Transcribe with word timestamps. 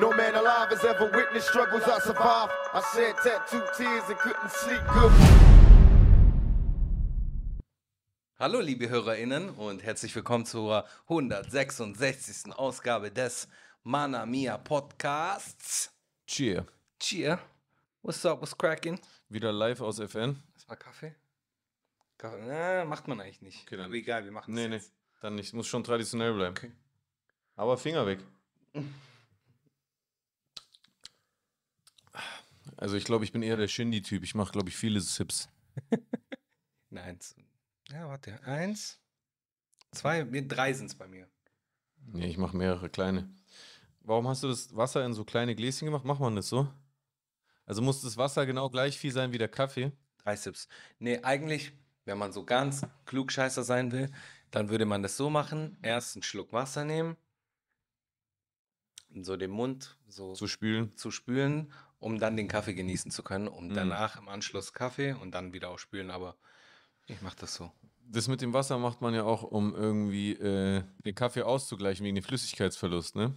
No 0.00 0.10
man 0.12 0.34
alive 0.34 0.70
has 0.70 0.84
ever 0.84 1.10
witnessed 1.14 1.48
struggles 1.48 1.82
I 1.84 1.98
survived. 2.00 2.52
I 2.72 2.80
shed 2.94 3.14
tattooed 3.22 3.68
tears 3.76 4.04
and 4.08 4.18
couldn't 4.18 4.50
sleep 4.50 4.80
good. 4.94 5.12
Hallo 8.38 8.60
liebe 8.60 8.88
HörerInnen 8.88 9.50
und 9.50 9.82
herzlich 9.82 10.14
willkommen 10.16 10.46
zur 10.46 10.86
166. 11.08 12.52
Ausgabe 12.56 13.10
des 13.10 13.48
Mana 13.82 14.24
Mia 14.24 14.56
Podcasts. 14.56 15.90
Cheer. 16.26 16.64
Cheer. 16.98 17.38
What's 18.02 18.24
up, 18.24 18.40
what's 18.40 18.56
cracking? 18.56 18.98
Wieder 19.28 19.52
live 19.52 19.82
aus 19.82 19.98
FN. 19.98 20.42
Erstmal 20.54 20.78
Kaffee? 20.78 21.14
Kaffee? 22.16 22.42
Na, 22.46 22.84
macht 22.86 23.06
man 23.08 23.20
eigentlich 23.20 23.42
nicht. 23.42 23.66
Okay, 23.66 23.76
dann- 23.76 23.86
Aber 23.86 23.94
egal, 23.94 24.24
wir 24.24 24.32
machen 24.32 24.54
Nee, 24.54 24.68
nee. 24.68 24.76
jetzt. 24.76 24.92
Dann 25.20 25.34
nicht. 25.34 25.52
Muss 25.52 25.66
schon 25.66 25.84
traditionell 25.84 26.32
bleiben. 26.32 26.56
Okay. 26.56 26.72
Aber 27.56 27.76
Finger 27.76 28.06
weg. 28.06 28.20
Also 32.80 32.96
ich 32.96 33.04
glaube, 33.04 33.24
ich 33.24 33.32
bin 33.32 33.42
eher 33.42 33.58
der 33.58 33.68
Shindy-Typ. 33.68 34.24
Ich 34.24 34.34
mache, 34.34 34.52
glaube 34.52 34.70
ich, 34.70 34.76
viele 34.76 35.02
Sips. 35.02 35.50
Nein. 36.90 37.18
Ja, 37.90 38.08
warte. 38.08 38.42
Eins, 38.44 38.98
zwei, 39.92 40.22
drei 40.24 40.72
sind 40.72 40.86
es 40.86 40.94
bei 40.94 41.06
mir. 41.06 41.28
Nee, 42.06 42.28
ich 42.28 42.38
mache 42.38 42.56
mehrere 42.56 42.88
kleine. 42.88 43.28
Warum 44.00 44.26
hast 44.28 44.42
du 44.42 44.48
das 44.48 44.74
Wasser 44.74 45.04
in 45.04 45.12
so 45.12 45.24
kleine 45.26 45.54
Gläschen 45.54 45.84
gemacht? 45.84 46.06
Macht 46.06 46.20
man 46.20 46.36
das 46.36 46.48
so? 46.48 46.72
Also 47.66 47.82
muss 47.82 48.00
das 48.00 48.16
Wasser 48.16 48.46
genau 48.46 48.70
gleich 48.70 48.98
viel 48.98 49.12
sein 49.12 49.30
wie 49.32 49.38
der 49.38 49.48
Kaffee? 49.48 49.92
Drei 50.16 50.34
Sips. 50.36 50.66
Nee, 50.98 51.18
eigentlich, 51.22 51.72
wenn 52.06 52.16
man 52.16 52.32
so 52.32 52.44
ganz 52.46 52.80
klugscheißer 53.04 53.62
sein 53.62 53.92
will, 53.92 54.10
dann 54.50 54.70
würde 54.70 54.86
man 54.86 55.02
das 55.02 55.18
so 55.18 55.28
machen. 55.28 55.76
Erst 55.82 56.16
einen 56.16 56.22
Schluck 56.22 56.54
Wasser 56.54 56.86
nehmen, 56.86 57.18
so 59.20 59.36
den 59.36 59.50
Mund 59.50 59.98
so 60.08 60.32
Zu 60.32 60.48
spülen? 60.48 60.96
zu 60.96 61.10
spülen, 61.10 61.72
um 62.00 62.18
dann 62.18 62.36
den 62.36 62.48
Kaffee 62.48 62.74
genießen 62.74 63.10
zu 63.12 63.22
können, 63.22 63.46
um 63.46 63.68
Mhm. 63.68 63.74
danach 63.74 64.18
im 64.18 64.28
Anschluss 64.28 64.72
Kaffee 64.72 65.12
und 65.12 65.32
dann 65.32 65.52
wieder 65.52 65.68
auch 65.70 65.78
spülen. 65.78 66.10
Aber 66.10 66.36
ich 67.06 67.22
mache 67.22 67.36
das 67.38 67.54
so. 67.54 67.70
Das 68.12 68.26
mit 68.26 68.40
dem 68.40 68.52
Wasser 68.52 68.76
macht 68.78 69.00
man 69.00 69.14
ja 69.14 69.22
auch, 69.22 69.42
um 69.44 69.74
irgendwie 69.74 70.32
äh, 70.32 70.82
den 71.04 71.14
Kaffee 71.14 71.42
auszugleichen 71.42 72.04
wegen 72.04 72.16
dem 72.16 72.24
Flüssigkeitsverlust, 72.24 73.14
ne? 73.14 73.34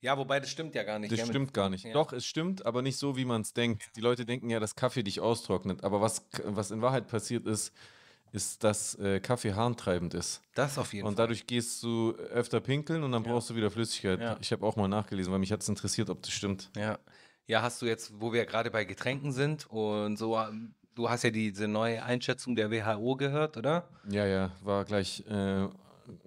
Ja, 0.00 0.16
wobei 0.16 0.40
das 0.40 0.48
stimmt 0.48 0.74
ja 0.74 0.82
gar 0.84 0.98
nicht. 0.98 1.12
Das 1.12 1.18
mit- 1.20 1.28
stimmt 1.28 1.52
gar 1.52 1.68
nicht. 1.68 1.84
Ja. 1.84 1.92
Doch, 1.92 2.14
es 2.14 2.24
stimmt, 2.24 2.64
aber 2.64 2.80
nicht 2.80 2.96
so, 2.96 3.18
wie 3.18 3.26
man 3.26 3.42
es 3.42 3.52
denkt. 3.52 3.90
Die 3.96 4.00
Leute 4.00 4.24
denken 4.24 4.48
ja, 4.48 4.58
dass 4.58 4.74
Kaffee 4.74 5.02
dich 5.02 5.20
austrocknet. 5.20 5.84
Aber 5.84 6.00
was, 6.00 6.26
was 6.44 6.70
in 6.70 6.80
Wahrheit 6.80 7.06
passiert 7.08 7.46
ist, 7.46 7.74
ist, 8.32 8.64
dass 8.64 8.94
äh, 8.94 9.20
Kaffee 9.20 9.52
harntreibend 9.52 10.14
ist. 10.14 10.40
Das 10.54 10.78
auf 10.78 10.94
jeden 10.94 11.06
Und 11.06 11.16
Fall. 11.16 11.24
dadurch 11.24 11.46
gehst 11.46 11.82
du 11.82 12.12
öfter 12.12 12.60
pinkeln 12.60 13.02
und 13.02 13.12
dann 13.12 13.24
Ja. 13.24 13.32
brauchst 13.32 13.50
du 13.50 13.56
wieder 13.56 13.70
Flüssigkeit. 13.70 14.20
Ja. 14.20 14.38
Ich 14.40 14.52
habe 14.52 14.64
auch 14.64 14.76
mal 14.76 14.88
nachgelesen, 14.88 15.30
weil 15.32 15.40
mich 15.40 15.52
hat 15.52 15.60
es 15.60 15.68
interessiert, 15.68 16.08
ob 16.08 16.22
das 16.22 16.30
stimmt. 16.30 16.70
Ja. 16.76 16.98
Ja, 17.50 17.62
hast 17.62 17.82
du 17.82 17.86
jetzt, 17.86 18.12
wo 18.20 18.32
wir 18.32 18.46
gerade 18.46 18.70
bei 18.70 18.84
Getränken 18.84 19.32
sind 19.32 19.66
und 19.68 20.16
so, 20.16 20.38
ähm, 20.38 20.72
du 20.94 21.10
hast 21.10 21.24
ja 21.24 21.30
diese 21.30 21.66
neue 21.66 22.00
Einschätzung 22.00 22.54
der 22.54 22.70
WHO 22.70 23.16
gehört, 23.16 23.56
oder? 23.56 23.88
Ja, 24.08 24.24
ja, 24.24 24.52
war 24.62 24.84
gleich 24.84 25.24
äh, 25.28 25.66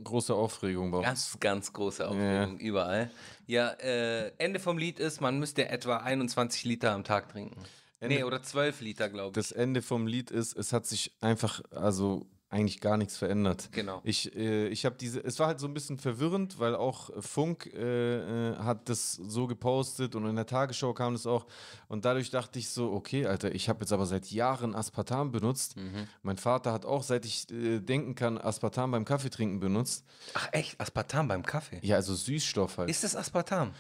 große 0.04 0.34
Aufregung 0.36 0.92
bei 0.92 0.98
uns. 0.98 1.06
Ganz, 1.08 1.38
ganz 1.40 1.72
große 1.72 2.04
Ja. 2.04 2.10
Aufregung 2.10 2.60
überall. 2.60 3.10
Ja, 3.48 3.70
äh, 3.80 4.34
Ende 4.38 4.60
vom 4.60 4.78
Lied 4.78 5.00
ist, 5.00 5.22
man 5.22 5.40
müsste 5.40 5.70
etwa 5.70 5.96
21 6.00 6.66
Liter 6.66 6.92
am 6.92 7.06
Tag 7.06 7.30
trinken. 7.30 7.56
Ende- 8.02 8.16
nee, 8.18 8.24
oder 8.26 8.44
12 8.44 8.82
Liter, 8.82 9.08
glaube 9.08 9.30
ich. 9.30 9.34
Das 9.36 9.54
Ende 9.54 9.82
vom 9.82 10.08
Lied 10.08 10.30
ist, 10.30 10.58
es 10.58 10.74
hat 10.74 10.86
sich 10.86 11.14
einfach, 11.22 11.62
also 11.72 12.26
eigentlich 12.54 12.80
gar 12.80 12.98
nichts 12.98 13.18
verändert. 13.18 13.70
Genau. 13.72 14.00
Ich, 14.04 14.36
äh, 14.36 14.68
ich 14.68 14.86
habe 14.86 14.96
diese, 14.96 15.20
es 15.24 15.40
war 15.40 15.48
halt 15.48 15.60
so 15.60 15.68
ein 15.68 15.74
bisschen 15.74 15.98
verwirrend, 15.98 16.60
weil 16.60 16.76
auch 16.76 17.10
Funk 17.20 17.72
äh, 17.74 18.52
äh, 18.52 18.58
hat 18.58 18.88
das 18.90 19.14
so 19.14 19.48
gepostet 19.48 20.16
und 20.16 20.28
in 20.28 20.36
der 20.36 20.46
Tagesschau 20.46 20.94
kam 20.94 21.14
das 21.14 21.26
auch. 21.26 21.48
Und 21.88 22.06
dadurch 22.06 22.30
dachte 22.30 22.60
ich 22.60 22.70
so, 22.70 22.92
okay, 22.92 23.26
Alter, 23.26 23.54
ich 23.54 23.70
habe 23.70 23.82
jetzt 23.82 23.92
aber 23.92 24.06
seit 24.06 24.30
Jahren 24.32 24.76
Aspartam 24.76 25.32
benutzt. 25.32 25.76
Mhm. 25.78 26.08
Mein 26.22 26.38
Vater 26.38 26.72
hat 26.72 26.86
auch, 26.86 27.04
seit 27.04 27.26
ich 27.26 27.50
äh, 27.52 27.80
denken 27.80 28.14
kann, 28.14 28.38
Aspartam 28.38 28.92
beim 28.92 29.04
Kaffeetrinken 29.04 29.60
benutzt. 29.60 30.06
Ach 30.36 30.48
echt, 30.52 30.80
Aspartam 30.80 31.28
beim 31.28 31.44
Kaffee? 31.44 31.80
Ja, 31.82 31.96
also 31.96 32.14
Süßstoff 32.14 32.78
halt. 32.78 32.90
Ist 32.90 33.04
das 33.04 33.16
Aspartam? 33.16 33.72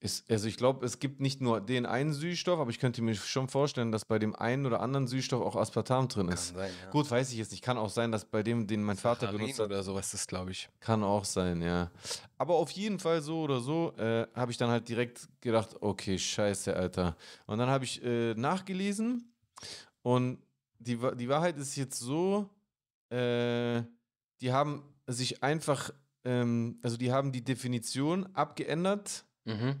Ist, 0.00 0.30
also 0.30 0.46
ich 0.46 0.56
glaube, 0.56 0.86
es 0.86 1.00
gibt 1.00 1.20
nicht 1.20 1.40
nur 1.40 1.60
den 1.60 1.84
einen 1.84 2.12
Süßstoff, 2.12 2.60
aber 2.60 2.70
ich 2.70 2.78
könnte 2.78 3.02
mir 3.02 3.16
schon 3.16 3.48
vorstellen, 3.48 3.90
dass 3.90 4.04
bei 4.04 4.20
dem 4.20 4.36
einen 4.36 4.64
oder 4.64 4.80
anderen 4.80 5.08
Süßstoff 5.08 5.44
auch 5.44 5.56
Aspartam 5.56 6.06
drin 6.06 6.28
ist. 6.28 6.54
sein, 6.54 6.70
ja. 6.84 6.90
Gut, 6.90 7.10
weiß 7.10 7.32
ich 7.32 7.38
jetzt 7.38 7.50
nicht. 7.50 7.64
Kann 7.64 7.78
auch 7.78 7.90
sein, 7.90 8.12
dass 8.12 8.24
bei 8.24 8.44
dem, 8.44 8.68
den 8.68 8.84
mein 8.84 8.96
Vater 8.96 9.22
Saccharin 9.22 9.38
benutzt 9.38 9.58
hat, 9.58 9.66
oder 9.66 9.82
sowas 9.82 10.14
ist, 10.14 10.28
glaube 10.28 10.52
ich. 10.52 10.68
kann 10.78 11.02
auch 11.02 11.24
sein, 11.24 11.62
ja. 11.62 11.90
Aber 12.36 12.54
auf 12.54 12.70
jeden 12.70 13.00
Fall 13.00 13.22
so 13.22 13.40
oder 13.42 13.58
so 13.58 13.92
äh, 13.96 14.28
habe 14.34 14.52
ich 14.52 14.56
dann 14.56 14.70
halt 14.70 14.88
direkt 14.88 15.28
gedacht, 15.40 15.74
okay, 15.80 16.16
scheiße, 16.16 16.76
Alter. 16.76 17.16
Und 17.46 17.58
dann 17.58 17.68
habe 17.68 17.84
ich 17.84 18.00
äh, 18.04 18.34
nachgelesen 18.34 19.32
und 20.02 20.38
die, 20.78 20.96
die 21.16 21.28
Wahrheit 21.28 21.58
ist 21.58 21.74
jetzt 21.74 21.98
so, 21.98 22.48
äh, 23.10 23.82
die 24.40 24.52
haben 24.52 24.84
sich 25.08 25.42
einfach, 25.42 25.90
ähm, 26.24 26.78
also 26.82 26.96
die 26.96 27.10
haben 27.10 27.32
die 27.32 27.42
Definition 27.42 28.26
abgeändert. 28.34 29.24
Mhm. 29.48 29.76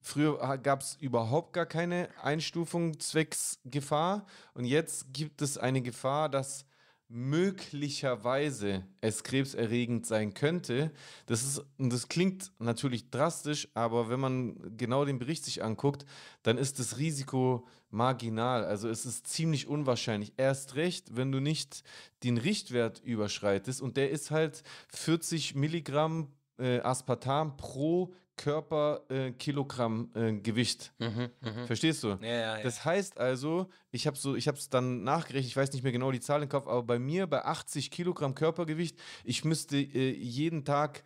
Früher 0.00 0.58
gab 0.58 0.80
es 0.80 0.96
überhaupt 0.96 1.52
gar 1.52 1.66
keine 1.66 2.08
Einstufung 2.20 2.98
zwecks 2.98 3.60
Gefahr 3.64 4.26
und 4.52 4.64
jetzt 4.64 5.14
gibt 5.14 5.42
es 5.42 5.58
eine 5.58 5.80
Gefahr, 5.80 6.28
dass 6.28 6.66
möglicherweise 7.08 8.84
es 9.00 9.22
krebserregend 9.22 10.06
sein 10.06 10.34
könnte. 10.34 10.90
Das 11.26 11.44
ist 11.44 11.62
das 11.78 12.08
klingt 12.08 12.50
natürlich 12.58 13.10
drastisch, 13.10 13.68
aber 13.74 14.08
wenn 14.08 14.18
man 14.18 14.76
genau 14.76 15.04
den 15.04 15.18
Bericht 15.20 15.44
sich 15.44 15.62
anguckt, 15.62 16.04
dann 16.42 16.58
ist 16.58 16.80
das 16.80 16.98
Risiko 16.98 17.68
marginal. 17.90 18.64
Also 18.64 18.88
es 18.88 19.06
ist 19.06 19.28
ziemlich 19.28 19.68
unwahrscheinlich. 19.68 20.32
Erst 20.36 20.74
recht, 20.74 21.14
wenn 21.14 21.30
du 21.30 21.38
nicht 21.38 21.84
den 22.24 22.38
Richtwert 22.38 23.00
überschreitest 23.04 23.82
und 23.82 23.96
der 23.96 24.10
ist 24.10 24.32
halt 24.32 24.64
40 24.88 25.54
Milligramm 25.54 26.32
äh, 26.58 26.80
Aspartam 26.80 27.56
pro 27.56 28.14
Körper 28.36 29.02
äh, 29.08 29.32
Kilogramm 29.32 30.10
äh, 30.14 30.32
Gewicht. 30.32 30.92
Mhm. 30.98 31.30
Mhm. 31.40 31.66
Verstehst 31.66 32.02
du? 32.02 32.18
Ja, 32.20 32.26
ja, 32.26 32.56
ja. 32.58 32.62
Das 32.62 32.84
heißt 32.84 33.18
also, 33.18 33.68
ich 33.90 34.06
habe 34.06 34.16
so, 34.16 34.34
ich 34.34 34.48
habe 34.48 34.58
es 34.58 34.68
dann 34.68 35.04
nachgerechnet, 35.04 35.46
ich 35.46 35.56
weiß 35.56 35.72
nicht 35.72 35.82
mehr 35.82 35.92
genau 35.92 36.10
die 36.10 36.20
Zahl 36.20 36.42
im 36.42 36.48
Kopf, 36.48 36.66
aber 36.66 36.82
bei 36.82 36.98
mir 36.98 37.26
bei 37.26 37.44
80 37.44 37.90
Kilogramm 37.90 38.34
Körpergewicht, 38.34 38.98
ich 39.24 39.44
müsste 39.44 39.76
äh, 39.76 40.12
jeden 40.12 40.64
Tag 40.64 41.04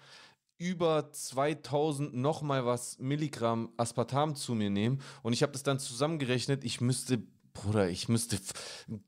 über 0.59 1.12
2000 1.12 2.14
nochmal 2.14 2.64
was 2.64 2.98
Milligramm 2.98 3.72
Aspartam 3.76 4.34
zu 4.34 4.54
mir 4.54 4.70
nehmen 4.70 5.03
und 5.22 5.32
ich 5.32 5.43
habe 5.43 5.53
das 5.53 5.62
dann 5.62 5.78
zusammengerechnet, 5.78 6.64
ich 6.64 6.81
müsste 6.81 7.22
Bruder, 7.56 7.89
ich 7.89 8.09
müsste 8.09 8.39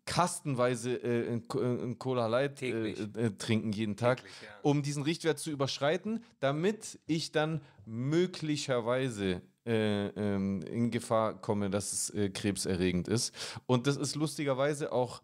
kastenweise 0.04 0.94
äh, 0.94 1.32
ein 1.32 1.44
äh, 1.92 1.94
Cola 1.96 2.26
Light 2.26 2.62
äh, 2.62 2.90
äh, 2.90 3.30
trinken 3.38 3.72
jeden 3.72 3.96
Tag, 3.96 4.18
Täglich, 4.18 4.34
ja. 4.42 4.48
um 4.62 4.82
diesen 4.82 5.02
Richtwert 5.02 5.38
zu 5.38 5.50
überschreiten, 5.50 6.24
damit 6.40 6.98
ich 7.06 7.30
dann 7.32 7.60
möglicherweise 7.84 9.42
äh, 9.66 10.06
ähm, 10.08 10.62
in 10.62 10.90
Gefahr 10.90 11.40
komme, 11.40 11.68
dass 11.68 11.92
es 11.92 12.10
äh, 12.10 12.30
krebserregend 12.30 13.06
ist. 13.06 13.34
Und 13.66 13.86
das 13.86 13.96
ist 13.96 14.16
lustigerweise 14.16 14.92
auch 14.92 15.22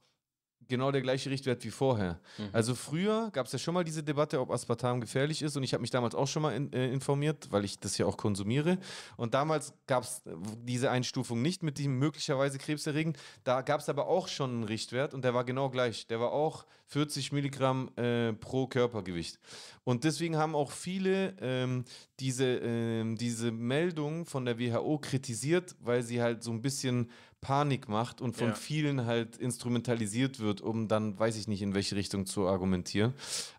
genau 0.69 0.91
der 0.91 1.03
gleiche 1.03 1.31
Richtwert 1.31 1.65
wie 1.65 1.71
vorher. 1.71 2.21
Mhm. 2.39 2.49
Also 2.53 2.75
früher 2.75 3.31
gab 3.33 3.47
es 3.47 3.53
ja 3.53 3.59
schon 3.59 3.75
mal 3.75 3.85
diese 3.85 4.03
Debatte, 4.03 4.41
ob 4.41 4.51
Aspartam 4.51 5.01
gefährlich 5.01 5.43
ist 5.43 5.57
und 5.57 5.63
ich 5.63 5.73
habe 5.73 5.81
mich 5.81 5.91
damals 5.91 6.15
auch 6.15 6.27
schon 6.27 6.43
mal 6.43 6.55
in, 6.55 6.73
äh, 6.73 6.93
informiert, 6.93 7.49
weil 7.51 7.65
ich 7.65 7.79
das 7.79 7.99
ja 7.99 8.07
auch 8.07 8.17
konsumiere. 8.17 8.79
Und 9.17 9.35
damals 9.35 9.73
gab 9.87 10.05
es 10.05 10.23
diese 10.63 10.91
Einstufung 10.91 11.43
nicht 11.43 11.63
mit 11.63 11.79
dem 11.79 11.99
möglicherweise 11.99 12.59
krebserregend. 12.59 13.19
Da 13.45 13.63
gab 13.63 13.81
es 13.81 13.89
aber 13.89 14.07
auch 14.07 14.29
schon 14.29 14.51
einen 14.51 14.65
Richtwert 14.65 15.15
und 15.15 15.25
der 15.25 15.35
war 15.35 15.45
genau 15.45 15.71
gleich. 15.71 16.07
Der 16.07 16.21
war 16.21 16.33
auch 16.33 16.67
40 16.87 17.33
Milligramm 17.33 17.91
äh, 17.97 18.33
pro 18.33 18.67
Körpergewicht. 18.67 19.39
Und 19.85 20.05
deswegen 20.05 20.37
haben 20.37 20.55
auch 20.55 20.71
viele 20.71 21.35
ähm, 21.41 21.85
diese, 22.21 22.45
ähm, 22.45 23.17
diese 23.17 23.51
Meldung 23.51 24.27
von 24.27 24.45
der 24.45 24.59
WHO 24.59 24.99
kritisiert, 24.99 25.75
weil 25.81 26.03
sie 26.03 26.23
halt 26.23 26.43
so 26.43 26.53
ein 26.53 26.63
bisschen 26.63 27.11
Panik 27.45 27.89
macht 27.89 28.21
und 28.21 28.35
von 28.35 28.49
Ja. 28.49 28.55
vielen 28.55 29.05
halt 29.07 29.37
instrumentalisiert 29.37 30.41
wird, 30.41 30.61
um 30.63 30.89
dann, 30.89 31.17
weiß 31.19 31.37
ich 31.37 31.47
nicht, 31.47 31.63
in 31.63 31.75
welche 31.75 31.95
Richtung 31.95 32.27
zu 32.27 32.49
argumentieren. 32.49 33.13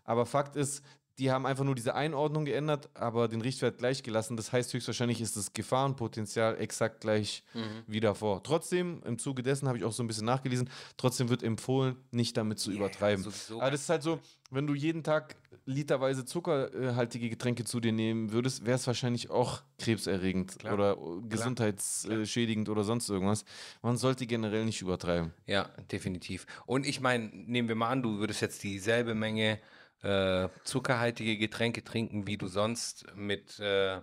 Aber 0.04 0.26
Fakt 0.26 0.56
ist, 0.56 0.82
die 1.18 1.30
haben 1.30 1.46
einfach 1.46 1.64
nur 1.64 1.74
diese 1.74 1.94
Einordnung 1.94 2.44
geändert, 2.44 2.90
aber 2.92 3.26
den 3.28 3.40
Richtwert 3.40 3.78
gleich 3.78 4.02
gelassen. 4.02 4.36
Das 4.36 4.52
heißt, 4.52 4.74
höchstwahrscheinlich 4.74 5.22
ist 5.22 5.34
das 5.36 5.54
Gefahrenpotenzial 5.54 6.58
exakt 6.60 7.00
gleich 7.00 7.42
Mhm. 7.54 7.84
wie 7.86 8.00
davor. 8.00 8.42
Trotzdem, 8.42 9.02
im 9.06 9.18
Zuge 9.18 9.42
dessen 9.42 9.66
habe 9.66 9.78
ich 9.78 9.84
auch 9.84 9.92
so 9.92 10.02
ein 10.02 10.08
bisschen 10.08 10.26
nachgelesen, 10.26 10.68
trotzdem 10.98 11.30
wird 11.30 11.42
empfohlen, 11.42 11.96
nicht 12.10 12.36
damit 12.36 12.58
zu 12.58 12.70
Ja, 12.70 12.76
übertreiben. 12.76 13.24
Aber 13.58 13.70
das 13.70 13.82
ist 13.82 13.88
halt 13.88 14.02
so, 14.02 14.18
wenn 14.50 14.66
du 14.66 14.74
jeden 14.74 15.02
Tag 15.02 15.36
literweise 15.66 16.24
zuckerhaltige 16.24 17.28
Getränke 17.28 17.64
zu 17.64 17.80
dir 17.80 17.92
nehmen 17.92 18.32
würdest, 18.32 18.64
wäre 18.64 18.76
es 18.76 18.86
wahrscheinlich 18.86 19.30
auch 19.30 19.62
krebserregend 19.78 20.58
Klar. 20.58 20.74
oder 20.74 20.92
äh, 20.92 21.28
gesundheitsschädigend 21.28 22.68
oder 22.68 22.84
sonst 22.84 23.08
irgendwas. 23.10 23.44
Man 23.82 23.96
sollte 23.96 24.26
generell 24.26 24.64
nicht 24.64 24.80
übertreiben. 24.80 25.32
Ja, 25.46 25.64
definitiv. 25.90 26.46
Und 26.66 26.86
ich 26.86 27.00
meine, 27.00 27.28
nehmen 27.32 27.68
wir 27.68 27.74
mal 27.74 27.90
an, 27.90 28.02
du 28.02 28.18
würdest 28.18 28.40
jetzt 28.40 28.62
dieselbe 28.62 29.14
Menge 29.14 29.60
äh, 30.02 30.48
zuckerhaltige 30.64 31.36
Getränke 31.36 31.82
trinken, 31.82 32.26
wie 32.26 32.36
du 32.36 32.46
sonst 32.46 33.04
mit, 33.14 33.58
äh, 33.58 34.00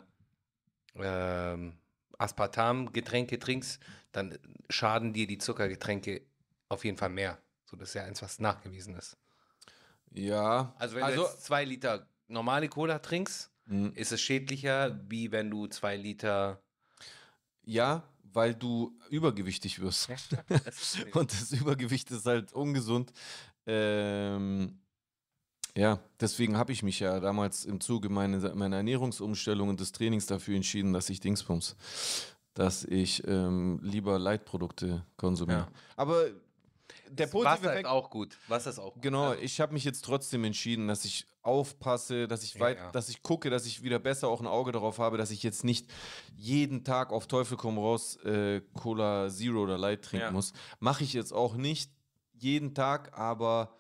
ähm, 0.95 1.74
Aspartam-Getränke 2.18 3.39
trinkst, 3.39 3.81
dann 4.12 4.38
schaden 4.69 5.13
dir 5.13 5.27
die 5.27 5.38
Zuckergetränke 5.38 6.21
auf 6.69 6.86
jeden 6.86 6.98
Fall 6.98 7.10
mehr. 7.10 7.38
So, 7.65 7.77
das 7.77 7.89
ist 7.89 7.95
ja 7.95 8.04
eins, 8.04 8.21
was 8.21 8.39
nachgewiesen 8.39 8.95
ist. 8.95 9.18
Ja. 10.13 10.74
Also 10.77 10.95
wenn 10.95 11.04
also, 11.04 11.24
du 11.24 11.27
jetzt 11.27 11.44
zwei 11.44 11.65
Liter 11.65 12.07
normale 12.27 12.69
Cola 12.69 13.00
trinkst, 13.00 13.50
Mhm. 13.65 13.94
ist 13.95 14.12
es 14.12 14.21
schädlicher, 14.21 15.00
wie 15.07 15.31
wenn 15.31 15.50
du 15.50 15.68
zwei 15.68 15.95
Liter. 15.95 16.62
ja, 17.63 18.04
weil 18.33 18.56
du 18.56 18.98
übergewichtig 19.10 19.80
wirst. 19.80 20.10
Das 20.50 20.98
Und 21.13 21.31
das 21.31 21.51
Übergewicht 21.51 22.10
ist 22.10 22.25
halt 22.25 22.51
ungesund. 22.51 23.13
Ähm, 23.68 24.80
ja, 25.77 26.00
deswegen 26.19 26.57
habe 26.57 26.71
ich 26.71 26.81
mich 26.81 27.00
ja 27.00 27.19
damals 27.19 27.63
im 27.63 27.80
Zuge 27.80 28.10
meiner, 28.10 28.56
meiner 28.56 28.77
Ernährungsumstellung 28.77 29.69
und 29.69 29.80
des 29.80 29.92
Trainings 29.92 30.25
dafür 30.25 30.56
entschieden, 30.56 30.94
dass 30.94 31.10
ich 31.10 31.19
Dingsbums, 31.19 31.75
dass 32.56 32.83
ich 32.86 33.25
ähm, 33.27 33.80
lieber 33.83 34.18
Leitprodukte 34.18 35.06
konsumiere. 35.15 35.60
Ja. 35.60 35.71
Aber 35.95 36.25
der 37.15 37.27
positive 37.27 37.63
Wasser 37.69 37.80
ist 37.80 37.86
auch 37.86 38.10
gut. 38.10 38.38
Wasser 38.48 38.69
ist 38.69 38.80
auch 38.80 38.94
gut. 38.94 39.01
genau, 39.04 39.30
Also, 39.31 39.42
ich 39.42 39.60
habe 39.62 39.74
mich 39.74 39.83
jetzt 39.83 40.04
trotzdem 40.06 40.44
entschieden, 40.44 40.88
dass 40.88 41.06
ich 41.06 41.25
aufpasse, 41.42 42.27
dass 42.27 42.44
ich 42.44 42.56
Ja, 42.56 42.60
weit, 42.62 42.77
ja. 42.77 42.92
dass 42.92 43.10
ich 43.10 43.21
gucke, 43.24 43.50
dass 43.50 43.65
ich 43.65 43.83
wieder 43.83 44.00
besser 44.00 44.27
auch 44.27 44.39
ein 44.42 44.48
Auge 44.48 44.71
darauf 44.71 45.00
habe, 45.00 45.18
dass 45.18 45.31
ich 45.31 45.44
jetzt 45.44 45.63
nicht 45.63 45.89
jeden 46.36 46.83
Tag 46.83 47.12
auf 47.12 47.27
Teufel 47.27 47.57
komm 47.57 47.77
raus 47.77 48.15
äh, 48.25 48.62
Cola 48.74 49.30
Zero 49.30 49.62
oder 49.63 49.77
Light 49.77 50.04
trinken 50.04 50.25
Ja. 50.27 50.31
muss. 50.31 50.54
Mache 50.80 51.04
ich 51.04 51.13
jetzt 51.13 51.33
auch 51.33 51.56
nicht 51.56 51.92
jeden 52.33 52.74
Tag, 52.75 53.18
aber 53.18 53.75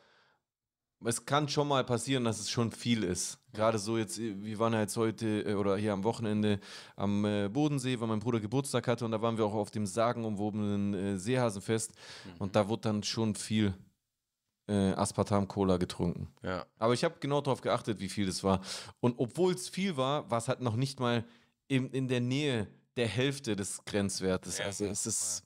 es 1.05 1.25
kann 1.25 1.47
schon 1.49 1.67
mal 1.67 1.83
passieren, 1.83 2.23
dass 2.23 2.39
es 2.39 2.49
schon 2.49 2.71
viel 2.71 3.03
ist. 3.03 3.39
Gerade 3.53 3.77
so 3.77 3.97
jetzt, 3.97 4.19
äh, 4.19 4.35
wir 4.41 4.57
waren 4.59 4.73
ja 4.73 4.81
jetzt 4.81 4.97
heute 4.97 5.41
äh, 5.41 5.53
oder 5.55 5.77
hier 5.77 5.93
am 5.93 6.03
Wochenende 6.03 6.59
am 6.95 7.25
äh, 7.25 7.49
Bodensee, 7.49 7.99
weil 7.99 8.07
mein 8.07 8.19
Bruder 8.19 8.39
Geburtstag 8.39 8.87
hatte 8.87 9.05
und 9.05 9.11
da 9.11 9.21
waren 9.21 9.37
wir 9.37 9.45
auch 9.45 9.53
auf 9.53 9.71
dem 9.71 9.85
sagenumwobenen 9.85 11.19
Seehasenfest 11.19 11.91
Mhm. 12.25 12.31
und 12.39 12.55
da 12.55 12.67
wurde 12.67 12.81
dann 12.83 13.03
schon 13.03 13.35
viel 13.35 13.73
äh, 14.67 14.91
Aspartam-Cola 14.93 15.77
getrunken. 15.77 16.29
ja. 16.41 16.65
Aber 16.79 16.93
ich 16.93 17.03
habe 17.03 17.15
genau 17.19 17.41
darauf 17.41 17.61
geachtet, 17.61 17.99
wie 17.99 18.07
viel 18.09 18.25
das 18.25 18.43
war. 18.43 18.61
Und 19.01 19.15
obwohl 19.19 19.53
es 19.53 19.67
viel 19.69 19.97
war, 19.97 20.29
war 20.31 20.37
es 20.37 20.47
halt 20.47 20.61
noch 20.61 20.75
nicht 20.77 20.99
mal 21.01 21.25
in, 21.67 21.89
in 21.91 22.07
der 22.07 22.21
Nähe 22.21 22.67
der 22.95 23.07
Hälfte 23.07 23.55
des 23.55 23.83
Grenzwertes. 23.85 24.59
Ja, 24.59 24.65
also 24.65 24.85
es 24.85 25.05
ist, 25.05 25.43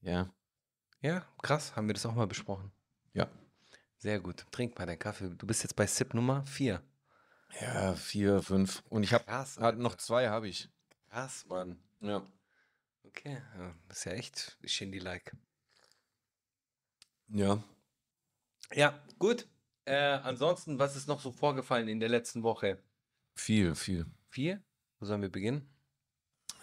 ja. 0.00 0.30
ja, 1.02 1.24
krass. 1.42 1.76
Haben 1.76 1.88
wir 1.88 1.94
das 1.94 2.06
auch 2.06 2.14
mal 2.14 2.26
besprochen. 2.26 2.70
Ja. 3.12 3.28
Sehr 3.98 4.20
gut. 4.20 4.44
Trink 4.50 4.78
mal 4.78 4.86
deinen 4.86 4.98
Kaffee. 4.98 5.30
Du 5.30 5.46
bist 5.46 5.62
jetzt 5.62 5.76
bei 5.76 5.86
Sip 5.86 6.14
Nummer 6.14 6.44
4. 6.46 6.82
Ja, 7.60 7.94
vier, 7.94 8.42
fünf. 8.42 8.82
Und 8.88 9.04
ich 9.04 9.12
habe 9.12 9.24
halt 9.26 9.78
noch 9.78 9.96
zwei 9.96 10.28
habe 10.28 10.48
ich. 10.48 10.68
Krass, 11.10 11.46
Mann. 11.46 11.78
Ja. 12.00 12.26
Okay. 13.04 13.40
Ja, 13.56 13.74
das 13.88 13.98
ist 13.98 14.04
ja 14.04 14.12
echt 14.12 14.58
Shindy-like. 14.64 15.36
Ja. 17.28 17.62
Ja, 18.72 18.98
gut. 19.18 19.46
Äh, 19.84 19.94
ansonsten, 19.94 20.78
was 20.78 20.96
ist 20.96 21.06
noch 21.06 21.20
so 21.20 21.30
vorgefallen 21.30 21.88
in 21.88 22.00
der 22.00 22.08
letzten 22.08 22.42
Woche? 22.42 22.82
Viel, 23.34 23.74
viel. 23.74 24.06
Vier? 24.28 24.62
Wo 24.98 25.06
sollen 25.06 25.22
wir 25.22 25.28
beginnen? 25.30 25.73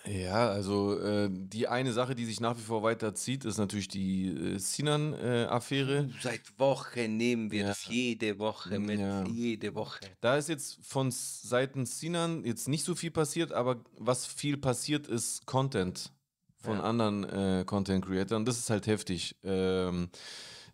Ja, 0.05 0.49
also 0.49 0.99
äh, 0.99 1.29
die 1.31 1.67
eine 1.67 1.93
Sache, 1.93 2.15
die 2.15 2.25
sich 2.25 2.39
nach 2.39 2.57
wie 2.57 2.61
vor 2.61 2.81
weiterzieht, 2.81 3.45
ist 3.45 3.57
natürlich 3.57 3.87
die 3.87 4.27
äh, 4.29 4.57
Sinan-Affäre. 4.57 6.09
Seit 6.21 6.41
Wochen 6.59 7.17
nehmen 7.17 7.51
wir 7.51 7.61
Ja. 7.61 7.67
das 7.67 7.85
jede 7.87 8.39
Woche 8.39 8.79
mit. 8.79 8.99
Ja. 8.99 9.23
Jede 9.25 9.75
Woche. 9.75 9.99
Da 10.19 10.37
ist 10.37 10.49
jetzt 10.49 10.79
von 10.81 11.11
Seiten 11.11 11.85
Sinan 11.85 12.43
jetzt 12.45 12.67
nicht 12.67 12.83
so 12.83 12.95
viel 12.95 13.11
passiert, 13.11 13.51
aber 13.51 13.83
was 13.97 14.25
viel 14.25 14.57
passiert, 14.57 15.07
ist 15.07 15.45
Content 15.45 16.11
von 16.57 16.77
Ja. 16.77 16.83
anderen 16.83 17.23
äh, 17.23 17.63
Content 17.65 18.05
Creators. 18.05 18.43
Das 18.45 18.57
ist 18.57 18.69
halt 18.69 18.87
heftig. 18.87 19.35
Ähm, 19.43 20.09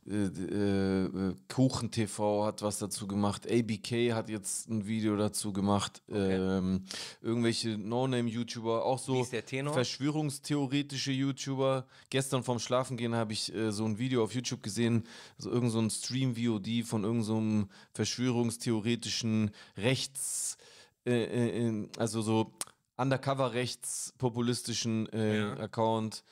äh, 0.10 0.28
äh, 0.28 1.06
äh, 1.06 1.36
Kuchen 1.54 1.92
TV 1.92 2.46
hat 2.46 2.62
was 2.62 2.80
dazu 2.80 3.08
gemacht. 3.08 3.46
ABK 3.52 4.14
hat 4.14 4.30
jetzt 4.30 4.70
ein 4.70 4.88
Video 4.88 5.18
dazu 5.18 5.52
gemacht. 5.52 6.02
Ähm, 6.10 6.86
irgendwelche 7.22 7.78
No-Name-YouTuber, 7.78 8.86
auch 8.86 9.00
so 9.00 9.26
verschwörungstheoretische 9.26 11.12
YouTuber. 11.12 11.86
Gestern 12.10 12.44
vorm 12.44 12.60
Schlafengehen 12.60 13.16
habe 13.16 13.34
ich 13.34 13.54
äh, 13.54 13.72
so 13.72 13.84
ein 13.84 14.00
Video 14.00 14.24
auf 14.24 14.34
YouTube 14.34 14.64
gesehen, 14.64 15.04
so 15.38 15.52
irgend 15.52 15.72
so 15.72 15.80
ein 15.80 15.90
Stream-VOD 15.90 16.86
von 16.86 17.04
irgendeinem 17.04 17.64
so 17.64 17.68
verschwörungstheoretischen 17.94 19.52
Rechts, 19.76 20.58
äh, 21.06 21.68
äh, 21.68 21.90
also 21.98 22.22
so 22.22 22.54
Undercover-rechts-populistischen 22.96 25.10
Ja. 25.14 25.58
Account. 25.58 26.24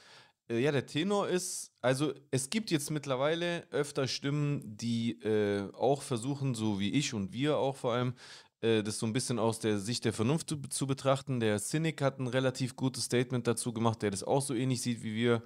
Äh, 0.50 0.60
ja, 0.60 0.72
der 0.72 0.86
Tenor 0.86 1.28
ist, 1.28 1.72
also 1.82 2.14
es 2.32 2.50
gibt 2.50 2.72
jetzt 2.72 2.92
mittlerweile 2.92 3.68
öfter 3.72 4.08
Stimmen, 4.08 4.62
die 4.78 5.22
äh, 5.22 5.72
auch 5.74 6.02
versuchen, 6.02 6.56
so 6.56 6.80
wie 6.80 6.92
ich 6.92 7.14
und 7.14 7.34
wir 7.34 7.58
auch 7.58 7.76
vor 7.76 7.94
allem, 7.94 8.14
äh, 8.62 8.84
das 8.84 9.00
so 9.00 9.06
ein 9.06 9.14
bisschen 9.14 9.40
aus 9.40 9.60
der 9.60 9.80
Sicht 9.80 10.06
der 10.06 10.14
Vernunft 10.14 10.50
zu, 10.50 10.58
zu 10.70 10.88
betrachten. 10.88 11.40
Der 11.40 11.60
Cynic 11.60 12.02
hat 12.02 12.20
ein 12.20 12.28
relativ 12.28 12.76
gutes 12.76 13.06
Statement 13.06 13.48
dazu 13.48 13.74
gemacht, 13.74 14.02
der 14.02 14.12
das 14.12 14.24
auch 14.24 14.42
so 14.42 14.54
ähnlich 14.54 14.82
sieht 14.82 15.04
wie 15.04 15.16
wir. 15.16 15.44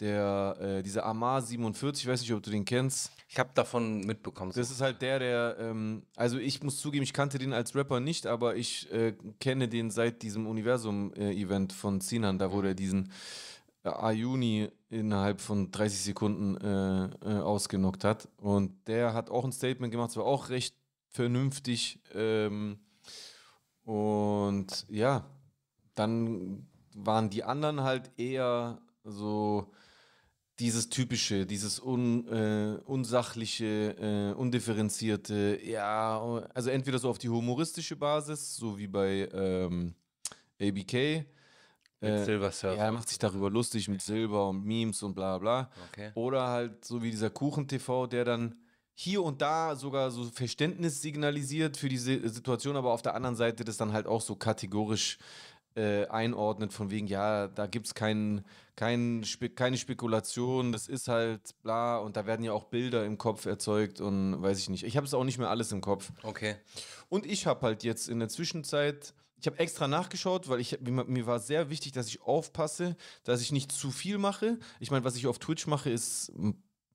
Der, 0.00 0.56
äh, 0.60 0.82
dieser 0.82 1.06
Amar 1.06 1.40
47, 1.40 2.02
ich 2.02 2.10
weiß 2.10 2.20
nicht, 2.20 2.32
ob 2.32 2.42
du 2.42 2.50
den 2.50 2.64
kennst. 2.64 3.12
Ich 3.28 3.38
habe 3.38 3.50
davon 3.54 4.00
mitbekommen. 4.00 4.50
so. 4.50 4.60
Das 4.60 4.72
ist 4.72 4.80
halt 4.80 5.00
der, 5.00 5.20
der, 5.20 5.56
ähm, 5.60 6.02
also 6.16 6.36
ich 6.36 6.64
muss 6.64 6.78
zugeben, 6.78 7.04
ich 7.04 7.12
kannte 7.12 7.38
den 7.38 7.52
als 7.52 7.76
Rapper 7.76 8.00
nicht, 8.00 8.26
aber 8.26 8.56
ich 8.56 8.90
äh, 8.90 9.14
kenne 9.38 9.68
den 9.68 9.92
seit 9.92 10.22
diesem 10.22 10.48
Universum-Event 10.48 11.72
von 11.72 12.00
Sinan, 12.00 12.40
da 12.40 12.50
wo 12.50 12.60
der 12.60 12.74
diesen 12.74 13.04
äh, 13.04 13.10
Ayuni 13.84 14.70
innerhalb 14.88 15.40
von 15.40 15.70
30 15.70 16.00
Sekunden 16.00 16.56
äh, 16.56 17.06
äh, 17.06 17.40
ausgenockt 17.40 18.04
hat. 18.04 18.28
Und 18.38 18.88
der 18.88 19.14
hat 19.14 19.30
auch 19.30 19.44
ein 19.44 19.52
Statement 19.52 19.92
gemacht, 19.92 20.10
es 20.10 20.16
war 20.16 20.24
auch 20.24 20.48
recht 20.48 20.74
vernünftig. 21.08 22.00
Ähm, 22.14 22.78
und 23.84 24.86
ja, 24.88 25.28
dann 25.94 26.66
waren 26.94 27.30
die 27.30 27.44
anderen 27.44 27.82
halt 27.82 28.10
eher 28.16 28.80
so 29.04 29.72
dieses 30.58 30.88
typische, 30.88 31.46
dieses 31.46 31.80
un, 31.80 32.28
äh, 32.28 32.78
unsachliche, 32.84 33.96
äh, 33.98 34.34
undifferenzierte, 34.34 35.58
ja, 35.62 36.20
also 36.54 36.70
entweder 36.70 36.98
so 36.98 37.10
auf 37.10 37.18
die 37.18 37.28
humoristische 37.28 37.96
Basis, 37.96 38.56
so 38.56 38.78
wie 38.78 38.86
bei 38.86 39.28
ähm, 39.32 39.94
ABK. 40.60 41.26
Mit 42.04 42.20
äh, 42.20 42.24
Silver 42.24 42.50
Surfer. 42.50 42.76
Ja, 42.76 42.84
er 42.84 42.92
macht 42.92 43.08
sich 43.08 43.18
darüber 43.18 43.50
lustig 43.50 43.88
mit 43.88 44.02
Silber 44.02 44.48
und 44.48 44.64
Memes 44.64 45.02
und 45.02 45.14
bla 45.14 45.38
bla. 45.38 45.70
Okay. 45.90 46.12
Oder 46.14 46.48
halt 46.48 46.84
so 46.84 47.02
wie 47.02 47.10
dieser 47.10 47.30
Kuchen-TV, 47.30 48.06
der 48.06 48.24
dann 48.24 48.56
hier 48.94 49.22
und 49.22 49.42
da 49.42 49.74
sogar 49.74 50.10
so 50.10 50.24
Verständnis 50.24 51.02
signalisiert 51.02 51.76
für 51.76 51.88
diese 51.88 52.28
Situation, 52.28 52.76
aber 52.76 52.92
auf 52.92 53.02
der 53.02 53.14
anderen 53.14 53.36
Seite 53.36 53.64
das 53.64 53.76
dann 53.76 53.92
halt 53.92 54.06
auch 54.06 54.20
so 54.20 54.36
kategorisch 54.36 55.18
äh, 55.76 56.06
einordnet, 56.06 56.72
von 56.72 56.90
wegen, 56.90 57.08
ja, 57.08 57.48
da 57.48 57.66
gibt 57.66 57.86
es 57.86 57.94
kein, 57.94 58.44
kein 58.76 59.24
Spe 59.24 59.50
keine 59.50 59.76
Spekulation, 59.76 60.70
das 60.70 60.86
ist 60.86 61.08
halt 61.08 61.60
bla 61.62 61.98
und 61.98 62.16
da 62.16 62.26
werden 62.26 62.44
ja 62.44 62.52
auch 62.52 62.64
Bilder 62.64 63.04
im 63.04 63.18
Kopf 63.18 63.46
erzeugt 63.46 64.00
und 64.00 64.40
weiß 64.40 64.58
ich 64.60 64.68
nicht. 64.68 64.84
Ich 64.84 64.96
habe 64.96 65.06
es 65.06 65.14
auch 65.14 65.24
nicht 65.24 65.38
mehr 65.38 65.50
alles 65.50 65.72
im 65.72 65.80
Kopf. 65.80 66.12
Okay. 66.22 66.56
Und 67.08 67.26
ich 67.26 67.46
habe 67.46 67.62
halt 67.62 67.82
jetzt 67.82 68.08
in 68.08 68.20
der 68.20 68.28
Zwischenzeit, 68.28 69.14
ich 69.44 69.46
habe 69.46 69.58
extra 69.58 69.86
nachgeschaut, 69.86 70.48
weil 70.48 70.58
ich, 70.58 70.78
mir, 70.80 71.26
war 71.26 71.38
sehr 71.38 71.68
wichtig, 71.68 71.92
dass 71.92 72.08
ich 72.08 72.22
aufpasse, 72.22 72.96
dass 73.24 73.42
ich 73.42 73.52
nicht 73.52 73.72
zu 73.72 73.90
viel 73.90 74.16
mache. 74.16 74.58
Ich 74.80 74.90
meine, 74.90 75.04
was 75.04 75.16
ich 75.16 75.26
auf 75.26 75.38
Twitch 75.38 75.66
mache, 75.66 75.90
ist, 75.90 76.32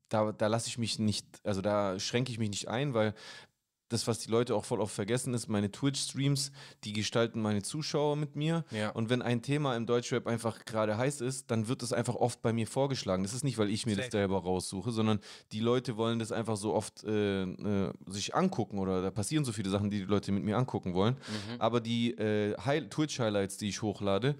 da, 0.09 0.31
da 0.31 0.47
lasse 0.47 0.67
ich 0.67 0.79
mich 0.79 0.97
nicht, 0.97 1.27
also 1.43 1.61
da 1.61 1.99
schränke 1.99 2.31
ich 2.31 2.39
mich 2.39 2.49
nicht 2.49 2.67
ein, 2.67 2.95
weil 2.95 3.13
das, 3.89 4.07
was 4.07 4.19
die 4.19 4.29
Leute 4.31 4.55
auch 4.55 4.63
voll 4.65 4.79
oft 4.79 4.93
vergessen, 4.95 5.33
ist, 5.33 5.47
meine 5.49 5.71
Twitch-Streams, 5.71 6.51
die 6.83 6.93
gestalten 6.93 7.41
meine 7.41 7.61
Zuschauer 7.63 8.15
mit 8.15 8.35
mir. 8.35 8.63
Ja. 8.71 8.89
Und 8.91 9.09
wenn 9.09 9.21
ein 9.21 9.41
Thema 9.41 9.75
im 9.75 9.85
Deutschrap 9.85 10.27
einfach 10.27 10.63
gerade 10.65 10.97
heiß 10.97 11.21
ist, 11.21 11.51
dann 11.51 11.67
wird 11.67 11.83
es 11.83 11.91
einfach 11.91 12.15
oft 12.15 12.41
bei 12.41 12.53
mir 12.53 12.67
vorgeschlagen. 12.67 13.23
Das 13.23 13.33
ist 13.33 13.43
nicht, 13.43 13.57
weil 13.57 13.69
ich 13.69 13.85
mir 13.85 13.95
das 13.95 14.05
Safe. 14.05 14.17
selber 14.17 14.41
raussuche, 14.43 14.91
sondern 14.91 15.19
die 15.51 15.59
Leute 15.59 15.97
wollen 15.97 16.19
das 16.19 16.31
einfach 16.31 16.55
so 16.55 16.73
oft 16.73 17.03
äh, 17.03 17.43
äh, 17.43 17.93
sich 18.07 18.35
angucken 18.35 18.79
oder 18.79 19.01
da 19.01 19.11
passieren 19.11 19.43
so 19.43 19.51
viele 19.51 19.69
Sachen, 19.69 19.89
die 19.89 19.99
die 19.99 20.05
Leute 20.05 20.31
mit 20.31 20.43
mir 20.43 20.55
angucken 20.57 20.93
wollen. 20.93 21.15
Mhm. 21.15 21.59
Aber 21.59 21.81
die 21.81 22.11
äh, 22.11 22.55
Hi- 22.57 22.87
Twitch-Highlights, 22.87 23.57
die 23.57 23.69
ich 23.69 23.81
hochlade, 23.81 24.35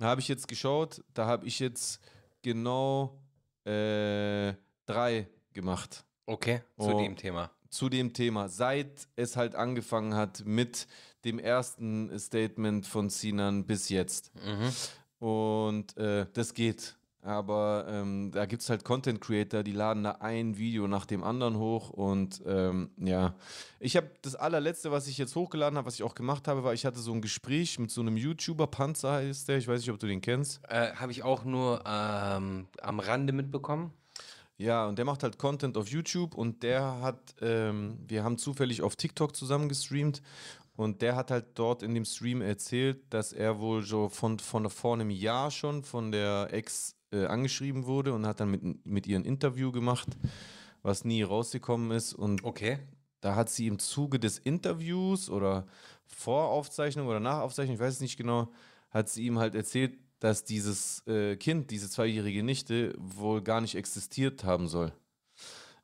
habe 0.00 0.20
ich 0.20 0.28
jetzt 0.28 0.48
geschaut, 0.48 1.02
da 1.14 1.26
habe 1.26 1.46
ich 1.46 1.58
jetzt 1.58 2.00
genau 2.42 3.18
äh, 3.66 4.54
drei 4.86 5.28
gemacht 5.52 6.04
Okay, 6.26 6.60
zu 6.78 6.94
Oh. 6.94 6.98
dem 6.98 7.16
Thema. 7.16 7.50
Zu 7.70 7.88
dem 7.88 8.12
Thema, 8.12 8.48
seit 8.48 9.08
es 9.16 9.36
halt 9.36 9.54
angefangen 9.54 10.14
hat 10.14 10.44
mit 10.46 10.86
dem 11.24 11.38
ersten 11.38 12.16
Statement 12.18 12.86
von 12.86 13.10
Sinan 13.10 13.64
bis 13.66 13.88
jetzt. 13.88 14.30
Mhm. 14.44 15.26
Und 15.26 15.96
äh, 15.96 16.26
das 16.32 16.54
geht. 16.54 16.96
aber 17.26 17.86
ähm, 17.88 18.30
da 18.32 18.46
gibt 18.46 18.62
es 18.62 18.70
halt 18.70 18.84
Content 18.84 19.20
Creator, 19.20 19.62
die 19.64 19.72
laden 19.72 20.04
da 20.04 20.12
ein 20.20 20.56
Video 20.58 20.86
nach 20.86 21.06
dem 21.06 21.24
anderen 21.24 21.58
hoch 21.58 21.90
und 21.90 22.40
ähm, 22.46 22.90
ja, 22.98 23.34
ich 23.80 23.96
habe 23.96 24.10
das 24.22 24.36
allerletzte, 24.36 24.92
was 24.92 25.08
ich 25.08 25.18
jetzt 25.18 25.34
hochgeladen 25.34 25.76
habe, 25.76 25.86
was 25.86 25.94
ich 25.94 26.04
auch 26.04 26.14
gemacht 26.14 26.46
habe, 26.46 26.62
war, 26.62 26.72
ich 26.72 26.86
hatte 26.86 27.00
so 27.00 27.12
ein 27.12 27.20
Gespräch 27.20 27.78
mit 27.80 27.90
so 27.90 28.00
einem 28.00 28.16
YouTuber, 28.16 28.68
Panzer 28.68 29.14
heißt 29.14 29.48
der, 29.48 29.58
ich 29.58 29.66
weiß 29.66 29.80
nicht, 29.80 29.90
ob 29.90 29.98
du 29.98 30.06
den 30.06 30.20
kennst. 30.20 30.60
Äh, 30.68 30.92
Habe 30.94 31.10
ich 31.10 31.24
auch 31.24 31.44
nur 31.44 31.82
ähm, 31.84 32.68
am 32.80 33.00
Rande 33.00 33.32
mitbekommen. 33.32 33.92
Ja, 34.58 34.86
und 34.86 34.96
der 34.96 35.04
macht 35.04 35.22
halt 35.22 35.38
Content 35.38 35.76
auf 35.76 35.88
YouTube 35.88 36.34
und 36.34 36.62
der 36.62 37.00
hat, 37.02 37.34
ähm, 37.42 37.98
wir 38.08 38.24
haben 38.24 38.38
zufällig 38.38 38.80
auf 38.82 38.96
TikTok 38.96 39.36
zusammen 39.36 39.68
gestreamt 39.68 40.22
und 40.76 41.02
der 41.02 41.14
hat 41.14 41.30
halt 41.30 41.46
dort 41.54 41.82
in 41.82 41.94
dem 41.94 42.06
Stream 42.06 42.40
erzählt, 42.40 43.02
dass 43.10 43.32
er 43.34 43.58
wohl 43.60 43.82
so 43.82 44.08
von, 44.08 44.38
von 44.38 44.70
vor 44.70 44.94
einem 44.94 45.10
Jahr 45.10 45.50
schon 45.50 45.84
von 45.84 46.10
der 46.10 46.48
Ex 46.52 46.96
äh, 47.12 47.26
angeschrieben 47.26 47.84
wurde 47.84 48.14
und 48.14 48.26
hat 48.26 48.40
dann 48.40 48.50
mit, 48.50 48.86
mit 48.86 49.06
ihr 49.06 49.18
ein 49.18 49.26
Interview 49.26 49.72
gemacht, 49.72 50.08
was 50.82 51.04
nie 51.04 51.22
rausgekommen 51.22 51.90
ist 51.90 52.14
und 52.14 52.42
Okay. 52.42 52.78
da 53.20 53.34
hat 53.36 53.50
sie 53.50 53.66
im 53.66 53.78
Zuge 53.78 54.18
des 54.18 54.38
Interviews 54.38 55.28
oder 55.28 55.66
Voraufzeichnung 56.06 57.08
oder 57.08 57.20
Nachaufzeichnung, 57.20 57.74
ich 57.74 57.80
weiß 57.80 57.94
es 57.94 58.00
nicht 58.00 58.16
genau, 58.16 58.48
hat 58.90 59.10
sie 59.10 59.26
ihm 59.26 59.38
halt 59.38 59.54
erzählt, 59.54 59.98
dass 60.18 60.44
dieses 60.44 61.06
äh, 61.06 61.36
Kind, 61.36 61.70
diese 61.70 61.90
zweijährige 61.90 62.42
Nichte, 62.42 62.94
wohl 62.98 63.42
gar 63.42 63.60
nicht 63.60 63.74
existiert 63.74 64.44
haben 64.44 64.68
soll. 64.68 64.92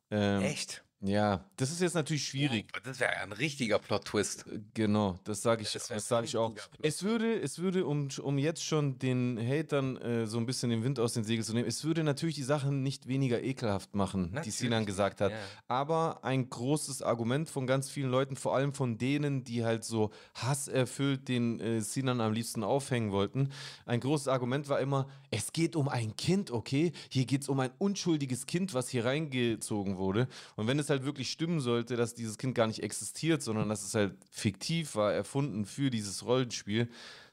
Ähm, 0.09 0.41
Echt? 0.41 0.83
Ja, 1.05 1.43
das 1.57 1.69
ist 1.69 1.81
jetzt 1.81 1.95
natürlich 1.95 2.25
schwierig. 2.25 2.71
Das 2.85 2.99
wäre 3.01 3.17
ein 3.17 3.33
richtiger 3.33 3.77
Plot-Twist. 3.77 4.45
Genau, 4.73 5.19
das 5.25 5.41
sage 5.41 5.61
ich, 5.61 5.73
Das 5.73 5.83
das 5.83 5.89
wär 5.89 5.99
sage 5.99 6.27
ich 6.27 6.37
auch. 6.37 6.53
Es 6.81 7.03
würde, 7.03 7.41
es 7.41 7.59
würde, 7.59 7.85
um, 7.85 8.07
um 8.21 8.37
jetzt 8.37 8.63
schon 8.63 8.99
den 8.99 9.37
Hatern 9.37 9.97
äh, 9.97 10.25
so 10.25 10.37
ein 10.37 10.45
bisschen 10.45 10.69
den 10.69 10.85
Wind 10.85 10.99
aus 10.99 11.11
den 11.11 11.25
Segeln 11.25 11.43
zu 11.43 11.53
nehmen, 11.53 11.67
es 11.67 11.83
würde 11.83 12.05
natürlich 12.05 12.35
die 12.35 12.43
Sachen 12.43 12.83
nicht 12.83 13.07
weniger 13.09 13.43
ekelhaft 13.43 13.95
machen, 13.95 14.29
die 14.29 14.35
Natürlich 14.35 14.55
Sinan 14.55 14.85
gesagt 14.85 15.19
hat. 15.19 15.31
ja. 15.31 15.37
Aber 15.67 16.23
ein 16.23 16.49
großes 16.49 17.01
Argument 17.01 17.49
von 17.49 17.67
ganz 17.67 17.89
vielen 17.89 18.09
Leuten, 18.09 18.37
vor 18.37 18.55
allem 18.55 18.73
von 18.73 18.97
denen, 18.97 19.43
die 19.43 19.65
halt 19.65 19.83
so 19.83 20.11
hasserfüllt 20.35 21.27
den 21.27 21.59
äh, 21.59 21.81
Sinan 21.81 22.21
am 22.21 22.31
liebsten 22.31 22.63
aufhängen 22.63 23.11
wollten, 23.11 23.49
ein 23.85 23.99
großes 23.99 24.29
Argument 24.29 24.69
war 24.69 24.79
immer, 24.79 25.09
es 25.31 25.51
geht 25.51 25.75
um 25.75 25.89
ein 25.89 26.15
Kind, 26.15 26.49
okay? 26.51 26.93
Hier 27.09 27.25
geht 27.25 27.41
es 27.41 27.49
um 27.49 27.59
ein 27.59 27.71
unschuldiges 27.77 28.45
Kind, 28.45 28.73
was 28.73 28.87
hier 28.87 29.03
reingezogen 29.03 29.97
wurde. 29.97 30.27
Und 30.55 30.67
wenn 30.67 30.79
es 30.79 30.89
halt 30.89 30.92
wirklich 31.01 31.31
stimmen 31.31 31.59
sollte, 31.59 31.95
dass 31.95 32.13
dieses 32.13 32.37
Kind 32.37 32.53
gar 32.53 32.67
nicht 32.67 32.83
existiert, 32.83 33.41
sondern 33.41 33.69
dass 33.69 33.83
es 33.83 33.95
halt 33.95 34.15
fiktiv 34.29 34.93
war, 34.95 35.11
erfunden 35.11 35.65
für 35.65 35.89
dieses 35.89 36.23
Rollenspiel, 36.23 36.87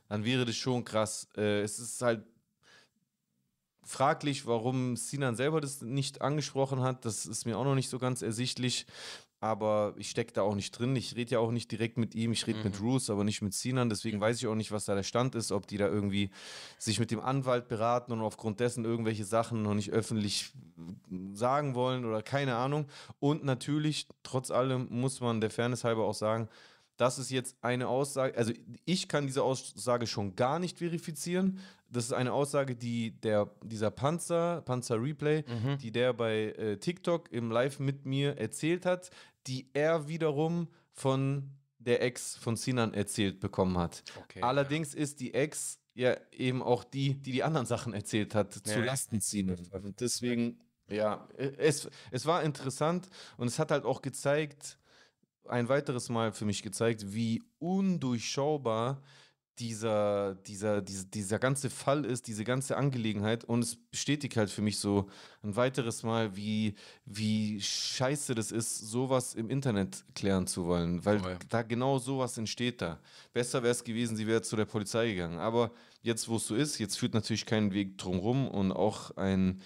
dann 0.09 0.25
wäre 0.25 0.47
das 0.47 0.57
schon 0.57 0.85
krass. 0.85 1.29
Äh, 1.37 1.61
es 1.61 1.79
ist 1.79 2.00
halt 2.00 2.25
fraglich, 3.85 4.47
warum 4.47 4.97
Sinan 4.97 5.37
selber 5.37 5.61
das 5.61 5.83
nicht 5.83 6.23
angesprochen 6.23 6.81
hat. 6.81 7.05
Das 7.05 7.26
ist 7.26 7.45
mir 7.45 7.59
auch 7.59 7.64
noch 7.64 7.75
nicht 7.75 7.90
so 7.90 7.99
ganz 7.99 8.23
ersichtlich. 8.23 8.87
Aber 9.42 9.94
ich 9.97 10.11
stecke 10.11 10.35
da 10.35 10.42
auch 10.42 10.54
nicht 10.54 10.73
drin. 10.73 10.94
Ich 10.97 11.16
rede 11.16 11.32
ja 11.32 11.38
auch 11.38 11.50
nicht 11.50 11.73
direkt 11.73 11.97
mit 11.97 12.14
ihm. 12.14 12.32
Ich 12.32 12.47
rede 12.47 12.62
mit 12.62 12.78
Roos, 12.80 13.09
aber 13.09 13.25
nicht 13.25 13.40
mit 13.40 13.54
Sinan. 13.54 13.88
Deswegen 13.88 14.20
weiß 14.20 14.37
ich 14.37 14.47
auch 14.47 14.54
nicht, 14.54 14.70
was 14.70 14.85
da 14.85 14.94
der 14.94 15.02
Stand 15.02 15.35
ist, 15.35 15.50
ob 15.50 15.66
die 15.66 15.78
da 15.78 15.88
irgendwie 15.88 16.30
sich 16.78 17.00
mit 17.00 17.11
dem 17.11 17.20
Anwalt 17.20 17.66
beraten 17.66 18.12
und 18.12 18.20
aufgrund 18.20 18.61
dessen 18.61 18.85
irgendwelche 18.85 19.25
Sachen 19.25 19.62
noch 19.62 19.75
nicht 19.75 19.90
öffentlich 19.90 20.52
sagen 21.32 21.75
wollen 21.75 22.04
oder 22.04 22.23
keine 22.23 22.56
Ahnung. 22.56 22.87
Und 23.18 23.42
natürlich, 23.42 24.09
trotz 24.23 24.50
allem, 24.50 24.88
muss 24.90 25.20
man 25.20 25.40
der 25.40 25.50
Fairness 25.50 25.85
halber 25.85 26.04
auch 26.04 26.14
sagen, 26.14 26.49
das 26.99 27.18
ist 27.18 27.30
jetzt 27.30 27.56
eine 27.62 27.88
Aussage, 27.88 28.37
also 28.37 28.52
ich 28.85 29.09
kann 29.09 29.26
diese 29.26 29.42
Aussage 29.42 30.06
schon 30.06 30.37
gar 30.37 30.59
nicht 30.59 30.78
verifizieren. 30.80 31.59
Das 31.88 32.04
ist 32.04 32.12
eine 32.12 32.35
Aussage, 32.35 32.76
die 32.76 33.12
der, 33.12 33.50
dieser 33.64 33.90
Panzer, 33.90 34.61
Panzer 34.61 35.02
Replay, 35.02 35.42
die 35.80 35.90
der 35.92 36.12
bei 36.12 36.52
äh, 36.52 36.76
TikTok 36.76 37.32
im 37.32 37.50
Live 37.50 37.80
mit 37.80 38.04
mir 38.04 38.37
erzählt 38.37 38.85
hat, 38.85 39.11
die 39.47 39.70
er 39.73 40.09
wiederum 40.09 40.68
von 40.92 41.50
der 41.78 42.02
Ex 42.02 42.37
von 42.37 42.56
Sinan 42.56 42.94
erzählt 42.94 43.40
bekommen 43.40 43.78
hat. 43.78 44.02
Okay. 44.18 44.42
Allerdings 44.42 44.94
ist 44.94 45.20
die 45.20 45.32
Ex 45.35 45.78
ja 45.94 46.16
eben 46.30 46.62
auch 46.62 46.85
die, 46.85 47.14
die 47.14 47.32
die 47.32 47.42
anderen 47.42 47.66
Sachen 47.66 47.94
erzählt 47.94 48.35
hat, 48.35 48.52
zu 48.52 48.78
Ja. 48.78 48.85
Lasten 48.85 49.20
Sinan. 49.20 49.66
Und 49.73 50.00
deswegen, 50.00 50.61
ja, 50.88 51.26
es, 51.37 51.88
es 52.11 52.26
war 52.26 52.42
interessant 52.42 53.09
und 53.37 53.49
es 53.49 53.59
hat 53.59 53.70
halt 53.70 53.85
auch 53.85 54.02
gezeigt, 54.02 54.78
ein 55.49 55.68
weiteres 55.68 56.09
Mal 56.11 56.32
für 56.32 56.44
mich 56.44 56.62
gezeigt, 56.62 57.12
wie 57.12 57.42
undurchschaubar 57.59 59.02
dieser, 59.61 60.35
dieser, 60.47 60.81
dieser, 60.81 61.05
dieser 61.05 61.38
ganze 61.38 61.69
Fall 61.71 62.05
ist, 62.05 62.26
diese 62.26 62.45
ganze 62.45 62.76
Angelegenheit. 62.76 63.45
Und 63.45 63.62
es 63.62 63.76
bestätigt 63.76 64.37
halt 64.37 64.50
für 64.50 64.62
mich 64.62 64.79
so 64.79 65.09
ein 65.43 65.55
weiteres 65.55 66.02
Mal, 66.02 66.35
wie, 66.35 66.75
wie 67.05 67.61
scheiße 67.61 68.35
das 68.35 68.50
ist, 68.50 68.79
sowas 68.79 69.35
im 69.35 69.50
Internet 69.50 70.05
klären 70.14 70.47
zu 70.47 70.64
wollen. 70.64 71.05
Weil 71.05 71.21
Voll. 71.21 71.38
da 71.49 71.62
genau 71.62 71.99
sowas 71.99 72.38
entsteht 72.38 72.81
da. 72.81 72.99
Besser 73.33 73.62
wäre 73.62 73.73
es 73.73 73.85
gewesen, 73.85 74.17
sie 74.17 74.26
wäre 74.26 74.43
zu 74.43 74.57
der 74.57 74.64
Polizei 74.64 75.11
gegangen. 75.11 75.38
Aber 75.38 75.71
jetzt, 76.02 76.29
wo 76.29 76.37
es 76.37 76.47
so 76.47 76.55
ist, 76.55 76.79
jetzt 76.79 76.99
führt 76.99 77.14
natürlich 77.14 77.45
kein 77.47 77.73
Weg 77.73 77.99
drumrum. 77.99 78.49
Und 78.49 78.73
auch 78.73 79.17
ein 79.17 79.61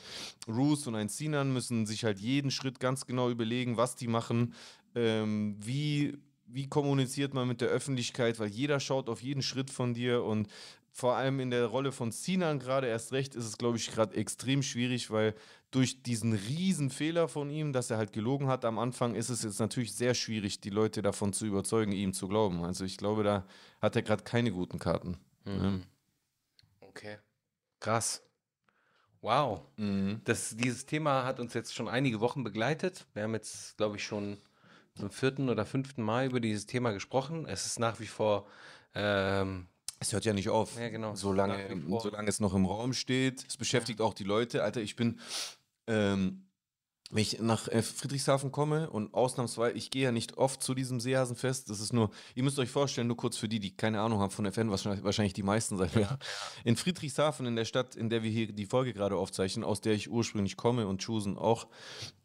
Roos 0.49 0.87
und 0.87 0.97
ein 0.97 1.09
Sinan 1.09 1.53
müssen 1.53 1.87
sich 1.87 2.05
halt 2.05 2.19
jeden 2.19 2.51
Schritt 2.51 2.81
ganz 2.81 3.07
genau 3.07 3.31
überlegen, 3.31 3.77
was 3.77 3.95
die 3.95 4.09
machen, 4.09 4.55
ähm, 4.97 5.57
wie, 5.61 6.19
wie 6.47 6.69
kommuniziert 6.69 7.35
man 7.35 7.49
mit 7.49 7.61
der 7.61 7.69
Öffentlichkeit, 7.69 8.39
weil 8.39 8.49
jeder 8.49 8.81
schaut 8.81 9.09
auf 9.09 9.23
jeden 9.23 9.43
Schritt 9.43 9.71
von 9.71 9.95
dir 9.95 10.23
und 10.25 10.49
vor 10.93 11.17
allem 11.17 11.41
in 11.41 11.51
der 11.51 11.67
Rolle 11.67 11.91
von 11.91 12.13
Sinan 12.13 12.61
gerade 12.61 12.87
erst 12.87 13.13
recht 13.13 13.35
ist 13.35 13.47
es, 13.47 13.59
glaube 13.59 13.77
ich, 13.79 13.91
gerade 13.91 14.15
extrem 14.15 14.63
schwierig, 14.63 15.11
weil 15.11 15.35
durch 15.73 16.05
diesen 16.05 16.35
riesen 16.35 16.89
Fehler 16.89 17.27
von 17.27 17.51
ihm, 17.51 17.73
dass 17.73 17.91
er 17.91 17.97
halt 17.97 18.13
gelogen 18.13 18.47
hat 18.47 18.65
am 18.65 18.79
Anfang, 18.79 19.17
ist 19.17 19.29
es 19.29 19.43
jetzt 19.43 19.59
natürlich 19.59 19.93
sehr 19.93 20.15
schwierig, 20.15 20.61
die 20.61 20.71
Leute 20.71 21.03
davon 21.03 21.33
zu 21.33 21.47
überzeugen, 21.47 21.91
ihm 21.91 22.13
zu 22.13 22.29
glauben. 22.29 22.65
Also 22.65 22.85
ich 22.85 22.97
glaube, 22.97 23.25
da 23.25 23.45
hat 23.83 23.97
er 23.97 24.03
gerade 24.03 24.23
keine 24.23 24.53
guten 24.53 24.79
Karten. 24.79 25.19
Mhm. 25.45 25.83
Okay. 26.81 27.19
Krass. 27.81 28.23
Wow. 29.21 29.63
Mhm. 29.77 30.21
Das, 30.23 30.57
dieses 30.57 30.87
Thema 30.87 31.25
hat 31.25 31.41
uns 31.41 31.55
jetzt 31.55 31.75
schon 31.75 31.89
einige 31.89 32.21
Wochen 32.21 32.45
begleitet. 32.45 33.05
Wir 33.15 33.25
haben 33.25 33.35
jetzt, 33.35 33.77
glaube 33.79 33.97
ich, 33.97 34.05
schon 34.05 34.39
zum 34.99 35.11
vierten 35.11 35.49
oder 35.49 35.67
fünften 35.67 36.03
Mal 36.03 36.27
über 36.27 36.41
dieses 36.41 36.67
Thema 36.67 36.93
gesprochen. 36.93 37.47
Es 37.47 37.67
ist 37.67 37.79
nach 37.79 38.01
wie 38.01 38.07
vor 38.07 38.47
ähm, 38.95 39.67
Es 39.99 40.13
hört 40.13 40.25
ja 40.25 40.33
nicht 40.33 40.49
auf. 40.49 40.79
Ja, 40.79 40.89
genau. 40.89 41.15
Solange, 41.15 41.83
solange 41.87 42.29
es 42.29 42.41
noch 42.41 42.55
im 42.55 42.67
Raum 42.67 42.93
steht. 42.93 43.45
Es 43.47 43.57
beschäftigt 43.57 44.01
auch 44.01 44.15
die 44.15 44.25
Leute. 44.25 44.63
Alter, 44.63 44.81
ich 44.81 44.97
bin, 44.97 45.19
ähm, 45.87 46.44
wenn 47.15 47.23
ich 47.23 47.41
nach 47.41 47.69
äh, 47.69 47.81
Friedrichshafen 47.81 48.51
komme 48.51 48.91
und 48.91 49.15
ausnahmsweise, 49.15 49.77
ich 49.77 49.91
gehe 49.93 50.03
ja 50.03 50.11
nicht 50.11 50.37
oft 50.37 50.61
zu 50.61 50.75
diesem 50.75 50.99
Seehasenfest. 50.99 51.71
Das 51.71 51.79
ist 51.79 51.93
nur, 51.93 52.11
ihr 52.35 52.43
müsst 52.43 52.59
euch 52.59 52.71
vorstellen, 52.71 53.07
nur 53.07 53.17
kurz 53.17 53.37
für 53.37 53.49
die, 53.49 53.61
die 53.61 53.77
keine 53.77 54.01
Ahnung 54.01 54.19
haben 54.19 54.33
von 54.33 54.45
FN, 54.47 54.69
wahrscheinlich, 54.69 55.05
wahrscheinlich 55.05 55.33
die 55.33 55.45
meisten 55.45 55.77
sein 55.77 55.95
werden. 55.95 56.19
In 56.65 56.75
Friedrichshafen, 56.75 57.47
in 57.47 57.55
der 57.55 57.67
Stadt, 57.67 57.95
in 57.95 58.11
der 58.11 58.25
wir 58.25 58.31
hier 58.31 58.51
die 58.51 58.67
Folge 58.67 58.93
gerade 58.93 59.15
aufzeichnen, 59.15 59.65
aus 59.65 59.81
der 59.81 59.93
ich 59.93 60.11
ursprünglich 60.11 60.57
komme 60.57 60.89
und 60.89 61.03
Chusen 61.03 61.39
auch, 61.39 61.69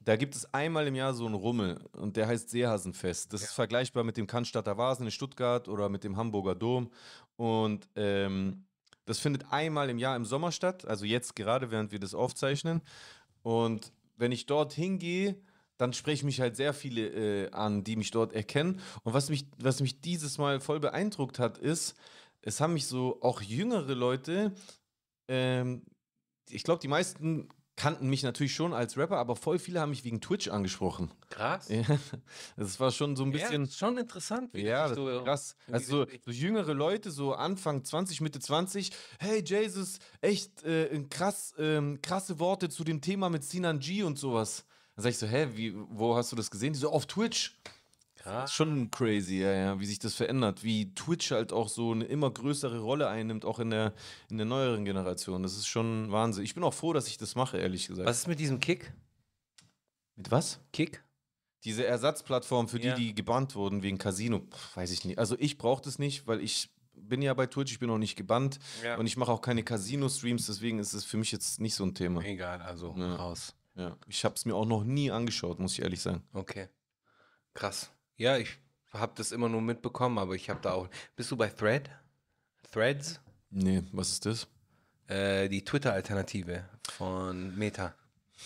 da 0.05 0.15
gibt 0.15 0.35
es 0.35 0.51
einmal 0.55 0.87
im 0.87 0.95
Jahr 0.95 1.13
so 1.13 1.27
einen 1.27 1.35
Rummel 1.35 1.79
und 1.91 2.17
der 2.17 2.27
heißt 2.27 2.49
Seehasenfest. 2.49 3.31
Das 3.31 3.43
ist 3.43 3.51
vergleichbar 3.51 4.03
mit 4.03 4.17
dem 4.17 4.25
Cannstatter 4.25 4.75
Vasen 4.79 5.05
in 5.05 5.11
Stuttgart 5.11 5.67
oder 5.67 5.89
mit 5.89 6.03
dem 6.03 6.17
Hamburger 6.17 6.55
Dom. 6.55 6.89
Und 7.35 7.87
ähm, 7.95 8.65
das 9.05 9.19
findet 9.19 9.51
einmal 9.51 9.91
im 9.91 9.99
Jahr 9.99 10.15
im 10.15 10.25
Sommer 10.25 10.51
statt, 10.51 10.87
also 10.87 11.05
jetzt 11.05 11.35
gerade, 11.35 11.69
während 11.69 11.91
wir 11.91 11.99
das 11.99 12.15
aufzeichnen. 12.15 12.81
Und 13.43 13.91
wenn 14.19 14.31
ich 14.31 14.45
dort 14.45 14.73
hingehe, 14.73 15.41
dann 15.77 15.93
sprechen 15.93 16.25
mich 16.25 16.41
halt 16.41 16.57
sehr 16.57 16.73
viele 16.73 17.07
äh, 17.45 17.51
an, 17.51 17.83
die 17.83 17.95
mich 17.95 18.11
dort 18.11 18.33
erkennen. 18.33 18.81
Und 19.03 19.13
was 19.13 19.29
mich, 19.29 19.47
was 19.57 19.79
mich 19.79 20.01
dieses 20.01 20.37
Mal 20.37 20.59
voll 20.59 20.79
beeindruckt 20.79 21.39
hat, 21.39 21.57
ist, 21.57 21.95
es 22.41 22.59
haben 22.59 22.73
mich 22.73 22.85
so 22.85 23.21
auch 23.21 23.41
jüngere 23.41 23.95
Leute, 23.95 24.53
ähm, 25.29 25.83
ich 26.49 26.63
glaube, 26.63 26.81
die 26.81 26.87
meisten 26.87 27.47
kannten 27.79 28.09
mich 28.09 28.23
natürlich 28.23 28.53
schon 28.53 28.73
als 28.73 28.97
Rapper, 28.97 29.17
aber 29.17 29.37
voll 29.37 29.57
viele 29.57 29.79
haben 29.79 29.91
mich 29.91 30.03
wegen 30.03 30.19
Twitch 30.19 30.49
angesprochen. 30.49 31.11
krass. 31.29 31.69
Ja, 31.69 31.81
das 32.57 32.79
war 32.79 32.91
schon 32.91 33.15
so 33.15 33.23
ein 33.23 33.31
Ja, 33.31 33.39
bisschen. 33.39 33.61
das 33.61 33.69
ist 33.71 33.77
schon 33.79 33.97
interessant. 33.97 34.53
wie 34.53 34.63
Ja, 34.63 34.87
ist 34.87 34.95
krass. 35.23 35.55
Also 35.71 36.03
so, 36.03 36.05
so- 36.05 36.11
so 36.25 36.31
jüngere 36.31 36.73
Leute, 36.73 37.09
so 37.09 37.33
Anfang 37.33 37.83
20, 37.85 38.19
Mitte 38.19 38.39
20, 38.39 38.91
hey 39.19 39.41
Jesus, 39.45 39.99
echt 40.19 40.63
äh, 40.63 41.05
krass, 41.09 41.53
ähm, 41.57 41.99
krasse 42.01 42.39
Worte 42.39 42.67
zu 42.69 42.83
dem 42.83 42.99
Thema 42.99 43.29
mit 43.29 43.43
Sinan 43.45 43.79
G 43.79 44.03
und 44.03 44.19
sowas. 44.19 44.65
Dann 44.95 45.03
sag 45.03 45.09
ich 45.11 45.17
so, 45.17 45.27
hä, 45.27 45.47
wie, 45.55 45.73
wo 45.89 46.17
hast 46.17 46.31
du 46.33 46.35
das 46.35 46.51
gesehen? 46.51 46.73
Die 46.73 46.79
so, 46.79 46.91
auf 46.91 47.05
Twitch. 47.05 47.57
Das 48.21 48.25
krass. 48.25 48.49
ist 48.49 48.55
schon 48.55 48.91
crazy, 48.91 49.39
ja, 49.39 49.51
ja, 49.53 49.79
wie 49.79 49.85
sich 49.85 49.97
das 49.99 50.13
verändert, 50.13 50.63
wie 50.63 50.93
Twitch 50.93 51.31
halt 51.31 51.53
auch 51.53 51.69
so 51.69 51.91
eine 51.93 52.03
immer 52.05 52.29
größere 52.29 52.79
Rolle 52.79 53.07
einnimmt, 53.07 53.45
auch 53.45 53.59
in 53.59 53.69
der, 53.69 53.93
in 54.29 54.35
der 54.37 54.45
neueren 54.45 54.83
Generation. 54.83 55.41
Das 55.41 55.53
ist 55.55 55.67
schon 55.67 56.11
Wahnsinn. 56.11 56.43
Ich 56.43 56.53
bin 56.53 56.63
auch 56.63 56.73
froh, 56.73 56.91
dass 56.93 57.07
ich 57.07 57.17
das 57.17 57.35
mache, 57.35 57.57
ehrlich 57.57 57.87
gesagt. 57.87 58.07
Was 58.07 58.19
ist 58.19 58.27
mit 58.27 58.39
diesem 58.39 58.59
Kick? 58.59 58.91
Mit 60.15 60.31
was? 60.31 60.59
Kick? 60.73 61.03
Diese 61.63 61.85
Ersatzplattform 61.85 62.67
für 62.67 62.79
die, 62.79 62.87
Ja. 62.87 62.95
die 62.95 63.15
gebannt 63.15 63.55
wurden 63.55 63.83
wegen 63.83 63.97
Casino, 63.97 64.39
pf, 64.39 64.75
weiß 64.77 64.91
ich 64.91 65.05
nicht. 65.05 65.17
Also 65.17 65.35
ich 65.39 65.57
brauche 65.57 65.81
das 65.81 65.97
nicht, 65.99 66.27
weil 66.27 66.41
ich 66.41 66.69
bin 66.93 67.21
ja 67.21 67.33
bei 67.33 67.47
Twitch, 67.47 67.71
ich 67.71 67.79
bin 67.79 67.87
noch 67.87 67.97
nicht 67.97 68.15
gebannt 68.17 68.59
Ja. 68.83 68.97
und 68.97 69.07
ich 69.07 69.15
mache 69.17 69.31
auch 69.31 69.41
keine 69.41 69.63
Casino-Streams, 69.63 70.45
deswegen 70.45 70.79
ist 70.79 70.93
es 70.93 71.05
für 71.05 71.17
mich 71.17 71.31
jetzt 71.31 71.59
nicht 71.61 71.75
so 71.75 71.85
ein 71.85 71.95
Thema. 71.95 72.21
Egal, 72.23 72.61
also 72.61 72.93
Ja. 72.97 73.15
raus. 73.15 73.55
Ja. 73.75 73.95
Ich 74.07 74.25
habe 74.25 74.35
es 74.35 74.43
mir 74.45 74.55
auch 74.55 74.65
noch 74.65 74.83
nie 74.83 75.09
angeschaut, 75.09 75.59
muss 75.59 75.73
ich 75.73 75.81
ehrlich 75.81 76.01
sagen. 76.01 76.23
Okay. 76.33 76.67
Krass. 77.53 77.89
Ja, 78.19 78.35
ich 78.37 78.49
habe 78.91 79.13
das 79.15 79.31
immer 79.31 79.47
nur 79.47 79.61
mitbekommen, 79.61 80.17
aber 80.17 80.35
ich 80.35 80.49
habe 80.49 80.59
da 80.61 80.73
auch. 80.73 80.89
Bist 81.15 81.31
du 81.31 81.37
bei 81.37 81.47
Thread? 81.47 81.89
Threads? 82.69 83.21
Nee, 83.49 83.81
was 83.93 84.09
ist 84.09 84.25
das? 84.25 84.45
Äh, 85.07 85.47
die 85.47 85.63
Twitter-Alternative 85.63 86.65
von 86.91 87.57
Meta. 87.57 87.95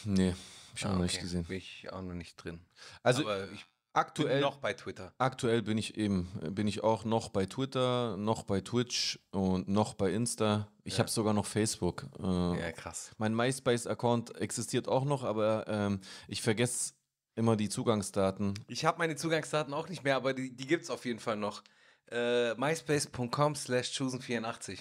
Nee, 0.06 0.30
hab 0.30 0.38
ich 0.78 0.86
auch 0.86 0.90
Ah, 0.92 0.94
noch 0.94 1.02
nicht 1.02 1.16
okay. 1.16 1.24
gesehen. 1.24 1.44
Bin 1.46 1.58
ich 1.58 1.92
auch 1.92 2.04
noch 2.04 2.14
nicht 2.14 2.36
drin. 2.36 2.60
Also 3.02 3.22
ich 3.22 3.28
bin 3.28 3.60
aktuell 3.94 4.42
noch 4.42 4.58
bei 4.58 4.74
Twitter. 4.74 5.12
Aktuell 5.18 5.64
bin 5.64 5.80
ich 5.80 5.98
eben, 5.98 6.30
bin 6.54 6.68
ich 6.68 6.84
auch 6.84 7.04
noch 7.04 7.30
bei 7.30 7.48
Twitter, 7.48 8.16
noch 8.16 8.44
bei 8.44 8.62
Twitch 8.62 9.20
und 9.32 9.68
noch 9.70 9.96
bei 9.96 10.12
Insta. 10.14 10.68
Ich 10.84 10.94
Ja. 10.94 11.00
habe 11.00 11.10
sogar 11.10 11.34
noch 11.34 11.48
Facebook. 11.48 12.06
Äh, 12.20 12.60
Ja, 12.60 12.72
krass. 12.74 13.12
Mein 13.18 13.34
MySpace-Account 13.36 14.36
existiert 14.40 14.88
auch 14.88 15.04
noch, 15.06 15.24
aber 15.24 15.66
ähm, 15.68 16.00
ich 16.28 16.44
vergesse 16.44 16.94
immer 17.36 17.56
die 17.56 17.70
Zugangsdaten. 17.70 18.54
Ich 18.68 18.86
habe 18.86 18.98
meine 19.00 19.16
Zugangsdaten 19.16 19.74
auch 19.74 19.90
nicht 19.90 20.04
mehr, 20.04 20.16
aber 20.16 20.34
die, 20.34 20.56
die 20.56 20.68
gibt 20.68 20.84
es 20.84 20.90
auf 20.90 21.06
jeden 21.06 21.20
Fall 21.20 21.38
noch. 21.38 21.64
Äh, 22.12 22.54
myspace.com 22.56 23.56
slash 23.56 23.90
chosen84. 24.00 24.80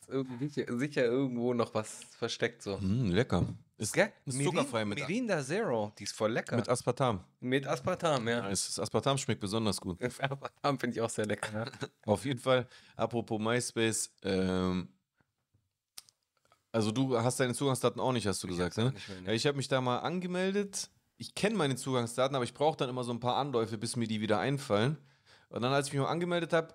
Ist 0.00 0.08
irgendwie 0.08 0.48
sicher, 0.48 0.78
sicher 0.78 1.04
irgendwo 1.04 1.52
noch 1.54 1.74
was 1.74 2.04
versteckt 2.18 2.62
so. 2.62 2.78
Hm, 2.80 3.10
lecker. 3.10 3.44
Ist, 3.78 3.92
Gell? 3.92 4.10
ist 4.24 4.36
Mirin- 4.38 4.44
zuckerfrei 4.46 4.84
mit, 4.86 4.98
Mirinda 5.00 5.42
Zero, 5.44 5.92
die 5.98 6.04
ist 6.04 6.14
voll 6.14 6.32
lecker. 6.32 6.56
mit 6.56 6.64
Mit, 6.64 6.70
Aspartam. 6.70 7.22
Aspartam, 7.66 8.26
ja. 8.26 8.38
Ja, 8.38 8.50
es- 8.50 8.66
Das 8.68 8.78
Aspartam 8.80 9.18
schmeckt 9.18 9.40
besonders 9.40 9.80
gut. 9.80 10.00
Aspartam 10.20 10.78
finde 10.80 10.94
ich 10.96 11.00
auch 11.02 11.10
sehr 11.10 11.26
lecker. 11.26 11.66
Ja. 11.66 11.88
Auf 12.06 12.24
jeden 12.24 12.40
Fall, 12.40 12.66
apropos 12.96 13.38
MySpace, 13.38 14.10
ähm, 14.22 14.88
also 16.76 16.92
du 16.92 17.18
hast 17.18 17.40
deine 17.40 17.54
Zugangsdaten 17.54 18.00
auch 18.00 18.12
nicht, 18.12 18.26
hast 18.26 18.42
du 18.42 18.46
gesagt, 18.48 18.76
hab's 18.76 18.84
ne? 18.84 18.92
mehr, 19.14 19.20
ne. 19.22 19.34
Ich 19.34 19.46
habe 19.46 19.56
mich 19.56 19.68
da 19.68 19.80
mal 19.80 19.98
angemeldet. 19.98 20.90
Ich 21.16 21.34
kenne 21.34 21.56
meine 21.56 21.76
Zugangsdaten, 21.76 22.34
aber 22.36 22.44
ich 22.44 22.52
brauche 22.52 22.76
dann 22.76 22.90
immer 22.90 23.02
so 23.02 23.12
ein 23.12 23.20
paar 23.20 23.36
Anläufe, 23.36 23.78
bis 23.78 23.96
mir 23.96 24.06
die 24.06 24.20
wieder 24.20 24.38
einfallen. 24.38 24.98
Und 25.48 25.62
dann, 25.62 25.72
als 25.72 25.86
ich 25.88 25.94
mich 25.94 26.02
mal 26.02 26.08
angemeldet 26.08 26.52
habe, 26.52 26.74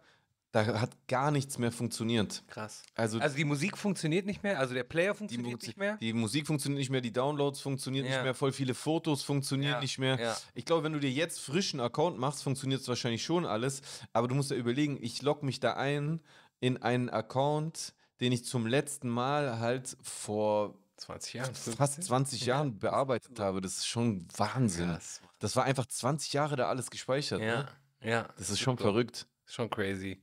da 0.52 0.66
hat 0.82 0.90
gar 1.08 1.32
nichts 1.32 1.58
mehr 1.60 1.72
funktioniert. 1.72 2.44
Krass. 2.48 2.84
Also, 2.96 3.20
Also 3.20 3.38
die 3.38 3.46
Musik 3.46 3.78
funktioniert 3.78 4.26
nicht 4.26 4.44
mehr, 4.44 4.60
also 4.60 4.74
der 4.74 4.84
Player 4.84 5.16
funktioniert 5.16 5.62
nicht 5.62 5.78
mehr. 5.78 5.96
die 5.98 6.12
Musik 6.12 6.46
funktioniert 6.48 6.80
nicht 6.80 6.90
mehr, 6.90 7.00
die 7.00 7.14
Downloads 7.14 7.62
funktionieren 7.62 8.06
Ja. 8.06 8.12
nicht 8.16 8.24
mehr, 8.24 8.34
voll 8.34 8.52
viele 8.52 8.74
Fotos 8.74 9.24
funktionieren 9.24 9.74
Ja, 9.74 9.80
nicht 9.80 9.98
mehr. 9.98 10.20
ja. 10.20 10.36
Ich 10.54 10.66
glaube, 10.66 10.84
wenn 10.84 10.94
du 10.94 11.00
dir 11.00 11.12
jetzt 11.12 11.40
frischen 11.40 11.80
Account 11.80 12.18
machst, 12.18 12.44
funktioniert 12.44 12.82
es 12.82 12.88
wahrscheinlich 12.90 13.24
schon 13.24 13.46
alles. 13.46 13.82
Aber 14.12 14.28
du 14.28 14.36
musst 14.36 14.52
ja 14.52 14.58
überlegen, 14.58 14.98
ich 15.02 15.22
logge 15.22 15.46
mich 15.46 15.60
da 15.62 15.74
ein 15.74 16.20
in 16.60 16.82
einen 16.82 17.10
Account, 17.10 17.94
den 18.22 18.32
ich 18.32 18.46
zum 18.46 18.68
letzten 18.68 19.10
Mal 19.10 19.60
halt 19.60 19.98
vor 20.02 20.76
20 20.98 21.34
Jahre. 21.34 21.54
fast 21.54 22.04
20 22.04 22.46
Jahren 22.46 22.78
bearbeitet 22.78 23.40
habe. 23.40 23.60
Das 23.62 23.78
ist 23.78 23.88
schon 23.88 24.28
Wahnsinn. 24.38 24.90
Krass. 24.90 25.22
Das 25.40 25.56
war 25.56 25.64
einfach 25.64 25.88
20 25.88 26.32
Jahre 26.34 26.56
da 26.56 26.68
alles 26.70 26.92
gespeichert. 26.92 27.42
Ja, 27.42 27.64
Ne? 27.64 27.68
ja. 28.02 28.30
Das 28.38 28.50
ist 28.52 28.60
schon 28.60 28.78
super. 28.78 28.92
verrückt. 28.92 29.28
Schon 29.46 29.70
crazy. 29.70 30.22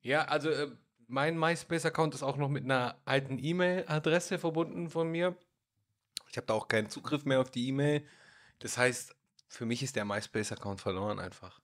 Ja, 0.00 0.24
also 0.26 0.48
äh, 0.50 0.70
mein 1.08 1.36
MySpace-Account 1.38 2.14
ist 2.14 2.22
auch 2.22 2.36
noch 2.36 2.48
mit 2.48 2.64
einer 2.64 2.96
alten 3.04 3.38
E-Mail-Adresse 3.38 4.38
verbunden 4.38 4.88
von 4.88 5.10
mir. 5.10 5.36
Ich 6.30 6.36
habe 6.36 6.46
da 6.46 6.54
auch 6.54 6.68
keinen 6.68 6.88
Zugriff 6.88 7.24
mehr 7.24 7.40
auf 7.40 7.50
die 7.50 7.66
E-Mail. 7.68 8.06
Das 8.60 8.78
heißt, 8.78 9.16
für 9.48 9.66
mich 9.66 9.82
ist 9.82 9.96
der 9.96 10.04
MySpace-Account 10.04 10.80
verloren 10.80 11.18
einfach. 11.18 11.60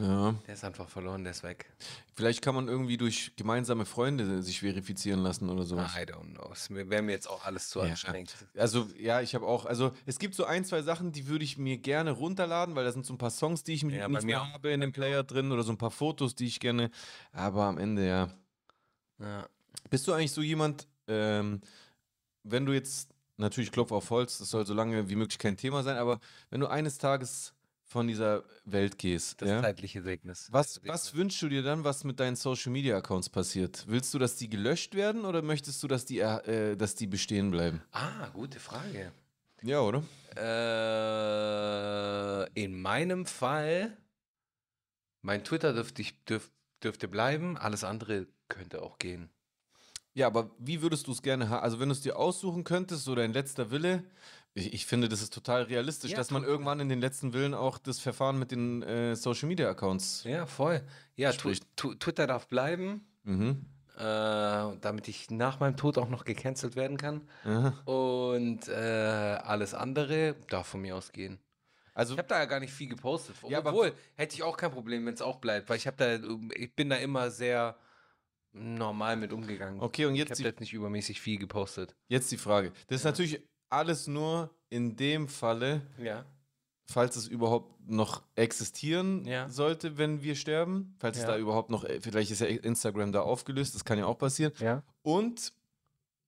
Ja. 0.00 0.34
Der 0.46 0.54
ist 0.54 0.64
einfach 0.64 0.88
verloren, 0.88 1.22
der 1.24 1.32
ist 1.32 1.42
weg. 1.42 1.66
Vielleicht 2.14 2.40
kann 2.40 2.54
man 2.54 2.66
irgendwie 2.66 2.96
durch 2.96 3.32
gemeinsame 3.36 3.84
Freunde 3.84 4.42
sich 4.42 4.60
verifizieren 4.60 5.20
lassen 5.20 5.50
oder 5.50 5.64
sowas. 5.64 5.94
I 5.94 6.00
don't 6.00 6.32
know. 6.34 6.50
Es 6.50 6.70
wäre 6.70 7.02
mir 7.02 7.12
jetzt 7.12 7.28
auch 7.28 7.44
alles 7.44 7.68
zu 7.68 7.80
Ja. 7.80 7.86
anstrengend. 7.90 8.34
Also, 8.56 8.88
ja, 8.98 9.20
ich 9.20 9.34
habe 9.34 9.46
auch, 9.46 9.66
also 9.66 9.92
es 10.06 10.18
gibt 10.18 10.34
so 10.34 10.44
ein, 10.44 10.64
zwei 10.64 10.80
Sachen, 10.82 11.12
die 11.12 11.26
würde 11.26 11.44
ich 11.44 11.58
mir 11.58 11.76
gerne 11.76 12.12
runterladen, 12.12 12.74
weil 12.74 12.84
da 12.84 12.92
sind 12.92 13.04
so 13.04 13.12
ein 13.12 13.18
paar 13.18 13.30
Songs, 13.30 13.64
die 13.64 13.74
ich 13.74 13.82
Ja, 13.82 13.88
nicht 13.88 14.00
bei 14.00 14.08
mehr 14.08 14.22
mir 14.22 14.52
habe 14.52 14.70
in 14.70 14.80
dem 14.80 14.92
Player 14.92 15.22
drin 15.22 15.52
oder 15.52 15.62
so 15.62 15.72
ein 15.72 15.78
paar 15.78 15.90
Fotos, 15.90 16.34
die 16.34 16.46
ich 16.46 16.58
gerne, 16.58 16.90
aber 17.32 17.64
am 17.64 17.76
Ende, 17.78 18.06
ja. 18.06 18.30
Ja. 19.18 19.46
Bist 19.90 20.06
du 20.08 20.12
eigentlich 20.14 20.32
so 20.32 20.40
jemand, 20.42 20.88
ähm, 21.06 21.60
wenn 22.44 22.64
du 22.64 22.72
jetzt, 22.72 23.10
natürlich 23.36 23.70
Klopf 23.72 23.92
auf 23.92 24.08
Holz, 24.08 24.38
das 24.38 24.48
soll 24.48 24.64
so 24.64 24.72
lange 24.72 25.10
wie 25.10 25.16
möglich 25.16 25.38
kein 25.38 25.58
Thema 25.58 25.82
sein, 25.82 25.96
aber 25.98 26.18
wenn 26.48 26.60
du 26.60 26.66
eines 26.66 26.96
Tages 26.96 27.52
von 27.88 28.08
dieser 28.08 28.42
Welt 28.64 28.98
gehst, 28.98 29.40
Das 29.40 29.48
ja, 29.48 29.62
zeitliche 29.62 30.02
Segnis. 30.02 30.48
was, 30.50 30.80
was 30.84 31.14
wünschst 31.14 31.40
du 31.40 31.48
dir 31.48 31.62
dann, 31.62 31.84
was 31.84 32.02
mit 32.04 32.18
deinen 32.18 32.34
Social 32.36 32.72
Media 32.72 32.96
Accounts 32.96 33.28
passiert? 33.28 33.84
Willst 33.86 34.12
du, 34.12 34.18
dass 34.18 34.36
die 34.36 34.48
gelöscht 34.50 34.94
werden 34.96 35.24
oder 35.24 35.40
möchtest 35.40 35.82
du, 35.82 35.88
dass 35.88 36.04
die, 36.04 36.18
äh, 36.18 36.76
dass 36.76 36.96
die 36.96 37.06
bestehen 37.06 37.50
bleiben? 37.52 37.80
Ah, 37.92 38.28
gute 38.32 38.58
Frage. 38.58 39.12
Ja, 39.62 39.80
oder? 39.80 40.02
Äh, 41.16 42.60
in 42.60 42.80
meinem 42.80 43.24
Fall, 43.24 43.96
mein 45.22 45.44
Twitter 45.44 45.72
dürfte, 45.72 46.02
ich, 46.02 46.24
dürf, 46.24 46.50
dürfte 46.82 47.08
bleiben, 47.08 47.56
alles 47.56 47.84
andere 47.84 48.26
könnte 48.48 48.82
auch 48.82 48.98
gehen. 48.98 49.30
Ja, 50.14 50.26
aber 50.28 50.50
wie 50.58 50.80
würdest 50.82 51.06
du 51.06 51.12
es 51.12 51.20
gerne 51.20 51.50
haben? 51.50 51.62
Also, 51.62 51.78
wenn 51.78 51.88
du 51.90 51.92
es 51.92 52.00
dir 52.00 52.16
aussuchen 52.18 52.64
könntest, 52.64 53.04
so 53.04 53.14
dein 53.14 53.32
letzter 53.34 53.70
Wille, 53.70 54.02
ich, 54.56 54.72
ich 54.74 54.86
finde, 54.86 55.08
das 55.08 55.22
ist 55.22 55.32
total 55.32 55.62
realistisch, 55.64 56.10
Ja, 56.12 56.16
dass 56.16 56.30
man 56.30 56.42
irgendwann 56.44 56.80
in 56.80 56.88
den 56.88 57.00
letzten 57.00 57.32
Willen 57.32 57.54
auch 57.54 57.78
das 57.78 57.98
Verfahren 58.00 58.38
mit 58.38 58.50
den 58.50 58.82
äh, 58.82 59.14
Social 59.14 59.48
Media 59.48 59.68
Accounts. 59.70 60.24
Ja, 60.24 60.46
voll. 60.46 60.82
Ja, 61.14 61.30
Twitter 61.32 62.26
darf 62.26 62.48
bleiben, 62.48 63.06
Mhm. 63.24 63.66
äh, 63.96 64.00
damit 64.00 65.08
ich 65.08 65.30
nach 65.30 65.60
meinem 65.60 65.76
Tod 65.76 65.98
auch 65.98 66.08
noch 66.08 66.24
gecancelt 66.24 66.74
werden 66.76 66.96
kann. 66.96 67.28
Aha. 67.44 67.70
Und 67.84 68.68
äh, 68.68 68.72
alles 69.42 69.74
andere 69.74 70.36
darf 70.48 70.66
von 70.68 70.80
mir 70.80 70.96
aus 70.96 71.12
gehen. 71.12 71.38
Also, 71.94 72.12
Ich 72.14 72.18
habe 72.18 72.28
da 72.28 72.38
ja 72.38 72.44
gar 72.44 72.60
nicht 72.60 72.72
viel 72.74 72.88
gepostet. 72.88 73.36
Ja, 73.48 73.58
aber- 73.58 73.70
Obwohl, 73.70 73.92
hätte 74.16 74.34
ich 74.34 74.42
auch 74.42 74.56
kein 74.56 74.70
Problem, 74.70 75.06
wenn 75.06 75.14
es 75.14 75.22
auch 75.22 75.36
bleibt, 75.38 75.68
weil 75.70 75.76
ich 75.78 75.86
habe 75.86 75.96
da, 75.96 76.28
ich 76.54 76.74
bin 76.74 76.90
da 76.90 76.96
immer 76.96 77.30
sehr 77.30 77.76
normal 78.52 79.16
mit 79.16 79.32
umgegangen. 79.32 79.80
okay, 79.80 80.06
und 80.06 80.14
ich 80.14 80.20
jetzt 80.20 80.30
habe 80.30 80.36
die, 80.38 80.44
jetzt 80.44 80.60
nicht 80.60 80.72
übermäßig 80.72 81.20
viel 81.20 81.38
gepostet. 81.38 81.94
jetzt 82.08 82.30
die 82.32 82.36
Frage. 82.38 82.72
Das 82.88 83.00
ist 83.00 83.04
natürlich 83.04 83.42
alles 83.68 84.06
nur 84.06 84.50
in 84.68 84.96
dem 84.96 85.28
Falle, 85.28 85.82
Ja. 86.02 86.24
falls 86.88 87.16
es 87.16 87.26
überhaupt 87.28 87.88
noch 87.88 88.22
existieren 88.34 89.24
Ja. 89.24 89.48
sollte, 89.48 89.96
wenn 89.98 90.22
wir 90.22 90.34
sterben. 90.34 90.94
Falls 90.98 91.16
es 91.18 91.22
Ja. 91.22 91.30
da 91.30 91.38
überhaupt 91.38 91.70
noch, 91.70 91.84
äh, 91.84 92.00
vielleicht 92.00 92.30
ist 92.30 92.40
ja 92.40 92.46
Instagram 92.48 93.12
da 93.12 93.20
aufgelöst, 93.20 93.74
das 93.74 93.84
kann 93.84 93.98
ja 93.98 94.06
auch 94.06 94.18
passieren. 94.18 94.52
Ja. 94.58 94.82
Und 95.02 95.52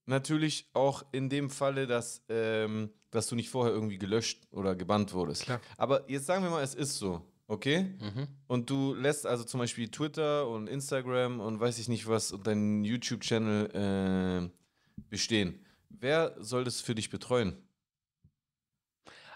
natürlich 0.07 0.69
auch 0.73 1.05
in 1.13 1.29
dem 1.29 1.51
Falle, 1.51 1.87
dass, 1.87 2.23
ähm, 2.29 2.91
dass 3.11 3.27
du 3.27 3.35
nicht 3.37 3.51
vorher 3.51 3.73
irgendwie 3.75 3.99
gelöscht 3.99 4.47
oder 4.51 4.75
gebannt 4.75 5.13
wurdest. 5.13 5.43
Klar. 5.43 5.61
Aber 5.77 6.09
jetzt 6.11 6.27
sagen 6.27 6.43
wir 6.45 6.51
mal, 6.51 6.63
es 6.63 6.75
ist 6.75 6.97
so, 6.97 7.23
okay? 7.47 7.83
Mhm. 8.01 8.29
Und 8.47 8.71
du 8.71 8.95
lässt 8.95 9.27
also 9.27 9.45
zum 9.45 9.59
Beispiel 9.61 9.89
Twitter 9.91 10.49
und 10.49 10.69
Instagram 10.69 11.41
und 11.41 11.61
weiß 11.61 11.79
ich 11.79 11.89
nicht 11.89 12.07
was 12.07 12.33
und 12.33 12.47
deinen 12.47 12.85
YouTube-Channel 12.85 14.51
äh, 14.55 15.01
bestehen. 15.11 15.65
Wer 15.89 16.37
soll 16.39 16.65
das 16.65 16.81
für 16.81 16.95
dich 16.95 17.11
betreuen? 17.11 17.57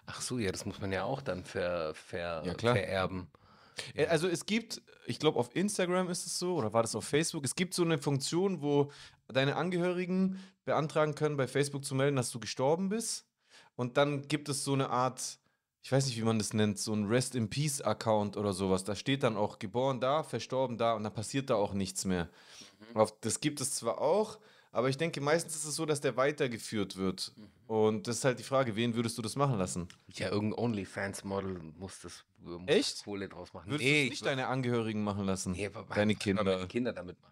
Ach 0.06 0.20
so, 0.20 0.38
ja, 0.38 0.50
das 0.50 0.64
muss 0.64 0.80
man 0.80 0.92
ja 0.92 1.04
auch 1.04 1.22
dann 1.22 1.44
ver, 1.44 1.94
ver, 1.94 2.42
Ja, 2.44 2.54
vererben. 2.58 3.28
Äh, 3.94 4.06
Also 4.06 4.28
es 4.28 4.46
gibt, 4.46 4.82
ich 5.06 5.18
glaube 5.18 5.38
auf 5.38 5.54
Instagram 5.54 6.10
ist 6.10 6.26
es 6.26 6.38
so, 6.38 6.56
oder 6.56 6.72
war 6.72 6.82
das 6.82 6.94
auf 6.94 7.04
Facebook? 7.04 7.44
Es 7.44 7.54
gibt 7.54 7.74
so 7.74 7.82
eine 7.84 7.98
Funktion, 7.98 8.62
wo 8.62 8.90
deine 9.28 9.56
Angehörigen 9.56 10.38
beantragen 10.64 11.14
können, 11.14 11.36
bei 11.36 11.46
Facebook 11.46 11.84
zu 11.84 11.94
melden, 11.94 12.16
dass 12.16 12.30
du 12.30 12.40
gestorben 12.40 12.88
bist. 12.88 13.26
Und 13.76 13.96
dann 13.96 14.28
gibt 14.28 14.48
es 14.48 14.64
so 14.64 14.74
eine 14.74 14.90
Art, 14.90 15.38
ich 15.82 15.90
weiß 15.90 16.06
nicht, 16.06 16.18
wie 16.18 16.22
man 16.24 16.38
das 16.38 16.52
nennt, 16.52 16.78
so 16.78 16.92
ein 16.92 17.06
Rest 17.06 17.34
in 17.34 17.48
Peace 17.48 17.80
Account 17.80 18.36
oder 18.36 18.52
sowas. 18.52 18.84
Da 18.84 18.94
steht 18.94 19.22
dann 19.22 19.36
auch 19.36 19.58
geboren 19.58 20.00
da, 20.00 20.22
verstorben 20.22 20.76
da 20.78 20.94
und 20.94 21.04
dann 21.04 21.14
passiert 21.14 21.48
da 21.48 21.54
auch 21.54 21.72
nichts 21.72 22.04
mehr. 22.04 22.28
Auf, 22.94 23.18
das 23.20 23.40
gibt 23.40 23.60
es 23.60 23.74
zwar 23.74 24.00
auch, 24.00 24.38
aber 24.72 24.88
ich 24.88 24.96
denke, 24.96 25.20
meistens 25.20 25.54
ist 25.54 25.64
es 25.66 25.76
so, 25.76 25.84
dass 25.84 26.00
der 26.00 26.16
weitergeführt 26.16 26.96
wird. 26.96 27.32
Und 27.66 28.08
das 28.08 28.16
ist 28.16 28.24
halt 28.24 28.38
die 28.38 28.42
Frage, 28.42 28.74
wen 28.74 28.94
würdest 28.94 29.18
du 29.18 29.22
das 29.22 29.36
machen 29.36 29.58
lassen? 29.58 29.86
Ja, 30.14 30.30
irgendein 30.30 30.64
OnlyFans-Model 30.64 31.60
muss 31.78 32.00
das 32.00 32.24
muss 32.38 32.62
Echt? 32.66 33.04
Kohle 33.04 33.28
draus 33.28 33.52
machen. 33.52 33.70
Würdest 33.70 33.88
nee, 33.88 34.04
du 34.04 34.10
nicht 34.10 34.26
deine 34.26 34.48
Angehörigen 34.48 35.04
machen 35.04 35.26
lassen? 35.26 35.52
nee, 35.52 35.70
deine 35.94 36.14
Kinder. 36.14 36.42
meine 36.42 36.66
Kinder 36.66 36.92
damit 36.92 37.20
machen. 37.20 37.31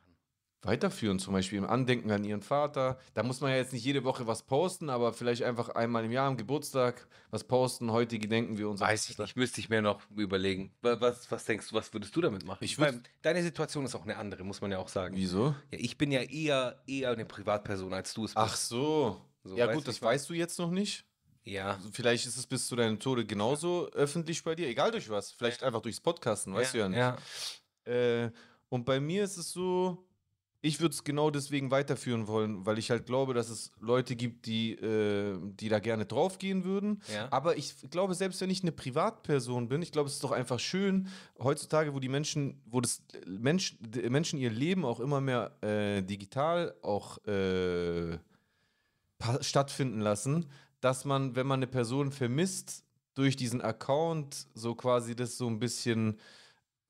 Weiterführen, 0.62 1.18
zum 1.18 1.32
Beispiel 1.32 1.58
im 1.58 1.64
Andenken 1.64 2.10
an 2.10 2.22
ihren 2.24 2.42
Vater. 2.42 2.98
Da 3.14 3.22
muss 3.22 3.40
man 3.40 3.50
ja 3.50 3.56
jetzt 3.56 3.72
nicht 3.72 3.84
jede 3.84 4.04
Woche 4.04 4.26
was 4.26 4.42
posten, 4.42 4.90
aber 4.90 5.12
vielleicht 5.12 5.42
einfach 5.42 5.70
einmal 5.70 6.04
im 6.04 6.10
Jahr 6.12 6.28
am 6.28 6.36
Geburtstag 6.36 7.08
was 7.30 7.44
posten. 7.44 7.90
Heute 7.92 8.18
gedenken 8.18 8.58
wir 8.58 8.68
unser 8.68 8.84
Weiß 8.86 9.08
ich 9.08 9.16
nicht, 9.18 9.36
müsste 9.36 9.60
ich 9.60 9.68
mir 9.70 9.80
noch 9.80 10.02
überlegen. 10.14 10.72
Wa- 10.82 11.00
Was, 11.00 11.30
was 11.30 11.44
denkst 11.46 11.68
du, 11.70 11.74
was 11.76 11.92
würdest 11.92 12.14
du 12.14 12.20
damit 12.20 12.44
machen? 12.44 12.62
Ich 12.62 12.76
würd- 12.76 13.00
deine 13.22 13.42
Situation 13.42 13.84
ist 13.86 13.94
auch 13.94 14.02
eine 14.04 14.16
andere, 14.16 14.44
muss 14.44 14.60
man 14.60 14.70
ja 14.70 14.78
auch 14.78 14.88
sagen. 14.88 15.16
Wieso? 15.16 15.54
Ja, 15.70 15.78
ich 15.78 15.96
bin 15.96 16.12
ja 16.12 16.20
eher, 16.22 16.82
eher 16.86 17.10
eine 17.12 17.24
Privatperson, 17.24 17.94
als 17.94 18.12
du 18.12 18.24
es 18.24 18.30
bist. 18.34 18.36
Ach 18.36 18.56
so. 18.56 19.20
So, 19.42 19.56
ja 19.56 19.72
gut, 19.72 19.88
das 19.88 20.02
weißt 20.02 20.28
du 20.28 20.34
jetzt 20.34 20.58
noch 20.58 20.70
nicht. 20.70 21.06
Ja. 21.44 21.70
Also 21.72 21.88
Vielleicht 21.90 22.26
ist 22.26 22.36
es 22.36 22.46
bis 22.46 22.66
zu 22.68 22.76
deinem 22.76 23.00
Tode 23.00 23.24
genauso 23.24 23.88
öffentlich 23.92 24.44
bei 24.44 24.54
dir, 24.54 24.68
egal 24.68 24.90
durch 24.90 25.08
was. 25.08 25.32
Vielleicht 25.32 25.62
einfach 25.62 25.80
durchs 25.80 25.98
Podcasten, 26.00 26.52
weißt 26.52 26.74
du 26.74 26.78
ja 26.78 26.88
nicht. 26.90 26.98
ja. 26.98 27.16
Äh, 27.86 28.30
und 28.68 28.84
bei 28.84 29.00
mir 29.00 29.24
ist 29.24 29.38
es 29.38 29.50
so, 29.50 30.06
ich 30.62 30.80
würde 30.80 30.92
es 30.92 31.04
genau 31.04 31.30
deswegen 31.30 31.70
weiterführen 31.70 32.26
wollen, 32.26 32.66
weil 32.66 32.78
ich 32.78 32.90
halt 32.90 33.06
glaube, 33.06 33.32
dass 33.32 33.48
es 33.48 33.72
Leute 33.80 34.14
gibt, 34.14 34.46
die, 34.46 34.72
äh, 34.72 35.38
die 35.42 35.68
da 35.68 35.78
gerne 35.78 36.04
draufgehen 36.04 36.64
würden. 36.64 37.00
Ja. 37.12 37.28
Aber 37.30 37.56
ich 37.56 37.74
glaube, 37.90 38.14
selbst 38.14 38.40
wenn 38.40 38.50
ich 38.50 38.62
eine 38.62 38.72
Privatperson 38.72 39.68
bin, 39.68 39.80
ich 39.80 39.90
glaube, 39.90 40.08
es 40.08 40.14
ist 40.14 40.24
doch 40.24 40.32
einfach 40.32 40.60
schön, 40.60 41.08
heutzutage, 41.38 41.94
wo 41.94 42.00
die 42.00 42.10
Menschen, 42.10 42.60
wo 42.66 42.80
das 42.80 43.02
Mensch, 43.26 43.78
die 43.80 44.08
Menschen 44.10 44.38
ihr 44.38 44.50
Leben 44.50 44.84
auch 44.84 45.00
immer 45.00 45.20
mehr 45.20 45.56
äh, 45.62 46.02
digital 46.02 46.74
auch 46.82 47.24
äh, 47.26 48.18
stattfinden 49.40 50.00
lassen, 50.00 50.46
dass 50.80 51.04
man, 51.04 51.36
wenn 51.36 51.46
man 51.46 51.60
eine 51.60 51.66
Person 51.66 52.12
vermisst, 52.12 52.84
durch 53.14 53.36
diesen 53.36 53.60
Account 53.60 54.46
so 54.54 54.74
quasi 54.74 55.16
das 55.16 55.36
so 55.36 55.46
ein 55.46 55.58
bisschen 55.58 56.18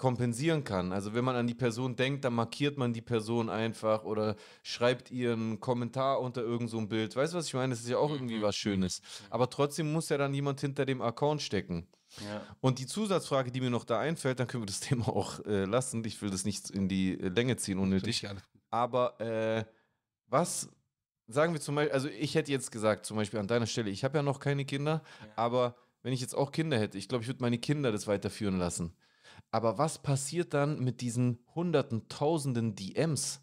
kompensieren 0.00 0.64
kann. 0.64 0.92
Also 0.92 1.12
wenn 1.12 1.26
man 1.26 1.36
an 1.36 1.46
die 1.46 1.54
Person 1.54 1.94
denkt, 1.94 2.24
dann 2.24 2.32
markiert 2.32 2.78
man 2.78 2.94
die 2.94 3.02
Person 3.02 3.50
einfach 3.50 4.02
oder 4.04 4.34
schreibt 4.62 5.10
ihr 5.10 5.34
einen 5.34 5.60
Kommentar 5.60 6.22
unter 6.22 6.40
irgend 6.40 6.70
so 6.70 6.78
ein 6.78 6.88
Bild. 6.88 7.14
Weißt 7.14 7.34
du, 7.34 7.36
was 7.36 7.48
ich 7.48 7.52
meine? 7.52 7.74
Das 7.74 7.80
ist 7.80 7.88
ja 7.90 7.98
auch 7.98 8.10
irgendwie 8.10 8.40
was 8.40 8.56
Schönes. 8.56 9.02
Aber 9.28 9.50
trotzdem 9.50 9.92
muss 9.92 10.08
ja 10.08 10.16
dann 10.16 10.32
jemand 10.32 10.58
hinter 10.62 10.86
dem 10.86 11.02
Account 11.02 11.42
stecken. 11.42 11.86
Ja. 12.24 12.40
Und 12.62 12.78
die 12.78 12.86
Zusatzfrage, 12.86 13.52
die 13.52 13.60
mir 13.60 13.68
noch 13.68 13.84
da 13.84 14.00
einfällt, 14.00 14.40
dann 14.40 14.46
können 14.46 14.62
wir 14.62 14.66
das 14.66 14.80
Thema 14.88 15.06
auch 15.06 15.44
äh, 15.44 15.66
lassen. 15.66 16.02
Ich 16.06 16.22
will 16.22 16.30
das 16.30 16.46
nicht 16.46 16.70
in 16.70 16.88
die 16.88 17.20
äh, 17.20 17.28
Länge 17.28 17.58
ziehen, 17.58 17.78
unnötig. 17.78 18.26
Aber 18.70 19.20
äh, 19.20 19.66
was 20.28 20.70
sagen 21.26 21.52
wir 21.52 21.60
zum 21.60 21.74
Beispiel, 21.74 21.92
also 21.92 22.08
ich 22.08 22.34
hätte 22.36 22.50
jetzt 22.50 22.72
gesagt, 22.72 23.04
zum 23.04 23.18
Beispiel 23.18 23.38
an 23.38 23.48
deiner 23.48 23.66
Stelle, 23.66 23.90
ich 23.90 24.02
habe 24.02 24.16
ja 24.16 24.22
noch 24.22 24.40
keine 24.40 24.64
Kinder, 24.64 25.02
aber 25.36 25.76
wenn 26.02 26.14
ich 26.14 26.22
jetzt 26.22 26.34
auch 26.34 26.52
Kinder 26.52 26.78
hätte, 26.78 26.96
ich 26.96 27.06
glaube, 27.06 27.20
ich 27.22 27.28
würde 27.28 27.42
meine 27.42 27.58
Kinder 27.58 27.92
das 27.92 28.06
weiterführen 28.06 28.58
lassen. 28.58 28.94
Aber 29.50 29.78
was 29.78 29.98
passiert 30.00 30.54
dann 30.54 30.78
mit 30.80 31.00
diesen 31.00 31.38
hunderten, 31.54 32.08
tausenden 32.08 32.74
DMs? 32.76 33.40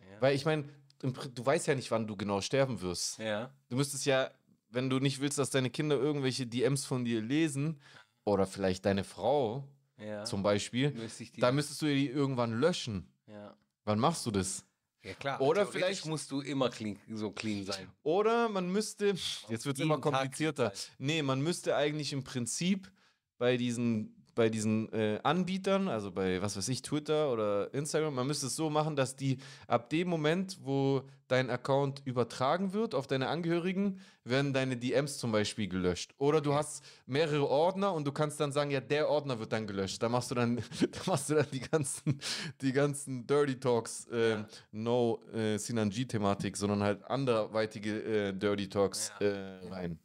Ja. 0.00 0.20
Weil 0.20 0.36
ich 0.36 0.44
meine, 0.44 0.68
du 1.00 1.44
weißt 1.44 1.66
ja 1.66 1.74
nicht, 1.74 1.90
wann 1.90 2.06
du 2.06 2.16
genau 2.16 2.40
sterben 2.40 2.80
wirst. 2.80 3.18
ja. 3.18 3.52
Du 3.68 3.76
müsstest 3.76 4.06
ja, 4.06 4.30
wenn 4.70 4.90
du 4.90 4.98
nicht 5.00 5.20
willst, 5.20 5.38
dass 5.38 5.50
deine 5.50 5.70
Kinder 5.70 5.96
irgendwelche 5.96 6.46
DMs 6.46 6.84
von 6.84 7.04
dir 7.04 7.20
lesen, 7.20 7.80
oder 8.24 8.46
vielleicht 8.46 8.84
deine 8.84 9.04
Frau 9.04 9.64
Ja. 9.96 10.24
zum 10.24 10.42
Beispiel, 10.42 10.90
Müsste 10.92 11.22
ich 11.22 11.32
die- 11.32 11.40
da 11.40 11.50
müsstest 11.50 11.80
du 11.82 11.86
die 11.86 12.08
irgendwann 12.08 12.52
löschen. 12.60 13.06
ja. 13.26 13.56
Wann 13.84 13.98
machst 13.98 14.26
du 14.26 14.30
das? 14.30 14.66
ja, 15.02 15.14
klar. 15.14 15.40
Oder 15.40 15.66
vielleicht- 15.66 16.04
musst 16.04 16.30
du 16.30 16.42
immer 16.42 16.68
clean, 16.68 16.98
so 17.14 17.30
clean 17.30 17.64
sein. 17.64 17.90
Oder 18.02 18.50
man 18.50 18.70
müsste, 18.70 19.14
jetzt 19.48 19.64
wird 19.64 19.76
es 19.78 19.80
immer 19.80 19.98
komplizierter. 19.98 20.72
Nee, 20.98 21.22
man 21.22 21.40
müsste 21.40 21.74
eigentlich 21.74 22.12
im 22.12 22.22
Prinzip 22.22 22.92
bei 23.38 23.56
diesen, 23.56 24.17
bei 24.38 24.48
diesen 24.50 24.90
äh, 24.92 25.18
Anbietern, 25.24 25.88
also 25.88 26.12
bei 26.12 26.40
was 26.40 26.56
weiß 26.56 26.68
ich, 26.68 26.80
Twitter 26.82 27.32
oder 27.32 27.74
Instagram, 27.74 28.14
man 28.14 28.28
müsste 28.28 28.46
es 28.46 28.54
so 28.54 28.70
machen, 28.70 28.94
dass 28.94 29.16
die 29.16 29.38
ab 29.66 29.90
dem 29.90 30.06
Moment, 30.06 30.58
wo 30.62 31.02
dein 31.26 31.50
Account 31.50 32.02
übertragen 32.04 32.72
wird 32.72 32.94
auf 32.94 33.08
deine 33.08 33.26
Angehörigen, 33.28 33.98
werden 34.22 34.52
deine 34.52 34.76
DMs 34.76 35.18
zum 35.18 35.32
Beispiel 35.32 35.66
gelöscht. 35.66 36.14
Oder 36.18 36.40
du 36.40 36.54
hast 36.54 36.84
mehrere 37.06 37.48
Ordner 37.48 37.92
und 37.92 38.06
du 38.06 38.12
kannst 38.12 38.38
dann 38.38 38.52
sagen, 38.52 38.70
ja, 38.70 38.80
der 38.80 39.08
Ordner 39.08 39.40
wird 39.40 39.52
dann 39.52 39.66
gelöscht. 39.66 40.00
Da 40.00 40.08
machst 40.08 40.30
du 40.30 40.36
dann, 40.36 40.56
da 40.92 41.00
machst 41.06 41.30
du 41.30 41.34
dann 41.34 41.46
die 41.52 41.60
ganzen, 41.60 42.20
die 42.62 42.72
ganzen 42.72 43.26
Dirty 43.26 43.58
Talks, 43.58 44.06
äh, 44.12 44.30
Ja. 44.30 44.46
no 44.70 45.20
äh, 45.34 45.58
Sinanji-Thematik, 45.58 46.56
sondern 46.56 46.84
halt 46.84 47.04
anderweitige 47.10 48.28
äh, 48.28 48.32
Dirty 48.32 48.68
Talks 48.68 49.10
Ja. 49.20 49.26
äh, 49.26 49.68
rein. 49.68 49.98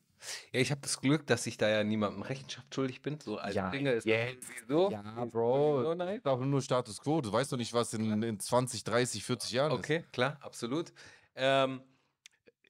Ja, 0.51 0.59
ich 0.59 0.71
habe 0.71 0.81
das 0.81 0.99
Glück, 1.01 1.27
dass 1.27 1.45
ich 1.47 1.57
da 1.57 1.69
ja 1.69 1.83
niemandem 1.83 2.21
Rechenschaft 2.21 2.73
schuldig 2.73 3.01
bin. 3.01 3.19
So 3.19 3.37
alte 3.37 3.55
Ja, 3.57 3.69
Dinge 3.71 3.91
ist 3.91 4.05
jetzt. 4.05 4.47
so. 4.67 4.89
Ja, 4.91 5.25
Bro. 5.25 5.83
So 5.83 5.93
nice. 5.93 6.25
Auch 6.25 6.39
nur 6.39 6.61
Status 6.61 6.99
Quo. 7.01 7.21
Du 7.21 7.31
weißt 7.31 7.51
doch 7.51 7.57
nicht, 7.57 7.73
was 7.73 7.93
in, 7.93 8.21
in 8.23 8.39
20, 8.39 8.83
30, 8.83 9.23
40 9.23 9.51
Jahren 9.51 9.71
ist. 9.73 9.79
Okay, 9.79 10.03
klar, 10.11 10.37
absolut. 10.41 10.93
Ähm, 11.35 11.81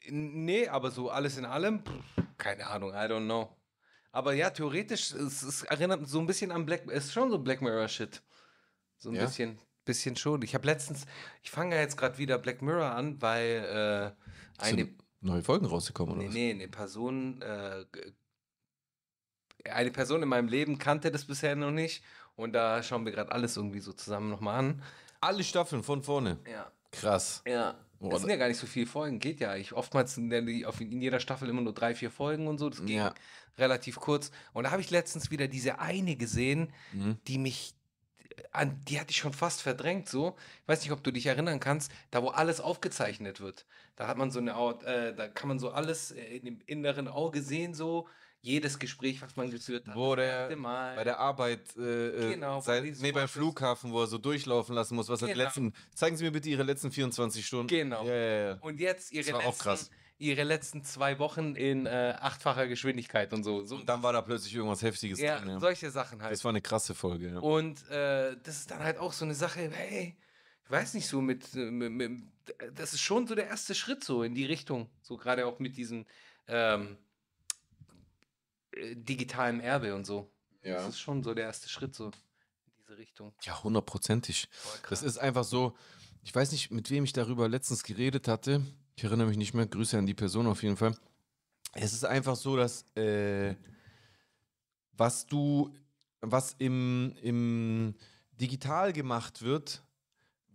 nee, 0.09 0.67
aber 0.67 0.91
so 0.91 1.09
alles 1.09 1.37
in 1.37 1.45
allem, 1.45 1.83
pff, 1.83 2.23
keine 2.37 2.67
Ahnung, 2.67 2.91
I 2.91 3.07
don't 3.07 3.25
know. 3.25 3.55
Aber 4.11 4.33
ja, 4.33 4.49
theoretisch, 4.51 5.11
es, 5.13 5.41
es 5.43 5.63
erinnert 5.63 6.07
so 6.07 6.19
ein 6.19 6.27
bisschen 6.27 6.51
an 6.51 6.65
Black, 6.65 6.83
es 6.91 7.05
ist 7.05 7.13
schon 7.13 7.31
so 7.31 7.39
Black 7.39 7.61
Mirror 7.61 7.87
Shit. 7.87 8.21
So 8.97 9.09
ein 9.09 9.15
Ja? 9.15 9.23
bisschen, 9.25 9.59
bisschen 9.85 10.15
schon. 10.15 10.41
Ich 10.43 10.53
habe 10.53 10.67
letztens, 10.67 11.05
ich 11.41 11.49
fange 11.51 11.75
ja 11.75 11.81
jetzt 11.81 11.97
gerade 11.97 12.17
wieder 12.17 12.37
Black 12.37 12.61
Mirror 12.61 12.91
an, 12.91 13.21
weil 13.21 14.15
äh, 14.59 14.61
eine, 14.63 14.89
neue 15.23 15.43
Folgen 15.43 15.65
rausgekommen, 15.65 16.13
oder 16.15 16.21
nee, 16.23 16.27
was? 16.27 16.33
nee, 16.33 16.51
eine 16.51 16.67
Person, 16.67 17.41
äh, 17.41 17.85
eine 19.69 19.91
Person 19.91 20.21
in 20.23 20.29
meinem 20.29 20.47
Leben 20.47 20.77
kannte 20.77 21.11
das 21.11 21.25
bisher 21.25 21.55
noch 21.55 21.71
nicht 21.71 22.03
und 22.35 22.53
da 22.53 22.83
schauen 22.83 23.05
wir 23.05 23.11
gerade 23.11 23.31
alles 23.31 23.55
irgendwie 23.57 23.79
so 23.79 23.93
zusammen 23.93 24.29
nochmal 24.29 24.59
an. 24.59 24.83
Alle 25.21 25.43
Staffeln 25.43 25.83
von 25.83 26.03
vorne. 26.03 26.37
Ja. 26.49 26.71
Krass. 26.91 27.41
Ja. 27.47 27.75
Es 28.11 28.19
sind 28.19 28.29
ja 28.29 28.35
gar 28.35 28.49
nicht 28.49 28.57
so 28.57 28.67
viele 28.67 28.85
Folgen, 28.85 29.19
geht 29.19 29.39
ja. 29.39 29.55
Ich, 29.55 29.71
oftmals 29.71 30.15
die, 30.15 30.65
auf, 30.65 30.81
in 30.81 31.01
jeder 31.01 31.21
Staffel 31.21 31.47
immer 31.47 31.61
nur 31.61 31.73
drei, 31.73 31.95
vier 31.95 32.11
Folgen 32.11 32.47
und 32.47 32.57
so. 32.57 32.69
Das 32.69 32.83
ging 32.83 32.97
Ja. 32.97 33.13
relativ 33.57 33.95
kurz. 33.95 34.29
Und 34.51 34.65
da 34.65 34.71
habe 34.71 34.81
ich 34.81 34.91
letztens 34.91 35.31
wieder 35.31 35.47
diese 35.47 35.79
eine 35.79 36.17
gesehen, 36.17 36.73
Mhm. 36.91 37.17
die 37.27 37.37
mich, 37.37 37.73
an 38.53 38.79
die 38.87 38.99
hatte 38.99 39.11
ich 39.11 39.17
schon 39.17 39.33
fast 39.33 39.61
verdrängt 39.61 40.07
so. 40.07 40.35
Ich 40.61 40.67
weiß 40.67 40.81
nicht, 40.81 40.91
ob 40.91 41.03
du 41.03 41.11
dich 41.11 41.25
erinnern 41.25 41.59
kannst, 41.59 41.91
da 42.11 42.21
wo 42.23 42.29
alles 42.29 42.61
aufgezeichnet 42.61 43.41
wird. 43.41 43.65
Da 43.95 44.07
hat 44.07 44.17
man 44.17 44.31
so 44.31 44.39
eine 44.39 44.53
Art, 44.55 44.83
äh, 44.83 45.13
da 45.15 45.27
kann 45.27 45.47
man 45.49 45.59
so 45.59 45.71
alles 45.71 46.11
äh, 46.11 46.21
in 46.37 46.45
dem 46.45 46.59
inneren 46.65 47.07
Auge 47.07 47.41
sehen, 47.41 47.73
so 47.73 48.07
jedes 48.41 48.77
Gespräch, 48.77 49.21
was 49.21 49.35
man 49.37 49.49
geführt 49.49 49.87
hat. 49.87 49.95
Wo 49.95 50.15
der 50.15 50.49
bei 50.55 51.03
der 51.03 51.17
Arbeit, 51.19 51.61
äh, 51.77 52.09
äh, 52.09 52.33
Genau, 52.33 52.59
sein, 52.59 52.95
nee, 52.99 53.11
beim. 53.13 53.27
Flughafen, 53.29 53.91
wo 53.91 54.01
er 54.01 54.07
so 54.07 54.17
durchlaufen 54.17 54.75
lassen 54.75 54.95
muss. 54.95 55.07
Was 55.09 55.19
die 55.19 55.27
Genau. 55.27 55.37
letzten, 55.37 55.73
zeigen 55.95 56.17
Sie 56.17 56.25
mir 56.25 56.31
bitte 56.31 56.49
Ihre 56.49 56.63
letzten 56.63 56.91
24 56.91 57.45
Stunden. 57.45 57.67
Genau. 57.67 58.03
Ja, 58.05 58.13
ja, 58.13 58.45
ja. 58.49 58.57
Und 58.61 58.79
jetzt 58.79 59.13
ihre 59.13 59.23
Das 59.23 59.33
war 59.33 59.39
auch 59.41 59.45
letzten, 59.45 59.63
krass. 59.63 59.89
Ihre 60.23 60.43
letzten 60.43 60.83
zwei 60.83 61.19
Wochen 61.19 61.55
in 61.55 61.85
äh, 61.85 62.15
achtfacher 62.19 62.67
Geschwindigkeit 62.67 63.33
und 63.33 63.43
so. 63.43 63.65
so 63.65 63.75
Und 63.75 63.89
dann 63.89 64.01
war 64.03 64.13
da 64.13 64.21
plötzlich 64.21 64.55
irgendwas 64.55 64.81
Heftiges 64.81 65.19
ja, 65.19 65.37
drin. 65.37 65.49
Ja. 65.49 65.59
solche 65.59 65.91
Sachen 65.91 66.21
halt. 66.21 66.31
Das 66.31 66.43
war 66.43 66.49
eine 66.49 66.61
krasse 66.61 66.95
Folge, 66.95 67.29
ja. 67.29 67.39
Und 67.39 67.87
äh, 67.89 68.37
das 68.41 68.57
ist 68.57 68.71
dann 68.71 68.79
halt 68.79 68.97
auch 68.97 69.11
so 69.11 69.25
eine 69.25 69.35
Sache, 69.35 69.69
hey, 69.71 70.15
ich 70.63 70.71
weiß 70.71 70.93
nicht 70.93 71.07
so 71.07 71.21
mit, 71.21 71.53
äh, 71.55 71.69
mit, 71.69 71.91
mit 71.91 72.23
das 72.75 72.93
ist 72.93 73.01
schon 73.01 73.27
so 73.27 73.35
der 73.35 73.47
erste 73.47 73.75
Schritt 73.75 74.03
so 74.03 74.23
in 74.23 74.33
die 74.33 74.45
Richtung, 74.45 74.89
so 75.01 75.17
gerade 75.17 75.45
auch 75.45 75.59
mit 75.59 75.75
diesem 75.75 76.05
ähm, 76.47 76.97
äh, 78.71 78.95
digitalen 78.95 79.59
Erbe 79.59 79.93
und 79.93 80.05
so. 80.05 80.31
Ja. 80.63 80.75
Das 80.75 80.89
ist 80.89 80.99
schon 80.99 81.21
so 81.21 81.33
der 81.33 81.45
erste 81.45 81.67
Schritt 81.67 81.93
so 81.93 82.05
in 82.05 82.11
diese 82.79 82.97
Richtung. 82.97 83.33
Ja, 83.41 83.61
hundertprozentig. 83.61 84.47
Das 84.89 85.03
ist 85.03 85.17
einfach 85.17 85.43
so, 85.43 85.75
ich 86.23 86.33
weiß 86.33 86.53
nicht, 86.53 86.71
mit 86.71 86.89
wem 86.89 87.03
ich 87.03 87.11
darüber 87.11 87.49
letztens 87.49 87.83
geredet 87.83 88.29
hatte. 88.29 88.61
Ich 88.95 89.03
erinnere 89.03 89.27
mich 89.27 89.37
nicht 89.37 89.53
mehr. 89.53 89.65
Grüße 89.65 89.97
an 89.97 90.05
die 90.05 90.13
Person 90.13 90.47
auf 90.47 90.63
jeden 90.63 90.77
Fall. 90.77 90.95
Es 91.73 91.93
ist 91.93 92.05
einfach 92.05 92.35
so, 92.35 92.55
dass 92.55 92.85
äh, 92.95 93.55
was 94.95 95.25
du, 95.25 95.73
was 96.21 96.55
im, 96.59 97.13
im 97.21 97.95
Digital 98.39 98.93
gemacht 98.93 99.41
wird, 99.41 99.83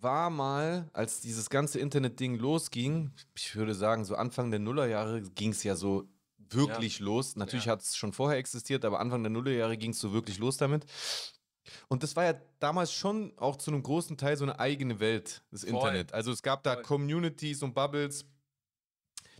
war 0.01 0.31
mal, 0.31 0.88
als 0.92 1.20
dieses 1.20 1.51
ganze 1.51 1.81
Internet-Ding 1.81 2.38
losging, 2.38 3.11
ich 3.35 3.57
würde 3.57 3.74
sagen, 3.74 4.05
so 4.05 4.14
Anfang 4.14 4.51
der 4.51 4.61
Nullerjahre 4.61 5.22
ging 5.22 5.51
es 5.51 5.64
ja 5.64 5.74
so 5.74 6.09
wirklich 6.51 7.01
los. 7.01 7.35
Natürlich 7.35 7.66
Ja. 7.66 7.72
hat 7.72 7.83
es 7.83 7.96
schon 7.96 8.12
vorher 8.12 8.38
existiert, 8.38 8.85
aber 8.85 9.01
Anfang 9.01 9.24
der 9.24 9.31
Nullerjahre 9.31 9.77
ging 9.77 9.90
es 9.90 9.98
so 9.98 10.12
wirklich 10.12 10.38
los 10.38 10.57
damit. 10.57 10.87
Und 11.88 12.02
das 12.02 12.16
war 12.16 12.24
ja 12.24 12.35
damals 12.61 12.92
schon 12.92 13.33
auch 13.37 13.57
zu 13.57 13.70
einem 13.70 13.83
großen 13.83 14.16
Teil 14.16 14.37
so 14.37 14.44
eine 14.44 14.59
eigene 14.59 15.00
Welt, 15.00 15.42
das 15.50 15.62
Voll. 15.62 15.70
Internet. 15.70 16.14
Also 16.14 16.33
es 16.33 16.42
gab 16.42 16.62
da 16.62 16.74
Voll. 16.74 16.83
Communities 16.83 17.62
und 17.62 17.74
Bubbles, 17.74 18.24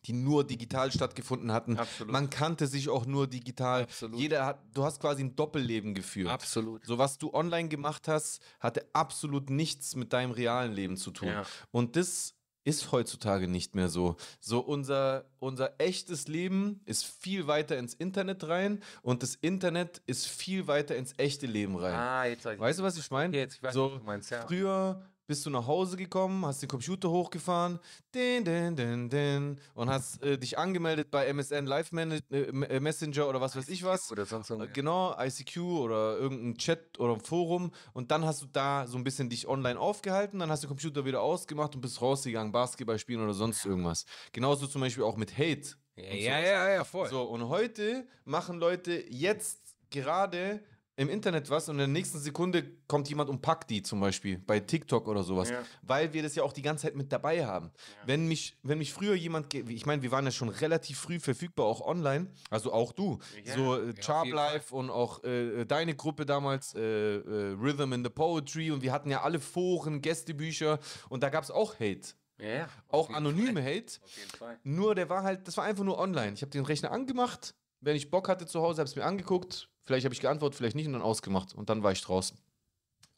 die 0.05 0.13
nur 0.13 0.47
digital 0.47 0.93
stattgefunden 0.93 1.53
hatten. 1.53 1.77
Absolut. 1.79 2.13
Man 2.13 2.31
kannte 2.31 2.67
sich 2.67 2.89
auch 2.89 3.05
nur 3.05 3.27
digital. 3.27 3.83
Absolut. 3.83 4.19
Jeder 4.19 4.47
hat, 4.47 4.61
du 4.73 4.85
hast 4.85 5.01
quasi 5.01 5.23
ein 5.23 5.37
Doppelleben 5.37 5.95
geführt. 5.95 6.31
Absolut. 6.31 6.85
So 6.87 6.99
was 6.99 7.19
du 7.19 7.35
online 7.35 7.69
gemacht 7.69 8.09
hast, 8.09 8.41
hatte 8.61 8.87
absolut 8.93 9.51
nichts 9.51 9.97
mit 9.97 10.13
deinem 10.13 10.31
realen 10.31 10.73
Leben 10.73 10.97
zu 10.97 11.11
tun. 11.11 11.29
Ja. 11.29 11.45
Und 11.73 11.97
das 11.97 12.35
ist 12.69 12.93
heutzutage 12.93 13.49
nicht 13.49 13.75
mehr 13.75 13.89
so. 13.89 14.17
So 14.41 14.61
unser, 14.61 15.25
unser 15.39 15.81
echtes 15.81 16.29
Leben 16.29 16.83
ist 16.85 17.07
viel 17.07 17.47
weiter 17.47 17.79
ins 17.79 17.95
Internet 17.95 18.47
rein 18.47 18.81
und 19.01 19.23
das 19.23 19.37
Internet 19.37 20.03
ist 20.07 20.27
viel 20.27 20.67
weiter 20.67 20.95
ins 20.95 21.15
echte 21.17 21.47
Leben 21.47 21.77
rein. 21.77 21.95
Ah, 21.95 22.25
jetzt 22.27 22.45
weiß 22.45 22.55
ich. 22.55 22.61
Weißt 22.61 22.79
du, 22.79 22.83
was 22.83 22.99
ich 22.99 23.11
meine? 23.11 23.31
Okay, 23.31 23.39
jetzt, 23.39 23.55
ich 23.55 23.63
weiß, 23.63 23.73
so, 23.73 23.93
was 23.93 24.01
du 24.01 24.05
meinst, 24.05 24.31
ja. 24.31 24.47
Früher 24.47 25.03
bist 25.29 25.45
du 25.45 25.51
nach 25.51 25.67
Hause 25.67 25.97
gekommen, 25.99 26.45
hast 26.47 26.63
den 26.63 26.71
Computer 26.71 27.11
hochgefahren, 27.11 27.79
din, 28.15 28.45
din, 28.45 28.75
din, 28.75 29.11
din, 29.11 29.61
und 29.75 29.91
hast 29.91 30.23
äh, 30.23 30.39
dich 30.39 30.59
angemeldet 30.59 31.11
bei 31.11 31.27
MSN 31.27 31.67
Live 31.67 31.93
Man 31.93 32.13
äh, 32.13 32.39
äh, 32.39 32.81
Messenger 32.81 33.29
oder 33.29 33.41
was 33.41 33.55
weiß 33.55 33.69
ich 33.69 33.85
was. 33.85 34.11
Oder 34.11 34.25
sonst 34.25 34.49
Äh, 34.49 34.55
irgendwas. 34.55 34.73
Genau, 34.73 35.15
ICQ 35.21 35.57
oder 35.59 36.17
irgendein 36.17 36.57
Chat 36.57 36.99
oder 36.99 37.13
ein 37.13 37.21
Forum 37.21 37.71
und 37.93 38.11
dann 38.11 38.25
hast 38.25 38.41
du 38.41 38.47
da 38.47 38.87
so 38.87 38.97
ein 38.97 39.05
bisschen 39.05 39.29
dich 39.29 39.47
online 39.47 39.79
aufgehalten, 39.79 40.39
dann 40.39 40.51
hast 40.51 40.63
du 40.63 40.67
den 40.67 40.71
Computer 40.71 41.05
wieder 41.05 41.21
ausgemacht 41.21 41.75
und 41.75 41.83
bist 41.83 42.01
rausgegangen, 42.01 42.51
Basketball 42.51 42.99
spielen 42.99 43.23
oder 43.23 43.35
sonst 43.35 43.67
irgendwas. 43.67 44.07
Genauso 44.33 44.67
zum 44.67 44.81
Beispiel 44.81 45.05
auch 45.05 45.17
mit 45.17 45.37
Hate. 45.37 45.77
Ja, 45.97 46.15
ja, 46.15 46.41
ja, 46.41 46.71
ja, 46.71 46.85
voll. 46.85 47.11
So, 47.11 47.23
und 47.25 47.49
heute 47.49 48.07
machen 48.25 48.59
Leute 48.61 49.05
jetzt 49.11 49.77
gerade 49.91 50.63
im 50.99 51.09
Internet 51.09 51.49
was 51.49 51.69
und 51.69 51.77
in 51.77 51.79
der 51.79 51.87
nächsten 51.87 52.19
Sekunde 52.19 52.65
kommt 52.89 53.09
jemand 53.09 53.31
und 53.31 53.41
packt 53.41 53.71
die 53.71 53.83
zum 53.83 54.01
Beispiel 54.01 54.39
bei 54.39 54.59
TikTok 54.59 55.07
oder 55.07 55.23
sowas. 55.23 55.49
Ja. 55.49 55.63
Weil 55.83 56.13
wir 56.13 56.25
das 56.25 56.35
ja 56.35 56.43
auch 56.43 56.53
die 56.53 56.61
ganze 56.61 56.83
Zeit 56.83 56.97
mit 56.97 57.13
dabei 57.13 57.47
haben. 57.47 57.71
Wenn, 58.05 58.27
mich, 58.27 58.59
wenn 58.65 58.79
mich 58.79 58.93
früher 58.93 59.15
jemand, 59.15 59.55
ich 59.55 59.87
meine, 59.87 60.03
wir 60.03 60.11
waren 60.11 60.25
ja 60.25 60.33
schon 60.33 60.49
relativ 60.49 60.99
früh 60.99 61.21
verfügbar, 61.21 61.67
auch 61.67 61.83
online, 61.83 62.27
also 62.51 62.73
auch 62.73 62.91
du. 62.91 63.21
Ja, 63.45 63.55
so 63.55 63.77
ja, 63.77 63.91
äh, 63.91 63.95
Charb 63.95 64.27
Life 64.27 64.75
und 64.75 64.91
auch 64.91 65.23
äh, 65.23 65.65
deine 65.67 65.95
Gruppe 65.95 66.27
damals, 66.27 66.75
äh, 66.75 66.81
äh, 66.81 67.53
Rhythm 67.53 67.93
in 67.93 68.03
the 68.03 68.11
Poetry 68.11 68.73
und 68.73 68.83
wir 68.83 68.91
hatten 68.91 69.09
ja 69.09 69.23
alle 69.23 69.39
Foren, 69.39 70.03
Gästebücher 70.03 70.81
und 71.09 71.23
da 71.23 71.29
gab 71.29 71.45
es 71.45 71.53
auch 71.53 71.75
Hate. 71.75 72.09
Ja, 72.41 72.49
ja. 72.49 72.69
Auch 72.89 73.11
anonyme 73.11 73.63
Hate. 73.63 74.01
Auf 74.03 74.17
jeden 74.17 74.31
Fall. 74.31 74.59
Nur 74.65 74.97
der 74.97 75.09
war 75.09 75.23
halt, 75.23 75.47
das 75.47 75.57
war 75.57 75.65
einfach 75.65 75.85
nur 75.85 75.99
online. 75.99 76.33
Ich 76.33 76.43
habe 76.43 76.51
den 76.51 76.65
Rechner 76.65 76.91
angemacht, 76.91 77.55
wenn 77.81 77.95
ich 77.95 78.11
Bock 78.11 78.29
hatte 78.29 78.47
zu 78.47 78.61
Hause, 78.61 78.81
habe 78.81 78.89
es 78.89 78.97
mir 78.97 79.05
angeguckt, 79.05 79.69
vielleicht 79.89 80.05
habe 80.05 80.15
ich 80.15 80.21
geantwortet, 80.21 80.59
vielleicht 80.59 80.77
nicht 80.77 80.87
und 80.87 80.93
dann 80.93 81.03
ausgemacht 81.03 81.55
und 81.55 81.71
dann 81.71 81.83
war 81.83 81.93
ich 81.93 82.03
draußen. 82.03 82.37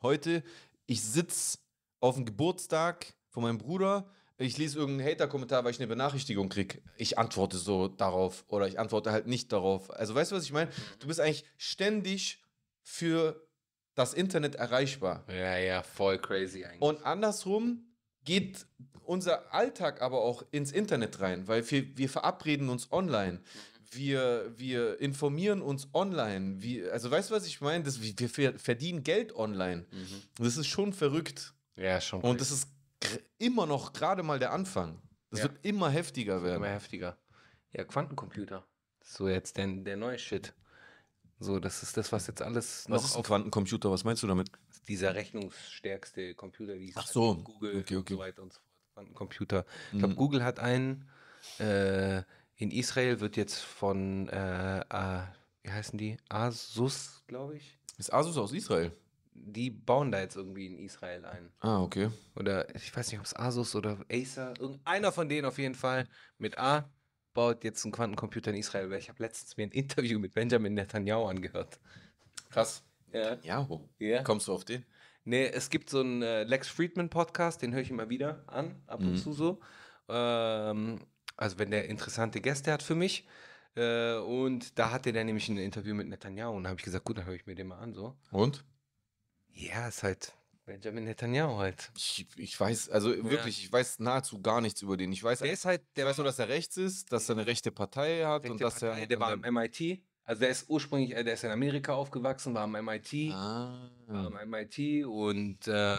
Heute, 0.03 0.45
ich 0.87 1.03
sitze 1.03 1.59
auf 1.99 2.15
dem 2.15 2.25
Geburtstag 2.25 3.13
von 3.29 3.43
meinem 3.43 3.59
Bruder, 3.59 4.09
ich 4.39 4.57
lese 4.57 4.79
irgendeinen 4.79 5.11
Hater-Kommentar, 5.11 5.65
weil 5.65 5.73
ich 5.73 5.81
eine 5.81 5.89
Benachrichtigung 5.89 6.49
kriege. 6.49 6.81
Ich 6.97 7.19
antworte 7.19 7.59
so 7.59 7.89
darauf 7.89 8.45
oder 8.47 8.69
ich 8.69 8.79
antworte 8.79 9.11
halt 9.11 9.27
nicht 9.27 9.53
darauf. 9.53 9.91
Also 9.91 10.15
weißt 10.15 10.31
du, 10.31 10.37
was 10.37 10.45
ich 10.45 10.53
meine? 10.53 10.71
Du 11.01 11.09
bist 11.09 11.19
eigentlich 11.19 11.45
ständig 11.59 12.41
für 12.83 13.45
das 13.97 14.15
Internet 14.15 14.55
erreichbar. 14.55 15.25
Ja, 15.29 15.59
ja, 15.59 15.83
voll 15.83 16.19
crazy 16.19 16.65
eigentlich. 16.65 16.81
Und 16.81 17.05
andersrum 17.05 17.85
geht 18.25 18.65
unser 19.05 19.53
Alltag 19.53 20.03
aber 20.03 20.23
auch 20.23 20.45
ins 20.53 20.71
Internet 20.71 21.21
rein, 21.21 21.49
weil 21.49 21.69
wir, 21.69 21.99
wir 21.99 22.09
verabreden 22.09 22.69
uns 22.69 22.93
online. 22.93 23.41
Wir, 23.93 24.53
wir 24.57 25.01
informieren 25.01 25.63
uns 25.63 25.89
online. 25.95 26.63
Wir, 26.63 26.93
also 26.93 27.11
weißt 27.11 27.31
du, 27.31 27.35
was 27.35 27.47
ich 27.47 27.61
meine? 27.61 27.83
Das, 27.85 28.01
wir 28.01 28.13
wir 28.17 28.29
ver- 28.29 28.59
verdienen 28.59 29.03
Geld 29.03 29.35
online. 29.35 29.85
Das 30.37 30.57
ist 30.57 30.69
schon 30.69 30.93
verrückt. 30.93 31.55
ja, 31.77 32.01
schon. 32.01 32.21
Und 32.21 32.41
das 32.41 32.51
ist 32.53 32.69
immer 33.39 33.67
noch 33.67 33.93
gerade 33.93 34.23
mal 34.23 34.39
der 34.39 34.53
Anfang. 34.53 35.01
Das 35.31 35.41
Ja. 35.41 35.45
wird 35.47 35.65
immer 35.65 35.91
heftiger 35.91 36.43
werden. 36.43 36.57
immer 36.57 36.69
heftiger. 36.69 37.17
Ja, 37.73 37.85
Quantencomputer. 37.85 38.65
So 39.03 39.29
jetzt 39.29 39.57
der, 39.57 39.67
der 39.67 39.97
neue 39.97 40.19
Shit. 40.19 40.53
So, 41.41 41.59
das 41.59 41.83
ist 41.83 41.97
das, 41.97 42.13
was 42.13 42.27
jetzt 42.27 42.43
alles 42.43 42.87
noch 42.89 42.97
Was 42.97 43.05
ist 43.07 43.15
ein 43.15 43.21
auf 43.21 43.27
Quantencomputer? 43.27 43.91
Was 43.91 44.05
meinst 44.05 44.23
du 44.23 44.27
damit? 44.27 44.51
dieser 44.89 45.15
rechnungsstärkste 45.15 46.35
Computer, 46.35 46.75
wie 46.75 46.89
es 46.91 46.97
Ach 46.97 47.05
halt 47.05 47.13
so, 47.13 47.37
Google 47.37 47.79
okay, 47.79 47.95
und 47.95 48.01
okay. 48.03 48.15
so 48.15 48.19
weiter 48.19 48.43
und 48.43 48.53
so 48.53 48.59
fort. 48.61 48.67
Quantencomputer. 48.95 49.65
Ich 49.93 49.99
glaube, 49.99 50.15
Mhm. 50.15 50.17
Google 50.17 50.45
hat 50.45 50.59
einen. 50.59 51.09
Äh, 51.59 52.23
in 52.61 52.71
Israel 52.71 53.21
wird 53.21 53.37
jetzt 53.37 53.59
von, 53.59 54.29
äh, 54.29 54.81
äh, 54.81 55.23
wie 55.63 55.71
heißen 55.71 55.99
die? 55.99 56.19
Asus, 56.29 57.25
glaube 57.27 57.57
ich. 57.57 57.79
Ist 57.97 58.13
Asus 58.13 58.37
aus 58.37 58.53
Israel? 58.53 58.93
Die 59.33 59.71
bauen 59.71 60.13
da 60.13 60.21
jetzt 60.21 60.37
irgendwie 60.37 60.67
in 60.67 60.79
Israel 60.79 61.25
ein. 61.25 61.51
Ah, 61.61 61.81
okay. 61.81 62.11
Oder 62.37 62.75
ich 62.75 62.95
weiß 62.95 63.11
nicht, 63.11 63.19
ob 63.19 63.25
es 63.25 63.35
Asus 63.35 63.75
oder 63.75 63.99
Acer, 64.13 64.53
irgendeiner 64.59 65.11
von 65.11 65.29
denen 65.29 65.47
auf 65.47 65.57
jeden 65.59 65.75
Fall 65.75 66.07
mit 66.37 66.59
A 66.59 66.91
baut 67.33 67.65
jetzt 67.65 67.85
einen 67.85 67.93
Quantencomputer 67.93 68.51
in 68.51 68.59
Israel. 68.59 68.91
Weil 68.91 68.99
ich 68.99 69.09
habe 69.09 69.23
letztens 69.23 69.57
mir 69.57 69.63
ein 69.65 69.71
Interview 69.71 70.19
mit 70.19 70.35
Benjamin 70.35 70.75
Netanyahu 70.75 71.25
angehört. 71.27 71.79
Krass. 72.51 72.83
Ja. 73.43 73.69
Wo? 73.69 73.89
Ja. 73.99 74.23
Kommst 74.23 74.49
du 74.49 74.53
auf 74.53 74.65
den? 74.67 74.85
Nee, 75.25 75.47
es 75.47 75.71
gibt 75.71 75.89
so 75.89 76.01
einen 76.01 76.23
äh, 76.23 76.45
Lex 76.45 76.69
Friedman 76.69 77.09
Podcast, 77.09 77.63
den 77.63 77.73
höre 77.73 77.83
ich 77.83 77.91
immer 77.91 78.09
wieder 78.11 78.45
an, 78.47 78.83
ab 78.87 79.01
und 79.01 79.13
Mhm. 79.13 79.17
zu 79.17 79.33
so. 79.33 79.61
Ähm, 80.09 81.01
also 81.41 81.59
wenn 81.59 81.71
der 81.71 81.89
interessante 81.89 82.41
Gäste 82.41 82.73
hat 82.73 82.83
für 82.83 82.95
mich. 82.95 83.27
Äh, 83.77 84.17
und 84.17 84.79
da 84.79 84.91
hatte 84.91 85.13
der 85.13 85.25
nämlich 85.25 85.49
ein 85.49 85.57
Interview 85.57 85.95
mit 85.95 86.09
Netanyahu 86.09 86.57
und 86.57 86.65
da 86.65 86.71
habe 86.71 86.79
ich 86.81 86.85
gesagt, 86.85 87.05
gut, 87.05 87.19
dann 87.19 87.27
höre 87.27 87.35
ich 87.35 87.47
mir 87.47 87.55
den 87.55 87.69
mal 87.69 87.79
an 87.79 87.95
so. 87.95 88.17
Und? 88.31 88.65
Ja, 89.53 89.89
ist 89.89 90.03
halt 90.03 90.35
Benjamin 90.67 91.05
Netanyahu 91.05 91.59
halt. 91.59 91.91
Ich, 91.97 92.27
ich 92.37 92.59
weiß, 92.59 92.91
also 92.91 93.11
wirklich, 93.31 93.65
ich 93.65 93.73
weiß 93.73 94.01
nahezu 94.01 94.41
gar 94.43 94.61
nichts 94.61 94.83
über 94.83 94.97
den. 94.97 95.13
Ich 95.13 95.23
weiß, 95.23 95.41
Der 95.41 95.53
ist 95.53 95.65
halt, 95.65 95.83
der 95.97 96.07
weiß 96.07 96.19
nur, 96.19 96.27
dass 96.27 96.39
er 96.39 96.49
rechts 96.49 96.77
ist, 96.77 97.13
dass 97.13 97.29
er 97.29 97.37
eine 97.37 97.47
rechte 97.47 97.73
Partei 97.73 98.25
hat 98.25 98.45
und 98.45 98.53
rechte 98.53 98.65
dass 98.65 98.81
Partei, 98.81 99.01
er. 99.01 99.07
der 99.07 99.21
war 99.21 99.33
am 99.33 99.45
MIT. 99.45 100.03
Also 100.25 100.41
der 100.41 100.51
ist 100.51 100.69
ursprünglich, 100.69 101.17
äh, 101.17 101.25
der 101.25 101.35
ist 101.35 101.45
in 101.45 101.51
Amerika 101.51 101.95
aufgewachsen, 101.95 102.55
war 102.55 102.65
am 102.65 102.75
MIT. 102.75 103.33
Ah. 103.33 103.91
am 104.09 104.37
MIT 104.51 105.07
und 105.07 105.67
äh, 105.67 105.95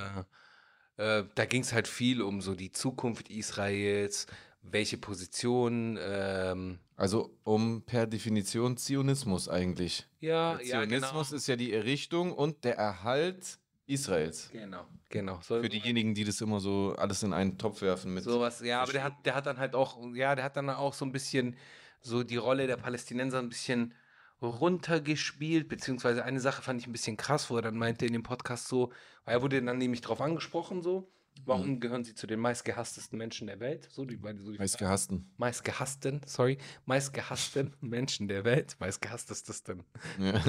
äh, 0.98 1.24
da 1.36 1.46
ging 1.46 1.62
es 1.62 1.74
halt 1.74 1.88
viel 1.88 2.22
um 2.22 2.42
so 2.42 2.54
die 2.54 2.72
Zukunft 2.72 3.30
Israels, 3.30 4.28
welche 4.62 4.98
Position, 4.98 5.98
ähm, 6.02 6.80
Also 6.96 7.36
um 7.44 7.82
per 7.84 8.06
Definition 8.08 8.78
Zionismus 8.78 9.50
eigentlich. 9.50 10.08
ja, 10.20 10.56
Der 10.58 10.66
ja, 10.66 10.80
Zionismus 10.82 11.30
genau. 11.30 11.38
ist 11.38 11.48
ja 11.48 11.56
die 11.56 11.74
Errichtung 11.74 12.32
und 12.34 12.64
der 12.64 12.78
Erhalt 12.78 13.58
Israels. 13.88 14.50
Genau, 14.54 14.86
genau. 15.10 15.40
So, 15.42 15.62
Für 15.62 15.68
diejenigen, 15.68 16.14
die 16.14 16.24
das 16.24 16.40
immer 16.42 16.60
so 16.60 16.96
alles 16.98 17.24
in 17.24 17.34
einen 17.34 17.58
Topf 17.58 17.82
werfen 17.82 18.14
mit. 18.14 18.24
sowas, 18.24 18.62
ja, 18.62 18.82
aber 18.82 18.94
der 18.94 19.04
hat, 19.04 19.26
der 19.26 19.36
hat 19.36 19.46
dann 19.48 19.58
halt 19.58 19.76
auch, 19.76 19.98
ja, 20.14 20.36
der 20.36 20.46
hat 20.46 20.56
dann 20.56 20.70
auch 20.70 20.94
so 20.94 21.04
ein 21.06 21.12
bisschen 21.12 21.58
so 22.02 22.24
die 22.24 22.38
Rolle 22.38 22.68
der 22.68 22.78
Palästinenser 22.78 23.40
ein 23.40 23.50
bisschen 23.50 23.94
runtergespielt, 24.42 25.68
beziehungsweise 25.68 26.24
eine 26.24 26.40
Sache 26.40 26.62
fand 26.62 26.80
ich 26.82 26.88
ein 26.88 26.92
bisschen 26.94 27.18
krass, 27.18 27.50
wo 27.50 27.58
er 27.58 27.62
dann 27.62 27.78
meinte 27.78 28.06
in 28.06 28.14
dem 28.14 28.24
Podcast 28.24 28.68
so, 28.68 28.92
weil 29.26 29.36
er 29.36 29.42
wurde 29.42 29.62
dann 29.62 29.78
nämlich 29.78 30.02
drauf 30.02 30.22
angesprochen 30.22 30.82
so, 30.82 31.10
warum 31.46 31.80
gehören 31.80 32.04
sie 32.04 32.14
zu 32.14 32.28
den 32.28 32.40
meistgehasstesten 32.40 33.18
Menschen 33.18 33.48
der 33.48 33.60
Welt? 33.60 33.88
So, 33.92 34.06
die, 34.06 34.20
so 34.38 34.52
die 34.52 34.58
Meist 34.58 34.78
gehassten. 34.78 35.32
meistgehassten, 35.38 36.22
sorry, 36.26 36.58
meistgehassten 36.86 37.74
Menschen 37.82 38.28
der 38.28 38.44
Welt, 38.44 38.76
meistgehasstesten, 38.80 39.84
Ja. 40.20 40.42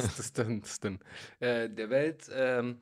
äh, 1.40 1.68
der 1.68 1.90
Welt. 1.90 2.30
Ähm, 2.32 2.80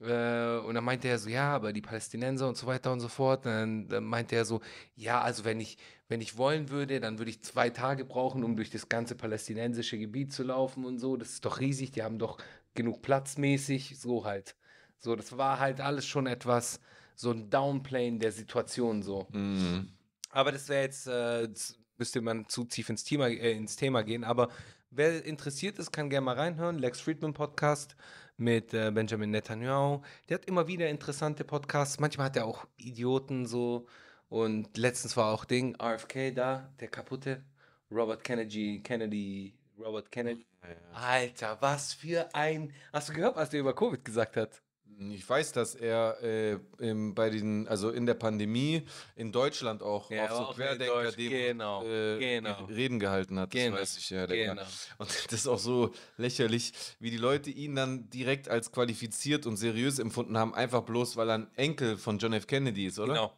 äh, 0.00 0.58
und 0.58 0.74
dann 0.74 0.84
meinte 0.84 1.08
er 1.08 1.18
so, 1.18 1.30
ja, 1.30 1.54
aber 1.54 1.72
die 1.72 1.80
Palästinenser 1.80 2.48
und 2.48 2.56
so 2.56 2.66
weiter 2.66 2.92
und 2.92 3.00
so 3.00 3.08
fort. 3.08 3.46
Dann, 3.46 3.88
dann 3.88 4.04
meinte 4.04 4.36
er 4.36 4.44
so, 4.44 4.60
ja, 4.94 5.20
also 5.22 5.44
wenn 5.44 5.60
ich, 5.60 5.78
wenn 6.08 6.20
ich 6.20 6.36
wollen 6.36 6.68
würde, 6.68 7.00
dann 7.00 7.18
würde 7.18 7.30
ich 7.30 7.42
zwei 7.42 7.70
Tage 7.70 8.04
brauchen, 8.04 8.44
um 8.44 8.56
durch 8.56 8.70
das 8.70 8.88
ganze 8.88 9.14
palästinensische 9.14 9.98
Gebiet 9.98 10.32
zu 10.32 10.42
laufen 10.42 10.84
und 10.84 10.98
so. 10.98 11.16
Das 11.16 11.30
ist 11.30 11.44
doch 11.44 11.60
riesig, 11.60 11.92
die 11.92 12.02
haben 12.02 12.18
doch 12.18 12.38
genug 12.74 13.00
platzmäßig, 13.02 13.98
so 13.98 14.24
halt. 14.26 14.54
So, 14.98 15.16
das 15.16 15.38
war 15.38 15.60
halt 15.60 15.80
alles 15.80 16.06
schon 16.06 16.26
etwas, 16.26 16.80
so 17.16 17.32
ein 17.32 17.50
Downplayen 17.50 18.18
der 18.20 18.30
Situation 18.30 19.02
so. 19.02 19.26
Mhm. 19.32 19.88
Aber 20.30 20.52
das 20.52 20.68
wäre 20.68 20.82
jetzt, 20.82 21.06
äh, 21.06 21.48
müsste 21.96 22.20
man 22.20 22.46
zu 22.48 22.64
tief 22.64 22.88
ins 22.90 23.04
Thema, 23.04 23.28
äh, 23.28 23.52
ins 23.52 23.76
Thema 23.76 24.02
gehen. 24.02 24.22
Aber 24.22 24.50
wer 24.90 25.24
interessiert 25.24 25.78
ist, 25.78 25.92
kann 25.92 26.10
gerne 26.10 26.26
mal 26.26 26.36
reinhören. 26.36 26.78
Lex 26.78 27.00
Friedman 27.00 27.32
Podcast 27.32 27.96
mit 28.36 28.74
äh, 28.74 28.90
Benjamin 28.90 29.30
Netanyahu. 29.30 30.02
Der 30.28 30.38
hat 30.38 30.44
immer 30.44 30.68
wieder 30.68 30.88
interessante 30.88 31.42
Podcasts. 31.42 31.98
Manchmal 31.98 32.26
hat 32.26 32.36
er 32.36 32.46
auch 32.46 32.66
Idioten 32.76 33.46
so. 33.46 33.86
Und 34.28 34.76
letztens 34.76 35.16
war 35.16 35.32
auch 35.32 35.46
Ding, 35.46 35.74
RFK 35.80 36.32
da, 36.34 36.70
der 36.80 36.88
kaputte. 36.88 37.42
Robert 37.90 38.24
Kennedy, 38.24 38.82
Kennedy, 38.82 39.54
Robert 39.78 40.10
Kennedy. 40.10 40.44
Alter, 40.92 41.56
was 41.60 41.94
für 41.94 42.34
ein. 42.34 42.72
Hast 42.92 43.08
du 43.08 43.12
gehört, 43.14 43.36
was 43.36 43.50
der 43.50 43.60
über 43.60 43.74
Covid 43.74 44.04
gesagt 44.04 44.36
hat? 44.36 44.60
Ich 44.98 45.28
weiß, 45.28 45.52
dass 45.52 45.74
er 45.74 46.22
äh, 46.22 46.58
im, 46.78 47.14
bei 47.14 47.28
den, 47.28 47.68
also 47.68 47.90
in 47.90 48.06
der 48.06 48.14
Pandemie 48.14 48.82
in 49.14 49.30
Deutschland 49.30 49.82
auch 49.82 50.10
Ja, 50.10 50.30
auf 50.30 50.48
so 50.48 50.54
Querdenker 50.54 51.02
Deutsch, 51.04 51.16
genau, 51.16 51.84
äh, 51.84 52.18
genau. 52.18 52.64
Reden 52.64 52.98
gehalten 52.98 53.38
hat. 53.38 53.50
Genau, 53.50 53.76
Das 53.76 53.94
weiß 53.94 53.98
ich 53.98 54.10
ja. 54.10 54.24
Genau. 54.24 54.62
Und 54.96 55.10
das 55.26 55.32
ist 55.32 55.46
auch 55.46 55.58
so 55.58 55.92
lächerlich, 56.16 56.72
wie 56.98 57.10
die 57.10 57.18
Leute 57.18 57.50
ihn 57.50 57.74
dann 57.74 58.08
direkt 58.08 58.48
als 58.48 58.72
qualifiziert 58.72 59.44
und 59.44 59.58
seriös 59.58 59.98
empfunden 59.98 60.38
haben, 60.38 60.54
einfach 60.54 60.82
bloß, 60.82 61.16
weil 61.16 61.28
er 61.28 61.34
ein 61.38 61.50
Enkel 61.56 61.98
von 61.98 62.18
John 62.18 62.32
F. 62.32 62.46
Kennedy 62.46 62.86
ist, 62.86 62.98
oder? 62.98 63.12
Genau. 63.12 63.32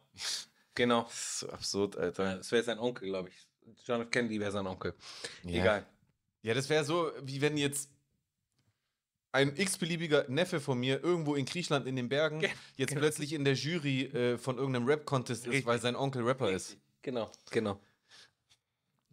Genau. 0.75 1.03
Das 1.03 1.13
ist 1.13 1.39
so 1.39 1.49
absurd, 1.49 1.97
Alter. 1.97 2.37
Das 2.37 2.51
wäre 2.53 2.63
sein 2.63 2.79
Onkel, 2.79 3.09
glaube 3.09 3.29
ich. 3.29 3.47
John 3.85 4.01
F. 4.01 4.09
Kennedy 4.11 4.39
wäre 4.39 4.51
sein 4.51 4.65
Onkel. 4.65 4.93
Ja. 5.43 5.61
Egal. 5.61 5.85
Ja, 6.41 6.53
das 6.53 6.69
wäre 6.69 6.85
so, 6.85 7.11
wie 7.21 7.41
wenn 7.41 7.57
jetzt 7.57 7.89
ein 9.31 9.55
x-beliebiger 9.55 10.25
Neffe 10.27 10.59
von 10.59 10.79
mir 10.79 11.03
irgendwo 11.03 11.35
in 11.35 11.45
Griechenland 11.45 11.85
in 11.87 11.95
den 11.95 12.09
Bergen 12.09 12.39
Ge- 12.39 12.49
jetzt 12.77 12.89
genau. 12.89 13.01
plötzlich 13.01 13.33
in 13.33 13.45
der 13.45 13.53
Jury 13.53 14.05
äh, 14.05 14.37
von 14.37 14.57
irgendeinem 14.57 14.87
Rap-Contest 14.87 15.43
ist, 15.45 15.49
Richtig. 15.49 15.65
weil 15.67 15.79
sein 15.79 15.95
Onkel 15.95 16.23
Rapper 16.23 16.49
ist. 16.51 16.77
Genau, 17.01 17.31
genau. 17.51 17.79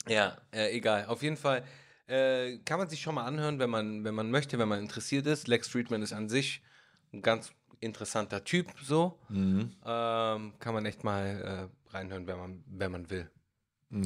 Ja, 0.09 0.37
äh, 0.53 0.75
egal. 0.77 1.07
Auf 1.07 1.23
jeden 1.23 1.37
Fall 1.37 1.65
äh, 2.07 2.59
kann 2.59 2.79
man 2.79 2.89
sich 2.89 3.01
schon 3.01 3.15
mal 3.17 3.25
anhören, 3.25 3.59
wenn 3.59 3.71
man, 3.71 4.05
wenn 4.05 4.15
man 4.15 4.31
möchte, 4.31 4.59
wenn 4.59 4.69
man 4.69 4.81
interessiert 4.81 5.27
ist. 5.27 5.49
Lex 5.49 5.69
Friedman 5.69 6.03
ist 6.03 6.13
an 6.13 6.29
sich 6.29 6.63
ein 7.13 7.23
ganz 7.23 7.53
interessanter 7.81 8.45
Typ, 8.45 8.69
so. 8.83 9.19
Mhm. 9.29 9.73
Ähm, 9.85 10.55
kann 10.59 10.75
man 10.75 10.87
echt 10.87 11.05
mal 11.05 11.71
äh, 11.91 11.93
reinhören, 11.93 12.27
wenn 12.27 12.39
man, 12.39 12.65
wenn 12.67 12.93
man 12.93 13.11
will. 13.11 13.31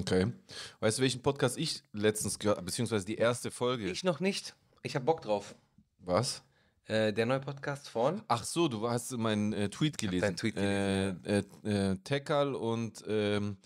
Okay. 0.01 0.33
Weißt 0.81 0.99
du, 0.99 1.03
welchen 1.03 1.23
Podcast 1.23 1.57
ich 1.57 1.83
letztens 1.93 2.39
gehört 2.39 2.59
habe, 2.59 2.67
beziehungsweise 2.67 3.05
die 3.07 3.17
erste 3.17 3.51
Folge? 3.51 3.91
Ich 3.91 4.05
noch 4.05 4.21
nicht. 4.21 4.55
Ich 4.83 4.95
habe 4.95 5.05
Bock 5.05 5.23
drauf. 5.23 5.55
Was? 6.01 6.43
Äh, 6.87 7.13
der 7.13 7.27
neue 7.27 7.41
Podcast 7.41 7.89
von. 7.89 8.23
Ach 8.27 8.43
so, 8.43 8.69
du 8.69 8.89
hast 8.89 9.13
meinen 9.13 9.53
äh, 9.53 9.69
Tweet 9.69 9.97
gelesen. 9.99 10.23
deinen 10.23 10.37
Tweet 10.37 10.55
gelesen, 10.57 11.25
Äh, 11.25 11.39
äh, 11.65 11.91
äh, 11.93 11.97
Tekal 11.99 12.55
und 12.55 13.05
ähm, 13.07 13.59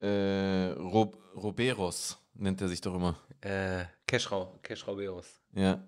äh, 0.00 0.68
Rob 0.78 1.18
Roberos 1.34 2.18
nennt 2.34 2.60
er 2.60 2.68
sich 2.68 2.80
doch 2.80 2.94
immer. 2.94 3.16
Äh, 3.40 3.84
Keschrau, 4.06 4.58
Keschrau 4.62 4.94
Beros. 4.94 5.40
Ja. 5.54 5.84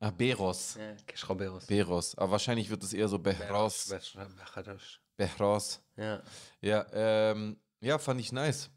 Ah, 0.00 0.10
Beros. 0.10 0.74
Ja, 0.78 0.94
Keschroberos. 1.06 1.66
Beros. 1.66 2.16
Aber 2.18 2.32
wahrscheinlich 2.32 2.68
wird 2.68 2.82
es 2.82 2.92
eher 2.92 3.08
so 3.08 3.18
Behros. 3.18 3.88
Behros. 3.88 4.98
Behros. 5.16 5.80
Ja. 5.96 6.22
Ja, 6.60 6.86
ähm, 6.92 7.56
ja, 7.80 7.98
fand 7.98 8.20
ich 8.20 8.32
nice. 8.32 8.68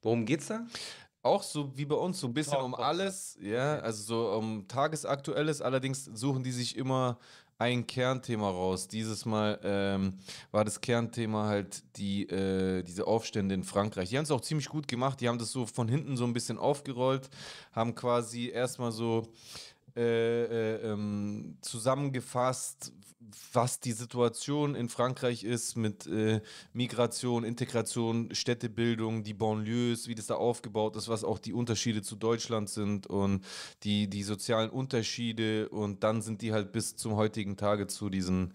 Worum 0.00 0.24
geht's 0.24 0.46
da? 0.46 0.66
Auch 1.26 1.42
so 1.42 1.76
wie 1.76 1.84
bei 1.84 1.96
uns, 1.96 2.20
so 2.20 2.28
ein 2.28 2.34
bisschen 2.34 2.58
um 2.58 2.74
alles, 2.74 3.36
ja, 3.40 3.78
also 3.80 4.02
so 4.02 4.38
um 4.38 4.68
Tagesaktuelles, 4.68 5.60
allerdings 5.60 6.04
suchen 6.04 6.44
die 6.44 6.52
sich 6.52 6.76
immer 6.76 7.18
ein 7.58 7.86
Kernthema 7.86 8.48
raus. 8.48 8.86
Dieses 8.86 9.24
Mal 9.24 9.58
ähm, 9.64 10.18
war 10.52 10.64
das 10.64 10.80
Kernthema 10.80 11.46
halt 11.46 11.82
die, 11.96 12.28
äh, 12.28 12.82
diese 12.82 13.06
Aufstände 13.06 13.54
in 13.54 13.64
Frankreich. 13.64 14.10
Die 14.10 14.18
haben 14.18 14.24
es 14.24 14.30
auch 14.30 14.40
ziemlich 14.40 14.68
gut 14.68 14.86
gemacht, 14.86 15.20
die 15.20 15.28
haben 15.28 15.38
das 15.38 15.50
so 15.50 15.66
von 15.66 15.88
hinten 15.88 16.16
so 16.16 16.24
ein 16.24 16.32
bisschen 16.32 16.58
aufgerollt, 16.58 17.28
haben 17.72 17.94
quasi 17.94 18.50
erstmal 18.50 18.92
so 18.92 19.26
äh, 19.96 20.44
äh, 20.44 20.92
ähm, 20.92 21.56
zusammengefasst, 21.62 22.92
was 23.52 23.80
die 23.80 23.92
Situation 23.92 24.74
in 24.74 24.88
Frankreich 24.88 25.44
ist 25.44 25.76
mit 25.76 26.06
äh, 26.06 26.40
Migration, 26.72 27.44
Integration, 27.44 28.34
Städtebildung, 28.34 29.22
die 29.22 29.34
Banlieues, 29.34 30.08
wie 30.08 30.14
das 30.14 30.26
da 30.26 30.34
aufgebaut 30.34 30.96
ist, 30.96 31.08
was 31.08 31.24
auch 31.24 31.38
die 31.38 31.52
Unterschiede 31.52 32.02
zu 32.02 32.16
Deutschland 32.16 32.68
sind 32.68 33.06
und 33.06 33.44
die, 33.82 34.08
die 34.08 34.22
sozialen 34.22 34.70
Unterschiede 34.70 35.68
und 35.68 36.04
dann 36.04 36.22
sind 36.22 36.42
die 36.42 36.52
halt 36.52 36.72
bis 36.72 36.96
zum 36.96 37.16
heutigen 37.16 37.56
Tage 37.56 37.86
zu 37.86 38.10
diesen 38.10 38.54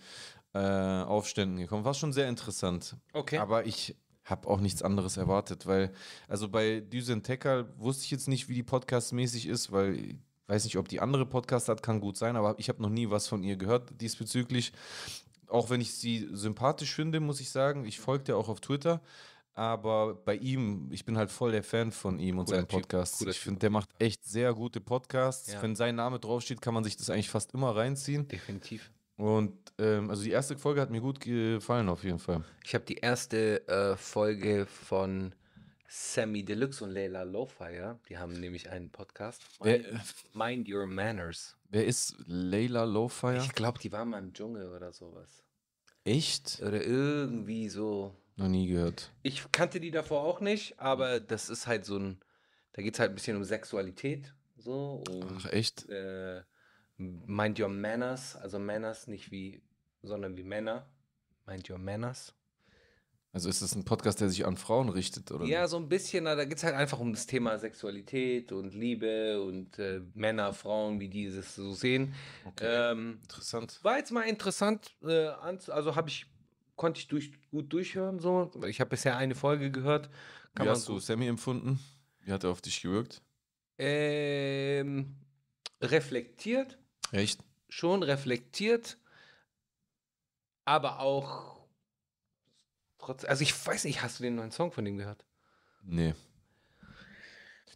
äh, 0.54 0.60
Aufständen 0.60 1.58
gekommen. 1.58 1.86
War 1.86 1.94
schon 1.94 2.14
sehr 2.14 2.28
interessant. 2.30 2.98
Okay. 3.14 3.38
Aber 3.38 3.66
ich 3.66 3.96
habe 4.24 4.48
auch 4.48 4.60
nichts 4.60 4.82
anderes 4.82 5.18
erwartet, 5.18 5.66
weil, 5.66 5.92
also 6.28 6.48
bei 6.50 6.80
Düsen 6.80 7.24
Tekal 7.24 7.68
wusste 7.78 8.06
ich 8.06 8.12
jetzt 8.12 8.28
nicht, 8.28 8.50
wie 8.50 8.56
die 8.56 8.64
podcastmäßig 8.64 9.48
ist, 9.48 9.72
weil 9.72 10.20
weiß 10.52 10.66
nicht, 10.66 10.78
ob 10.78 10.90
die 10.90 11.00
andere 11.00 11.26
Podcast 11.26 11.70
hat, 11.70 11.82
kann 11.82 12.02
gut 12.02 12.18
sein, 12.18 12.36
aber 12.36 12.56
ich 12.58 12.68
habe 12.68 12.82
noch 12.82 12.90
nie 12.90 13.10
was 13.10 13.28
von 13.28 13.42
ihr 13.42 13.56
gehört 13.56 13.90
diesbezüglich. 14.02 14.74
Auch 15.48 15.70
wenn 15.70 15.82
ich 15.82 15.94
sie 15.94 16.28
sympathisch 16.34 16.94
finde, 16.94 17.20
muss 17.20 17.40
ich 17.40 17.50
sagen. 17.50 17.86
Ich 17.86 18.00
folge 18.00 18.26
der 18.26 18.38
auch 18.38 18.50
auf 18.50 18.62
Twitter. 18.62 19.02
Aber 19.54 20.16
bei 20.16 20.36
ihm, 20.36 20.90
ich 20.92 21.04
bin 21.04 21.18
halt 21.18 21.30
voll 21.30 21.52
der 21.52 21.64
Fan 21.64 21.92
von 21.92 22.20
ihm 22.20 22.40
und 22.40 22.48
seinen 22.48 22.68
Podcasts. 22.68 23.20
cooler 23.20 23.32
Ich 23.32 23.40
finde, 23.40 23.60
der 23.60 23.70
macht 23.70 23.90
echt 24.00 24.24
sehr 24.24 24.54
gute 24.54 24.80
Podcasts. 24.80 25.52
Ja. 25.52 25.62
Wenn 25.62 25.76
sein 25.76 25.96
Name 25.96 26.20
draufsteht, 26.20 26.62
kann 26.62 26.74
man 26.74 26.84
sich 26.84 26.96
das 26.96 27.10
eigentlich 27.10 27.30
fast 27.30 27.54
immer 27.54 27.76
reinziehen. 27.76 28.28
Definitiv. 28.28 28.92
Und 29.18 29.54
ähm, 29.78 30.10
also 30.10 30.24
die 30.24 30.32
erste 30.32 30.58
Folge 30.58 30.82
hat 30.82 30.90
mir 30.90 31.02
gut 31.02 31.20
gefallen 31.20 31.90
auf 31.90 32.04
jeden 32.04 32.20
Fall. 32.20 32.44
Ich 32.64 32.74
habe 32.74 32.86
die 32.86 32.96
erste 32.96 33.68
äh, 33.68 33.98
Folge 33.98 34.66
von 34.66 35.34
Sammy 35.94 36.46
Deluxe 36.46 36.86
und 36.86 36.92
Leila 36.92 37.24
Lowfire. 37.24 38.00
Die 38.08 38.18
haben 38.18 38.32
nämlich 38.32 38.70
einen 38.70 38.90
Podcast. 38.92 39.42
Wer- 39.60 39.80
Mind, 39.80 40.04
Mind 40.34 40.70
Your 40.70 40.86
Manners. 40.88 41.58
Wer 41.70 41.86
ist 41.86 42.16
Layla 42.28 42.86
Lowfire? 42.86 43.38
Ich 43.40 43.52
glaube, 43.54 43.78
die 43.80 43.92
waren 43.92 44.08
mal 44.10 44.20
im 44.20 44.32
Dschungel 44.32 44.70
oder 44.70 44.94
sowas. 44.94 45.44
Echt? 46.06 46.62
Oder 46.62 46.82
irgendwie 46.82 47.68
so. 47.68 48.16
Noch 48.38 48.48
nie 48.48 48.68
gehört. 48.68 49.12
Ich 49.22 49.52
kannte 49.52 49.82
die 49.82 49.92
davor 49.92 50.24
auch 50.24 50.40
nicht, 50.40 50.80
aber 50.80 51.20
das 51.20 51.50
ist 51.50 51.68
halt 51.68 51.84
so 51.84 51.98
ein. 51.98 52.22
Da 52.72 52.82
geht 52.82 52.94
es 52.94 53.00
halt 53.02 53.12
ein 53.12 53.16
bisschen 53.16 53.36
um 53.36 53.44
Sexualität. 53.44 54.34
So. 54.56 55.04
Und, 55.10 55.26
Ach, 55.40 55.52
echt? 55.52 55.90
äh, 55.90 56.42
Mind 56.96 57.60
Your 57.60 57.68
Manners. 57.68 58.38
Also 58.38 58.60
Manners 58.60 59.08
nicht 59.08 59.30
wie, 59.30 59.62
sondern 60.04 60.38
wie 60.38 60.44
Männer. 60.44 60.90
Mind 61.46 61.70
Your 61.70 61.80
Manners. 61.80 62.34
Also 63.34 63.48
ist 63.48 63.62
das 63.62 63.76
ein 63.76 63.86
Podcast, 63.86 64.20
der 64.20 64.28
sich 64.28 64.46
an 64.46 64.58
Frauen 64.58 64.90
richtet, 64.90 65.32
oder? 65.32 65.46
Ja, 65.46 65.66
so 65.66 65.78
ein 65.78 65.88
bisschen, 65.88 66.26
na, 66.26 66.36
da 66.36 66.44
geht 66.44 66.58
es 66.58 66.66
halt 66.66 66.76
einfach 66.76 67.00
um 67.00 67.14
das 67.14 67.28
Thema 67.28 67.58
Sexualität 67.58 68.52
und 68.52 68.74
Liebe 68.74 69.42
und 69.42 69.80
äh, 69.80 70.02
Männer, 70.14 70.52
Frauen, 70.54 71.00
wie 71.00 71.08
die 71.08 71.34
das 71.34 71.56
so 71.56 71.72
sehen. 71.74 72.14
Okay. 72.46 72.92
Ähm, 72.92 73.20
Interessant. 73.22 73.80
war 73.84 73.98
jetzt 73.98 74.12
mal 74.12 74.24
interessant, 74.24 74.94
äh, 75.04 75.28
also 75.28 75.96
habe 75.96 76.10
ich, 76.10 76.26
konnte 76.76 77.00
ich 77.00 77.08
durch, 77.08 77.32
gut 77.52 77.72
durchhören 77.72 78.20
so. 78.20 78.52
Ich 78.68 78.82
habe 78.82 78.90
bisher 78.90 79.16
eine 79.16 79.34
Folge 79.36 79.72
gehört. 79.72 80.10
Kann 80.54 80.66
Wie 80.66 80.70
hast 80.70 80.90
du 80.90 81.00
Sammy 81.00 81.28
empfunden? 81.28 81.80
Wie 82.26 82.34
hat 82.34 82.44
er 82.44 82.50
auf 82.50 82.62
dich 82.62 82.82
gewirkt? 82.82 83.22
Ähm, 83.78 85.16
reflektiert, 85.82 86.78
Echt? 87.14 87.40
schon 87.70 88.04
reflektiert, 88.04 88.98
aber 90.66 91.00
auch 91.00 91.61
trotz, 93.02 93.26
also 93.26 93.42
ich 93.42 93.66
weiß 93.66 93.84
nicht, 93.86 94.02
hast 94.02 94.20
du 94.20 94.24
den 94.24 94.36
neuen 94.36 94.52
Song 94.52 94.72
von 94.72 94.86
dem 94.86 94.98
gehört? 94.98 95.26
Nee. 95.84 96.14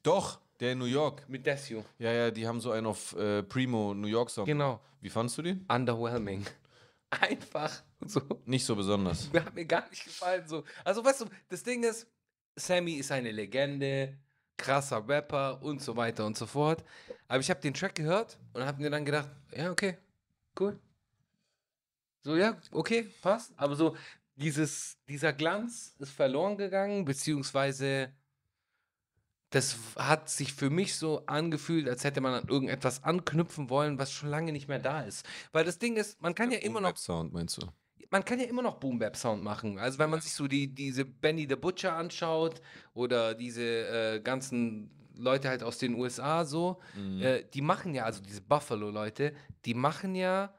Doch, 0.03 0.39
der 0.59 0.73
in 0.73 0.77
New 0.77 0.85
York. 0.85 1.27
Mit 1.27 1.45
Desio. 1.45 1.83
Ja, 1.97 2.11
ja, 2.11 2.31
die 2.31 2.47
haben 2.47 2.61
so 2.61 2.71
einen 2.71 2.85
auf 2.85 3.15
äh, 3.15 3.43
Primo 3.43 3.93
New 3.93 4.07
York 4.07 4.29
Song. 4.29 4.45
Genau. 4.45 4.79
Wie 5.01 5.09
fandst 5.09 5.37
du 5.37 5.41
den? 5.41 5.65
Underwhelming. 5.67 6.45
Einfach 7.09 7.83
so. 8.05 8.21
Nicht 8.45 8.65
so 8.65 8.75
besonders. 8.75 9.31
Mir 9.31 9.45
hat 9.45 9.55
mir 9.55 9.65
gar 9.65 9.89
nicht 9.89 10.03
gefallen. 10.03 10.47
So. 10.47 10.63
Also, 10.83 11.03
weißt 11.03 11.21
du, 11.21 11.25
das 11.49 11.63
Ding 11.63 11.83
ist, 11.83 12.07
Sammy 12.55 12.93
ist 12.93 13.11
eine 13.11 13.31
Legende, 13.31 14.17
krasser 14.57 15.07
Rapper 15.07 15.61
und 15.61 15.81
so 15.81 15.95
weiter 15.95 16.25
und 16.25 16.37
so 16.37 16.45
fort. 16.45 16.83
Aber 17.27 17.39
ich 17.39 17.49
habe 17.49 17.59
den 17.59 17.73
Track 17.73 17.95
gehört 17.95 18.37
und 18.53 18.63
habe 18.63 18.81
mir 18.81 18.89
dann 18.89 19.05
gedacht, 19.05 19.29
ja, 19.55 19.71
okay, 19.71 19.97
cool. 20.59 20.79
So, 22.23 22.35
ja, 22.35 22.57
okay, 22.71 23.07
passt. 23.21 23.53
Aber 23.57 23.75
so, 23.75 23.95
dieses, 24.35 24.97
dieser 25.07 25.33
Glanz 25.33 25.95
ist 25.99 26.11
verloren 26.11 26.57
gegangen, 26.57 27.05
beziehungsweise 27.05 28.13
das 29.49 29.77
hat 29.95 30.29
sich 30.29 30.53
für 30.53 30.69
mich 30.69 30.95
so 30.95 31.25
angefühlt, 31.27 31.87
als 31.87 32.03
hätte 32.03 32.19
man 32.19 32.33
an 32.33 32.47
irgendetwas 32.49 33.03
anknüpfen 33.03 33.69
wollen, 33.69 33.97
was 33.97 34.11
schon 34.11 34.29
lange 34.29 34.51
nicht 34.51 34.67
mehr 34.67 34.79
da 34.79 35.01
ist. 35.01 35.25
Weil 35.53 35.63
das 35.63 35.79
Ding 35.79 35.95
ist, 35.95 36.21
man 36.21 36.35
kann 36.35 36.51
ja 36.51 36.57
immer 36.57 36.81
noch 36.81 36.97
Sound 36.97 37.31
meinst 37.31 37.61
du? 37.61 37.67
man 38.09 38.23
kann 38.23 38.39
ja 38.39 38.45
immer 38.45 38.61
noch 38.61 38.75
Boom 38.75 38.99
Bap 38.99 39.15
Sound 39.15 39.43
machen. 39.43 39.77
Also 39.79 39.99
wenn 39.99 40.09
man 40.09 40.21
sich 40.21 40.33
so 40.33 40.47
die 40.47 40.73
diese 40.73 41.05
Benny 41.05 41.45
the 41.49 41.55
Butcher 41.55 41.93
anschaut 41.93 42.61
oder 42.93 43.33
diese 43.33 43.63
äh, 43.63 44.19
ganzen 44.21 44.89
Leute 45.15 45.49
halt 45.49 45.63
aus 45.63 45.77
den 45.77 45.95
USA 45.95 46.45
so, 46.45 46.79
äh, 47.21 47.43
die 47.53 47.61
machen 47.61 47.93
ja 47.93 48.03
also 48.03 48.21
diese 48.21 48.41
Buffalo 48.41 48.89
Leute, 48.89 49.33
die 49.65 49.73
machen 49.73 50.15
ja 50.15 50.53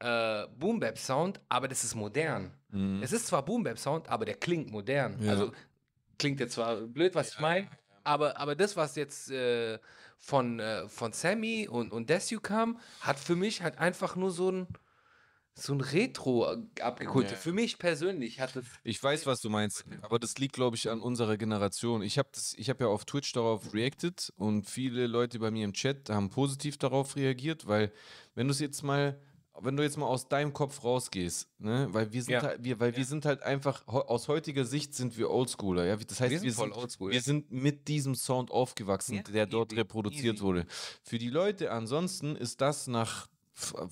äh, 0.00 0.46
Boom 0.56 0.80
Bap 0.80 0.98
Sound, 0.98 1.40
aber 1.48 1.68
das 1.68 1.84
ist 1.84 1.94
modern. 1.94 2.52
Es 3.02 3.12
ist 3.12 3.26
zwar 3.26 3.44
Boom 3.44 3.62
Bap 3.62 3.78
Sound, 3.78 4.08
aber 4.08 4.24
der 4.24 4.36
klingt 4.36 4.70
modern. 4.70 5.16
Ja. 5.20 5.32
Also 5.32 5.52
klingt 6.18 6.40
jetzt 6.40 6.54
zwar 6.54 6.76
blöd, 6.76 7.14
was 7.14 7.32
ich 7.32 7.40
meine, 7.40 7.68
aber, 8.04 8.38
aber 8.38 8.54
das, 8.54 8.76
was 8.76 8.96
jetzt 8.96 9.30
äh, 9.30 9.78
von, 10.18 10.60
äh, 10.60 10.88
von 10.88 11.12
Sammy 11.12 11.68
und, 11.68 11.92
und 11.92 12.10
Desu 12.10 12.40
kam, 12.40 12.78
hat 13.00 13.18
für 13.18 13.36
mich 13.36 13.62
halt 13.62 13.78
einfach 13.78 14.16
nur 14.16 14.30
so 14.30 14.50
ein 14.50 14.66
so 15.54 15.74
ein 15.74 15.80
Retro 15.80 16.56
abgeholt. 16.80 17.30
Ja. 17.30 17.36
Für 17.36 17.52
mich 17.52 17.78
persönlich 17.78 18.40
hat 18.40 18.56
es. 18.56 18.64
Ich 18.82 19.02
weiß, 19.02 19.26
was 19.26 19.40
du 19.40 19.50
meinst, 19.50 19.84
aber 20.00 20.18
das 20.18 20.38
liegt, 20.38 20.54
glaube 20.54 20.76
ich, 20.76 20.88
an 20.88 21.00
unserer 21.00 21.36
Generation. 21.36 22.02
Ich 22.02 22.18
habe 22.18 22.30
hab 22.32 22.80
ja 22.80 22.86
auf 22.86 23.04
Twitch 23.04 23.32
darauf 23.32 23.74
reacted 23.74 24.32
und 24.36 24.68
viele 24.68 25.06
Leute 25.06 25.38
bei 25.38 25.50
mir 25.50 25.64
im 25.64 25.72
Chat 25.72 26.08
haben 26.08 26.30
positiv 26.30 26.78
darauf 26.78 27.16
reagiert, 27.16 27.66
weil 27.66 27.92
wenn 28.34 28.46
du 28.46 28.52
es 28.52 28.60
jetzt 28.60 28.82
mal, 28.82 29.20
wenn 29.62 29.76
du 29.76 29.82
jetzt 29.82 29.96
mal 29.96 30.06
aus 30.06 30.28
deinem 30.28 30.52
Kopf 30.52 30.82
rausgehst, 30.84 31.48
ne, 31.58 31.88
weil 31.90 32.12
wir 32.12 32.22
sind 32.22 32.32
Ja. 32.32 32.42
halt, 32.42 32.62
wir, 32.64 32.78
weil 32.80 32.96
wir 32.96 33.04
sind 33.04 33.24
halt 33.24 33.42
einfach, 33.42 33.86
aus 33.86 34.28
heutiger 34.28 34.64
Sicht 34.64 34.94
sind 34.94 35.16
wir 35.18 35.30
Oldschooler, 35.30 35.84
ja. 35.86 35.96
Das 35.96 36.20
heißt, 36.20 36.30
Wir 36.30 36.38
sind 36.38 36.46
wir 36.46 36.52
sind, 36.52 36.72
oldschool. 36.72 37.12
wir 37.12 37.20
sind 37.22 37.50
mit 37.52 37.88
diesem 37.88 38.14
Sound 38.14 38.50
aufgewachsen, 38.50 39.16
Ja, 39.16 39.22
der 39.22 39.46
dort 39.46 39.72
easy, 39.72 39.80
reproduziert 39.80 40.34
easy. 40.36 40.44
wurde. 40.44 40.66
Für 41.02 41.18
die 41.18 41.30
Leute 41.30 41.70
ansonsten 41.72 42.36
ist 42.36 42.60
das 42.60 42.86
nach 42.86 43.28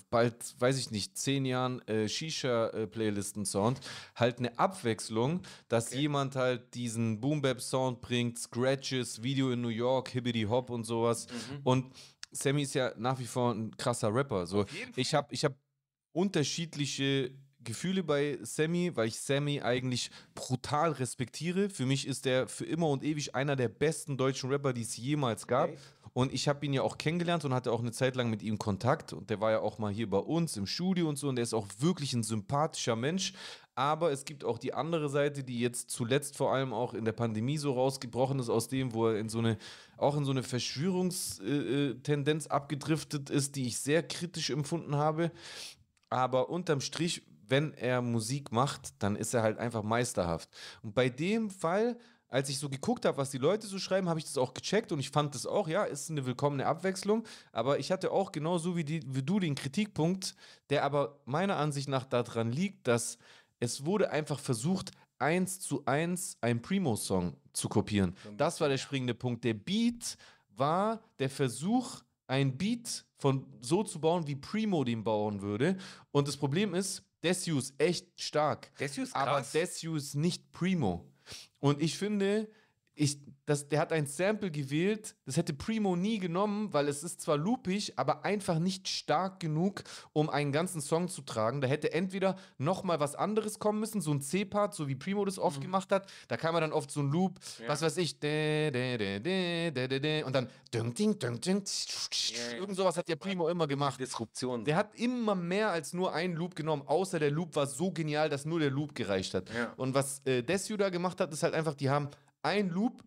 bald, 0.08 0.54
weiß 0.58 0.78
ich 0.78 0.90
nicht, 0.92 1.18
zehn 1.18 1.44
Jahren 1.44 1.86
äh, 1.88 2.08
Shisha-Playlisten-Sound 2.08 3.80
halt 4.14 4.38
eine 4.38 4.58
Abwechslung, 4.58 5.42
dass 5.68 5.92
jemand 5.92 6.36
halt 6.36 6.74
diesen 6.74 7.20
Boom-Bap-Sound 7.20 8.00
bringt, 8.00 8.38
Scratches, 8.38 9.22
Video 9.22 9.50
in 9.50 9.60
New 9.60 9.68
York, 9.68 10.08
Hibbity 10.10 10.44
Hop 10.44 10.70
und 10.70 10.84
sowas. 10.84 11.26
Mhm. 11.26 11.60
Und 11.64 11.92
Sammy 12.30 12.62
ist 12.62 12.74
ja 12.74 12.92
nach 12.96 13.18
wie 13.18 13.26
vor 13.26 13.54
ein 13.54 13.76
krasser 13.76 14.14
Rapper. 14.14 14.46
So, 14.46 14.66
ich 14.96 15.14
habe 15.14 15.34
ich 15.34 15.44
hab 15.44 15.54
unterschiedliche 16.12 17.32
Gefühle 17.60 18.02
bei 18.02 18.38
Sammy, 18.42 18.92
weil 18.94 19.08
ich 19.08 19.18
Sammy 19.20 19.60
eigentlich 19.60 20.10
brutal 20.34 20.92
respektiere. 20.92 21.68
Für 21.68 21.86
mich 21.86 22.06
ist 22.06 22.24
der 22.24 22.46
für 22.48 22.64
immer 22.64 22.88
und 22.88 23.02
ewig 23.02 23.34
einer 23.34 23.56
der 23.56 23.68
besten 23.68 24.16
deutschen 24.16 24.50
Rapper, 24.50 24.72
die 24.72 24.82
es 24.82 24.96
jemals 24.96 25.46
gab. 25.46 25.68
Okay. 25.70 25.78
Und 26.12 26.32
ich 26.32 26.48
habe 26.48 26.64
ihn 26.66 26.72
ja 26.72 26.82
auch 26.82 26.98
kennengelernt 26.98 27.44
und 27.44 27.54
hatte 27.54 27.72
auch 27.72 27.80
eine 27.80 27.92
Zeit 27.92 28.16
lang 28.16 28.30
mit 28.30 28.42
ihm 28.42 28.58
Kontakt. 28.58 29.12
Und 29.12 29.30
der 29.30 29.40
war 29.40 29.50
ja 29.50 29.60
auch 29.60 29.78
mal 29.78 29.92
hier 29.92 30.10
bei 30.10 30.18
uns 30.18 30.56
im 30.56 30.66
Studio 30.66 31.08
und 31.08 31.16
so. 31.16 31.28
Und 31.28 31.36
der 31.36 31.42
ist 31.42 31.54
auch 31.54 31.66
wirklich 31.78 32.12
ein 32.12 32.22
sympathischer 32.22 32.96
Mensch. 32.96 33.32
Aber 33.74 34.10
es 34.10 34.24
gibt 34.24 34.44
auch 34.44 34.58
die 34.58 34.74
andere 34.74 35.08
Seite, 35.08 35.44
die 35.44 35.60
jetzt 35.60 35.90
zuletzt 35.90 36.36
vor 36.36 36.52
allem 36.52 36.72
auch 36.72 36.94
in 36.94 37.04
der 37.04 37.12
Pandemie 37.12 37.58
so 37.58 37.74
rausgebrochen 37.74 38.40
ist, 38.40 38.48
aus 38.48 38.66
dem, 38.66 38.92
wo 38.92 39.06
er 39.06 39.20
in 39.20 39.28
so 39.28 39.38
eine, 39.38 39.56
auch 39.96 40.16
in 40.16 40.24
so 40.24 40.32
eine 40.32 40.42
Verschwörungstendenz 40.42 42.48
abgedriftet 42.48 43.30
ist, 43.30 43.54
die 43.54 43.68
ich 43.68 43.78
sehr 43.78 44.02
kritisch 44.02 44.50
empfunden 44.50 44.96
habe. 44.96 45.30
Aber 46.10 46.50
unterm 46.50 46.80
Strich, 46.80 47.22
wenn 47.46 47.72
er 47.74 48.02
Musik 48.02 48.50
macht, 48.50 49.00
dann 49.02 49.14
ist 49.14 49.34
er 49.34 49.42
halt 49.42 49.58
einfach 49.58 49.84
meisterhaft. 49.84 50.48
Und 50.82 50.94
bei 50.94 51.08
dem 51.08 51.48
Fall 51.48 51.96
als 52.28 52.48
ich 52.48 52.58
so 52.58 52.68
geguckt 52.68 53.04
habe, 53.04 53.16
was 53.16 53.30
die 53.30 53.38
Leute 53.38 53.66
so 53.66 53.78
schreiben, 53.78 54.08
habe 54.08 54.18
ich 54.18 54.26
das 54.26 54.38
auch 54.38 54.54
gecheckt 54.54 54.92
und 54.92 55.00
ich 55.00 55.10
fand 55.10 55.34
das 55.34 55.46
auch, 55.46 55.68
ja, 55.68 55.84
ist 55.84 56.10
eine 56.10 56.26
willkommene 56.26 56.66
Abwechslung. 56.66 57.24
Aber 57.52 57.78
ich 57.78 57.90
hatte 57.90 58.10
auch 58.10 58.32
genauso 58.32 58.76
wie, 58.76 58.84
die, 58.84 59.02
wie 59.06 59.22
du 59.22 59.40
den 59.40 59.54
Kritikpunkt, 59.54 60.34
der 60.70 60.84
aber 60.84 61.20
meiner 61.24 61.56
Ansicht 61.56 61.88
nach 61.88 62.04
daran 62.04 62.52
liegt, 62.52 62.86
dass 62.86 63.18
es 63.60 63.84
wurde 63.84 64.10
einfach 64.10 64.38
versucht, 64.38 64.92
eins 65.18 65.60
zu 65.60 65.84
eins 65.86 66.36
einen 66.40 66.62
Primo-Song 66.62 67.36
zu 67.52 67.68
kopieren. 67.68 68.14
Das 68.36 68.60
war 68.60 68.68
der 68.68 68.78
springende 68.78 69.14
Punkt. 69.14 69.42
Der 69.44 69.54
Beat 69.54 70.16
war 70.56 71.00
der 71.18 71.30
Versuch, 71.30 72.02
ein 72.26 72.56
Beat 72.56 73.04
von 73.16 73.46
so 73.60 73.82
zu 73.82 74.00
bauen, 74.00 74.26
wie 74.26 74.36
Primo 74.36 74.84
den 74.84 75.02
bauen 75.02 75.40
würde. 75.42 75.76
Und 76.12 76.28
das 76.28 76.36
Problem 76.36 76.74
ist, 76.74 77.02
Desu 77.22 77.58
ist 77.58 77.74
echt 77.78 78.20
stark. 78.20 78.72
Desu 78.76 79.02
ist 79.02 79.16
aber 79.16 79.38
krass. 79.38 79.52
Desu 79.52 79.96
ist 79.96 80.14
nicht 80.14 80.52
Primo. 80.52 81.07
Und 81.60 81.82
ich 81.82 81.98
finde, 81.98 82.48
ich, 82.98 83.18
das, 83.46 83.68
der 83.68 83.80
hat 83.80 83.92
ein 83.92 84.06
Sample 84.06 84.50
gewählt, 84.50 85.14
das 85.24 85.36
hätte 85.36 85.54
Primo 85.54 85.96
nie 85.96 86.18
genommen, 86.18 86.72
weil 86.72 86.88
es 86.88 87.02
ist 87.02 87.20
zwar 87.20 87.38
loopig, 87.38 87.94
aber 87.96 88.24
einfach 88.24 88.58
nicht 88.58 88.88
stark 88.88 89.40
genug, 89.40 89.84
um 90.12 90.28
einen 90.28 90.52
ganzen 90.52 90.80
Song 90.80 91.08
zu 91.08 91.22
tragen. 91.22 91.60
Da 91.60 91.68
hätte 91.68 91.92
entweder 91.92 92.36
noch 92.58 92.82
mal 92.82 93.00
was 93.00 93.14
anderes 93.14 93.58
kommen 93.58 93.80
müssen, 93.80 94.00
so 94.00 94.12
ein 94.12 94.20
C-Part, 94.20 94.74
so 94.74 94.88
wie 94.88 94.96
Primo 94.96 95.24
das 95.24 95.38
oft 95.38 95.60
gemacht 95.60 95.92
hat. 95.92 96.10
Da 96.26 96.36
kam 96.36 96.54
er 96.56 96.60
dann 96.60 96.72
oft 96.72 96.90
so 96.90 97.00
ein 97.00 97.10
Loop, 97.10 97.38
was 97.66 97.80
weiß 97.80 97.96
ich, 97.98 98.18
dä, 98.18 98.70
dä, 98.70 99.20
dä, 99.20 100.22
und 100.24 100.34
dann 100.34 100.48
ding, 100.74 100.92
ding, 100.94 101.18
ding, 101.18 101.40
ding, 101.40 101.62
ja. 101.64 102.56
irgend 102.56 102.76
sowas 102.76 102.96
hat 102.96 103.08
der 103.08 103.16
Primo 103.16 103.48
immer 103.48 103.66
gemacht. 103.66 104.00
Disruption. 104.00 104.64
Der 104.64 104.76
hat 104.76 104.94
immer 104.96 105.34
mehr 105.34 105.70
als 105.70 105.92
nur 105.92 106.12
einen 106.12 106.34
Loop 106.34 106.54
genommen, 106.54 106.82
außer 106.84 107.18
der 107.18 107.30
Loop 107.30 107.56
war 107.56 107.66
so 107.66 107.90
genial, 107.92 108.28
dass 108.28 108.44
nur 108.44 108.60
der 108.60 108.70
Loop 108.70 108.94
gereicht 108.94 109.34
hat. 109.34 109.48
Ja. 109.54 109.72
Und 109.76 109.94
was 109.94 110.20
äh, 110.26 110.42
Desu 110.42 110.76
da 110.76 110.90
gemacht 110.90 111.20
hat, 111.20 111.32
ist 111.32 111.42
halt 111.42 111.54
einfach, 111.54 111.74
die 111.74 111.88
haben 111.88 112.08
einen 112.42 112.70
Loop, 112.70 113.02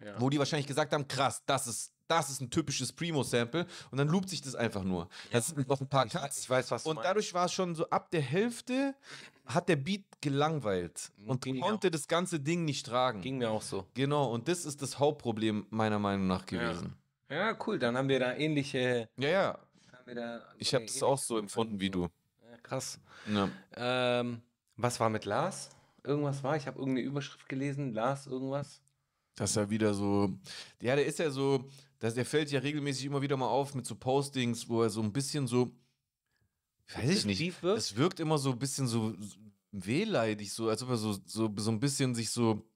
Ja. 0.00 0.20
wo 0.20 0.30
die 0.30 0.38
wahrscheinlich 0.38 0.66
gesagt 0.66 0.92
haben, 0.92 1.06
krass, 1.08 1.42
das 1.46 1.66
ist, 1.66 1.92
das 2.08 2.30
ist 2.30 2.40
ein 2.40 2.50
typisches 2.50 2.92
Primo-Sample 2.92 3.66
und 3.90 3.98
dann 3.98 4.08
loopt 4.08 4.28
sich 4.28 4.40
das 4.42 4.54
einfach 4.54 4.84
nur. 4.84 5.08
Das 5.32 5.48
sind 5.48 5.66
noch 5.68 5.80
ein 5.80 5.88
paar 5.88 6.06
Ich 6.06 6.12
weiß- 6.12 6.20
Cuts. 6.20 6.38
ich 6.40 6.50
weiß, 6.50 6.70
was 6.70 6.84
du 6.84 6.90
Und 6.90 6.96
meinst. 6.96 7.08
dadurch 7.08 7.34
war 7.34 7.46
es 7.46 7.52
schon 7.52 7.74
so, 7.74 7.88
ab 7.90 8.10
der 8.10 8.20
Hälfte 8.20 8.94
hat 9.46 9.68
der 9.68 9.76
Beat 9.76 10.04
gelangweilt 10.20 11.10
und 11.26 11.42
Ging 11.44 11.60
konnte 11.60 11.90
das 11.90 12.06
ganze 12.08 12.38
Ding 12.40 12.64
nicht 12.64 12.86
tragen. 12.86 13.22
Ging 13.22 13.38
mir 13.38 13.50
auch 13.50 13.62
so. 13.62 13.86
Genau, 13.94 14.30
und 14.32 14.48
das 14.48 14.64
ist 14.64 14.82
das 14.82 14.98
Hauptproblem 14.98 15.66
meiner 15.70 15.98
Meinung 15.98 16.26
nach 16.26 16.46
gewesen. 16.46 16.96
Ja, 17.28 17.56
cool. 17.66 17.78
Dann 17.78 17.96
haben 17.96 18.08
wir 18.08 18.20
da 18.20 18.34
ähnliche. 18.34 19.08
Ja, 19.16 19.28
ja, 19.28 19.58
Haben 19.92 20.06
wir 20.06 20.14
da 20.14 20.42
ich 20.58 20.68
so 20.70 20.74
habe 20.76 20.82
eine 20.84 20.90
es 20.90 21.02
auch 21.02 21.18
so 21.18 21.38
empfunden 21.38 21.80
wie 21.80 21.90
du. 21.90 22.02
Ja, 22.48 22.56
krass. 22.62 23.00
Ja. 23.28 23.48
Ähm, 23.76 24.42
was 24.76 25.00
war 25.00 25.10
mit 25.10 25.24
Lars? 25.24 25.70
Irgendwas 26.06 26.42
war? 26.42 26.56
Ich 26.56 26.66
habe 26.66 26.78
irgendeine 26.78 27.06
Überschrift 27.06 27.48
gelesen. 27.48 27.92
Lars, 27.92 28.26
irgendwas? 28.26 28.80
Dass 29.34 29.56
er 29.56 29.68
wieder 29.68 29.92
so, 29.92 30.32
ja, 30.80 30.96
der 30.96 31.04
ist 31.04 31.18
ja 31.18 31.30
so, 31.30 31.68
dass 31.98 32.14
der 32.14 32.24
fällt 32.24 32.50
ja 32.50 32.60
regelmäßig 32.60 33.04
immer 33.04 33.20
wieder 33.20 33.36
mal 33.36 33.48
auf 33.48 33.74
mit 33.74 33.84
so 33.86 33.94
Postings, 33.94 34.68
wo 34.68 34.82
er 34.82 34.90
so 34.90 35.02
ein 35.02 35.12
bisschen 35.12 35.46
so, 35.46 35.72
weiß 36.94 37.10
ich 37.10 37.24
nicht, 37.26 37.62
es 37.62 37.96
wirkt 37.96 38.20
immer 38.20 38.38
so 38.38 38.52
ein 38.52 38.58
bisschen 38.58 38.86
so 38.86 39.14
so 39.20 39.36
wehleidig, 39.72 40.52
so 40.52 40.68
als 40.68 40.82
ob 40.82 40.90
er 40.90 40.96
so, 40.96 41.18
so, 41.26 41.52
so 41.56 41.70
ein 41.70 41.80
bisschen 41.80 42.14
sich 42.14 42.30
so 42.30 42.66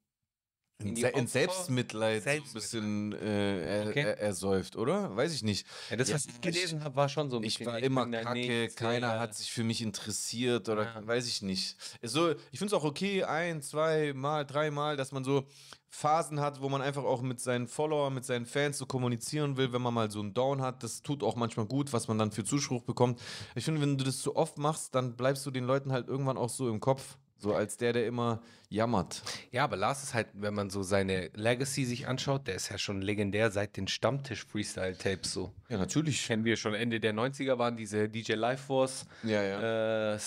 In 0.82 0.96
Se 0.96 1.08
in 1.08 1.26
Selbstmitleid, 1.26 2.22
so 2.22 2.30
ein 2.30 2.42
bisschen 2.54 3.12
äh, 3.12 3.80
er, 3.82 3.88
Okay. 3.88 4.00
er, 4.00 4.18
ersäuft, 4.20 4.76
oder? 4.76 5.14
Weiß 5.14 5.34
ich 5.34 5.42
nicht. 5.42 5.66
Ja, 5.90 5.96
das, 5.96 6.08
Ja, 6.08 6.14
was 6.14 6.26
ich 6.26 6.40
gelesen 6.40 6.82
habe, 6.84 6.96
war 6.96 7.08
schon 7.08 7.30
so 7.30 7.36
ein 7.36 7.42
Ich 7.42 7.58
bisschen, 7.58 7.72
war 7.72 7.78
immer 7.80 8.06
kacke, 8.10 8.68
keiner 8.68 9.14
ja. 9.14 9.20
hat 9.20 9.34
sich 9.34 9.52
für 9.52 9.64
mich 9.64 9.82
interessiert 9.82 10.68
oder 10.68 10.84
Ja. 10.84 11.06
weiß 11.06 11.26
ich 11.26 11.42
nicht. 11.42 11.76
So, 12.02 12.30
ich 12.50 12.58
finde 12.58 12.66
es 12.66 12.72
auch 12.72 12.84
okay, 12.84 13.24
ein, 13.24 13.62
zwei 13.62 14.12
Mal, 14.14 14.44
dreimal, 14.46 14.96
dass 14.96 15.12
man 15.12 15.24
so 15.24 15.46
Phasen 15.88 16.40
hat, 16.40 16.60
wo 16.60 16.68
man 16.68 16.82
einfach 16.82 17.02
auch 17.04 17.20
mit 17.20 17.40
seinen 17.40 17.66
Followern, 17.66 18.14
mit 18.14 18.24
seinen 18.24 18.46
Fans 18.46 18.78
so 18.78 18.86
kommunizieren 18.86 19.56
will, 19.56 19.72
wenn 19.72 19.82
man 19.82 19.92
mal 19.92 20.10
so 20.10 20.20
einen 20.20 20.32
Down 20.34 20.62
hat. 20.62 20.82
Das 20.84 21.02
tut 21.02 21.22
auch 21.24 21.34
manchmal 21.34 21.66
gut, 21.66 21.92
was 21.92 22.06
man 22.06 22.16
dann 22.16 22.30
für 22.30 22.44
Zuspruch 22.44 22.82
bekommt. 22.82 23.20
Ich 23.56 23.64
finde, 23.64 23.80
wenn 23.80 23.98
du 23.98 24.04
das 24.04 24.18
zu 24.18 24.36
oft 24.36 24.56
machst, 24.56 24.94
dann 24.94 25.16
bleibst 25.16 25.44
du 25.46 25.50
den 25.50 25.64
Leuten 25.64 25.90
halt 25.92 26.06
irgendwann 26.08 26.38
auch 26.38 26.48
so 26.48 26.68
im 26.68 26.78
Kopf. 26.80 27.18
So 27.40 27.54
als 27.54 27.78
der, 27.78 27.94
der 27.94 28.06
immer 28.06 28.42
jammert. 28.68 29.22
Ja, 29.50 29.64
aber 29.64 29.76
Lars 29.76 30.02
ist 30.02 30.14
halt, 30.14 30.28
wenn 30.34 30.52
man 30.54 30.68
so 30.68 30.82
seine 30.82 31.30
Legacy 31.34 31.84
sich 31.84 32.06
anschaut, 32.06 32.46
der 32.46 32.54
ist 32.54 32.68
ja 32.68 32.76
schon 32.76 33.00
legendär 33.00 33.50
seit 33.50 33.76
den 33.76 33.88
Stammtisch-Freestyle-Tapes 33.88 35.32
so. 35.32 35.52
Ja, 35.70 35.78
natürlich. 35.78 36.26
Kennen 36.26 36.44
wir 36.44 36.56
schon 36.56 36.74
Ende 36.74 37.00
der 37.00 37.14
90er 37.14 37.58
waren 37.58 37.76
diese 37.76 38.08
DJ 38.08 38.34
Life 38.34 38.64
Force 38.64 39.06
Ja, 39.22 39.42
ja. 39.42 40.14
äh, 40.14 40.18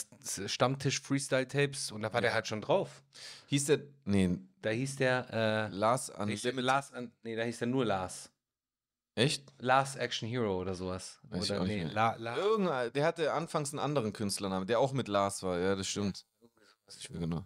Stammtisch-Freestyle-Tapes 0.47 1.91
und 1.91 2.01
da 2.01 2.11
war 2.11 2.21
der 2.21 2.33
halt 2.33 2.47
schon 2.47 2.61
drauf. 2.61 3.03
Hieß 3.47 3.65
der, 3.65 3.79
nee, 4.05 4.37
Da 4.61 4.71
hieß 4.71 4.95
der, 4.95 5.27
äh, 5.31 5.75
Lars 5.75 6.09
Unlimited. 6.09 6.55
Lars, 6.55 6.91
an, 6.93 7.11
nee, 7.23 7.35
da 7.35 7.43
hieß 7.43 7.59
der 7.59 7.67
nur 7.67 7.85
Lars. 7.85 8.31
Echt? 9.15 9.53
Lars 9.59 9.95
Action 9.95 10.27
Hero 10.27 10.59
oder 10.59 10.73
sowas. 10.73 11.19
Weiß 11.29 11.43
ich 11.45 11.51
oder 11.51 11.59
nicht 11.63 11.69
nee, 11.69 11.83
mehr. 11.85 11.93
La, 11.93 12.15
La, 12.15 12.35
Irgendein, 12.37 12.91
der 12.93 13.05
hatte 13.05 13.31
anfangs 13.31 13.71
einen 13.71 13.79
anderen 13.79 14.11
Künstlernamen, 14.11 14.65
der 14.65 14.79
auch 14.79 14.91
mit 14.91 15.07
Lars 15.07 15.43
war. 15.43 15.59
Ja, 15.59 15.75
das 15.75 15.87
stimmt. 15.87 16.25
Ich 16.87 17.11
will 17.11 17.19
genau. 17.19 17.45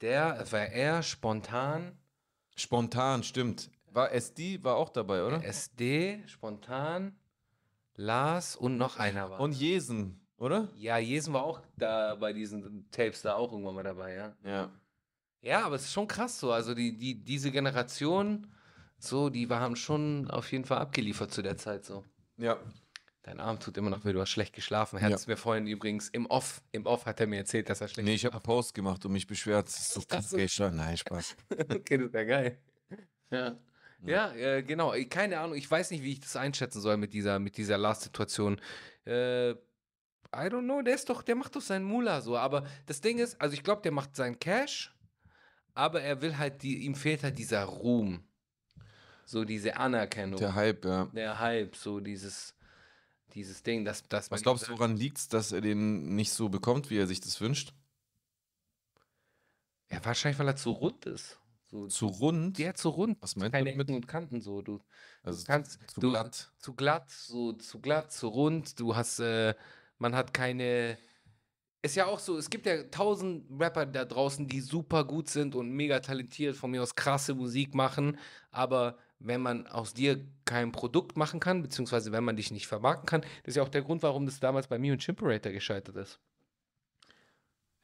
der 0.00 0.44
war 0.50 0.66
er 0.66 1.02
spontan, 1.02 1.98
Spontan, 2.56 3.22
stimmt. 3.22 3.70
War 3.92 4.12
SD, 4.12 4.62
war 4.62 4.76
auch 4.76 4.90
dabei, 4.90 5.24
oder? 5.24 5.44
SD, 5.44 6.22
spontan, 6.26 7.16
Lars 7.96 8.56
und 8.56 8.76
noch 8.76 8.98
einer 8.98 9.30
war. 9.30 9.40
Und 9.40 9.52
Jesen, 9.52 10.20
oder? 10.36 10.68
ja, 10.76 10.98
Jesen 10.98 11.34
war 11.34 11.44
auch 11.44 11.60
da 11.76 12.14
bei 12.14 12.32
diesen 12.32 12.90
Tapes 12.90 13.22
da 13.22 13.34
auch 13.34 13.52
irgendwann 13.52 13.74
mal 13.74 13.82
dabei, 13.84 14.14
ja. 14.14 14.36
Ja. 14.44 14.70
Ja, 15.40 15.66
aber 15.66 15.76
es 15.76 15.82
ist 15.82 15.92
schon 15.92 16.06
krass 16.06 16.38
so. 16.38 16.52
Also 16.52 16.74
die, 16.74 16.96
die, 16.96 17.14
diese 17.16 17.50
Generation, 17.50 18.46
so, 18.98 19.28
die 19.28 19.48
haben 19.48 19.76
schon 19.76 20.30
auf 20.30 20.52
jeden 20.52 20.64
Fall 20.64 20.78
abgeliefert 20.78 21.32
zu 21.32 21.42
der 21.42 21.56
Zeit 21.56 21.84
so. 21.84 22.04
Ja. 22.36 22.58
Dein 23.24 23.38
Arm 23.38 23.60
tut 23.60 23.76
immer 23.76 23.90
noch 23.90 24.04
weh, 24.04 24.12
du 24.12 24.20
hast 24.20 24.30
schlecht 24.30 24.52
geschlafen. 24.52 24.96
Er 24.98 25.02
hat 25.04 25.10
Ja. 25.10 25.16
es 25.16 25.26
mir 25.28 25.36
vorhin 25.36 25.66
übrigens 25.68 26.08
im 26.08 26.26
Off, 26.26 26.60
im 26.72 26.86
Off 26.86 27.06
hat 27.06 27.20
er 27.20 27.28
mir 27.28 27.36
erzählt, 27.38 27.68
dass 27.70 27.80
er 27.80 27.86
schlecht 27.88 28.06
Nee, 28.06 28.14
ich 28.14 28.24
habe 28.24 28.34
einen 28.34 28.42
Post 28.42 28.74
gemacht 28.74 29.04
und 29.04 29.12
mich 29.12 29.26
beschwert. 29.28 29.66
Das 29.68 29.94
ist 29.96 30.56
so. 30.56 30.68
Nein, 30.70 30.96
Spaß. 30.96 31.36
Okay, 31.70 31.98
das 31.98 32.12
wäre 32.12 32.26
geil. 32.26 32.58
Ja. 33.30 33.56
Ja, 34.04 34.32
äh, 34.32 34.62
genau. 34.64 34.92
Ich- 34.94 35.08
Keine 35.08 35.38
Ahnung, 35.38 35.56
ich 35.56 35.70
weiß 35.70 35.92
nicht, 35.92 36.02
wie 36.02 36.12
ich 36.12 36.20
das 36.20 36.34
einschätzen 36.34 36.80
soll 36.80 36.96
mit 36.96 37.12
dieser, 37.12 37.38
mit 37.38 37.56
dieser 37.56 37.78
Last-Situation. 37.78 38.60
Äh, 39.04 39.50
I 39.52 39.54
don't 40.48 40.64
know, 40.64 40.82
der 40.82 40.94
ist 40.96 41.08
doch, 41.08 41.22
der 41.22 41.36
macht 41.36 41.54
doch 41.54 41.60
seinen 41.60 41.84
Mula 41.84 42.20
so. 42.22 42.36
Aber 42.36 42.66
das 42.86 43.00
Ding 43.00 43.18
ist, 43.18 43.40
also 43.40 43.54
ich 43.54 43.62
glaube, 43.62 43.82
der 43.82 43.92
macht 43.92 44.16
seinen 44.16 44.40
Cash, 44.40 44.92
aber 45.74 46.02
er 46.02 46.20
will 46.22 46.38
halt, 46.38 46.62
die, 46.64 46.78
ihm 46.84 46.96
fehlt 46.96 47.22
halt 47.22 47.38
dieser 47.38 47.62
Ruhm. 47.64 48.24
So 49.24 49.44
diese 49.44 49.76
Anerkennung. 49.76 50.40
Der 50.40 50.54
Hype, 50.56 50.84
ja. 50.84 51.04
der 51.14 51.38
Hype, 51.38 51.76
so 51.76 52.00
dieses, 52.00 52.54
dieses 53.34 53.62
Ding, 53.62 53.84
dass, 53.84 54.06
dass 54.08 54.30
Was 54.30 54.42
glaubst 54.42 54.68
du, 54.68 54.72
woran 54.72 54.96
liegt 54.96 55.18
es, 55.18 55.28
dass 55.28 55.52
er 55.52 55.60
den 55.60 56.14
nicht 56.16 56.32
so 56.32 56.48
bekommt, 56.48 56.90
wie 56.90 56.98
er 56.98 57.06
sich 57.06 57.20
das 57.20 57.40
wünscht? 57.40 57.74
Ja, 59.90 60.04
wahrscheinlich, 60.04 60.38
weil 60.38 60.48
er 60.48 60.56
zu 60.56 60.70
rund 60.70 61.06
ist. 61.06 61.38
So, 61.70 61.86
Zu 61.88 62.06
rund? 62.06 62.58
der 62.58 62.74
zu 62.74 62.88
rund. 62.90 63.18
Was 63.20 63.36
meint 63.36 63.56
er 63.58 63.64
Keine 63.64 63.70
damit? 63.70 63.88
Ecken 63.88 63.94
und 63.96 64.08
Kanten 64.08 64.40
so. 64.40 64.62
Du, 64.62 64.80
Also 65.22 65.40
du 65.40 65.46
kannst 65.46 65.80
zu 65.86 66.00
du, 66.00 66.10
glatt. 66.10 66.52
zu 66.58 66.74
glatt, 66.74 67.10
so 67.10 67.52
zu 67.54 67.80
glatt, 67.80 68.12
zu 68.12 68.28
rund. 68.28 68.78
Du 68.80 68.96
hast, 68.96 69.18
äh, 69.20 69.54
man 69.98 70.14
hat 70.14 70.34
keine. 70.34 70.98
Ist 71.82 71.96
ja 71.96 72.06
auch 72.06 72.20
so, 72.20 72.38
es 72.38 72.50
gibt 72.50 72.66
ja 72.66 72.84
tausend 72.84 73.46
Rapper 73.60 73.86
da 73.86 74.04
draußen, 74.04 74.46
die 74.48 74.60
super 74.60 75.04
gut 75.04 75.28
sind 75.28 75.54
und 75.56 75.70
mega 75.70 76.00
talentiert, 76.00 76.56
von 76.56 76.70
mir 76.70 76.82
aus 76.82 76.94
krasse 76.94 77.34
Musik 77.34 77.74
machen, 77.74 78.18
aber 78.52 78.98
wenn 79.24 79.40
man 79.40 79.66
aus 79.66 79.94
dir 79.94 80.24
kein 80.44 80.72
Produkt 80.72 81.16
machen 81.16 81.40
kann, 81.40 81.62
beziehungsweise 81.62 82.12
wenn 82.12 82.24
man 82.24 82.36
dich 82.36 82.50
nicht 82.50 82.66
vermarkten 82.66 83.06
kann, 83.06 83.20
das 83.20 83.52
ist 83.52 83.56
ja 83.56 83.62
auch 83.62 83.68
der 83.68 83.82
Grund, 83.82 84.02
warum 84.02 84.26
das 84.26 84.40
damals 84.40 84.68
bei 84.68 84.78
mir 84.78 84.92
und 84.92 85.00
Chimperator 85.00 85.52
gescheitert 85.52 85.96
ist. 85.96 86.20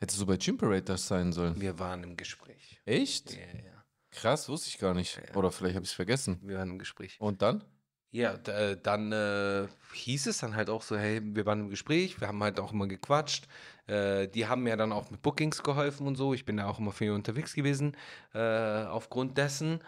Hättest 0.01 0.21
du 0.21 0.27
bei 0.27 0.37
Chimperator 0.37 0.97
sein 0.97 1.33
sollen. 1.33 1.61
Wir 1.61 1.79
waren 1.79 2.05
im 2.05 2.17
Gespräch. 2.17 2.81
Echt? 2.85 3.33
Ja, 3.33 3.39
ja. 3.39 3.85
Krass, 4.11 4.49
wusste 4.49 4.69
ich 4.69 4.79
gar 4.79 4.95
nicht. 4.95 5.17
Ja. 5.17 5.35
Oder 5.35 5.51
vielleicht 5.51 5.75
habe 5.75 5.85
ich 5.85 5.91
es 5.91 5.97
vergessen. 5.97 6.41
Wir 6.43 6.59
waren 6.59 6.71
im 6.71 6.79
Gespräch. 6.79 7.21
Und 7.21 7.43
dann? 7.43 7.65
Ja, 8.11 8.39
dann 8.39 9.13
äh, 9.13 9.69
hieß 9.93 10.29
es 10.29 10.39
dann 10.39 10.57
halt 10.57 10.71
auch 10.71 10.81
so, 10.81 10.97
hey, 10.97 11.21
wir 11.23 11.45
waren 11.45 11.61
im 11.61 11.69
Gespräch, 11.69 12.19
wir 12.21 12.29
haben 12.29 12.43
halt 12.43 12.59
auch 12.59 12.73
immer 12.73 12.87
gequatscht. 12.87 13.49
Äh, 13.87 14.29
die 14.29 14.47
haben 14.47 14.63
mir 14.63 14.79
dann 14.79 14.93
auch 14.93 15.11
mit 15.11 15.21
Bookings 15.21 15.63
geholfen 15.63 16.07
und 16.07 16.17
so. 16.17 16.33
Ich 16.33 16.47
bin 16.47 16.57
da 16.57 16.69
auch 16.69 16.79
immer 16.79 16.93
viel 16.93 17.11
unterwegs 17.11 17.53
gewesen, 17.53 17.97
äh, 18.33 18.85
aufgrund 18.85 19.37
dessen. 19.37 19.81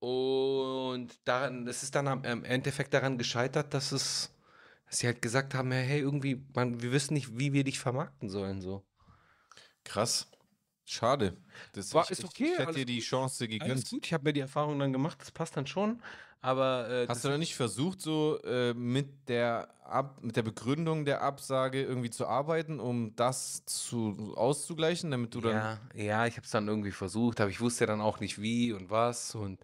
Und 0.00 1.08
daran, 1.26 1.66
es 1.66 1.82
ist 1.82 1.94
dann 1.94 2.06
am, 2.08 2.24
im 2.24 2.44
Endeffekt 2.44 2.94
daran 2.94 3.18
gescheitert, 3.18 3.74
dass 3.74 3.92
es, 3.92 4.30
dass 4.86 4.98
sie 4.98 5.06
halt 5.06 5.20
gesagt 5.22 5.54
haben, 5.54 5.72
hey, 5.72 6.00
irgendwie, 6.00 6.44
man, 6.54 6.80
wir 6.82 6.92
wissen 6.92 7.14
nicht, 7.14 7.38
wie 7.38 7.52
wir 7.52 7.64
dich 7.64 7.78
vermarkten 7.80 8.28
sollen, 8.28 8.60
so. 8.60 8.84
Krass. 9.84 10.30
Schade. 10.84 11.36
Das 11.72 11.92
War- 11.92 12.04
ich, 12.04 12.10
ist 12.12 12.20
ich- 12.20 12.24
okay, 12.24 12.44
Ich 12.44 12.50
hätte 12.52 12.62
alles 12.66 12.76
dir 12.76 12.86
die. 12.86 13.00
Chance 13.00 13.44
Alles 13.44 13.58
gegönnt. 13.58 13.90
gut, 13.90 14.06
ich 14.06 14.12
habe 14.12 14.24
mir 14.24 14.32
die 14.32 14.40
Erfahrung 14.40 14.78
dann 14.78 14.92
gemacht, 14.92 15.20
das 15.20 15.30
passt 15.32 15.56
dann 15.56 15.66
schon. 15.66 16.02
Aber 16.40 16.88
äh, 16.88 17.06
Hast 17.08 17.24
du 17.24 17.28
da 17.28 17.38
nicht 17.38 17.56
versucht, 17.56 18.00
so 18.00 18.38
äh, 18.44 18.72
mit, 18.74 19.28
der 19.28 19.68
Ab 19.84 20.22
mit 20.22 20.36
der 20.36 20.42
Begründung 20.42 21.04
der 21.04 21.22
Absage 21.22 21.82
irgendwie 21.82 22.10
zu 22.10 22.26
arbeiten, 22.26 22.78
um 22.78 23.16
das 23.16 23.64
zu 23.64 24.34
auszugleichen, 24.36 25.10
damit 25.10 25.34
du 25.34 25.40
dann. 25.40 25.52
ja, 25.52 25.78
ja, 25.94 26.26
ich 26.26 26.36
habe 26.36 26.44
es 26.44 26.50
dann 26.50 26.68
irgendwie 26.68 26.92
versucht, 26.92 27.40
aber 27.40 27.50
ich 27.50 27.60
wusste 27.60 27.86
dann 27.86 28.00
auch 28.00 28.20
nicht 28.20 28.40
wie 28.40 28.72
und 28.72 28.90
was 28.90 29.34
und 29.34 29.58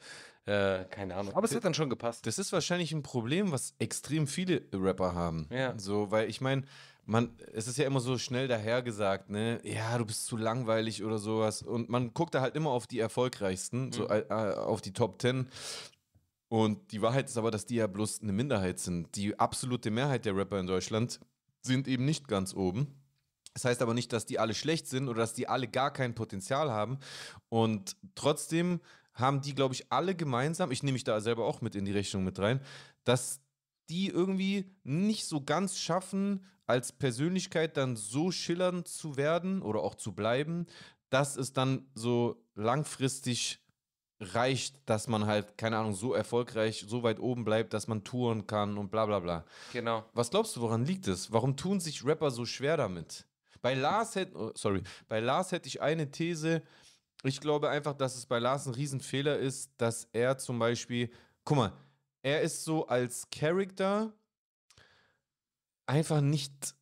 äh, 0.46 0.84
keine 0.86 1.14
Ahnung. 1.14 1.34
Aber 1.34 1.44
es 1.44 1.54
hat 1.54 1.64
dann 1.64 1.74
schon 1.74 1.90
gepasst. 1.90 2.26
Das 2.26 2.38
ist 2.38 2.52
wahrscheinlich 2.52 2.92
ein 2.92 3.02
Problem, 3.02 3.52
was 3.52 3.74
extrem 3.78 4.26
viele 4.26 4.62
Rapper 4.72 5.14
haben. 5.14 5.46
Ja. 5.50 5.78
So, 5.78 6.10
weil 6.10 6.28
ich 6.28 6.40
meine, 6.40 6.62
man, 7.06 7.30
es 7.52 7.68
ist 7.68 7.78
ja 7.78 7.86
immer 7.86 8.00
so 8.00 8.18
schnell 8.18 8.48
dahergesagt, 8.48 9.30
ne? 9.30 9.60
Ja, 9.62 9.96
du 9.98 10.04
bist 10.04 10.26
zu 10.26 10.36
langweilig 10.36 11.04
oder 11.04 11.18
sowas. 11.18 11.62
Und 11.62 11.88
man 11.88 12.12
guckt 12.14 12.34
da 12.34 12.40
halt 12.40 12.56
immer 12.56 12.70
auf 12.70 12.86
die 12.86 12.98
erfolgreichsten, 12.98 13.92
so 13.92 14.08
äh, 14.08 14.20
äh, 14.28 14.54
auf 14.54 14.80
die 14.80 14.92
Top 14.92 15.18
Ten. 15.18 15.48
Und 16.54 16.92
die 16.92 17.02
Wahrheit 17.02 17.28
ist 17.28 17.36
aber, 17.36 17.50
dass 17.50 17.66
die 17.66 17.74
ja 17.74 17.88
bloß 17.88 18.22
eine 18.22 18.30
Minderheit 18.30 18.78
sind. 18.78 19.16
Die 19.16 19.36
absolute 19.40 19.90
Mehrheit 19.90 20.24
der 20.24 20.36
Rapper 20.36 20.60
in 20.60 20.68
Deutschland 20.68 21.18
sind 21.62 21.88
eben 21.88 22.04
nicht 22.04 22.28
ganz 22.28 22.54
oben. 22.54 22.94
Das 23.54 23.64
heißt 23.64 23.82
aber 23.82 23.92
nicht, 23.92 24.12
dass 24.12 24.24
die 24.24 24.38
alle 24.38 24.54
schlecht 24.54 24.86
sind 24.86 25.08
oder 25.08 25.18
dass 25.18 25.34
die 25.34 25.48
alle 25.48 25.66
gar 25.66 25.92
kein 25.92 26.14
Potenzial 26.14 26.70
haben. 26.70 27.00
Und 27.48 27.96
trotzdem 28.14 28.80
haben 29.14 29.40
die, 29.40 29.56
glaube 29.56 29.74
ich, 29.74 29.90
alle 29.90 30.14
gemeinsam, 30.14 30.70
ich 30.70 30.84
nehme 30.84 30.92
mich 30.92 31.02
da 31.02 31.20
selber 31.20 31.44
auch 31.44 31.60
mit 31.60 31.74
in 31.74 31.86
die 31.86 31.90
Rechnung 31.90 32.22
mit 32.22 32.38
rein, 32.38 32.60
dass 33.02 33.40
die 33.88 34.06
irgendwie 34.06 34.76
nicht 34.84 35.26
so 35.26 35.40
ganz 35.40 35.76
schaffen, 35.76 36.46
als 36.66 36.92
Persönlichkeit 36.92 37.76
dann 37.76 37.96
so 37.96 38.30
schillernd 38.30 38.86
zu 38.86 39.16
werden 39.16 39.60
oder 39.60 39.80
auch 39.80 39.96
zu 39.96 40.12
bleiben, 40.12 40.66
dass 41.10 41.36
es 41.36 41.52
dann 41.52 41.90
so 41.96 42.46
langfristig 42.54 43.63
reicht, 44.20 44.76
dass 44.86 45.08
man 45.08 45.26
halt, 45.26 45.58
keine 45.58 45.78
Ahnung, 45.78 45.94
so 45.94 46.14
erfolgreich, 46.14 46.84
so 46.86 47.02
weit 47.02 47.18
oben 47.18 47.44
bleibt, 47.44 47.74
dass 47.74 47.88
man 47.88 48.04
touren 48.04 48.46
kann 48.46 48.78
und 48.78 48.90
bla 48.90 49.06
bla 49.06 49.18
bla. 49.18 49.44
Genau. 49.72 50.04
Was 50.12 50.30
glaubst 50.30 50.56
du, 50.56 50.60
woran 50.60 50.84
liegt 50.84 51.08
es? 51.08 51.32
Warum 51.32 51.56
tun 51.56 51.80
sich 51.80 52.04
Rapper 52.04 52.30
so 52.30 52.44
schwer 52.44 52.76
damit? 52.76 53.26
Bei 53.60 53.74
Lars 53.74 54.14
hätte, 54.14 54.36
oh, 54.36 54.52
sorry, 54.54 54.82
bei 55.08 55.20
Lars 55.20 55.52
hätte 55.52 55.68
ich 55.68 55.80
eine 55.80 56.10
These. 56.10 56.62
Ich 57.22 57.40
glaube 57.40 57.70
einfach, 57.70 57.94
dass 57.94 58.14
es 58.16 58.26
bei 58.26 58.38
Lars 58.38 58.66
ein 58.66 58.74
Riesenfehler 58.74 59.38
ist, 59.38 59.72
dass 59.78 60.08
er 60.12 60.36
zum 60.36 60.58
Beispiel, 60.58 61.10
guck 61.44 61.56
mal, 61.56 61.72
er 62.22 62.42
ist 62.42 62.64
so 62.64 62.86
als 62.86 63.28
Character 63.30 64.12
einfach 65.86 66.20
nicht 66.20 66.74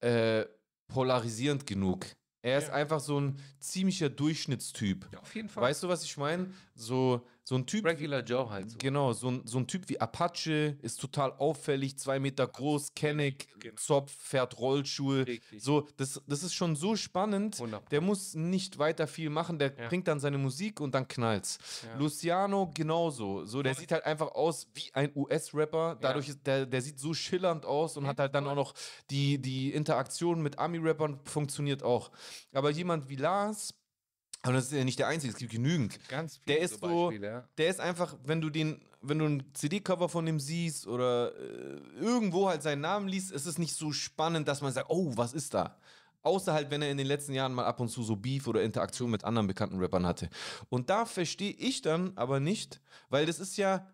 äh, 0.00 0.46
polarisierend 0.88 1.66
genug. 1.66 2.06
Er 2.42 2.58
ist 2.58 2.68
Ja. 2.68 2.74
einfach 2.74 2.98
so 3.00 3.20
ein 3.20 3.38
ziemlicher 3.60 4.08
Durchschnittstyp. 4.10 5.08
Ja, 5.12 5.20
auf 5.20 5.34
jeden 5.34 5.48
Fall. 5.48 5.62
Weißt 5.62 5.82
du, 5.82 5.88
was 5.88 6.02
ich 6.04 6.16
meine? 6.16 6.52
So, 6.82 7.22
so 7.44 7.56
ein 7.56 7.66
Typ. 7.66 7.84
Regular 7.84 8.22
Joe 8.22 8.48
halt 8.50 8.70
so. 8.70 8.78
Genau, 8.78 9.12
so 9.12 9.28
ein, 9.28 9.42
so 9.46 9.58
ein 9.58 9.66
Typ 9.66 9.88
wie 9.88 10.00
Apache 10.00 10.76
ist 10.82 11.00
total 11.00 11.32
auffällig, 11.32 11.98
zwei 11.98 12.18
Meter 12.20 12.46
groß, 12.46 12.94
Kenneck, 12.94 13.48
Genau. 13.60 13.76
Zopf, 13.76 14.12
fährt 14.12 14.58
Rollschuhe. 14.58 15.26
Richtig. 15.26 15.62
So, 15.62 15.86
das, 15.96 16.20
das 16.26 16.42
ist 16.42 16.54
schon 16.54 16.74
so 16.76 16.96
spannend. 16.96 17.54
100 17.56 17.90
Der 17.92 18.00
muss 18.00 18.34
nicht 18.34 18.78
weiter 18.78 19.06
viel 19.06 19.30
machen, 19.30 19.58
der 19.58 19.74
Ja. 19.76 19.88
bringt 19.88 20.08
dann 20.08 20.18
seine 20.20 20.38
Musik 20.38 20.80
und 20.80 20.94
dann 20.94 21.06
knallt's. 21.08 21.58
Ja. 21.86 21.96
Luciano 21.98 22.70
genauso. 22.74 23.44
So, 23.44 23.62
der 23.62 23.74
Voll. 23.74 23.80
sieht 23.82 23.92
halt 23.92 24.04
einfach 24.04 24.32
aus 24.34 24.66
wie 24.74 24.92
ein 24.94 25.10
US-Rapper. 25.14 25.96
Dadurch 26.00 26.28
ist 26.28 26.46
der, 26.46 26.66
der 26.66 26.80
sieht 26.82 26.98
so 26.98 27.14
schillernd 27.14 27.64
aus 27.66 27.96
und 27.96 28.04
Ja, 28.04 28.10
hat 28.10 28.18
halt 28.18 28.34
dann 28.34 28.46
auch 28.46 28.56
noch 28.56 28.74
die, 29.10 29.38
die 29.40 29.72
Interaktion 29.72 30.42
mit 30.42 30.58
Ami-Rappern 30.58 31.20
funktioniert 31.24 31.82
auch. 31.82 32.10
Aber 32.52 32.70
jemand 32.70 33.08
wie 33.08 33.16
Lars, 33.16 33.74
aber 34.42 34.54
das 34.54 34.66
ist 34.66 34.72
ja 34.72 34.84
nicht 34.84 34.98
der 34.98 35.06
Einzige, 35.08 35.32
es 35.32 35.38
gibt 35.38 35.52
genügend. 35.52 35.98
Ganz 36.08 36.40
Der 36.46 36.56
viele 36.56 36.64
ist 36.66 36.80
so- 36.80 37.06
Beispiele, 37.08 37.26
ja. 37.26 37.48
Der 37.58 37.68
ist 37.68 37.80
einfach, 37.80 38.16
wenn 38.24 38.40
du 38.40 38.50
den, 38.50 38.80
wenn 39.00 39.18
du 39.18 39.26
ein 39.26 39.44
CD-Cover 39.54 40.08
von 40.08 40.26
dem 40.26 40.38
siehst 40.40 40.86
oder 40.86 41.32
äh, 41.36 41.80
irgendwo 42.00 42.48
halt 42.48 42.62
seinen 42.62 42.80
Namen 42.82 43.08
liest, 43.08 43.32
ist 43.32 43.46
es 43.46 43.58
nicht 43.58 43.74
so 43.74 43.92
spannend, 43.92 44.46
dass 44.48 44.60
man 44.60 44.72
sagt, 44.72 44.90
oh, 44.90 45.12
was 45.16 45.32
ist 45.32 45.54
da? 45.54 45.76
Außer 46.24 46.52
halt, 46.52 46.70
wenn 46.70 46.82
er 46.82 46.90
in 46.90 46.98
den 46.98 47.06
letzten 47.08 47.32
Jahren 47.34 47.52
mal 47.52 47.64
ab 47.64 47.80
und 47.80 47.88
zu 47.88 48.04
so 48.04 48.14
Beef 48.14 48.46
oder 48.46 48.62
Interaktion 48.62 49.10
mit 49.10 49.24
anderen 49.24 49.48
bekannten 49.48 49.80
Rappern 49.80 50.06
hatte. 50.06 50.28
Und 50.68 50.88
da 50.88 51.04
verstehe 51.04 51.50
ich 51.52 51.82
dann 51.82 52.12
aber 52.14 52.38
nicht, 52.38 52.80
weil 53.10 53.26
das 53.26 53.40
ist 53.40 53.56
ja, 53.56 53.88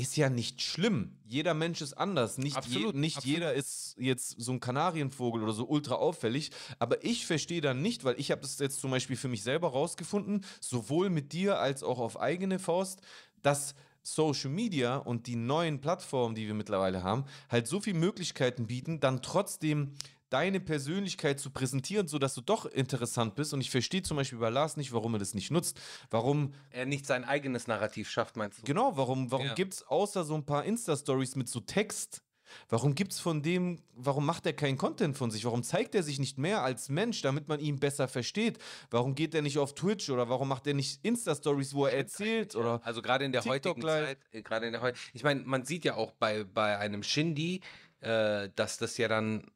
ist 0.00 0.16
ja 0.16 0.30
nicht 0.30 0.62
schlimm. 0.62 1.16
Jeder 1.26 1.54
Mensch 1.54 1.80
ist 1.80 1.94
anders. 1.94 2.38
Nicht, 2.38 2.56
Absolut, 2.56 2.94
je, 2.94 3.00
nicht 3.00 3.18
absolut. 3.18 3.36
jeder 3.36 3.54
ist 3.54 3.94
jetzt 3.98 4.36
so 4.38 4.52
ein 4.52 4.60
Kanarienvogel 4.60 5.42
oder 5.42 5.52
so 5.52 5.66
ultra 5.66 5.96
auffällig. 5.96 6.50
Aber 6.78 7.04
ich 7.04 7.26
verstehe 7.26 7.60
dann 7.60 7.82
nicht, 7.82 8.04
weil 8.04 8.18
ich 8.18 8.30
habe 8.30 8.40
das 8.40 8.58
jetzt 8.58 8.80
zum 8.80 8.90
Beispiel 8.90 9.16
für 9.16 9.28
mich 9.28 9.42
selber 9.42 9.68
rausgefunden, 9.68 10.44
sowohl 10.60 11.10
mit 11.10 11.32
dir 11.32 11.58
als 11.58 11.82
auch 11.82 11.98
auf 11.98 12.20
eigene 12.20 12.58
Faust, 12.58 13.00
dass 13.42 13.74
Social 14.02 14.50
Media 14.50 14.96
und 14.96 15.26
die 15.26 15.36
neuen 15.36 15.80
Plattformen, 15.80 16.34
die 16.34 16.46
wir 16.46 16.54
mittlerweile 16.54 17.02
haben, 17.02 17.24
halt 17.48 17.66
so 17.66 17.80
viele 17.80 17.98
Möglichkeiten 17.98 18.66
bieten, 18.66 19.00
dann 19.00 19.22
trotzdem 19.22 19.94
deine 20.30 20.60
Persönlichkeit 20.60 21.40
zu 21.40 21.50
präsentieren, 21.50 22.08
sodass 22.08 22.34
du 22.34 22.40
doch 22.40 22.66
interessant 22.66 23.34
bist. 23.34 23.52
Und 23.52 23.60
ich 23.60 23.70
verstehe 23.70 24.02
zum 24.02 24.16
Beispiel 24.16 24.38
bei 24.38 24.50
Lars 24.50 24.76
nicht, 24.76 24.92
warum 24.92 25.14
er 25.14 25.18
das 25.18 25.34
nicht 25.34 25.50
nutzt. 25.50 25.78
Warum 26.10 26.52
Er 26.70 26.86
nicht 26.86 27.06
sein 27.06 27.24
eigenes 27.24 27.66
Narrativ 27.66 28.08
schafft, 28.10 28.36
meinst 28.36 28.58
du? 28.62 28.66
Genau, 28.66 28.96
warum, 28.96 29.30
warum 29.30 29.46
Ja. 29.46 29.54
gibt 29.54 29.74
es 29.74 29.82
außer 29.86 30.24
so 30.24 30.34
ein 30.34 30.44
paar 30.46 30.64
Insta-Stories 30.64 31.36
mit 31.36 31.48
so 31.48 31.60
Text, 31.60 32.22
warum 32.68 32.94
gibt 32.94 33.12
es 33.12 33.20
von 33.20 33.42
dem, 33.42 33.82
warum 33.94 34.26
macht 34.26 34.44
er 34.46 34.52
keinen 34.52 34.76
Content 34.76 35.16
von 35.16 35.30
sich? 35.30 35.44
Warum 35.44 35.62
zeigt 35.62 35.94
er 35.94 36.02
sich 36.02 36.18
nicht 36.18 36.36
mehr 36.38 36.62
als 36.62 36.88
Mensch, 36.88 37.22
damit 37.22 37.48
man 37.48 37.60
ihn 37.60 37.78
besser 37.80 38.08
versteht? 38.08 38.58
Warum 38.90 39.14
geht 39.14 39.34
er 39.34 39.42
nicht 39.42 39.58
auf 39.58 39.74
Twitch 39.74 40.10
oder 40.10 40.28
warum 40.28 40.48
macht 40.48 40.66
er 40.66 40.74
nicht 40.74 41.04
Insta-Stories, 41.04 41.74
wo 41.74 41.86
er 41.86 41.96
erzählt? 41.96 42.54
Oder 42.54 42.82
Also 42.82 43.02
gerade 43.02 43.24
in 43.24 43.32
der 43.32 43.42
TikTok 43.42 43.76
heutigen. 43.76 43.82
Zeit, 43.82 44.18
äh, 44.32 44.42
gerade 44.42 44.66
in 44.66 44.72
der 44.72 44.80
heu 44.82 44.92
ich 45.12 45.22
meine, 45.22 45.42
man 45.42 45.64
sieht 45.64 45.84
ja 45.84 45.94
auch 45.94 46.12
bei, 46.12 46.44
bei 46.44 46.78
einem 46.78 47.02
Shindy, 47.02 47.60
äh, 48.00 48.48
dass 48.54 48.78
das 48.78 48.96
ja 48.96 49.08
dann, 49.08 49.50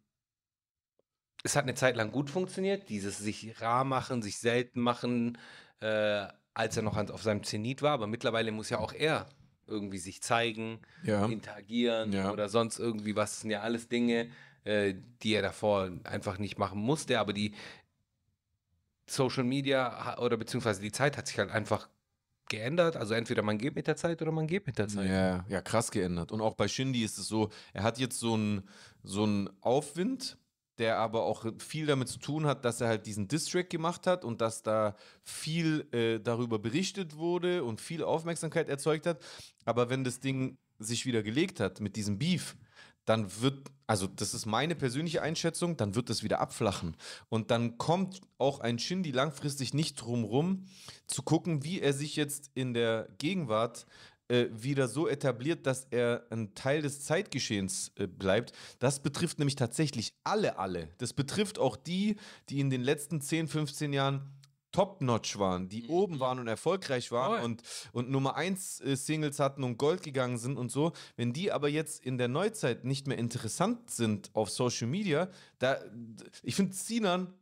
es 1.44 1.54
hat 1.54 1.64
eine 1.64 1.74
Zeit 1.74 1.94
lang 1.94 2.10
gut 2.10 2.30
funktioniert, 2.30 2.88
dieses 2.88 3.18
sich 3.18 3.60
rar 3.60 3.84
machen, 3.84 4.22
sich 4.22 4.38
selten 4.38 4.80
machen, 4.80 5.38
äh, 5.80 6.26
als 6.54 6.76
er 6.76 6.82
noch 6.82 6.96
auf 6.96 7.22
seinem 7.22 7.44
Zenit 7.44 7.82
war, 7.82 7.92
aber 7.92 8.06
mittlerweile 8.06 8.50
muss 8.50 8.70
ja 8.70 8.78
auch 8.78 8.92
er 8.92 9.28
irgendwie 9.66 9.98
sich 9.98 10.22
zeigen, 10.22 10.80
Ja. 11.02 11.26
interagieren 11.26 12.12
Ja. 12.12 12.32
oder 12.32 12.48
sonst 12.48 12.78
irgendwie 12.78 13.14
was, 13.14 13.30
das 13.32 13.40
sind 13.42 13.50
ja 13.50 13.60
alles 13.60 13.88
Dinge, 13.88 14.30
äh, 14.64 14.94
die 15.22 15.34
er 15.34 15.42
davor 15.42 15.90
einfach 16.04 16.38
nicht 16.38 16.58
machen 16.58 16.80
musste, 16.80 17.18
aber 17.18 17.32
die 17.32 17.54
Social 19.06 19.44
Media 19.44 20.18
oder 20.18 20.36
beziehungsweise 20.38 20.80
die 20.80 20.92
Zeit 20.92 21.18
hat 21.18 21.26
sich 21.28 21.38
halt 21.38 21.50
einfach 21.50 21.88
geändert. 22.48 22.96
Also 22.96 23.14
entweder 23.14 23.42
man 23.42 23.58
geht 23.58 23.74
mit 23.74 23.86
der 23.86 23.96
Zeit 23.96 24.22
oder 24.22 24.32
man 24.32 24.46
geht 24.46 24.66
mit 24.66 24.78
der 24.78 24.88
Zeit. 24.88 25.08
Ja, 25.10 25.44
ja, 25.48 25.60
krass 25.60 25.90
geändert. 25.90 26.32
Und 26.32 26.40
auch 26.40 26.54
bei 26.54 26.68
Shindy 26.68 27.04
ist 27.04 27.18
es 27.18 27.28
so, 27.28 27.50
er 27.74 27.82
hat 27.82 27.98
jetzt 27.98 28.18
so 28.18 28.34
einen 28.34 28.68
so 29.02 29.24
einen 29.24 29.50
Aufwind, 29.60 30.38
der 30.78 30.98
aber 30.98 31.24
auch 31.24 31.44
viel 31.58 31.86
damit 31.86 32.08
zu 32.08 32.18
tun 32.18 32.46
hat, 32.46 32.64
dass 32.64 32.80
er 32.80 32.88
halt 32.88 33.06
diesen 33.06 33.28
Distrack 33.28 33.70
gemacht 33.70 34.06
hat 34.06 34.24
und 34.24 34.40
dass 34.40 34.62
da 34.62 34.96
viel 35.22 35.86
äh, 35.92 36.20
darüber 36.20 36.58
berichtet 36.58 37.16
wurde 37.16 37.64
und 37.64 37.80
viel 37.80 38.02
Aufmerksamkeit 38.02 38.68
erzeugt 38.68 39.06
hat. 39.06 39.22
Aber 39.64 39.90
wenn 39.90 40.04
das 40.04 40.20
Ding 40.20 40.58
sich 40.78 41.06
wieder 41.06 41.22
gelegt 41.22 41.60
hat 41.60 41.80
mit 41.80 41.96
diesem 41.96 42.18
Beef, 42.18 42.56
dann 43.04 43.40
wird, 43.40 43.70
also 43.86 44.06
das 44.06 44.34
ist 44.34 44.46
meine 44.46 44.74
persönliche 44.74 45.22
Einschätzung, 45.22 45.76
dann 45.76 45.94
wird 45.94 46.08
es 46.10 46.22
wieder 46.22 46.40
abflachen. 46.40 46.96
Und 47.28 47.50
dann 47.50 47.76
kommt 47.76 48.20
auch 48.38 48.60
ein 48.60 48.78
Shindy 48.78 49.10
langfristig 49.10 49.74
nicht 49.74 49.96
drum 49.96 50.24
rum, 50.24 50.66
zu 51.06 51.22
gucken, 51.22 51.64
wie 51.64 51.80
er 51.80 51.92
sich 51.92 52.16
jetzt 52.16 52.50
in 52.54 52.72
der 52.72 53.08
Gegenwart 53.18 53.86
äh, 54.28 54.46
wieder 54.50 54.88
so 54.88 55.08
etabliert, 55.08 55.66
dass 55.66 55.86
er 55.90 56.26
ein 56.30 56.54
Teil 56.54 56.82
des 56.82 57.02
Zeitgeschehens 57.02 57.92
äh, 57.96 58.06
bleibt. 58.06 58.52
Das 58.78 59.00
betrifft 59.00 59.38
nämlich 59.38 59.56
tatsächlich 59.56 60.14
alle, 60.24 60.58
alle. 60.58 60.88
Das 60.98 61.12
betrifft 61.12 61.58
auch 61.58 61.76
die, 61.76 62.16
die 62.48 62.60
in 62.60 62.70
den 62.70 62.82
letzten 62.82 63.20
10, 63.20 63.48
15 63.48 63.92
Jahren 63.92 64.30
top-notch 64.74 65.38
waren, 65.38 65.68
die 65.68 65.86
oben 65.86 66.18
waren 66.18 66.40
und 66.40 66.48
erfolgreich 66.48 67.12
waren 67.12 67.44
und, 67.44 67.62
und 67.92 68.10
Nummer 68.10 68.34
1 68.34 68.80
äh, 68.80 68.96
Singles 68.96 69.38
hatten 69.38 69.62
und 69.62 69.78
Gold 69.78 70.02
gegangen 70.02 70.36
sind 70.36 70.56
und 70.56 70.72
so. 70.72 70.92
Wenn 71.16 71.32
die 71.32 71.52
aber 71.52 71.68
jetzt 71.68 72.04
in 72.04 72.18
der 72.18 72.28
Neuzeit 72.28 72.84
nicht 72.84 73.06
mehr 73.06 73.16
interessant 73.16 73.90
sind 73.90 74.30
auf 74.34 74.50
Social 74.50 74.88
Media, 74.88 75.28
da, 75.60 75.78
ich 76.42 76.56
finde 76.56 76.74
Sinan 76.74 77.32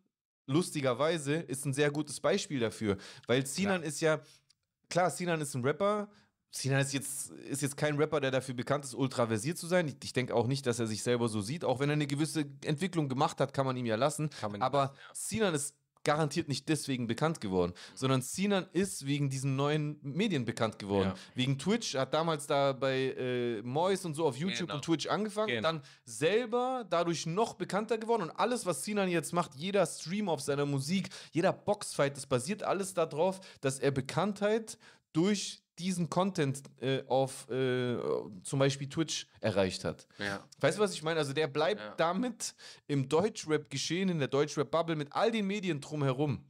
lustigerweise 0.46 1.36
ist 1.36 1.64
ein 1.64 1.72
sehr 1.72 1.90
gutes 1.90 2.20
Beispiel 2.20 2.60
dafür, 2.60 2.98
weil 3.26 3.46
Sinan 3.46 3.82
ist 3.82 4.00
ja, 4.00 4.20
klar, 4.90 5.10
Sinan 5.10 5.40
ist 5.40 5.54
ein 5.54 5.64
Rapper, 5.64 6.10
Sinan 6.54 6.80
ist 6.80 6.92
jetzt, 6.92 7.30
ist 7.30 7.62
jetzt 7.62 7.76
kein 7.78 7.96
Rapper, 7.96 8.20
der 8.20 8.30
dafür 8.30 8.54
bekannt 8.54 8.84
ist, 8.84 8.94
ultra 8.94 9.26
versiert 9.26 9.56
zu 9.56 9.66
sein. 9.66 9.88
Ich, 9.88 9.96
ich 10.04 10.12
denke 10.12 10.34
auch 10.34 10.46
nicht, 10.46 10.66
dass 10.66 10.78
er 10.78 10.86
sich 10.86 11.02
selber 11.02 11.28
so 11.28 11.40
sieht. 11.40 11.64
Auch 11.64 11.80
wenn 11.80 11.88
er 11.88 11.94
eine 11.94 12.06
gewisse 12.06 12.44
Entwicklung 12.64 13.08
gemacht 13.08 13.40
hat, 13.40 13.54
kann 13.54 13.64
man 13.64 13.76
ihm 13.76 13.86
ja 13.86 13.96
lassen. 13.96 14.28
Aber 14.60 14.78
lassen, 14.78 14.94
ja. 14.96 15.14
Sinan 15.14 15.54
ist 15.54 15.74
garantiert 16.04 16.48
nicht 16.48 16.68
deswegen 16.68 17.06
bekannt 17.06 17.40
geworden, 17.40 17.72
sondern 17.94 18.22
Sinan 18.22 18.66
ist 18.72 19.06
wegen 19.06 19.30
diesen 19.30 19.56
neuen 19.56 19.98
Medien 20.02 20.44
bekannt 20.44 20.78
geworden. 20.78 21.12
Ja. 21.14 21.36
Wegen 21.36 21.58
Twitch, 21.58 21.94
hat 21.94 22.12
damals 22.12 22.46
da 22.46 22.72
bei 22.72 23.14
äh, 23.16 23.62
Mois 23.62 24.04
und 24.04 24.14
so 24.14 24.26
auf 24.26 24.36
YouTube 24.36 24.66
Genau. 24.66 24.74
und 24.74 24.84
Twitch 24.84 25.06
angefangen, 25.06 25.48
Genau. 25.48 25.62
dann 25.62 25.82
selber 26.04 26.84
dadurch 26.90 27.26
noch 27.26 27.54
bekannter 27.54 27.98
geworden 27.98 28.22
und 28.22 28.30
alles, 28.32 28.66
was 28.66 28.84
Sinan 28.84 29.08
jetzt 29.08 29.32
macht, 29.32 29.54
jeder 29.54 29.86
Stream 29.86 30.28
auf 30.28 30.40
seiner 30.40 30.66
Musik, 30.66 31.08
jeder 31.30 31.52
Boxfight, 31.52 32.16
das 32.16 32.26
basiert 32.26 32.62
alles 32.62 32.94
darauf, 32.94 33.40
dass 33.60 33.78
er 33.78 33.92
Bekanntheit 33.92 34.78
durch 35.12 35.61
diesen 35.78 36.10
Content 36.10 36.62
äh, 36.80 37.02
auf 37.06 37.48
äh, 37.50 37.96
zum 38.42 38.58
Beispiel 38.58 38.88
Twitch 38.88 39.26
erreicht 39.40 39.84
hat. 39.84 40.06
Ja. 40.18 40.44
Weißt 40.60 40.78
du, 40.78 40.82
was 40.82 40.92
ich 40.94 41.02
meine? 41.02 41.18
Also 41.18 41.32
der 41.32 41.46
bleibt 41.48 41.80
Ja. 41.80 41.94
damit 41.96 42.54
im 42.88 43.08
Deutschrap-Geschehen, 43.08 44.08
in 44.08 44.18
der 44.18 44.28
Deutschrap-Bubble 44.28 44.96
mit 44.96 45.08
all 45.12 45.30
den 45.30 45.46
Medien 45.46 45.80
drumherum. 45.80 46.44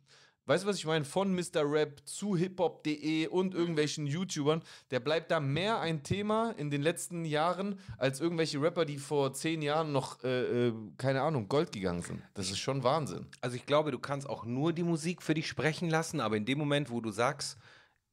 Weißt 0.45 0.64
du, 0.64 0.68
was 0.68 0.77
ich 0.77 0.87
meine? 0.87 1.05
Von 1.05 1.33
Mr. 1.37 1.62
Rap 1.64 2.03
zu 2.05 2.37
hiphop.de 2.37 3.29
und 3.29 3.55
irgendwelchen 3.55 4.09
YouTubern. 4.09 4.61
Der 4.91 4.99
bleibt 4.99 5.31
da 5.31 5.39
mehr 5.39 5.79
ein 5.81 6.03
Thema 6.03 6.51
in 6.57 6.68
den 6.68 6.83
letzten 6.83 7.25
Jahren 7.25 7.79
als 7.97 8.18
irgendwelche 8.20 8.61
Rapper, 8.61 8.85
die 8.85 8.99
vor 8.99 9.33
zehn 9.35 9.62
Jahren 9.62 9.93
noch, 9.93 10.23
äh, 10.25 10.68
äh, 10.68 10.73
keine 10.99 11.23
Ahnung, 11.23 11.49
Gold 11.49 11.70
gegangen 11.70 12.03
sind. 12.03 12.23
Das 12.35 12.51
ist 12.51 12.59
schon 12.59 12.83
Wahnsinn. 12.83 13.27
Also 13.41 13.55
ich 13.55 13.66
glaube, 13.66 13.93
du 13.93 14.01
kannst 14.01 14.29
auch 14.29 14.45
nur 14.45 14.73
die 14.73 14.83
Musik 14.83 15.23
für 15.23 15.35
dich 15.35 15.47
sprechen 15.47 15.89
lassen, 15.89 16.18
aber 16.18 16.37
in 16.37 16.45
dem 16.45 16.59
Moment, 16.59 16.91
wo 16.91 17.01
du 17.01 17.12
sagst, 17.12 17.57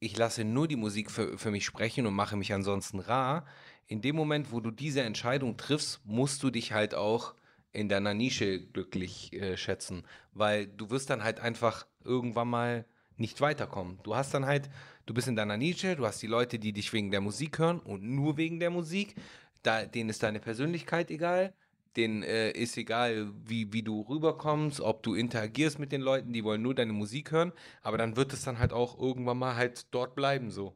ich 0.00 0.16
lasse 0.16 0.44
nur 0.44 0.66
die 0.66 0.76
Musik 0.76 1.10
für, 1.10 1.38
für 1.38 1.50
mich 1.50 1.64
sprechen 1.64 2.06
und 2.06 2.14
mache 2.14 2.36
mich 2.36 2.52
ansonsten 2.52 2.98
rar, 2.98 3.46
in 3.86 4.00
dem 4.00 4.16
Moment, 4.16 4.50
wo 4.50 4.60
du 4.60 4.70
diese 4.70 5.02
Entscheidung 5.02 5.56
triffst, 5.56 6.00
musst 6.04 6.42
du 6.42 6.50
dich 6.50 6.72
halt 6.72 6.94
auch 6.94 7.34
in 7.72 7.88
deiner 7.88 8.14
Nische 8.14 8.60
glücklich 8.60 9.32
äh, 9.32 9.56
schätzen, 9.56 10.04
weil 10.32 10.66
du 10.66 10.90
wirst 10.90 11.10
dann 11.10 11.22
halt 11.22 11.40
einfach 11.40 11.86
irgendwann 12.04 12.48
mal 12.48 12.86
nicht 13.16 13.40
weiterkommen. 13.40 13.98
Du 14.02 14.14
hast 14.14 14.32
dann 14.32 14.46
halt, 14.46 14.70
du 15.06 15.14
bist 15.14 15.28
in 15.28 15.36
deiner 15.36 15.56
Nische, 15.56 15.96
du 15.96 16.06
hast 16.06 16.22
die 16.22 16.26
Leute, 16.26 16.58
die 16.58 16.72
dich 16.72 16.92
wegen 16.92 17.10
der 17.10 17.20
Musik 17.20 17.58
hören 17.58 17.78
und 17.78 18.02
nur 18.02 18.36
wegen 18.36 18.58
der 18.58 18.70
Musik, 18.70 19.14
da, 19.62 19.84
denen 19.84 20.08
ist 20.10 20.22
deine 20.22 20.40
Persönlichkeit 20.40 21.10
egal, 21.10 21.52
denen 21.96 22.22
äh, 22.22 22.50
ist 22.52 22.76
egal, 22.76 23.32
wie, 23.44 23.72
wie 23.72 23.82
du 23.82 24.02
rüberkommst, 24.02 24.80
ob 24.80 25.02
du 25.02 25.14
interagierst 25.14 25.78
mit 25.78 25.92
den 25.92 26.00
Leuten, 26.00 26.32
die 26.32 26.44
wollen 26.44 26.62
nur 26.62 26.74
deine 26.74 26.92
Musik 26.92 27.32
hören, 27.32 27.52
aber 27.82 27.98
dann 27.98 28.16
wird 28.16 28.32
es 28.32 28.42
dann 28.42 28.58
halt 28.58 28.72
auch 28.72 28.98
irgendwann 28.98 29.38
mal 29.38 29.56
halt 29.56 29.86
dort 29.92 30.14
bleiben 30.14 30.50
so. 30.50 30.74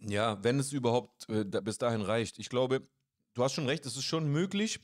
Ja, 0.00 0.42
wenn 0.42 0.58
es 0.58 0.72
überhaupt 0.72 1.28
äh, 1.28 1.44
bis 1.44 1.78
dahin 1.78 2.02
reicht. 2.02 2.38
Ich 2.38 2.50
glaube, 2.50 2.86
du 3.34 3.42
hast 3.42 3.54
schon 3.54 3.66
recht, 3.66 3.86
es 3.86 3.96
ist 3.96 4.04
schon 4.04 4.30
möglich, 4.30 4.80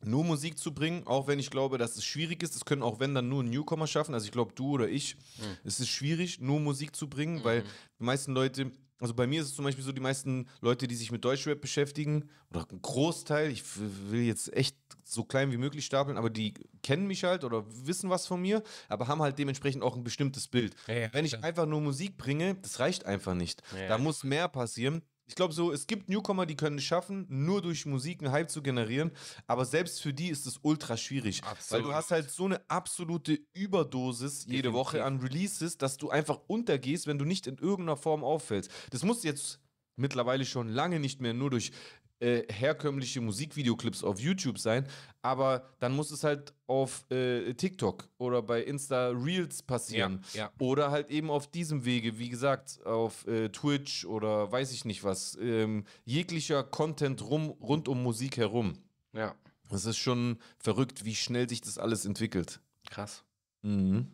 nur 0.00 0.24
Musik 0.24 0.58
zu 0.58 0.72
bringen, 0.72 1.06
auch 1.06 1.26
wenn 1.26 1.38
ich 1.38 1.50
glaube, 1.50 1.76
dass 1.76 1.96
es 1.96 2.04
schwierig 2.04 2.42
ist. 2.42 2.54
Das 2.54 2.64
können 2.64 2.82
auch 2.82 3.00
wenn 3.00 3.14
dann 3.14 3.28
nur 3.28 3.42
Newcomer 3.42 3.86
schaffen. 3.86 4.14
Also 4.14 4.26
ich 4.26 4.32
glaube, 4.32 4.52
du 4.54 4.70
oder 4.70 4.88
ich, 4.88 5.16
es 5.64 5.80
ist 5.80 5.88
schwierig, 5.88 6.40
nur 6.40 6.60
Musik 6.60 6.94
zu 6.94 7.08
bringen, 7.08 7.42
weil 7.44 7.62
die 7.98 8.04
meisten 8.04 8.32
Leute, 8.32 8.70
also 9.00 9.14
bei 9.14 9.26
mir 9.26 9.40
ist 9.40 9.48
es 9.48 9.54
zum 9.54 9.64
Beispiel 9.64 9.84
so, 9.84 9.92
die 9.92 10.00
meisten 10.00 10.48
Leute, 10.60 10.88
die 10.88 10.94
sich 10.94 11.12
mit 11.12 11.24
Deutschrap 11.24 11.60
beschäftigen, 11.60 12.28
oder 12.50 12.66
ein 12.70 12.82
Großteil, 12.82 13.50
ich 13.50 13.62
will 14.10 14.22
jetzt 14.22 14.52
echt 14.54 14.76
so 15.04 15.24
klein 15.24 15.52
wie 15.52 15.56
möglich 15.56 15.84
stapeln, 15.84 16.16
aber 16.16 16.30
die 16.30 16.54
kennen 16.82 17.06
mich 17.06 17.24
halt 17.24 17.44
oder 17.44 17.64
wissen 17.86 18.10
was 18.10 18.26
von 18.26 18.40
mir, 18.40 18.62
aber 18.88 19.08
haben 19.08 19.22
halt 19.22 19.38
dementsprechend 19.38 19.82
auch 19.82 19.96
ein 19.96 20.04
bestimmtes 20.04 20.48
Bild. 20.48 20.74
Ja, 20.86 20.94
ja, 20.94 21.08
wenn 21.12 21.24
ich 21.24 21.32
klar. 21.32 21.44
einfach 21.44 21.66
nur 21.66 21.80
Musik 21.80 22.16
bringe, 22.16 22.56
das 22.56 22.80
reicht 22.80 23.06
einfach 23.06 23.34
nicht. 23.34 23.62
Ja. 23.76 23.88
Da 23.88 23.98
muss 23.98 24.24
mehr 24.24 24.48
passieren. 24.48 25.02
Ich 25.28 25.34
glaube 25.34 25.52
so, 25.52 25.70
es 25.72 25.86
gibt 25.86 26.08
Newcomer, 26.08 26.46
die 26.46 26.56
können 26.56 26.78
es 26.78 26.84
schaffen, 26.84 27.26
nur 27.28 27.60
durch 27.60 27.84
Musik 27.86 28.22
einen 28.22 28.32
Hype 28.32 28.50
zu 28.50 28.62
generieren, 28.62 29.12
aber 29.46 29.66
selbst 29.66 30.00
für 30.00 30.14
die 30.14 30.28
ist 30.28 30.46
es 30.46 30.58
ultra 30.62 30.96
schwierig, 30.96 31.42
weil 31.42 31.50
Absolut. 31.50 31.86
du 31.86 31.94
hast 31.94 32.10
halt 32.10 32.30
so 32.30 32.46
eine 32.46 32.68
absolute 32.68 33.38
Überdosis 33.52 34.46
jede 34.46 34.62
Definitiv. 34.62 34.72
Woche 34.72 35.04
an 35.04 35.20
Releases, 35.20 35.76
dass 35.76 35.98
du 35.98 36.08
einfach 36.10 36.40
untergehst, 36.46 37.06
wenn 37.06 37.18
du 37.18 37.26
nicht 37.26 37.46
in 37.46 37.58
irgendeiner 37.58 37.96
Form 37.98 38.24
auffällst. 38.24 38.70
Das 38.90 39.04
muss 39.04 39.22
jetzt 39.22 39.60
mittlerweile 39.96 40.46
schon 40.46 40.68
lange 40.68 40.98
nicht 40.98 41.20
mehr 41.20 41.34
nur 41.34 41.50
durch 41.50 41.72
äh, 42.20 42.42
herkömmliche 42.52 43.20
Musikvideoclips 43.20 44.02
auf 44.04 44.18
YouTube 44.20 44.58
sein, 44.58 44.86
aber 45.22 45.68
dann 45.78 45.94
muss 45.94 46.10
es 46.10 46.24
halt 46.24 46.52
auf 46.66 47.04
äh, 47.10 47.54
TikTok 47.54 48.08
oder 48.18 48.42
bei 48.42 48.62
Insta 48.62 49.08
Reels 49.10 49.62
passieren. 49.62 50.24
Ja, 50.32 50.40
ja. 50.40 50.52
Oder 50.58 50.90
halt 50.90 51.10
eben 51.10 51.30
auf 51.30 51.50
diesem 51.50 51.84
Wege, 51.84 52.18
wie 52.18 52.28
gesagt, 52.28 52.84
auf 52.84 53.26
äh, 53.26 53.48
Twitch 53.50 54.04
oder 54.04 54.50
weiß 54.50 54.72
ich 54.72 54.84
nicht 54.84 55.04
was. 55.04 55.36
Ähm, 55.40 55.84
jeglicher 56.04 56.64
Content 56.64 57.22
rum, 57.22 57.50
rund 57.60 57.88
um 57.88 58.02
Musik 58.02 58.36
herum. 58.36 58.78
Ja, 59.12 59.34
Es 59.70 59.84
ist 59.86 59.98
schon 59.98 60.38
verrückt, 60.58 61.04
wie 61.04 61.14
schnell 61.14 61.48
sich 61.48 61.60
das 61.60 61.78
alles 61.78 62.04
entwickelt. 62.04 62.60
krass. 62.90 63.24
Mhm. 63.62 64.08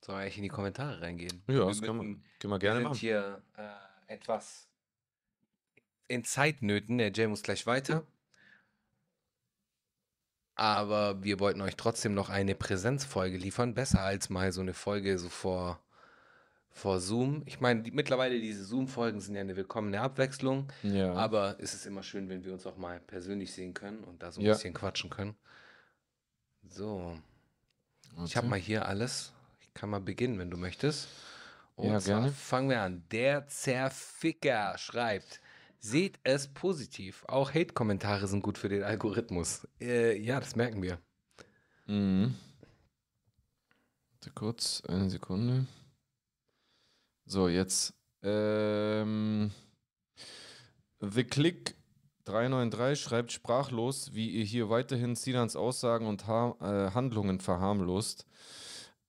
Sollen 0.00 0.18
wir 0.18 0.22
eigentlich 0.22 0.36
in 0.36 0.42
die 0.42 0.48
Kommentare 0.50 1.00
reingehen? 1.00 1.42
Ja, 1.48 1.54
Wir 1.54 1.64
das 1.66 1.80
man, 1.80 1.96
müssen- 1.96 2.22
können 2.38 2.50
wir 2.52 2.56
Wir 2.56 2.58
gerne 2.58 2.80
machen. 2.80 2.94
hier 2.98 3.42
äh, 3.56 4.12
etwas 4.12 4.68
in 6.08 6.24
Zeitnöten. 6.24 6.98
Der 6.98 7.12
Jay 7.12 7.26
muss 7.26 7.42
gleich 7.42 7.66
weiter. 7.66 8.04
Aber 10.56 11.22
wir 11.24 11.40
wollten 11.40 11.60
euch 11.62 11.76
trotzdem 11.76 12.14
noch 12.14 12.30
eine 12.30 12.54
Präsenzfolge 12.54 13.36
liefern. 13.36 13.74
Besser 13.74 14.02
als 14.02 14.30
mal 14.30 14.52
so 14.52 14.60
eine 14.60 14.74
Folge 14.74 15.18
so 15.18 15.28
vor, 15.28 15.80
vor 16.70 17.00
Zoom. 17.00 17.42
Ich 17.46 17.60
meine, 17.60 17.82
die, 17.82 17.90
mittlerweile 17.90 18.38
diese 18.40 18.64
Zoom-Folgen 18.64 19.20
sind 19.20 19.34
ja 19.34 19.40
eine 19.40 19.56
willkommene 19.56 20.00
Abwechslung. 20.00 20.72
Ja. 20.84 21.12
Aber 21.14 21.56
es 21.58 21.74
ist 21.74 21.86
immer 21.86 22.04
schön, 22.04 22.28
wenn 22.28 22.44
wir 22.44 22.52
uns 22.52 22.66
auch 22.66 22.76
mal 22.76 23.00
persönlich 23.00 23.52
sehen 23.52 23.74
können 23.74 24.04
und 24.04 24.22
da 24.22 24.30
so 24.30 24.40
ein 24.40 24.46
Ja. 24.46 24.52
bisschen 24.52 24.74
quatschen 24.74 25.10
können. 25.10 25.34
So, 26.68 27.18
ich 28.24 28.36
habe 28.36 28.46
mal 28.46 28.58
hier 28.58 28.86
alles. 28.86 29.32
Ich 29.60 29.74
kann 29.74 29.90
mal 29.90 30.00
beginnen, 30.00 30.38
wenn 30.38 30.50
du 30.50 30.56
möchtest. 30.56 31.08
Und 31.74 31.90
Ja, 31.90 31.98
gerne. 31.98 32.30
fangen 32.30 32.70
wir 32.70 32.80
an. 32.80 33.02
Der 33.10 33.48
Zerficker 33.48 34.78
schreibt, 34.78 35.40
seht 35.84 36.18
es 36.24 36.48
positiv. 36.48 37.24
Auch 37.28 37.50
Hate-Kommentare 37.50 38.26
sind 38.26 38.42
gut 38.42 38.56
für 38.56 38.70
den 38.70 38.82
Algorithmus. 38.82 39.68
Äh, 39.80 40.18
ja, 40.18 40.40
das 40.40 40.56
merken 40.56 40.82
wir. 40.82 40.98
Mhm. 41.86 42.34
Kurz, 44.34 44.82
eine 44.88 45.10
Sekunde. 45.10 45.66
So, 47.26 47.48
jetzt. 47.48 47.92
Ähm, 48.22 49.50
The 51.00 51.24
Click 51.24 51.74
393 52.24 52.98
schreibt 52.98 53.32
sprachlos, 53.32 54.14
wie 54.14 54.30
ihr 54.30 54.44
hier 54.44 54.70
weiterhin 54.70 55.14
Sinans 55.14 55.54
Aussagen 55.54 56.06
und 56.06 56.26
ha 56.26 56.56
äh, 56.60 56.94
Handlungen 56.94 57.40
verharmlost. 57.40 58.26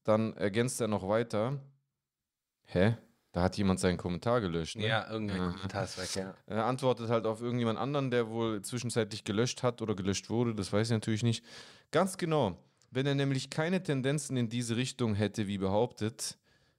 Dann 0.03 0.33
ergänzt 0.33 0.81
er 0.81 0.89
noch 0.89 1.07
weiter. 1.07 1.57
Hä? 2.65 2.97
Da 3.35 3.41
hat 3.41 3.57
jemand 3.57 3.81
seinen 3.81 3.97
Kommentar 3.97 4.39
gelöscht. 4.39 4.77
Ne? 4.77 4.87
Ja, 4.87 5.11
irgendein 5.11 5.37
Ja. 5.39 5.49
Kommentar 5.49 5.83
ist 5.83 5.97
weg, 5.97 6.15
ja. 6.15 6.33
Er 6.47 6.63
antwortet 6.63 7.09
halt 7.09 7.25
auf 7.25 7.41
irgendjemand 7.41 7.77
anderen, 7.77 8.09
der 8.09 8.29
wohl 8.29 8.61
zwischenzeitlich 8.61 9.25
gelöscht 9.25 9.61
hat 9.61 9.81
oder 9.81 9.93
gelöscht 9.93 10.29
wurde, 10.29 10.55
das 10.55 10.71
weiß 10.71 10.87
ich 10.87 10.93
natürlich 10.93 11.21
nicht. 11.21 11.43
Ganz 11.91 12.17
genau. 12.17 12.57
Wenn 12.91 13.05
er 13.05 13.13
nämlich 13.13 13.49
keine 13.49 13.83
Tendenzen 13.83 14.37
in 14.37 14.47
diese 14.47 14.77
Richtung 14.77 15.15
hätte, 15.15 15.47
wie 15.47 15.57
behauptet, 15.57 16.37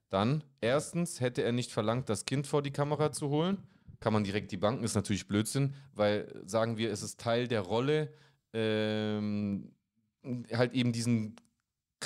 dann 0.09 0.43
erstens 0.63 1.21
hätte 1.21 1.43
er 1.43 1.53
nicht 1.53 1.73
verlangt, 1.73 2.09
das 2.09 2.25
Kind 2.25 2.47
vor 2.47 2.63
die 2.63 2.71
Kamera 2.71 3.13
zu 3.13 3.29
holen. 3.29 3.59
Kann 4.01 4.15
man 4.15 4.25
direkt 4.25 4.51
die 4.51 4.57
Banken, 4.57 4.83
ist 4.83 4.95
natürlich 4.95 5.29
Blödsinn, 5.29 5.75
weil 5.93 6.43
sagen 6.47 6.79
wir, 6.79 6.91
es 6.91 7.03
ist 7.03 7.21
Teil 7.21 7.49
der 7.49 7.61
Rolle, 7.61 8.15
ähm, 8.55 9.73
halt 10.55 10.73
eben 10.73 10.93
diesen 10.93 11.37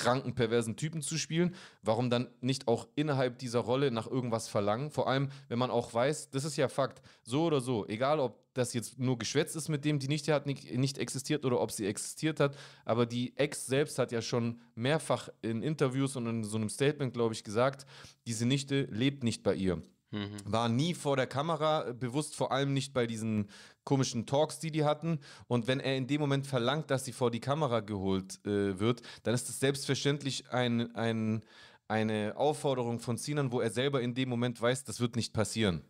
kranken, 0.01 0.33
perversen 0.33 0.75
Typen 0.75 1.01
zu 1.01 1.17
spielen. 1.17 1.55
Warum 1.83 2.09
dann 2.09 2.27
nicht 2.41 2.67
auch 2.67 2.87
innerhalb 2.95 3.37
dieser 3.37 3.59
Rolle 3.59 3.91
nach 3.91 4.07
irgendwas 4.07 4.47
verlangen? 4.47 4.89
Vor 4.89 5.07
allem, 5.07 5.29
wenn 5.47 5.59
man 5.59 5.69
auch 5.69 5.93
weiß, 5.93 6.31
das 6.31 6.43
ist 6.43 6.57
ja 6.57 6.67
Fakt, 6.67 7.01
so 7.23 7.43
oder 7.43 7.61
so, 7.61 7.87
egal 7.87 8.19
ob 8.19 8.41
das 8.53 8.73
jetzt 8.73 8.99
nur 8.99 9.17
geschwätzt 9.17 9.55
ist 9.55 9.69
mit 9.69 9.85
dem, 9.85 9.99
die 9.99 10.07
nicht 10.07 10.27
hat, 10.27 10.45
nicht, 10.45 10.75
nicht 10.75 10.97
existiert 10.97 11.45
oder 11.45 11.61
ob 11.61 11.71
sie 11.71 11.85
existiert 11.85 12.39
hat, 12.39 12.57
aber 12.83 13.05
die 13.05 13.37
Ex 13.37 13.65
selbst 13.65 13.99
hat 13.99 14.11
ja 14.11 14.21
schon 14.21 14.59
mehrfach 14.75 15.29
in 15.41 15.61
Interviews 15.61 16.15
und 16.15 16.25
in 16.25 16.43
so 16.43 16.57
einem 16.57 16.69
Statement, 16.69 17.13
glaube 17.13 17.33
ich, 17.33 17.43
gesagt, 17.43 17.85
diese 18.27 18.45
Nichte 18.45 18.87
lebt 18.89 19.23
nicht 19.23 19.43
bei 19.43 19.53
ihr 19.53 19.81
Mhm. 20.11 20.37
war 20.43 20.67
nie 20.67 20.93
vor 20.93 21.15
der 21.15 21.27
Kamera, 21.27 21.93
bewusst 21.93 22.35
vor 22.35 22.51
allem 22.51 22.73
nicht 22.73 22.93
bei 22.93 23.07
diesen 23.07 23.49
komischen 23.85 24.25
Talks, 24.25 24.59
die 24.59 24.69
die 24.69 24.83
hatten. 24.83 25.19
Und 25.47 25.67
wenn 25.67 25.79
er 25.79 25.95
in 25.95 26.07
dem 26.07 26.19
Moment 26.19 26.45
verlangt, 26.45 26.91
dass 26.91 27.05
sie 27.05 27.13
vor 27.13 27.31
die 27.31 27.39
Kamera 27.39 27.79
geholt 27.79 28.45
äh, 28.45 28.77
wird, 28.77 29.01
dann 29.23 29.33
ist 29.33 29.47
das 29.47 29.59
selbstverständlich 29.59 30.51
ein, 30.51 30.93
ein, 30.95 31.43
eine 31.87 32.33
Aufforderung 32.35 32.99
von 32.99 33.17
Sinan, 33.17 33.53
wo 33.53 33.61
er 33.61 33.69
selber 33.69 34.01
in 34.01 34.13
dem 34.13 34.27
Moment 34.27 34.61
weiß, 34.61 34.83
das 34.83 34.99
wird 34.99 35.15
nicht 35.15 35.33
passieren. 35.33 35.81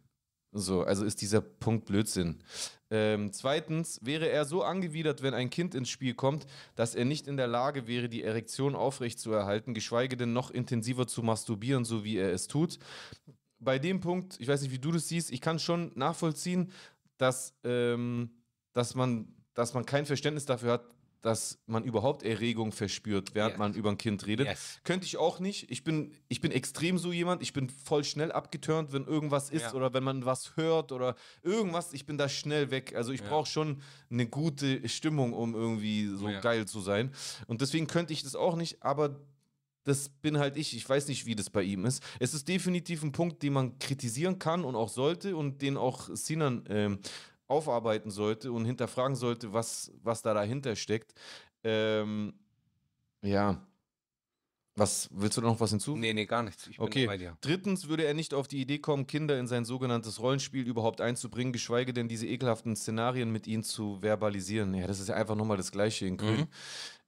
So, 0.54 0.84
also 0.84 1.06
ist 1.06 1.22
dieser 1.22 1.42
Punkt 1.42 1.86
Blödsinn. 1.86 2.44
Ähm, 2.90 3.32
zweitens 3.32 4.00
wäre 4.04 4.28
er 4.30 4.44
so 4.44 4.64
angewidert, 4.64 5.24
wenn 5.24 5.34
ein 5.34 5.50
Kind 5.50 5.74
ins 5.74 5.90
Spiel 5.90 6.14
kommt, 6.14 6.46
dass 6.76 6.94
er 6.94 7.06
nicht 7.06 7.26
in 7.26 7.38
der 7.38 7.48
Lage 7.48 7.88
wäre, 7.88 8.10
die 8.10 8.22
Erektion 8.22 8.76
aufrechtzuerhalten, 8.76 9.74
geschweige 9.74 10.18
denn 10.18 10.34
noch 10.34 10.52
intensiver 10.52 11.08
zu 11.08 11.24
masturbieren, 11.24 11.86
so 11.86 12.04
wie 12.04 12.18
er 12.18 12.34
es 12.34 12.48
tut 12.48 12.80
bei 13.62 13.80
dem 13.80 14.00
Punkt, 14.02 14.36
ich 14.40 14.48
weiß 14.48 14.62
nicht, 14.64 14.72
wie 14.72 14.80
du 14.80 14.92
das 14.92 15.08
siehst, 15.08 15.32
ich 15.32 15.40
kann 15.42 15.60
schon 15.60 15.92
nachvollziehen, 15.96 16.72
dass, 17.18 17.54
ähm, 17.64 18.32
dass, 18.74 18.96
man, 18.96 19.28
dass 19.54 19.74
man 19.74 19.86
kein 19.86 20.06
Verständnis 20.06 20.46
dafür 20.46 20.74
hat, 20.74 20.86
dass 21.22 21.60
man 21.68 21.84
überhaupt 21.84 22.24
Erregung 22.24 22.72
verspürt, 22.72 23.36
während 23.36 23.52
Yes. 23.52 23.60
man 23.60 23.74
über 23.76 23.92
ein 23.92 23.98
Kind 24.00 24.26
redet. 24.26 24.48
Yes. 24.48 24.80
Könnte 24.84 25.06
ich 25.06 25.18
auch 25.18 25.40
nicht. 25.40 25.70
Ich 25.70 25.84
bin, 25.84 26.14
ich 26.30 26.42
bin 26.42 26.50
extrem 26.52 26.98
so 26.98 27.12
jemand. 27.14 27.44
Ich 27.44 27.54
bin 27.54 27.70
voll 27.70 28.04
schnell 28.04 28.32
abgeturnt, 28.32 28.92
wenn 28.92 29.06
irgendwas 29.06 29.52
ist 29.52 29.62
Ja. 29.62 29.74
oder 29.76 29.94
wenn 29.94 30.04
man 30.04 30.26
was 30.26 30.56
hört 30.58 30.92
oder 30.92 31.16
irgendwas. 31.44 31.94
Ich 31.94 32.08
bin 32.08 32.18
da 32.18 32.28
schnell 32.28 32.72
weg. 32.72 32.96
Also 32.96 33.12
ich 33.12 33.22
Ja. 33.22 33.28
brauche 33.28 33.48
schon 33.48 33.82
eine 34.10 34.26
gute 34.26 34.90
Stimmung, 34.90 35.34
um 35.34 35.54
irgendwie 35.54 36.08
so 36.08 36.28
Ja. 36.28 36.40
geil 36.40 36.66
zu 36.68 36.80
sein. 36.80 37.12
Und 37.46 37.62
deswegen 37.62 37.86
könnte 37.86 38.14
ich 38.14 38.24
das 38.24 38.36
auch 38.36 38.56
nicht. 38.56 38.82
Aber 38.82 39.20
das 39.84 40.10
bin 40.10 40.38
halt 40.38 40.58
ich. 40.58 40.76
Ich 40.76 40.88
weiß 40.88 41.08
nicht, 41.08 41.26
wie 41.26 41.36
das 41.36 41.50
bei 41.50 41.64
ihm 41.64 41.86
ist. 41.86 42.04
Es 42.20 42.34
ist 42.34 42.48
definitiv 42.48 43.04
ein 43.04 43.12
Punkt, 43.12 43.42
den 43.44 43.54
man 43.54 43.80
kritisieren 43.80 44.40
kann 44.40 44.64
und 44.64 44.76
auch 44.76 44.90
sollte 44.90 45.36
und 45.36 45.62
den 45.62 45.78
auch 45.78 46.10
Sinan 46.14 46.64
ähm, 46.70 47.00
aufarbeiten 47.48 48.12
sollte 48.12 48.52
und 48.52 48.66
hinterfragen 48.66 49.16
sollte, 49.16 49.54
was, 49.54 49.92
was 50.02 50.22
da 50.22 50.34
dahinter 50.34 50.76
steckt. 50.76 51.14
Ähm, 51.64 52.34
ja. 53.22 53.62
Was, 54.76 55.10
willst 55.12 55.38
du 55.38 55.42
noch 55.42 55.60
was 55.60 55.72
hinzu? 55.72 55.98
Nee, 55.98 56.14
nee, 56.14 56.26
gar 56.26 56.44
nichts. 56.44 56.66
Ich 56.68 56.80
Okay. 56.80 57.06
bei 57.06 57.18
dir. 57.18 57.38
Drittens 57.42 57.90
würde 57.90 58.06
er 58.06 58.14
nicht 58.14 58.34
auf 58.34 58.48
die 58.48 58.62
Idee 58.62 58.80
kommen, 58.80 59.06
Kinder 59.06 59.38
in 59.38 59.46
sein 59.46 59.66
sogenanntes 59.66 60.22
Rollenspiel 60.22 60.66
überhaupt 60.66 61.02
einzubringen, 61.02 61.52
geschweige 61.52 61.92
denn 61.94 62.08
diese 62.08 62.26
ekelhaften 62.26 62.78
Szenarien 62.78 63.32
mit 63.32 63.48
ihnen 63.48 63.64
zu 63.64 64.02
verbalisieren. 64.02 64.74
Ja, 64.74 64.88
das 64.88 65.02
ist 65.02 65.10
ja 65.10 65.16
einfach 65.16 65.36
nochmal 65.36 65.58
das 65.58 65.74
Gleiche 65.74 66.06
in 66.06 66.16
Grün. 66.16 66.42
Mhm. 66.42 66.48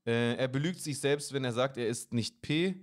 Äh, 0.05 0.35
er 0.35 0.47
belügt 0.47 0.81
sich 0.81 0.99
selbst, 0.99 1.33
wenn 1.33 1.45
er 1.45 1.53
sagt, 1.53 1.77
er 1.77 1.87
ist 1.87 2.13
nicht 2.13 2.41
P. 2.41 2.75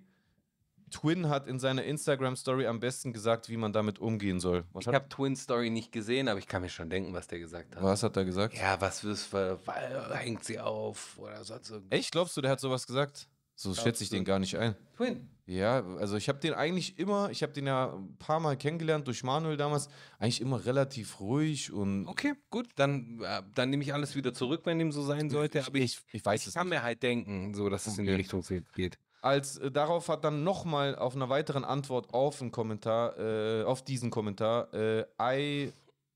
Twin 0.91 1.29
hat 1.29 1.47
in 1.47 1.61
seiner 1.61 1.85
Instagram-Story 1.85 2.67
am 2.67 2.81
besten 2.81 3.13
gesagt, 3.13 3.49
wie 3.49 3.57
man 3.57 3.73
damit 3.73 3.99
umgehen 3.99 4.41
soll. 4.41 4.65
Was 4.73 4.87
Ich 4.87 4.93
habe 4.93 5.09
Twin 5.09 5.37
Story 5.37 5.71
nicht 5.71 5.93
gesehen, 5.93 6.29
aber 6.29 6.39
ich 6.39 6.47
kann 6.49 6.63
mir 6.63 6.69
schon 6.69 6.91
denken, 6.91 7.13
was 7.15 7.29
der 7.29 7.39
gesagt 7.39 7.77
hat. 7.77 7.83
was 7.83 8.03
hat 8.03 8.17
er 8.17 8.25
gesagt? 8.25 8.57
Ja, 8.57 8.81
was 8.81 9.05
wirst 9.05 9.33
hängt 9.33 10.45
sie 10.45 10.59
auf 10.59 11.17
oder 11.19 11.45
sonst 11.45 11.71
irgendwas. 11.71 11.99
Echt, 11.99 12.11
glaubst 12.13 12.37
du, 12.37 12.41
der 12.41 12.51
hat 12.51 12.61
sowas 12.61 12.87
gesagt? 12.87 13.29
So 13.55 13.75
schätze 13.75 14.03
ich 14.03 14.11
den 14.11 14.25
gar 14.25 14.39
nicht 14.39 14.57
ein. 14.57 14.75
Twin. 14.97 15.29
Ja, 15.51 15.85
also 15.97 16.17
ich 16.17 16.29
habe 16.29 16.39
den 16.39 16.55
eigentlich 16.55 16.97
immer, 16.97 17.29
ich 17.31 17.43
habe 17.43 17.53
den 17.53 17.67
ja 17.67 17.93
ein 17.93 18.17
paar 18.19 18.39
Mal 18.39 18.57
kennengelernt 18.57 19.09
durch 19.09 19.25
Manuel 19.25 19.57
damals, 19.57 19.89
eigentlich 20.21 20.41
immer 20.41 20.65
relativ 20.65 21.19
ruhig 21.19 21.73
und 21.73 22.07
Okay, 22.07 22.35
gut, 22.51 22.69
dann, 22.77 23.21
äh, 23.21 23.43
dann 23.57 23.71
nehme 23.71 23.83
ich 23.83 23.93
alles 23.93 24.15
wieder 24.15 24.33
zurück, 24.33 24.61
wenn 24.65 24.79
dem 24.79 24.93
so 24.93 25.03
sein 25.03 25.29
sollte. 25.29 25.67
Aber 25.67 25.77
ich, 25.79 26.01
ich 26.13 26.25
weiß 26.25 26.43
ich 26.43 26.47
es 26.49 26.55
kann 26.55 26.69
nicht. 26.69 26.77
mir 26.77 26.83
halt 26.85 27.03
denken, 27.03 27.53
so 27.55 27.69
dass 27.69 27.89
es 27.89 27.99
in 27.99 28.07
die 28.07 28.13
Okay. 28.13 28.17
Richtung 28.17 28.45
geht. 28.75 28.97
Als 29.23 29.59
äh, 29.59 29.73
darauf 29.73 30.09
hat 30.09 30.25
dann 30.25 30.45
nochmal 30.45 30.95
auf 30.97 31.17
einer 31.17 31.29
weiteren 31.29 31.65
Antwort 31.65 32.15
auf 32.15 32.41
einen 32.41 32.53
Kommentar, 32.53 33.19
äh, 33.19 33.65
auf 33.65 33.83
diesen 33.83 34.11
Kommentar, 34.11 34.73
äh, 34.73 35.05
I 35.21 35.73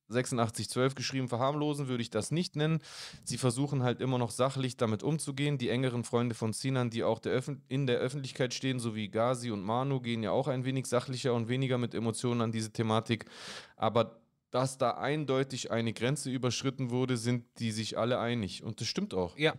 8612 0.09 0.95
geschrieben, 0.95 1.29
verharmlosen 1.29 1.89
würde 1.89 2.03
ich 2.03 2.11
das 2.11 2.31
nicht 2.31 2.57
nennen. 2.57 2.81
Sie 3.25 3.39
versuchen 3.39 3.83
halt 3.83 4.01
immer 4.01 4.19
noch 4.19 4.31
sachlich 4.31 4.77
damit 4.77 5.03
umzugehen. 5.03 5.59
Die 5.59 5.69
engeren 5.69 6.05
Freunde 6.05 6.35
von 6.35 6.53
Sinan, 6.53 6.91
die 6.91 7.05
auch 7.05 7.19
der 7.19 7.43
in 7.69 7.87
der 7.87 7.99
Öffentlichkeit 7.99 8.55
stehen, 8.55 8.81
sowie 8.81 9.09
Gazi 9.09 9.51
und 9.51 9.63
Manu, 9.63 10.01
gehen 10.01 10.23
ja 10.23 10.31
auch 10.31 10.49
ein 10.49 10.65
wenig 10.65 10.87
sachlicher 10.87 11.35
und 11.35 11.49
weniger 11.49 11.79
mit 11.79 11.95
Emotionen 11.95 12.41
an 12.43 12.53
diese 12.53 12.73
Thematik. 12.73 13.27
Aber 13.77 14.21
dass 14.51 14.79
da 14.79 14.93
eindeutig 14.93 15.73
eine 15.73 15.93
Grenze 15.93 16.31
überschritten 16.31 16.91
wurde, 16.91 17.17
sind 17.17 17.45
die 17.59 17.73
sich 17.73 17.99
alle 17.99 18.21
einig. 18.21 18.63
Und 18.63 18.81
das 18.81 18.87
stimmt 18.87 19.13
auch. 19.13 19.37
Ja. 19.37 19.55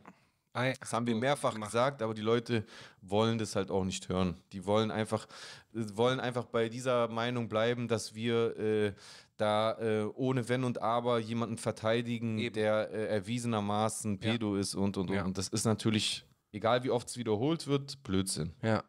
Das 0.79 0.93
haben 0.93 1.05
wir 1.05 1.15
mehrfach 1.15 1.53
gemacht. 1.53 1.71
gesagt, 1.71 2.01
aber 2.01 2.13
die 2.13 2.21
Leute 2.21 2.65
wollen 3.01 3.37
das 3.37 3.57
halt 3.57 3.71
auch 3.71 3.83
nicht 3.83 4.07
hören. 4.07 4.39
Die 4.53 4.65
wollen 4.65 4.89
einfach, 4.89 5.27
wollen 5.73 6.21
einfach 6.21 6.45
bei 6.45 6.69
dieser 6.69 7.09
Meinung 7.09 7.49
bleiben, 7.49 7.89
dass 7.89 8.15
wir 8.15 8.57
äh, 8.57 8.93
da 9.37 9.77
äh, 9.79 10.05
ohne 10.15 10.47
Wenn 10.49 10.63
und 10.63 10.81
Aber 10.81 11.19
jemanden 11.19 11.57
verteidigen, 11.57 12.37
Eben. 12.39 12.53
der 12.53 12.89
äh, 12.91 13.07
erwiesenermaßen 13.07 14.19
Ja. 14.21 14.31
Pedo 14.31 14.55
ist 14.55 14.75
und 14.75 14.97
und 14.97 15.09
und. 15.09 15.15
Ja. 15.15 15.25
Und 15.25 15.37
das 15.37 15.47
ist 15.49 15.65
natürlich, 15.65 16.25
egal 16.51 16.83
wie 16.83 16.89
oft 16.91 17.07
es 17.09 17.17
wiederholt 17.17 17.67
wird, 17.67 18.01
Blödsinn. 18.03 18.53
Ja. 18.61 18.83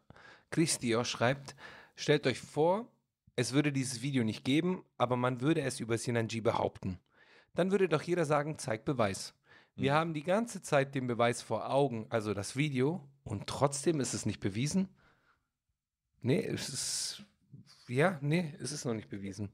Christio 0.51 1.03
schreibt, 1.03 1.55
stellt 1.95 2.25
euch 2.25 2.39
vor, 2.39 2.87
es 3.35 3.53
würde 3.53 3.71
dieses 3.71 4.01
Video 4.01 4.23
nicht 4.23 4.43
geben, 4.43 4.83
aber 4.97 5.15
man 5.15 5.41
würde 5.41 5.61
es 5.61 5.79
über 5.79 5.97
Sinanji 5.97 6.41
behaupten. 6.41 6.99
Dann 7.53 7.71
würde 7.71 7.89
doch 7.89 8.01
jeder 8.01 8.25
sagen, 8.25 8.57
zeig 8.57 8.85
Beweis. 8.85 9.33
Wir 9.75 9.93
haben 9.93 10.15
die 10.15 10.23
ganze 10.23 10.63
Zeit 10.63 10.95
den 10.95 11.05
Beweis 11.05 11.43
vor 11.43 11.69
Augen, 11.69 12.07
also 12.09 12.33
das 12.33 12.55
Video, 12.55 13.07
und 13.23 13.45
trotzdem 13.45 13.99
ist 13.99 14.15
es 14.15 14.25
nicht 14.25 14.39
bewiesen. 14.39 14.89
Nee, 16.21 16.43
es 16.43 16.69
ist. 16.69 17.23
Ja, 17.87 18.17
nee, 18.21 18.55
es 18.59 18.71
ist 18.71 18.85
noch 18.85 18.95
nicht 18.95 19.07
bewiesen. 19.09 19.49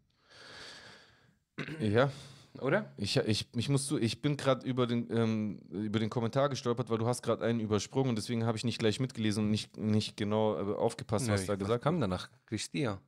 Ja, 1.80 2.12
Oder? 2.60 2.92
ich, 2.98 3.18
ich, 3.18 3.48
ich, 3.56 3.70
muss 3.70 3.88
zu, 3.88 4.00
ich 4.00 4.22
bin 4.22 4.38
gerade 4.38 4.66
über, 4.66 4.88
den, 4.88 5.08
ähm, 5.12 5.60
über 5.70 6.00
den 6.00 6.10
Kommentar 6.10 6.50
gestolpert, 6.50 6.90
weil 6.90 6.98
du 6.98 7.06
hast 7.06 7.22
gerade 7.22 7.44
einen 7.46 7.60
übersprungen 7.60 8.10
und 8.10 8.16
deswegen 8.16 8.46
habe 8.46 8.58
ich 8.58 8.64
nicht 8.64 8.80
gleich 8.80 9.00
mitgelesen 9.00 9.46
und 9.46 9.52
nicht, 9.52 9.78
nicht 9.78 10.18
genau 10.18 10.56
äh, 10.56 10.76
aufgepasst, 10.76 11.28
was 11.30 11.46
da 11.46 11.56
gesagt 11.56 11.84
kam 11.84 12.00
danach? 12.00 12.30
Christia. 12.46 13.00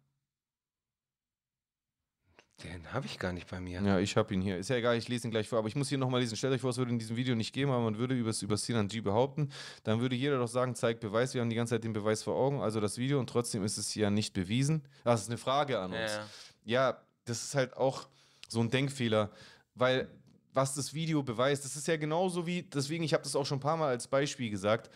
Den 2.63 2.93
habe 2.93 3.05
ich 3.05 3.19
gar 3.19 3.33
nicht 3.33 3.49
bei 3.49 3.59
mir. 3.59 3.81
Ja, 3.81 3.99
ich 3.99 4.15
habe 4.15 4.33
ihn 4.33 4.41
hier. 4.41 4.57
Ist 4.57 4.69
ja 4.69 4.77
egal, 4.77 4.97
ich 4.97 5.09
lese 5.09 5.27
ihn 5.27 5.31
gleich 5.31 5.49
vor, 5.49 5.59
aber 5.59 5.67
ich 5.67 5.75
muss 5.75 5.89
hier 5.89 5.97
nochmal 5.97 6.21
lesen. 6.21 6.37
Stellt 6.37 6.53
euch 6.53 6.61
vor, 6.61 6.69
es 6.69 6.77
würde 6.77 6.91
in 6.91 6.99
diesem 6.99 7.17
Video 7.17 7.35
nicht 7.35 7.51
geben, 7.51 7.69
aber 7.69 7.83
man 7.83 7.97
würde 7.97 8.15
über, 8.15 8.31
über 8.41 8.55
Sinan 8.55 8.87
G 8.87 9.01
behaupten. 9.01 9.49
Dann 9.83 9.99
würde 9.99 10.15
jeder 10.15 10.37
doch 10.37 10.47
sagen, 10.47 10.73
zeigt 10.73 11.01
Beweis. 11.01 11.33
Wir 11.33 11.41
haben 11.41 11.49
die 11.49 11.57
ganze 11.57 11.75
Zeit 11.75 11.83
den 11.83 11.91
Beweis 11.91 12.23
vor 12.23 12.35
Augen, 12.35 12.61
also 12.61 12.79
das 12.79 12.97
Video, 12.97 13.19
und 13.19 13.29
trotzdem 13.29 13.63
ist 13.65 13.77
es 13.77 13.93
ja 13.93 14.09
nicht 14.09 14.33
bewiesen. 14.33 14.83
Das 15.03 15.23
ist 15.23 15.27
eine 15.27 15.37
Frage 15.37 15.79
an 15.79 15.91
uns. 15.91 16.19
Ja, 16.63 17.01
das 17.25 17.43
ist 17.43 17.55
halt 17.55 17.75
auch 17.75 18.07
so 18.47 18.59
ein 18.59 18.69
Denkfehler, 18.69 19.31
weil 19.73 20.09
was 20.53 20.73
das 20.73 20.93
Video 20.93 21.21
beweist, 21.21 21.65
das 21.65 21.75
ist 21.75 21.87
ja 21.87 21.97
genauso 21.97 22.47
wie, 22.47 22.63
deswegen, 22.63 23.03
ich 23.03 23.13
habe 23.13 23.23
das 23.23 23.35
auch 23.35 23.45
schon 23.45 23.57
ein 23.57 23.61
paar 23.61 23.77
Mal 23.77 23.89
als 23.89 24.07
Beispiel 24.07 24.49
gesagt, 24.49 24.89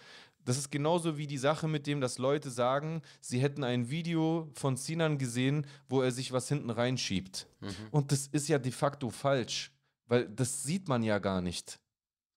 das 0.45 0.57
ist 0.57 0.71
genauso 0.71 1.17
wie 1.17 1.27
die 1.27 1.37
Sache 1.37 1.67
mit 1.67 1.85
dem, 1.85 1.99
dass 1.99 2.17
Leute 2.17 2.49
sagen, 2.49 3.01
sie 3.19 3.39
hätten 3.39 3.63
ein 3.63 3.89
Video 3.89 4.49
von 4.53 4.77
Sinan 4.77 5.17
gesehen, 5.17 5.67
wo 5.89 6.01
er 6.01 6.11
sich 6.11 6.31
was 6.31 6.47
hinten 6.47 6.69
reinschiebt. 6.69 7.45
Und 7.91 8.11
das 8.11 8.27
ist 8.27 8.47
ja 8.47 8.57
de 8.57 8.71
facto 8.71 9.09
falsch, 9.09 9.71
weil 10.07 10.29
das 10.29 10.63
sieht 10.63 10.87
man 10.87 11.03
ja 11.03 11.19
gar 11.19 11.41
nicht. 11.41 11.79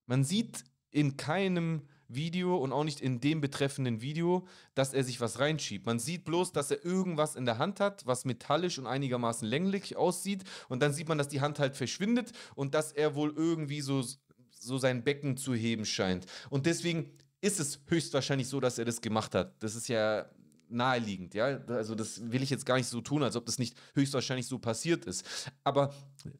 Man 0.07 0.25
sieht 0.25 0.65
in 0.91 1.17
keinem 1.17 1.83
Video 2.15 2.57
und 2.57 2.73
auch 2.73 2.85
nicht 2.85 3.01
in 3.01 3.21
dem 3.21 3.41
betreffenden 3.41 4.01
Video, 4.01 4.47
dass 4.75 4.95
er 4.95 5.05
sich 5.05 5.21
was 5.21 5.39
reinschiebt. 5.39 5.87
Man 5.87 5.99
sieht 5.99 6.25
bloß, 6.25 6.53
dass 6.53 6.71
er 6.71 6.85
irgendwas 6.85 7.35
in 7.37 7.45
der 7.45 7.59
Hand 7.59 7.81
hat, 7.81 8.07
was 8.07 8.25
metallisch 8.25 8.79
und 8.79 8.87
einigermaßen 8.87 9.47
länglich 9.47 9.97
aussieht. 9.97 10.45
Und 10.69 10.83
dann 10.83 10.93
sieht 10.93 11.09
man, 11.09 11.19
dass 11.19 11.29
die 11.29 11.41
Hand 11.41 11.59
halt 11.59 11.77
verschwindet 11.77 12.33
und 12.55 12.75
dass 12.75 12.93
er 12.93 13.15
wohl 13.15 13.33
irgendwie 13.37 13.81
so, 13.81 14.05
so 14.51 14.79
sein 14.79 15.05
Becken 15.05 15.37
zu 15.37 15.55
heben 15.55 15.85
scheint. 15.85 16.27
Und 16.51 16.67
deswegen 16.67 17.11
ist 17.41 17.61
es 17.61 17.81
höchstwahrscheinlich 17.87 18.49
so, 18.49 18.61
dass 18.61 18.79
er 18.79 18.85
das 18.85 19.01
gemacht 19.01 19.35
hat. 19.35 19.63
Das 19.63 19.75
ist 19.75 19.89
ja 19.89 20.27
naheliegend, 20.73 21.35
ja. 21.35 21.61
Also 21.69 21.95
das 21.95 22.33
will 22.33 22.43
ich 22.43 22.51
jetzt 22.51 22.67
gar 22.67 22.77
nicht 22.77 22.89
so 22.89 23.01
tun, 23.01 23.23
als 23.23 23.37
ob 23.37 23.47
das 23.47 23.59
nicht 23.59 23.77
höchstwahrscheinlich 23.95 24.47
so 24.47 24.59
passiert 24.59 25.05
ist. 25.05 25.25
Aber 25.65 25.95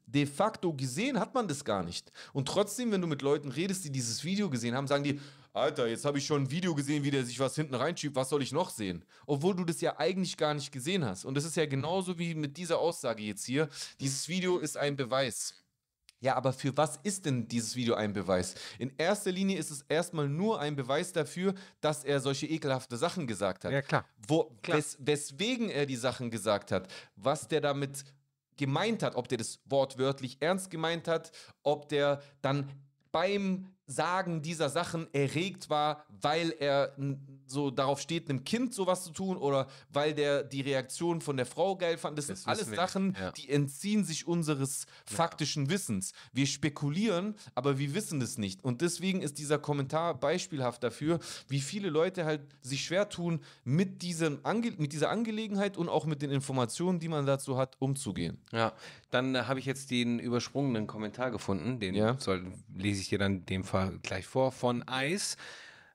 de 0.05 0.25
facto 0.25 0.73
gesehen 0.73 1.19
hat 1.19 1.33
man 1.33 1.47
das 1.47 1.63
gar 1.63 1.83
nicht. 1.83 2.11
Und 2.33 2.47
trotzdem, 2.47 2.91
wenn 2.91 3.01
du 3.01 3.07
mit 3.07 3.21
Leuten 3.21 3.51
redest, 3.51 3.85
die 3.85 3.91
dieses 3.91 4.23
Video 4.23 4.49
gesehen 4.49 4.75
haben, 4.75 4.87
sagen 4.87 5.03
die, 5.03 5.19
Alter, 5.53 5.87
jetzt 5.87 6.03
habe 6.03 6.17
ich 6.17 6.25
schon 6.25 6.43
ein 6.43 6.51
Video 6.51 6.73
gesehen, 6.73 7.03
wie 7.03 7.11
der 7.11 7.23
sich 7.23 7.39
was 7.39 7.53
hinten 7.53 7.75
reinschiebt, 7.75 8.15
was 8.15 8.29
soll 8.29 8.41
ich 8.41 8.51
noch 8.51 8.71
sehen? 8.71 9.05
Obwohl 9.27 9.55
du 9.55 9.63
das 9.63 9.81
ja 9.81 9.99
eigentlich 9.99 10.35
gar 10.35 10.55
nicht 10.55 10.71
gesehen 10.71 11.05
hast. 11.05 11.25
Und 11.25 11.35
das 11.35 11.45
ist 11.45 11.55
ja 11.55 11.67
genauso 11.67 12.17
wie 12.17 12.33
mit 12.33 12.57
dieser 12.57 12.79
Aussage 12.79 13.21
jetzt 13.21 13.45
hier. 13.45 13.69
Dieses 13.99 14.27
Video 14.27 14.57
ist 14.57 14.77
ein 14.77 14.95
Beweis. 14.95 15.53
Ja, 16.21 16.35
aber 16.35 16.53
für 16.53 16.75
was 16.75 16.97
ist 17.03 17.25
denn 17.25 17.47
dieses 17.47 17.75
Video 17.75 17.93
ein 17.93 18.13
Beweis? 18.13 18.55
In 18.79 18.93
erster 18.97 19.31
Linie 19.31 19.57
ist 19.57 19.69
es 19.69 19.83
erstmal 19.89 20.27
nur 20.27 20.59
ein 20.59 20.75
Beweis 20.75 21.11
dafür, 21.11 21.53
dass 21.81 22.03
er 22.03 22.19
solche 22.19 22.47
ekelhafte 22.47 22.97
Sachen 22.97 23.27
gesagt 23.27 23.65
hat. 23.65 23.73
Ja, 23.73 23.81
klar. 23.83 24.05
Wo, 24.27 24.45
Klar. 24.63 24.77
wes, 24.77 24.97
weswegen 25.01 25.69
er 25.69 25.85
die 25.85 25.97
Sachen 25.97 26.31
gesagt 26.31 26.71
hat, 26.71 26.91
was 27.15 27.47
der 27.47 27.61
damit 27.61 28.05
gemeint 28.57 29.03
hat, 29.03 29.15
ob 29.15 29.27
der 29.27 29.37
das 29.37 29.59
wortwörtlich 29.65 30.37
ernst 30.39 30.71
gemeint 30.71 31.07
hat, 31.07 31.31
ob 31.61 31.89
der 31.89 32.23
dann 32.41 32.71
beim 33.11 33.72
Sagen 33.85 34.41
dieser 34.41 34.69
Sachen 34.69 35.07
erregt 35.13 35.69
war, 35.69 36.05
weil 36.21 36.53
er 36.59 36.95
so 37.45 37.69
darauf 37.69 37.99
steht, 37.99 38.29
einem 38.29 38.43
Kind 38.43 38.73
sowas 38.73 39.03
zu 39.03 39.11
tun 39.11 39.37
oder 39.37 39.67
weil 39.89 40.13
der 40.13 40.43
die 40.43 40.61
Reaktion 40.61 41.21
von 41.21 41.37
der 41.37 41.45
Frau 41.45 41.75
geil 41.75 41.97
fand. 41.97 42.17
Das, 42.17 42.27
Das 42.27 42.43
sind 42.43 42.49
alles 42.49 42.69
Sachen, 42.69 43.15
ja. 43.19 43.31
die 43.33 43.49
entziehen 43.49 44.03
sich 44.05 44.27
unseres 44.27 44.85
faktischen 45.05 45.69
Wissens. 45.69 46.13
Wir 46.31 46.47
spekulieren, 46.47 47.35
aber 47.55 47.77
wir 47.77 47.93
wissen 47.93 48.21
es 48.21 48.37
nicht. 48.37 48.63
Und 48.63 48.81
deswegen 48.81 49.21
ist 49.21 49.37
dieser 49.37 49.59
Kommentar 49.59 50.17
beispielhaft 50.19 50.83
dafür, 50.83 51.19
wie 51.47 51.59
viele 51.59 51.89
Leute 51.89 52.25
halt 52.25 52.41
sich 52.61 52.85
schwer 52.85 53.09
tun, 53.09 53.41
mit, 53.63 54.01
diesem 54.01 54.39
Ange 54.43 54.73
mit 54.77 54.93
dieser 54.93 55.09
Angelegenheit 55.09 55.77
und 55.77 55.89
auch 55.89 56.05
mit 56.05 56.21
den 56.21 56.31
Informationen, 56.31 56.99
die 56.99 57.09
man 57.09 57.25
dazu 57.25 57.57
hat, 57.57 57.75
umzugehen. 57.79 58.37
Ja, 58.51 58.73
dann 59.11 59.35
äh, 59.35 59.43
habe 59.43 59.59
ich 59.59 59.65
jetzt 59.65 59.91
den 59.91 60.19
übersprungenen 60.19 60.87
Kommentar 60.87 61.31
gefunden. 61.31 61.79
Den 61.79 61.93
Ja. 61.95 62.17
soll, 62.19 62.51
lese 62.75 63.01
ich 63.01 63.09
dir 63.09 63.19
dann 63.19 63.45
dem 63.45 63.63
Gleich 64.03 64.25
vor. 64.25 64.51
Von 64.51 64.87
Eis. 64.87 65.37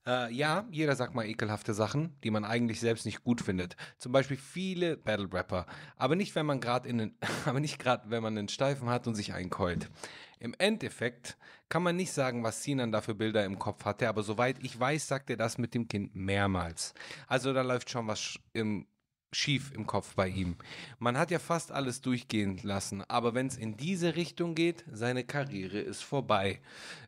Äh, 0.07 0.33
ja, 0.33 0.64
jeder 0.70 0.97
sagt 0.97 1.14
mal 1.14 1.26
ekelhafte 1.26 1.74
Sachen, 1.74 2.16
die 2.24 2.31
man 2.31 2.45
eigentlich 2.45 2.81
selbst 2.81 3.05
nicht 3.05 3.22
gut 3.22 3.41
findet. 3.41 3.76
Zum 3.99 4.11
Beispiel 4.11 4.37
viele 4.37 4.97
Battle 4.97 5.29
Rapper. 5.33 5.66
Aber 5.97 6.16
nicht, 6.16 6.35
wenn 6.35 6.47
man 6.47 6.61
gerade 6.61 6.89
in 6.89 6.99
den, 6.99 7.14
aber 7.45 7.61
nicht 7.61 7.79
gerade, 7.79 8.11
wenn 8.11 8.22
man 8.22 8.37
einen 8.37 8.49
Steifen 8.49 8.89
hat 8.89 9.07
und 9.07 9.14
sich 9.14 9.35
einkeult. 9.35 9.91
Im 10.41 10.55
Endeffekt 10.59 11.37
kann 11.68 11.83
man 11.83 11.97
nicht 11.97 12.12
sagen, 12.12 12.43
was 12.43 12.62
Sinan 12.62 12.93
da 12.93 13.01
für 13.01 13.14
Bilder 13.14 13.45
im 13.45 13.59
Kopf 13.59 13.85
hatte, 13.85 14.09
aber 14.09 14.22
soweit 14.22 14.62
ich 14.62 14.79
weiß, 14.79 15.07
sagt 15.07 15.31
er 15.31 15.37
das 15.37 15.59
mit 15.59 15.74
dem 15.74 15.89
Kind 15.89 16.14
mehrmals. 16.14 16.95
Also 17.26 17.53
da 17.53 17.62
läuft 17.62 17.91
schon 17.91 18.07
was 18.07 18.39
im 18.53 18.87
schief 19.31 19.72
im 19.74 19.87
Kopf 19.87 20.14
bei 20.14 20.29
ihm. 20.29 20.57
Man 20.99 21.18
hat 21.18 21.31
ja 21.31 21.39
fast 21.39 21.70
alles 21.70 22.01
durchgehen 22.01 22.59
lassen, 22.62 23.03
aber 23.09 23.35
wenn 23.35 23.49
es 23.49 23.59
in 23.59 23.76
diese 23.76 24.16
Richtung 24.16 24.55
geht, 24.55 24.85
seine 24.91 25.24
Karriere 25.24 25.81
ist 25.81 26.03
vorbei. 26.03 26.61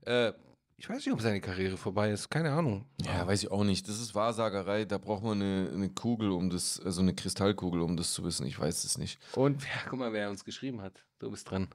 Äh, 0.05 0.33
Ich 0.81 0.89
weiß 0.89 1.05
nicht, 1.05 1.13
ob 1.13 1.21
seine 1.21 1.43
Karriere 1.43 1.77
vorbei 1.77 2.11
ist. 2.11 2.31
Keine 2.31 2.53
Ahnung. 2.53 2.87
Ja, 3.05 3.27
weiß 3.27 3.43
ich 3.43 3.51
auch 3.51 3.65
nicht. 3.65 3.87
Das 3.87 4.01
ist 4.01 4.15
Wahrsagerei. 4.15 4.87
Da 4.87 4.97
braucht 4.97 5.23
man 5.23 5.43
eine, 5.43 5.71
eine 5.75 5.91
Kugel, 5.91 6.31
um 6.31 6.49
das, 6.49 6.81
also 6.81 7.03
eine 7.03 7.15
Kristallkugel, 7.15 7.83
um 7.83 7.99
das 7.99 8.15
zu 8.15 8.25
wissen. 8.25 8.47
Ich 8.47 8.59
weiß 8.59 8.85
es 8.85 8.97
nicht. 8.97 9.21
Und 9.37 9.63
ja, 9.63 9.69
guck 9.91 9.99
mal, 9.99 10.15
wer 10.15 10.31
uns 10.31 10.43
geschrieben 10.43 10.81
hat. 10.81 11.05
Du 11.19 11.31
bist 11.31 11.51
dran. 11.51 11.69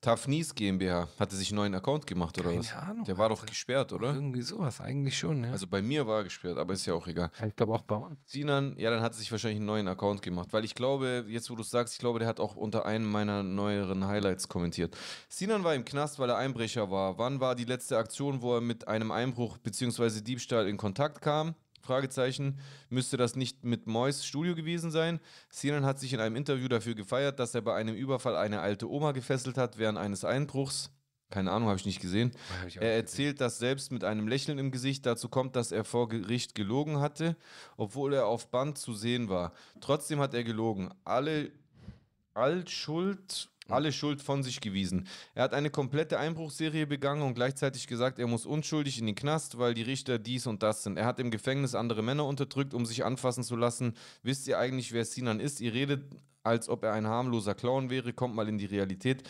Tafnis 0.00 0.54
GmbH 0.54 1.08
hatte 1.18 1.34
sich 1.34 1.48
einen 1.50 1.56
neuen 1.56 1.74
Account 1.74 2.06
gemacht 2.06 2.38
oder 2.38 2.50
Keine 2.50 2.60
was? 2.60 2.72
Ahnung, 2.72 3.04
Der 3.04 3.18
war 3.18 3.28
doch 3.30 3.40
Alter. 3.40 3.50
gesperrt, 3.50 3.92
oder? 3.92 4.14
Irgendwie 4.14 4.42
sowas, 4.42 4.80
eigentlich 4.80 5.18
schon, 5.18 5.42
ja. 5.42 5.50
Also 5.50 5.66
bei 5.66 5.82
mir 5.82 6.06
war 6.06 6.18
er 6.18 6.24
gesperrt, 6.24 6.56
aber 6.56 6.72
ist 6.74 6.86
ja 6.86 6.94
auch 6.94 7.06
egal. 7.08 7.30
ich 7.44 7.56
glaube 7.56 7.72
auch 7.74 7.82
bei 7.82 7.96
uns. 7.96 8.16
Sinan, 8.26 8.76
ja, 8.78 8.90
dann 8.90 9.00
hat 9.00 9.12
er 9.12 9.18
sich 9.18 9.32
wahrscheinlich 9.32 9.56
einen 9.58 9.66
neuen 9.66 9.88
Account 9.88 10.22
gemacht, 10.22 10.52
weil 10.52 10.64
ich 10.64 10.76
glaube, 10.76 11.24
jetzt 11.28 11.50
wo 11.50 11.56
du 11.56 11.62
es 11.62 11.70
sagst, 11.70 11.94
ich 11.94 11.98
glaube, 12.00 12.20
der 12.20 12.28
hat 12.28 12.38
auch 12.38 12.54
unter 12.54 12.86
einem 12.86 13.10
meiner 13.10 13.42
neueren 13.42 14.06
Highlights 14.06 14.48
kommentiert. 14.48 14.96
Sinan 15.28 15.64
war 15.64 15.74
im 15.74 15.84
Knast, 15.84 16.20
weil 16.20 16.30
er 16.30 16.36
Einbrecher 16.36 16.90
war. 16.92 17.18
Wann 17.18 17.40
war 17.40 17.56
die 17.56 17.64
letzte 17.64 17.98
Aktion, 17.98 18.40
wo 18.40 18.54
er 18.54 18.60
mit 18.60 18.86
einem 18.86 19.10
Einbruch 19.10 19.58
bzw. 19.58 20.20
Diebstahl 20.20 20.68
in 20.68 20.76
Kontakt 20.76 21.20
kam? 21.22 21.56
Fragezeichen. 21.88 22.58
Müsste 22.90 23.16
das 23.16 23.34
nicht 23.34 23.64
mit 23.64 23.86
Mois 23.86 24.22
Studio 24.22 24.54
gewesen 24.54 24.90
sein? 24.90 25.20
Sinan 25.48 25.86
hat 25.86 25.98
sich 25.98 26.12
in 26.12 26.20
einem 26.20 26.36
Interview 26.36 26.68
dafür 26.68 26.94
gefeiert, 26.94 27.38
dass 27.38 27.54
er 27.54 27.62
bei 27.62 27.74
einem 27.74 27.94
Überfall 27.94 28.36
eine 28.36 28.60
alte 28.60 28.90
Oma 28.90 29.12
gefesselt 29.12 29.56
hat 29.56 29.78
während 29.78 29.96
eines 29.96 30.22
Einbruchs. 30.22 30.90
Keine 31.30 31.50
Ahnung, 31.50 31.68
habe 31.68 31.78
ich 31.78 31.86
nicht 31.86 32.00
gesehen. 32.00 32.32
Ich 32.66 32.76
Er 32.76 32.94
erzählt 32.94 33.40
das 33.40 33.58
selbst 33.58 33.90
mit 33.90 34.04
einem 34.04 34.28
Lächeln 34.28 34.58
im 34.58 34.70
Gesicht. 34.70 35.06
Dazu 35.06 35.30
kommt, 35.30 35.56
dass 35.56 35.72
er 35.72 35.84
vor 35.84 36.08
Gericht 36.08 36.54
gelogen 36.54 37.00
hatte, 37.00 37.36
obwohl 37.78 38.12
er 38.12 38.26
auf 38.26 38.50
Band 38.50 38.76
zu 38.76 38.92
sehen 38.92 39.30
war. 39.30 39.52
Trotzdem 39.80 40.20
hat 40.20 40.34
er 40.34 40.44
gelogen. 40.44 40.90
Alle, 41.04 41.50
all 42.34 42.68
Schuld, 42.68 43.48
alle 43.70 43.92
Schuld 43.92 44.22
von 44.22 44.42
sich 44.42 44.60
gewiesen. 44.60 45.06
Er 45.34 45.44
hat 45.44 45.54
eine 45.54 45.70
komplette 45.70 46.18
Einbruchserie 46.18 46.86
begangen 46.86 47.22
und 47.22 47.34
gleichzeitig 47.34 47.86
gesagt, 47.86 48.18
er 48.18 48.26
muss 48.26 48.46
unschuldig 48.46 48.98
in 48.98 49.06
den 49.06 49.14
Knast, 49.14 49.58
weil 49.58 49.74
die 49.74 49.82
Richter 49.82 50.18
dies 50.18 50.46
und 50.46 50.62
das 50.62 50.82
sind. 50.82 50.96
Er 50.96 51.04
hat 51.04 51.20
im 51.20 51.30
Gefängnis 51.30 51.74
andere 51.74 52.02
Männer 52.02 52.24
unterdrückt, 52.24 52.74
um 52.74 52.86
sich 52.86 53.04
anfassen 53.04 53.44
zu 53.44 53.56
lassen. 53.56 53.94
Wisst 54.22 54.48
ihr 54.48 54.58
eigentlich, 54.58 54.92
wer 54.92 55.04
Sinan 55.04 55.40
ist? 55.40 55.60
Ihr 55.60 55.74
redet, 55.74 56.04
als 56.42 56.68
ob 56.68 56.82
er 56.84 56.92
ein 56.92 57.06
harmloser 57.06 57.54
Clown 57.54 57.90
wäre. 57.90 58.12
Kommt 58.12 58.34
mal 58.34 58.48
in 58.48 58.58
die 58.58 58.66
Realität. 58.66 59.22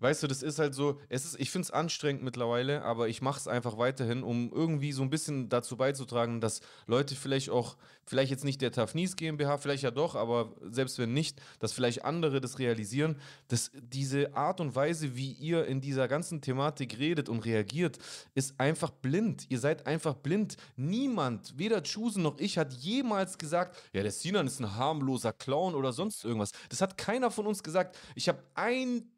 Weißt 0.00 0.22
du, 0.22 0.26
das 0.28 0.42
ist 0.42 0.58
halt 0.58 0.74
so, 0.74 1.00
es 1.08 1.24
ist, 1.24 1.40
ich 1.40 1.50
finde 1.50 1.64
es 1.64 1.70
anstrengend 1.70 2.22
mittlerweile, 2.22 2.82
aber 2.82 3.08
ich 3.08 3.20
mache 3.20 3.40
es 3.40 3.48
einfach 3.48 3.78
weiterhin, 3.78 4.22
um 4.22 4.52
irgendwie 4.52 4.92
so 4.92 5.02
ein 5.02 5.10
bisschen 5.10 5.48
dazu 5.48 5.76
beizutragen, 5.76 6.40
dass 6.40 6.60
Leute 6.86 7.16
vielleicht 7.16 7.50
auch, 7.50 7.76
vielleicht 8.04 8.30
jetzt 8.30 8.44
nicht 8.44 8.60
der 8.62 8.70
Tafnis 8.70 9.16
GmbH, 9.16 9.58
vielleicht 9.58 9.82
ja 9.82 9.90
doch, 9.90 10.14
aber 10.14 10.54
selbst 10.62 10.98
wenn 10.98 11.12
nicht, 11.12 11.40
dass 11.58 11.72
vielleicht 11.72 12.04
andere 12.04 12.40
das 12.40 12.58
realisieren, 12.58 13.16
dass 13.48 13.72
diese 13.74 14.36
Art 14.36 14.60
und 14.60 14.76
Weise, 14.76 15.16
wie 15.16 15.32
ihr 15.32 15.66
in 15.66 15.80
dieser 15.80 16.06
ganzen 16.06 16.40
Thematik 16.40 16.98
redet 16.98 17.28
und 17.28 17.44
reagiert, 17.44 17.98
ist 18.34 18.58
einfach 18.60 18.90
blind. 18.90 19.46
Ihr 19.48 19.58
seid 19.58 19.86
einfach 19.86 20.14
blind. 20.14 20.56
Niemand, 20.76 21.58
weder 21.58 21.82
Chusen 21.82 22.22
noch 22.22 22.38
ich, 22.38 22.56
hat 22.56 22.72
jemals 22.72 23.38
gesagt, 23.38 23.76
ja, 23.92 24.02
der 24.02 24.12
Sinan 24.12 24.46
ist 24.46 24.60
ein 24.60 24.76
harmloser 24.76 25.32
Clown 25.32 25.74
oder 25.74 25.92
sonst 25.92 26.24
irgendwas. 26.24 26.52
Das 26.68 26.80
hat 26.80 26.96
keiner 26.96 27.30
von 27.30 27.46
uns 27.46 27.62
gesagt. 27.62 27.96
Ich 28.14 28.28
habe 28.28 28.42
ein 28.54 29.10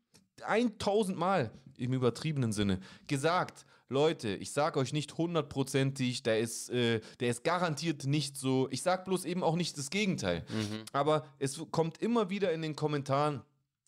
1000 0.44 1.18
Mal 1.18 1.50
im 1.76 1.92
übertriebenen 1.92 2.52
Sinne 2.52 2.80
gesagt, 3.06 3.64
Leute, 3.88 4.28
ich 4.36 4.52
sage 4.52 4.78
euch 4.78 4.92
nicht 4.92 5.18
hundertprozentig, 5.18 6.22
der 6.22 6.38
ist, 6.38 6.70
äh, 6.70 7.00
der 7.18 7.30
ist 7.30 7.42
garantiert 7.42 8.04
nicht 8.04 8.36
so. 8.36 8.68
Ich 8.70 8.82
sage 8.82 9.02
bloß 9.04 9.24
eben 9.24 9.42
auch 9.42 9.56
nicht 9.56 9.76
das 9.76 9.90
Gegenteil. 9.90 10.44
Aber 10.92 11.26
es 11.40 11.60
kommt 11.72 11.98
immer 11.98 12.30
wieder 12.30 12.52
in 12.52 12.62
den 12.62 12.76
Kommentaren. 12.76 13.42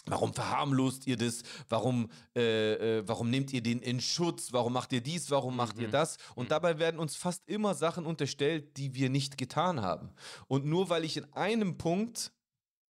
Warum 0.07 0.34
verharmlost 0.34 1.07
ihr 1.07 1.16
das? 1.16 1.42
Warum, 1.68 2.11
äh, 2.34 2.98
äh, 2.98 3.03
warum 3.07 3.30
nehmt 3.30 3.53
ihr 3.53 3.62
den 3.62 3.78
in 3.78 4.00
Schutz? 4.00 4.53
Warum 4.53 4.72
macht 4.72 4.92
ihr 4.92 5.00
dies? 5.00 5.30
Warum 5.30 5.55
macht 5.55 5.78
ihr 5.78 5.86
das? 5.86 6.16
Und 6.34 6.50
dabei 6.50 6.80
werden 6.80 6.98
uns 6.98 7.14
fast 7.14 7.48
immer 7.48 7.74
Sachen 7.74 8.05
unterstellt, 8.05 8.76
die 8.78 8.96
wir 8.96 9.09
nicht 9.11 9.38
getan 9.38 9.80
haben. 9.80 10.11
Und 10.48 10.64
nur 10.64 10.90
weil 10.90 11.05
ich 11.05 11.16
in 11.16 11.32
einem 11.34 11.78
Punkt 11.78 12.32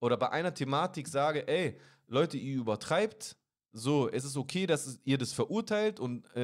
oder 0.01 0.17
bei 0.17 0.31
einer 0.31 0.55
Thematik 0.55 1.07
sage, 1.07 1.47
ey, 1.47 1.79
Leute, 2.07 2.39
ihr 2.39 2.57
übertreibt, 2.57 3.37
so, 3.75 4.11
es 4.11 4.25
ist 4.25 4.37
okay, 4.37 4.67
dass 4.67 4.99
ihr 5.05 5.17
das 5.17 5.33
verurteilt 5.33 5.99
und 5.99 6.25
äh, 6.37 6.41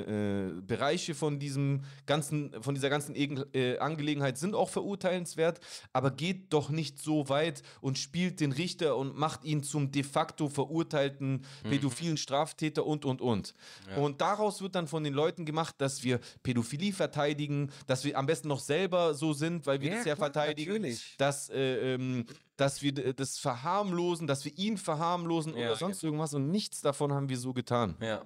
äh, 0.00 0.48
äh, 0.48 0.60
Bereiche 0.62 1.14
von 1.14 1.38
diesem 1.38 1.82
ganzen, 2.06 2.60
von 2.60 2.74
dieser 2.74 2.90
ganzen 2.90 3.14
äh, 3.14 3.78
Angelegenheit 3.78 4.36
sind 4.36 4.54
auch 4.54 4.68
verurteilenswert, 4.68 5.60
aber 5.92 6.10
geht 6.10 6.52
doch 6.52 6.70
nicht 6.70 6.98
so 6.98 7.28
weit 7.28 7.62
und 7.80 7.98
spielt 7.98 8.40
den 8.40 8.50
Richter 8.52 8.96
und 8.96 9.16
macht 9.16 9.44
ihn 9.44 9.62
zum 9.62 9.92
de 9.92 10.02
facto 10.02 10.48
verurteilten 10.48 11.44
pädophilen 11.62 12.16
Straftäter 12.16 12.84
und 12.84 13.04
und 13.04 13.20
und. 13.20 13.54
Und 13.96 14.20
daraus 14.20 14.60
wird 14.60 14.74
dann 14.74 14.88
von 14.88 15.04
den 15.04 15.14
Leuten 15.14 15.44
gemacht, 15.44 15.76
dass 15.78 16.02
wir 16.02 16.18
Pädophilie 16.42 16.92
verteidigen, 16.92 17.70
dass 17.86 18.04
wir 18.04 18.18
am 18.18 18.26
besten 18.26 18.48
noch 18.48 18.60
selber 18.60 19.14
so 19.14 19.32
sind, 19.32 19.66
weil 19.66 19.80
wir 19.80 19.90
Ja, 19.90 19.96
das 19.96 20.04
ja 20.06 20.14
klar, 20.16 20.32
verteidigen, 20.32 20.72
natürlich. 20.72 21.14
dass, 21.18 21.48
äh, 21.50 21.94
ähm, 21.94 22.24
dass 22.62 22.82
wir 22.82 22.92
d- 22.92 23.12
das 23.12 23.38
verharmlosen, 23.38 24.26
dass 24.26 24.44
wir 24.44 24.56
ihn 24.56 24.78
verharmlosen 24.78 25.54
Ja, 25.56 25.66
oder 25.66 25.76
sonst 25.76 26.02
irgendwas 26.02 26.32
und 26.34 26.50
nichts 26.50 26.80
davon 26.80 27.12
haben 27.12 27.28
wir 27.28 27.36
so 27.38 27.52
getan. 27.52 27.96
Ja. 28.00 28.24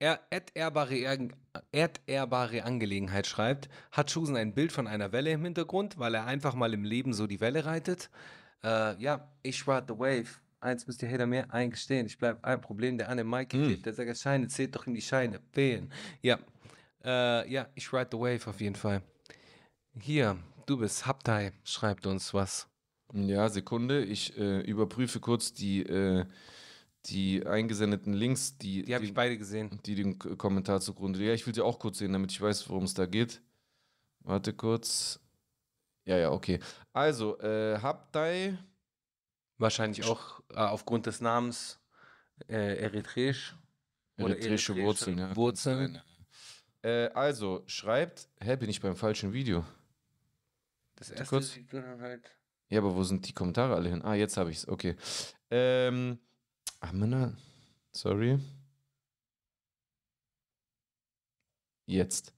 Er, 0.00 0.20
erderbare 1.72 2.64
Angelegenheit 2.64 3.26
schreibt, 3.26 3.68
hat 3.92 4.10
Schusen 4.10 4.36
ein 4.36 4.54
Bild 4.54 4.72
von 4.72 4.86
einer 4.86 5.12
Welle 5.12 5.30
im 5.30 5.44
Hintergrund, 5.44 5.98
weil 5.98 6.14
er 6.14 6.26
einfach 6.26 6.54
mal 6.54 6.74
im 6.74 6.84
Leben 6.84 7.12
so 7.14 7.26
die 7.26 7.40
Welle 7.40 7.64
reitet. 7.64 8.10
Äh, 8.62 9.00
ja, 9.00 9.32
ich 9.42 9.66
ride 9.66 9.86
the 9.88 9.94
wave. 9.98 10.26
Eins 10.60 10.86
müsst 10.86 11.02
ihr 11.02 11.10
Hater 11.10 11.26
mir 11.26 11.52
eingestehen. 11.52 12.06
Ich 12.06 12.18
bleib 12.18 12.44
ein 12.44 12.60
Problem, 12.60 12.98
der 12.98 13.08
an 13.08 13.18
dem 13.18 13.28
Mike 13.30 13.56
Hm. 13.56 13.64
klebt. 13.66 13.86
Der 13.86 13.92
sagt, 13.92 14.16
Scheine, 14.18 14.48
zählt 14.48 14.74
doch 14.74 14.86
in 14.86 14.94
die 14.94 15.02
Scheine. 15.02 15.40
Wählen. 15.52 15.92
Ja. 16.22 16.38
Äh, 17.04 17.50
ja, 17.50 17.68
ich 17.74 17.92
ride 17.92 18.08
the 18.12 18.18
wave 18.18 18.46
auf 18.48 18.60
jeden 18.60 18.74
Fall. 18.76 19.02
Hier, 20.00 20.36
du 20.66 20.78
bist 20.78 21.06
Haptai, 21.06 21.52
schreibt 21.64 22.06
uns 22.06 22.32
was. 22.34 22.66
Ja, 23.14 23.48
Sekunde, 23.48 24.04
ich 24.04 24.36
äh, 24.36 24.60
überprüfe 24.62 25.20
kurz 25.20 25.52
die, 25.52 25.82
äh, 25.82 26.24
die 27.06 27.46
eingesendeten 27.46 28.12
Links, 28.12 28.58
die, 28.58 28.82
Die 28.82 28.94
habe 28.94 29.04
ich 29.04 29.14
beide 29.14 29.38
gesehen. 29.38 29.80
die 29.86 29.94
den 29.94 30.18
K- 30.18 30.34
Kommentar 30.36 30.80
zugrunde. 30.80 31.22
Ja, 31.22 31.32
ich 31.32 31.46
will 31.46 31.54
sie 31.54 31.62
auch 31.62 31.78
kurz 31.78 31.98
sehen, 31.98 32.12
damit 32.12 32.32
ich 32.32 32.40
weiß, 32.40 32.68
worum 32.68 32.84
es 32.84 32.94
da 32.94 33.06
geht. 33.06 33.40
Warte 34.20 34.52
kurz. 34.52 35.20
Ja, 36.06 36.16
ja, 36.18 36.30
okay. 36.32 36.58
Also, 36.92 37.38
äh, 37.40 37.78
Habdai, 37.80 38.58
Wahrscheinlich 39.58 40.04
auch 40.04 40.40
äh, 40.50 40.56
aufgrund 40.56 41.06
des 41.06 41.20
Namens 41.20 41.78
äh, 42.48 42.76
eritreisch. 42.78 43.54
Eritreische 44.16 44.76
Wurzeln, 44.76 45.18
ja. 45.18 45.36
Wurzeln. 45.36 46.02
Äh, 46.82 47.06
also, 47.10 47.62
schreibt, 47.66 48.28
hä, 48.40 48.56
bin 48.56 48.68
ich 48.68 48.80
beim 48.80 48.96
falschen 48.96 49.32
Video? 49.32 49.64
Das 50.96 51.10
erste 51.10 51.26
kurz? 51.26 51.52
sieht 51.52 51.72
dann 51.72 52.00
halt. 52.00 52.30
Ja, 52.74 52.80
aber 52.80 52.96
wo 52.96 53.04
sind 53.04 53.28
die 53.28 53.32
Kommentare 53.32 53.76
alle 53.76 53.88
hin? 53.88 54.02
Ah, 54.02 54.14
jetzt 54.14 54.36
habe 54.36 54.50
ich 54.50 54.56
es. 54.56 54.68
Okay. 54.68 54.96
Ähm, 55.48 56.18
Männer. 56.92 57.32
Sorry. 57.92 58.40
Jetzt. 61.86 62.34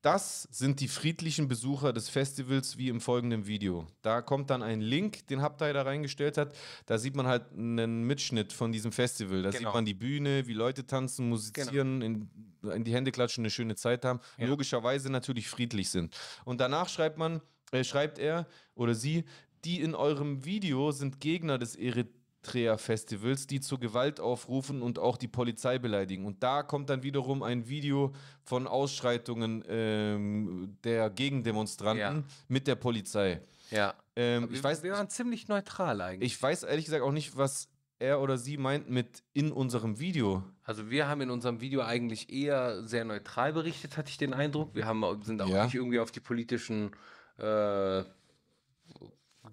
Das 0.00 0.44
sind 0.52 0.78
die 0.78 0.86
friedlichen 0.86 1.48
Besucher 1.48 1.92
des 1.92 2.08
Festivals 2.08 2.78
wie 2.78 2.88
im 2.88 3.00
folgenden 3.00 3.48
Video. 3.48 3.88
Da 4.00 4.22
kommt 4.22 4.48
dann 4.50 4.62
ein 4.62 4.80
Link, 4.80 5.26
den 5.26 5.42
Habtai 5.42 5.72
da 5.72 5.82
reingestellt 5.82 6.38
hat. 6.38 6.56
Da 6.86 6.98
sieht 6.98 7.16
man 7.16 7.26
halt 7.26 7.50
einen 7.50 8.04
Mitschnitt 8.04 8.52
von 8.52 8.70
diesem 8.70 8.92
Festival. 8.92 9.42
Da 9.42 9.50
sieht 9.50 9.58
Genau. 9.62 9.72
man 9.72 9.86
die 9.86 9.94
Bühne, 9.94 10.46
wie 10.46 10.52
Leute 10.52 10.86
tanzen, 10.86 11.28
musizieren, 11.28 12.00
in, 12.00 12.30
in 12.62 12.84
die 12.84 12.94
Hände 12.94 13.10
klatschen, 13.10 13.42
eine 13.42 13.50
schöne 13.50 13.74
Zeit 13.74 14.04
haben. 14.04 14.20
Ja. 14.36 14.46
Logischerweise 14.46 15.10
natürlich 15.10 15.48
friedlich 15.48 15.90
sind. 15.90 16.16
Und 16.44 16.60
danach 16.60 16.88
schreibt 16.88 17.18
man, 17.18 17.42
äh, 17.72 17.84
schreibt 17.84 18.18
er 18.18 18.46
oder 18.74 18.94
sie, 18.94 19.24
die 19.64 19.80
in 19.80 19.94
eurem 19.94 20.44
Video 20.44 20.90
sind 20.92 21.20
Gegner 21.20 21.58
des 21.58 21.76
Eritrea-Festivals, 21.76 23.46
die 23.46 23.60
zur 23.60 23.78
Gewalt 23.80 24.20
aufrufen 24.20 24.82
und 24.82 24.98
auch 24.98 25.16
die 25.16 25.28
Polizei 25.28 25.78
beleidigen. 25.78 26.24
Und 26.24 26.42
da 26.42 26.62
kommt 26.62 26.90
dann 26.90 27.02
wiederum 27.02 27.42
ein 27.42 27.68
Video 27.68 28.12
von 28.44 28.66
Ausschreitungen 28.66 29.64
ähm, 29.68 30.76
der 30.84 31.10
Gegendemonstranten 31.10 31.98
Ja. 32.18 32.24
mit 32.48 32.66
der 32.66 32.76
Polizei. 32.76 33.40
Ja. 33.70 33.94
Ähm, 34.16 34.48
Wir, 34.48 34.56
ich, 34.56 34.64
weiß, 34.64 34.82
wir 34.82 34.92
waren 34.92 35.10
ziemlich 35.10 35.48
neutral 35.48 36.00
eigentlich. 36.00 36.32
ich 36.32 36.42
weiß 36.42 36.62
ehrlich 36.62 36.86
gesagt 36.86 37.02
auch 37.02 37.12
nicht, 37.12 37.36
was 37.36 37.68
er 38.00 38.20
oder 38.20 38.38
sie 38.38 38.56
meint 38.56 38.88
mit 38.88 39.24
in 39.32 39.50
unserem 39.50 39.98
Video. 39.98 40.44
also 40.62 40.88
wir 40.88 41.08
haben 41.08 41.20
in 41.20 41.30
unserem 41.30 41.60
Video 41.60 41.82
eigentlich 41.82 42.32
eher 42.32 42.84
sehr 42.86 43.04
neutral 43.04 43.52
berichtet, 43.52 43.96
hatte 43.96 44.08
ich 44.10 44.16
den 44.18 44.32
Eindruck. 44.34 44.72
Wir 44.74 44.86
haben, 44.86 45.04
sind 45.24 45.42
auch 45.42 45.48
Ja. 45.48 45.64
nicht 45.64 45.74
irgendwie 45.74 45.98
auf 45.98 46.12
die 46.12 46.20
politischen 46.20 46.92
äh, 47.38 48.04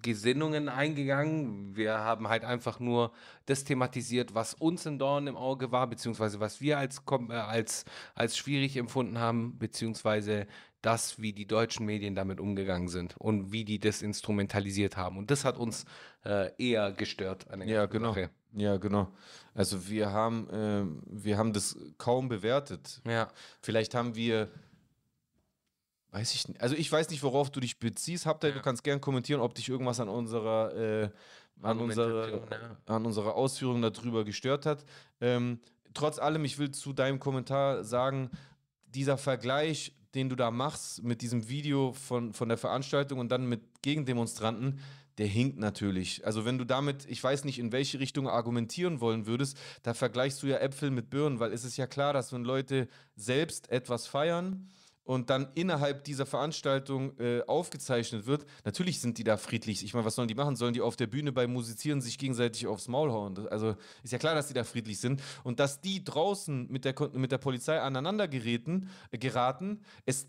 Gesinnungen 0.02 0.68
eingegangen. 0.68 1.74
Wir 1.76 1.98
haben 1.98 2.28
halt 2.28 2.44
einfach 2.44 2.80
nur 2.80 3.12
das 3.46 3.64
thematisiert, 3.64 4.34
was 4.34 4.54
uns 4.54 4.86
ein 4.86 4.98
Dorn 4.98 5.26
im 5.26 5.36
Auge 5.36 5.72
war, 5.72 5.86
beziehungsweise 5.86 6.40
was 6.40 6.60
wir 6.60 6.78
als, 6.78 7.02
äh, 7.10 7.32
als, 7.32 7.84
als 8.14 8.36
schwierig 8.36 8.76
empfunden 8.76 9.18
haben, 9.18 9.58
beziehungsweise 9.58 10.46
das, 10.82 11.20
wie 11.20 11.32
die 11.32 11.46
deutschen 11.46 11.84
Medien 11.86 12.14
damit 12.14 12.38
umgegangen 12.38 12.88
sind 12.88 13.16
und 13.16 13.50
wie 13.50 13.64
die 13.64 13.80
das 13.80 14.02
instrumentalisiert 14.02 14.96
haben. 14.96 15.18
Und 15.18 15.30
das 15.30 15.44
hat 15.44 15.58
uns 15.58 15.84
äh, 16.24 16.52
eher 16.58 16.92
gestört 16.92 17.50
an 17.50 17.60
der 17.60 17.68
Ja, 17.68 17.86
genau. 17.86 18.10
Sache. 18.10 18.30
Ja, 18.52 18.76
genau. 18.76 19.08
Also 19.54 19.88
wir 19.88 20.12
haben, 20.12 20.48
ähm, 20.52 21.02
wir 21.06 21.38
haben 21.38 21.52
das 21.52 21.76
kaum 21.98 22.28
bewertet. 22.28 23.00
Ja. 23.06 23.28
Vielleicht 23.60 23.94
haben 23.94 24.14
wir, 24.14 24.48
weiß 26.16 26.34
ich 26.34 26.48
nicht, 26.48 26.60
also 26.62 26.74
ich 26.74 26.90
weiß 26.90 27.10
nicht, 27.10 27.22
worauf 27.22 27.50
du 27.50 27.60
dich 27.60 27.78
beziehst. 27.78 28.24
Habt 28.24 28.42
ihr, 28.44 28.52
du 28.52 28.62
kannst 28.62 28.82
gern 28.82 29.00
kommentieren, 29.00 29.40
ob 29.40 29.54
dich 29.54 29.68
irgendwas 29.68 30.00
an 30.00 30.08
unserer, 30.08 30.74
äh, 30.74 31.10
an 31.60 31.78
unserer, 31.78 32.24
Argumentation, 32.24 32.76
an 32.86 33.06
unserer 33.06 33.34
Ausführung 33.34 33.82
darüber 33.82 34.24
gestört 34.24 34.64
hat. 34.64 34.84
Ähm, 35.20 35.60
trotz 35.92 36.18
allem, 36.18 36.44
ich 36.46 36.58
will 36.58 36.70
zu 36.70 36.94
deinem 36.94 37.20
Kommentar 37.20 37.84
sagen, 37.84 38.30
dieser 38.86 39.18
Vergleich, 39.18 39.92
den 40.14 40.30
du 40.30 40.36
da 40.36 40.50
machst 40.50 41.02
mit 41.02 41.20
diesem 41.20 41.50
Video 41.50 41.92
von, 41.92 42.32
von 42.32 42.48
der 42.48 42.56
Veranstaltung 42.56 43.18
und 43.18 43.28
dann 43.28 43.46
mit 43.46 43.82
Gegendemonstranten, 43.82 44.80
der 45.18 45.26
hinkt 45.26 45.58
natürlich. 45.58 46.24
Also 46.24 46.46
wenn 46.46 46.56
du 46.56 46.64
damit, 46.64 47.04
ich 47.10 47.22
weiß 47.22 47.44
nicht, 47.44 47.58
in 47.58 47.72
welche 47.72 48.00
Richtung 48.00 48.26
argumentieren 48.26 49.00
wollen 49.02 49.26
würdest, 49.26 49.58
da 49.82 49.92
vergleichst 49.92 50.42
du 50.42 50.46
ja 50.46 50.58
Äpfel 50.58 50.90
mit 50.90 51.10
Birnen, 51.10 51.40
weil 51.40 51.52
es 51.52 51.64
ist 51.64 51.76
ja 51.76 51.86
klar, 51.86 52.14
dass 52.14 52.32
wenn 52.32 52.44
Leute 52.44 52.88
selbst 53.16 53.70
etwas 53.70 54.06
feiern 54.06 54.70
und 55.06 55.30
dann 55.30 55.48
innerhalb 55.54 56.04
dieser 56.04 56.26
Veranstaltung 56.26 57.18
äh, 57.18 57.40
aufgezeichnet 57.46 58.26
wird, 58.26 58.44
natürlich 58.64 59.00
sind 59.00 59.16
die 59.18 59.24
da 59.24 59.36
friedlich. 59.36 59.82
Ich 59.84 59.94
meine, 59.94 60.04
was 60.04 60.14
sollen 60.16 60.28
die 60.28 60.34
machen? 60.34 60.56
Sollen 60.56 60.74
die 60.74 60.80
auf 60.82 60.96
der 60.96 61.06
Bühne 61.06 61.32
beim 61.32 61.52
Musizieren 61.52 62.00
sich 62.02 62.18
gegenseitig 62.18 62.66
aufs 62.66 62.88
Maul 62.88 63.10
hauen? 63.10 63.34
Das- 63.34 63.46
Also 63.46 63.76
ist 64.02 64.12
ja 64.12 64.18
klar, 64.18 64.34
dass 64.34 64.48
die 64.48 64.54
da 64.54 64.64
friedlich 64.64 64.98
sind. 65.00 65.22
Und 65.44 65.60
dass 65.60 65.80
die 65.80 66.04
draußen 66.04 66.66
mit 66.70 66.84
der, 66.84 66.94
mit 67.14 67.32
der 67.32 67.38
Polizei 67.38 67.80
aneinander 67.80 68.28
geraten, 68.28 68.90
äh, 69.10 69.18
geraten 69.18 69.80
es, 70.04 70.28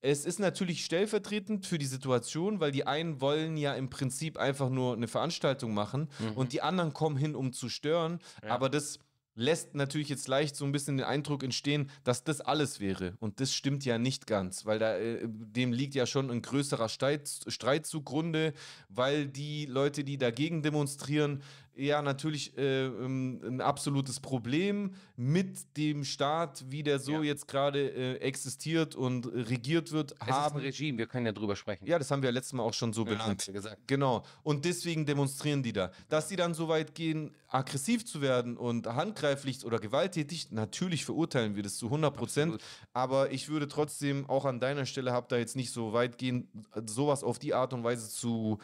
es 0.00 0.24
ist 0.24 0.38
natürlich 0.38 0.84
stellvertretend 0.84 1.66
für 1.66 1.78
die 1.78 1.86
Situation, 1.86 2.60
weil 2.60 2.70
die 2.70 2.86
einen 2.86 3.20
wollen 3.20 3.56
ja 3.56 3.74
im 3.74 3.90
Prinzip 3.90 4.36
einfach 4.36 4.68
nur 4.70 4.94
eine 4.94 5.08
Veranstaltung 5.08 5.74
machen 5.74 6.08
und 6.36 6.52
die 6.52 6.62
anderen 6.62 6.92
kommen 6.92 7.16
hin, 7.16 7.34
um 7.34 7.52
zu 7.52 7.68
stören. 7.68 8.20
Aber 8.52 8.68
das 8.68 9.00
lässt 9.38 9.76
natürlich 9.76 10.08
jetzt 10.08 10.26
leicht 10.26 10.56
so 10.56 10.64
ein 10.64 10.72
bisschen 10.72 10.96
den 10.96 11.06
Eindruck 11.06 11.44
entstehen, 11.44 11.90
dass 12.02 12.24
das 12.24 12.40
alles 12.40 12.80
wäre. 12.80 13.14
Und 13.20 13.40
das 13.40 13.54
stimmt 13.54 13.84
ja 13.84 13.96
nicht 13.96 14.26
ganz, 14.26 14.66
weil 14.66 14.80
da 14.80 14.96
äh, 14.96 15.20
dem 15.24 15.72
liegt 15.72 15.94
ja 15.94 16.06
schon 16.06 16.28
ein 16.30 16.42
größerer 16.42 16.88
Streit, 16.88 17.30
Streit 17.46 17.86
zugrunde, 17.86 18.52
weil 18.88 19.28
die 19.28 19.66
Leute, 19.66 20.02
die 20.02 20.18
dagegen 20.18 20.62
demonstrieren, 20.62 21.42
ja 21.78 22.02
natürlich 22.02 22.56
äh, 22.58 22.86
ähm, 22.86 23.40
ein 23.44 23.60
absolutes 23.60 24.20
Problem 24.20 24.92
mit 25.16 25.76
dem 25.76 26.04
Staat, 26.04 26.64
wie 26.68 26.82
der 26.82 26.98
so 26.98 27.12
Ja. 27.12 27.22
jetzt 27.22 27.46
gerade 27.48 27.88
äh, 27.88 28.16
existiert 28.18 28.94
und 28.96 29.26
regiert 29.26 29.92
wird, 29.92 30.12
Es 30.12 30.18
ist 30.18 30.28
ein 30.28 30.34
haben. 30.34 30.58
Regime, 30.60 30.98
wir 30.98 31.06
können 31.06 31.26
ja 31.26 31.32
drüber 31.32 31.56
sprechen. 31.56 31.86
Ja, 31.86 31.98
das 31.98 32.10
haben 32.10 32.22
wir 32.22 32.28
ja 32.30 32.34
letztes 32.34 32.52
Mal 32.52 32.62
auch 32.64 32.74
schon 32.74 32.92
so 32.92 33.02
Ja, 33.02 33.10
benannt. 33.12 33.42
haben 33.42 33.46
wir 33.46 33.54
gesagt. 33.54 33.78
Genau. 33.86 34.24
Und 34.42 34.64
deswegen 34.64 35.06
demonstrieren 35.06 35.62
die 35.62 35.72
da. 35.72 35.90
Dass 36.08 36.28
die 36.28 36.36
dann 36.36 36.54
so 36.54 36.68
weit 36.68 36.94
gehen, 36.94 37.34
aggressiv 37.48 38.04
zu 38.04 38.20
werden 38.20 38.56
und 38.56 38.86
handgreiflich 38.86 39.64
oder 39.64 39.78
gewalttätig, 39.78 40.50
natürlich 40.50 41.04
verurteilen 41.04 41.56
wir 41.56 41.62
das 41.62 41.76
zu 41.78 41.86
100 41.86 42.14
Prozent. 42.14 42.58
Aber 42.92 43.30
ich 43.32 43.48
würde 43.48 43.68
trotzdem 43.68 44.28
auch 44.28 44.44
an 44.44 44.60
deiner 44.60 44.84
Stelle, 44.84 45.12
hab 45.12 45.28
da 45.28 45.36
jetzt 45.36 45.56
nicht 45.56 45.70
so 45.72 45.92
weit 45.92 46.18
gehen, 46.18 46.48
sowas 46.86 47.22
auf 47.24 47.38
die 47.38 47.54
Art 47.54 47.72
und 47.72 47.84
Weise 47.84 48.08
zu 48.10 48.58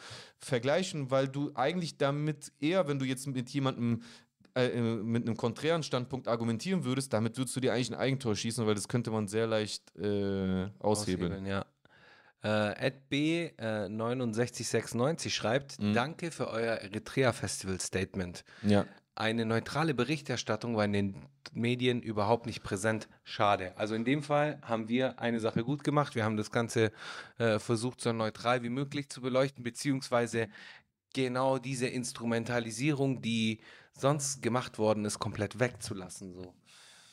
vergleichen, 0.45 1.11
weil 1.11 1.27
du 1.27 1.51
eigentlich 1.55 1.97
damit 1.97 2.51
eher, 2.59 2.87
wenn 2.87 2.99
du 2.99 3.05
jetzt 3.05 3.27
mit 3.27 3.49
jemandem 3.49 4.01
äh, 4.55 4.67
äh, 4.67 4.81
mit 4.81 5.25
einem 5.27 5.35
konträren 5.35 5.83
Standpunkt 5.83 6.27
argumentieren 6.27 6.85
würdest, 6.85 7.11
damit 7.11 7.37
würdest 7.37 7.55
du 7.55 7.59
dir 7.59 7.73
eigentlich 7.73 7.91
ein 7.91 7.99
Eigentor 7.99 8.35
schießen, 8.35 8.65
weil 8.65 8.75
das 8.75 8.87
könnte 8.87 9.11
man 9.11 9.27
sehr 9.27 9.47
leicht 9.47 9.95
äh, 9.97 10.67
aushebeln. 10.79 11.45
ja. 11.45 11.65
Äh, 12.43 12.87
Ed 12.87 13.09
B 13.09 13.45
äh, 13.57 13.89
6996 13.89 15.33
schreibt, 15.33 15.79
Mhm. 15.81 15.93
danke 15.93 16.31
für 16.31 16.47
euer 16.49 16.75
Eritrea 16.75 17.33
Festival 17.33 17.79
Statement. 17.79 18.43
Ja. 18.61 18.85
Eine 19.15 19.45
neutrale 19.45 19.93
Berichterstattung 19.93 20.75
war 20.75 20.83
in 20.83 20.91
den 20.93 21.15
Medien 21.53 22.01
überhaupt 22.01 22.45
nicht 22.45 22.63
präsent. 22.63 23.07
Schade. 23.23 23.71
Also 23.77 23.95
in 23.95 24.03
dem 24.03 24.21
Fall 24.21 24.59
haben 24.61 24.89
wir 24.89 25.19
eine 25.19 25.39
Sache 25.39 25.63
gut 25.63 25.85
gemacht. 25.85 26.15
Wir 26.15 26.25
haben 26.25 26.35
das 26.35 26.51
Ganze 26.51 26.91
äh, 27.37 27.57
versucht, 27.59 28.01
so 28.01 28.11
neutral 28.11 28.61
wie 28.63 28.69
möglich 28.69 29.07
zu 29.09 29.21
beleuchten, 29.21 29.63
beziehungsweise 29.63 30.49
genau 31.13 31.57
diese 31.59 31.87
Instrumentalisierung, 31.87 33.21
die 33.21 33.61
sonst 33.93 34.41
gemacht 34.41 34.77
worden 34.77 35.05
ist, 35.05 35.17
komplett 35.19 35.59
wegzulassen. 35.59 36.33
So. 36.33 36.53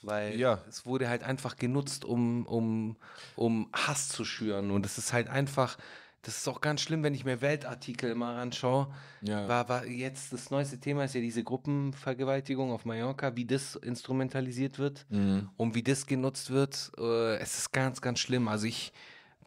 Weil 0.03 0.37
Ja. 0.37 0.61
es 0.69 0.85
wurde 0.85 1.09
halt 1.09 1.23
einfach 1.23 1.55
genutzt, 1.57 2.05
um, 2.05 2.45
um, 2.47 2.97
um 3.37 3.71
Hass 3.73 4.09
zu 4.09 4.25
schüren. 4.25 4.73
Und 4.73 4.85
es 4.85 4.99
ist 4.99 5.13
halt 5.13 5.29
einfach, 5.29 5.79
das 6.23 6.39
ist 6.39 6.49
auch 6.49 6.61
ganz 6.61 6.81
schlimm, 6.81 7.03
wenn 7.03 7.15
ich 7.15 7.25
mir 7.25 7.41
Weltartikel 7.41 8.15
mal 8.15 8.41
anschaue. 8.41 8.89
Ja. 9.23 9.49
War, 9.49 9.69
war 9.69 9.87
jetzt 9.87 10.33
das 10.33 10.51
neueste 10.51 10.79
Thema 10.79 11.05
ist 11.05 11.15
ja 11.15 11.21
diese 11.21 11.43
Gruppenvergewaltigung 11.45 12.71
auf 12.73 12.85
Mallorca, 12.85 13.37
wie 13.37 13.45
das 13.45 13.77
instrumentalisiert 13.77 14.79
wird 14.79 15.05
Mhm. 15.11 15.51
und 15.57 15.75
wie 15.75 15.83
das 15.83 16.07
genutzt 16.07 16.51
wird. 16.51 16.93
Äh, 16.99 17.37
es 17.37 17.59
ist 17.59 17.73
ganz, 17.73 18.01
ganz 18.01 18.19
schlimm. 18.21 18.49
Also 18.49 18.67
ich, 18.67 18.93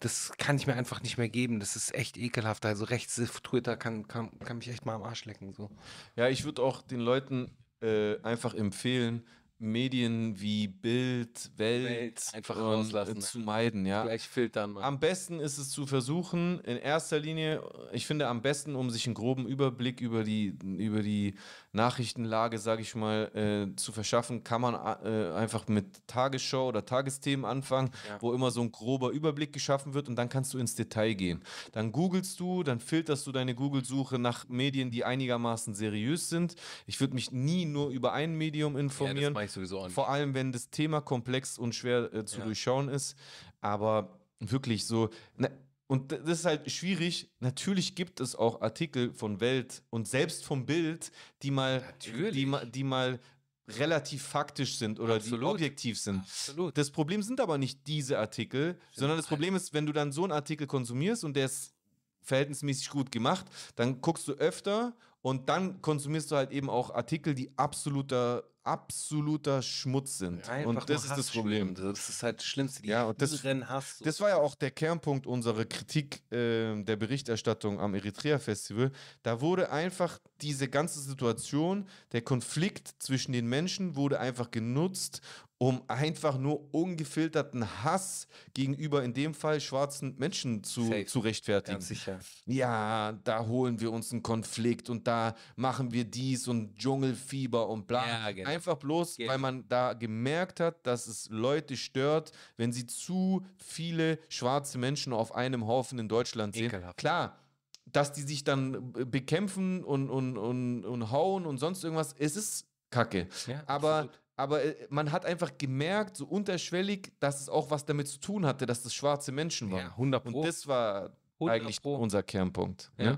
das 0.02 0.32
kann 0.38 0.58
ich 0.58 0.68
mir 0.68 0.74
einfach 0.76 1.02
nicht 1.02 1.18
mehr 1.18 1.30
geben. 1.30 1.60
Das 1.60 1.76
ist 1.76 1.94
echt 1.96 2.18
ekelhaft. 2.18 2.66
Also 2.66 2.86
rechts 2.86 3.16
Twitter 3.44 3.78
kann, 3.78 4.08
kann, 4.08 4.38
kann 4.40 4.58
mich 4.58 4.68
echt 4.68 4.86
mal 4.86 4.96
am 4.96 5.04
Arsch 5.04 5.26
lecken. 5.26 5.54
So. 5.54 5.70
Ja, 6.16 6.28
ich 6.28 6.44
würde 6.44 6.62
auch 6.62 6.82
den 6.82 7.00
Leuten 7.00 7.52
äh, 7.82 8.20
einfach 8.22 8.54
empfehlen, 8.54 9.24
Medien 9.66 10.40
wie 10.40 10.68
Bild, 10.68 11.52
Welt, 11.58 11.90
Welt 11.90 12.22
einfach 12.34 12.56
und, 12.56 12.62
rauslassen, 12.62 13.12
äh, 13.12 13.16
ne? 13.16 13.20
zu 13.22 13.40
meiden, 13.40 13.86
ja. 13.86 14.04
Gleich 14.04 14.28
filtern, 14.28 14.72
Mann. 14.72 14.84
Am 14.84 15.00
besten 15.00 15.40
ist 15.40 15.58
es 15.58 15.70
zu 15.70 15.86
versuchen, 15.86 16.60
in 16.62 16.78
erster 16.78 17.20
Linie, 17.20 17.62
ich 17.92 18.06
finde 18.06 18.28
am 18.28 18.42
besten, 18.42 18.76
um 18.76 18.90
sich 18.90 19.06
einen 19.06 19.16
groben 19.16 19.48
Überblick 19.48 20.02
über 20.02 20.24
die, 20.24 20.58
über 20.64 21.02
die 21.02 21.36
Nachrichtenlage, 21.76 22.58
sage 22.58 22.82
ich 22.82 22.96
mal, 22.96 23.32
äh, 23.36 23.76
zu 23.76 23.92
verschaffen, 23.92 24.44
kann 24.44 24.62
man 24.62 24.74
äh, 24.74 25.32
einfach 25.34 25.68
mit 25.68 26.08
Tagesschau 26.08 26.70
oder 26.70 26.86
Tagesthemen 26.86 27.46
anfangen, 27.46 27.92
Ja. 28.10 28.18
wo 28.22 28.34
immer 28.34 28.50
so 28.52 28.62
ein 28.62 28.72
grober 28.72 29.12
Überblick 29.12 29.54
geschaffen 29.54 29.94
wird 29.94 30.08
und 30.10 30.16
dann 30.16 30.30
kannst 30.30 30.54
du 30.54 30.58
ins 30.58 30.76
Detail 30.76 31.14
gehen. 31.14 31.44
Dann 31.74 31.92
googelst 31.92 32.40
du, 32.40 32.64
dann 32.64 32.80
filterst 32.80 33.28
du 33.28 33.32
deine 33.32 33.54
Google-Suche 33.54 34.18
nach 34.18 34.48
Medien, 34.48 34.90
die 34.90 35.04
einigermaßen 35.06 35.76
seriös 35.76 36.30
sind. 36.30 36.56
Ich 36.88 37.00
würde 37.00 37.14
mich 37.14 37.32
nie 37.32 37.66
nur 37.66 37.90
über 37.90 38.14
ein 38.14 38.36
Medium 38.36 38.78
informieren. 38.78 39.34
Ja, 39.36 39.42
das 39.42 39.44
ich 39.46 39.52
sowieso 39.52 39.84
nicht. 39.84 39.94
Vor 39.94 40.10
allem, 40.10 40.34
wenn 40.34 40.52
das 40.52 40.70
Thema 40.70 41.02
komplex 41.02 41.58
und 41.58 41.76
schwer 41.76 42.14
äh, 42.14 42.26
zu 42.26 42.40
Ja. 42.40 42.46
durchschauen 42.46 42.90
ist. 42.90 43.16
Aber 43.62 44.10
wirklich 44.40 44.86
so. 44.86 45.10
Na, 45.38 45.50
und 45.88 46.12
das 46.12 46.40
ist 46.40 46.46
halt 46.46 46.70
schwierig. 46.72 47.32
Natürlich 47.40 47.96
gibt 47.96 48.20
es 48.20 48.36
auch 48.36 48.62
Artikel 48.62 49.14
von 49.14 49.40
Welt 49.40 49.84
und 49.90 50.08
selbst 50.08 50.44
vom 50.44 50.66
Bild, 50.66 51.12
die 51.44 51.52
mal, 51.52 51.84
die, 52.04 52.72
die 52.72 52.84
mal 52.84 53.20
relativ 53.68 54.24
faktisch 54.24 54.78
sind 54.78 55.00
oder 55.00 55.16
die 55.16 55.26
Absolut. 55.26 55.56
objektiv 55.56 56.00
sind. 56.00 56.20
Absolut. 56.20 56.78
Das 56.78 56.92
Problem 56.92 57.22
sind 57.22 57.40
aber 57.40 57.58
nicht 57.58 57.86
diese 57.88 58.20
Artikel, 58.20 58.80
sondern 58.94 59.18
das 59.18 59.28
Problem 59.28 59.56
ist, 59.56 59.74
wenn 59.74 59.86
du 59.86 59.94
dann 59.94 60.12
so 60.12 60.24
einen 60.24 60.32
Artikel 60.32 60.68
konsumierst 60.68 61.24
und 61.24 61.36
der 61.36 61.46
ist 61.46 61.74
verhältnismäßig 62.22 62.90
gut 62.90 63.12
gemacht, 63.12 63.46
dann 63.76 64.02
guckst 64.02 64.28
du 64.28 64.34
öfter 64.34 64.96
und 65.22 65.50
dann 65.50 65.82
konsumierst 65.82 66.32
du 66.32 66.36
halt 66.36 66.52
eben 66.52 66.70
auch 66.70 66.94
Artikel, 66.94 67.34
die 67.34 67.52
absoluter, 67.58 68.44
absoluter 68.66 69.62
Schmutz 69.62 70.18
sind. 70.18 70.48
Einfach 70.50 70.70
und 70.70 70.90
das 70.90 71.04
ist 71.06 71.10
Hass 71.12 71.18
das 71.18 71.30
Problem. 71.32 71.76
Das 71.76 72.10
ist 72.10 72.24
halt 72.24 72.40
das 72.40 72.46
Schlimmste. 72.46 72.82
Die 72.82 72.90
Ja, 72.90 73.06
und 73.06 73.22
das- 73.22 73.44
Hass. 73.44 74.00
Das 74.04 74.20
war 74.20 74.30
ja 74.30 74.38
auch 74.38 74.56
der 74.56 74.72
Kernpunkt 74.72 75.28
unserer 75.28 75.66
Kritik 75.66 76.22
äh, 76.32 76.82
der 76.84 76.96
Berichterstattung 76.96 77.80
am 77.80 77.94
Eritrea-Festival. 77.94 78.92
Da 79.24 79.40
wurde 79.42 79.72
einfach 79.72 80.20
diese 80.42 80.68
ganze 80.68 81.00
Situation, 81.00 81.88
der 82.12 82.22
Konflikt 82.22 82.96
zwischen 83.00 83.32
den 83.32 83.48
Menschen 83.48 83.96
wurde 83.96 84.20
einfach 84.20 84.52
genutzt, 84.52 85.22
um 85.66 85.82
einfach 85.88 86.38
nur 86.38 86.72
ungefilterten 86.74 87.84
Hass 87.84 88.28
gegenüber 88.54 89.04
in 89.04 89.16
dem 89.16 89.34
Fall 89.34 89.60
schwarzen 89.60 90.16
Menschen 90.20 90.64
zu, 90.64 90.84
Safe. 90.86 91.06
zu 91.08 91.20
rechtfertigen. 91.20 91.76
Ganz 91.80 91.88
sicher. 91.88 92.20
Ja, 92.46 93.14
da 93.24 93.48
holen 93.48 93.80
wir 93.80 93.92
uns 93.92 94.12
einen 94.12 94.22
Konflikt 94.22 94.92
und 94.92 95.08
da 95.08 95.34
machen 95.56 95.92
wir 95.92 96.04
dies 96.06 96.48
und 96.48 96.78
Dschungelfieber 96.78 97.68
und 97.68 97.88
bla. 97.88 98.08
Ja, 98.08 98.32
genau. 98.32 98.48
Einfach 98.48 98.76
bloß, 98.76 99.18
Genau. 99.18 99.32
weil 99.32 99.40
man 99.40 99.68
da 99.68 99.94
gemerkt 99.94 100.60
hat, 100.60 100.86
dass 100.86 101.08
es 101.08 101.30
Leute 101.30 101.76
stört, 101.78 102.32
wenn 102.58 102.72
sie 102.72 102.86
zu 102.86 103.44
viele 103.58 104.20
schwarze 104.30 104.78
Menschen 104.78 105.14
auf 105.14 105.34
einem 105.34 105.66
Haufen 105.66 105.98
in 105.98 106.08
Deutschland 106.08 106.54
sehen. 106.54 106.68
Ekelhaft. 106.68 106.98
Klar, 106.98 107.40
dass 107.88 108.14
die 108.14 108.22
sich 108.22 108.44
dann 108.44 108.94
bekämpfen 108.94 109.84
und, 109.84 110.12
und, 110.12 110.38
und, 110.38 110.86
und 110.86 111.12
hauen 111.12 111.48
und 111.48 111.58
sonst 111.58 111.84
irgendwas, 111.84 112.14
es 112.20 112.36
ist 112.36 112.68
Kacke. 112.92 113.28
Ja, 113.48 113.64
Aber, 113.66 113.96
absolut. 113.96 114.20
Aber 114.36 114.64
äh, 114.64 114.88
man 114.90 115.12
hat 115.12 115.26
einfach 115.26 115.58
gemerkt, 115.58 116.18
so 116.18 116.26
unterschwellig, 116.26 117.14
dass 117.20 117.42
es 117.42 117.50
auch 117.50 117.72
was 117.72 117.86
damit 117.86 118.08
zu 118.08 118.20
tun 118.20 118.46
hatte, 118.46 118.66
dass 118.66 118.84
das 118.84 118.94
schwarze 118.94 119.32
Menschen 119.32 119.72
waren. 119.72 119.80
Ja, 119.80 119.92
100 119.92 120.24
Pro. 120.24 120.40
Und 120.40 120.48
das 120.48 120.68
war 120.68 121.16
100 121.40 121.56
eigentlich 121.56 121.82
Pro. 121.82 121.96
unser 121.96 122.24
Kernpunkt. 122.24 122.92
Ja. 122.98 123.12
Ne? 123.12 123.16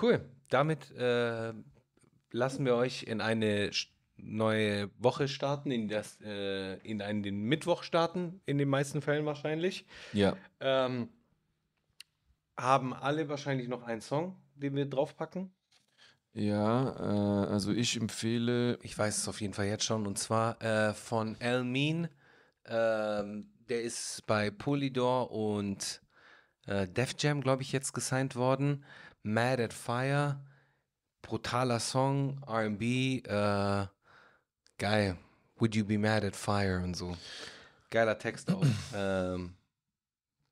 Cool. 0.00 0.24
Damit 0.48 0.90
äh, 0.92 1.52
lassen 2.30 2.64
wir 2.64 2.76
euch 2.76 3.04
in 3.04 3.20
eine 3.20 3.70
neue 4.16 4.90
Woche 4.98 5.28
starten, 5.28 5.70
in, 5.70 5.88
das, 5.88 6.20
äh, 6.22 6.76
in 6.78 7.02
einen 7.02 7.22
den 7.22 7.42
Mittwoch 7.42 7.82
starten, 7.82 8.40
in 8.46 8.58
den 8.58 8.68
meisten 8.68 9.02
Fällen 9.02 9.26
wahrscheinlich. 9.26 9.86
Ja. 10.12 10.36
Ähm, 10.60 11.08
haben 12.56 12.94
alle 12.94 13.28
wahrscheinlich 13.28 13.68
noch 13.68 13.82
einen 13.82 14.00
Song, 14.00 14.36
den 14.54 14.76
wir 14.76 14.86
draufpacken. 14.86 15.52
Ja, 16.34 17.44
äh, 17.46 17.52
also 17.52 17.72
ich 17.72 17.96
empfehle. 17.96 18.78
Ich 18.82 18.96
weiß 18.96 19.18
es 19.18 19.28
auf 19.28 19.40
jeden 19.40 19.54
Fall 19.54 19.66
jetzt 19.66 19.84
schon. 19.84 20.06
Und 20.06 20.18
zwar 20.18 20.60
äh, 20.62 20.94
von 20.94 21.38
El 21.40 21.64
Mean. 21.64 22.08
Ähm, 22.66 23.50
der 23.68 23.82
ist 23.82 24.24
bei 24.26 24.50
Polydor 24.50 25.30
und 25.30 26.00
äh, 26.66 26.86
Def 26.88 27.14
Jam, 27.18 27.40
glaube 27.40 27.62
ich, 27.62 27.72
jetzt 27.72 27.92
gesigned 27.92 28.36
worden. 28.36 28.84
Mad 29.22 29.62
at 29.62 29.72
Fire. 29.72 30.40
Brutaler 31.22 31.80
Song, 31.80 32.42
RB. 32.46 32.82
Äh, 33.26 33.86
geil. 34.78 35.16
Would 35.58 35.76
you 35.76 35.84
be 35.84 35.98
mad 35.98 36.24
at 36.24 36.34
fire 36.34 36.82
und 36.82 36.96
so. 36.96 37.16
Geiler 37.90 38.18
Text 38.18 38.50
auch. 38.50 38.64
ähm, 38.94 39.54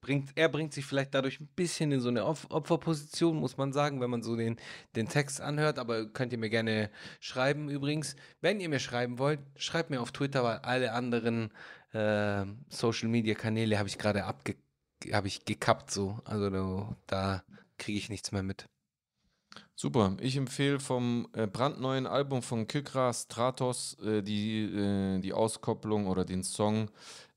bringt, 0.00 0.30
er 0.36 0.48
bringt 0.48 0.72
sich 0.72 0.84
vielleicht 0.84 1.14
dadurch 1.14 1.40
ein 1.40 1.48
bisschen 1.54 1.92
in 1.92 2.00
so 2.00 2.08
eine 2.08 2.24
Op 2.26 2.46
Opferposition, 2.50 3.36
muss 3.36 3.56
man 3.56 3.72
sagen, 3.72 4.00
wenn 4.00 4.10
man 4.10 4.22
so 4.22 4.36
den, 4.36 4.56
den 4.96 5.08
Text 5.08 5.40
anhört. 5.40 5.78
Aber 5.78 6.06
könnt 6.06 6.32
ihr 6.32 6.38
mir 6.38 6.50
gerne 6.50 6.90
schreiben 7.20 7.68
übrigens. 7.68 8.16
Wenn 8.40 8.60
ihr 8.60 8.68
mir 8.68 8.80
schreiben 8.80 9.18
wollt, 9.18 9.40
schreibt 9.56 9.90
mir 9.90 10.00
auf 10.00 10.12
Twitter, 10.12 10.44
weil 10.44 10.58
alle 10.58 10.92
anderen 10.92 11.50
äh, 11.92 12.44
Social 12.68 13.08
Media 13.08 13.34
Kanäle 13.34 13.78
habe 13.78 13.88
ich 13.88 13.98
gerade 13.98 14.24
abge 14.24 14.56
habe 15.12 15.28
ich 15.28 15.46
gekappt 15.46 15.90
so. 15.90 16.18
Also 16.24 16.50
da, 16.50 16.96
da 17.06 17.42
kriege 17.78 17.98
ich 17.98 18.10
nichts 18.10 18.32
mehr 18.32 18.42
mit. 18.42 18.68
Super. 19.74 20.16
Ich 20.20 20.36
empfehle 20.36 20.78
vom 20.78 21.26
äh, 21.32 21.46
brandneuen 21.46 22.06
Album 22.06 22.42
von 22.42 22.66
Kykra 22.66 23.14
Stratos 23.14 23.96
äh, 24.04 24.22
die, 24.22 24.64
äh, 24.64 25.20
die 25.20 25.32
Auskopplung 25.32 26.06
oder 26.06 26.26
den 26.26 26.42
Song 26.42 26.90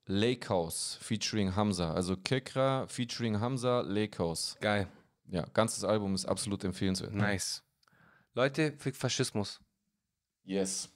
Lake 0.07 0.49
House 0.49 0.97
featuring 1.01 1.55
Hamza. 1.55 1.93
Also 1.93 2.15
Kykra 2.15 2.89
featuring 2.89 3.39
Hamza 3.39 3.81
Lake 3.81 4.17
House. 4.19 4.55
Geil. 4.59 4.87
Ja, 5.29 5.45
ganzes 5.53 5.83
Album 5.83 6.13
ist 6.15 6.25
absolut 6.25 6.63
empfehlenswert. 6.63 7.13
Nice. 7.13 7.63
Leute, 8.33 8.73
für 8.77 8.91
Faschismus. 8.93 9.59
Yes. 10.43 10.89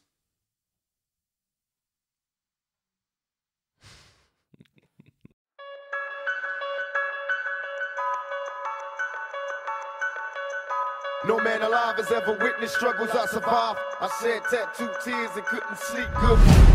No 11.25 11.39
man 11.39 11.61
alive 11.61 11.97
has 11.97 12.11
ever 12.11 12.37
witnessed 12.41 12.75
struggles 12.75 13.09
I 13.11 13.25
survived. 13.25 13.79
I 13.99 14.09
shed 14.21 14.43
tattooed 14.49 14.95
tears 15.03 15.31
and 15.35 15.45
couldn't 15.45 15.77
sleep 15.77 16.07
good. 16.21 16.66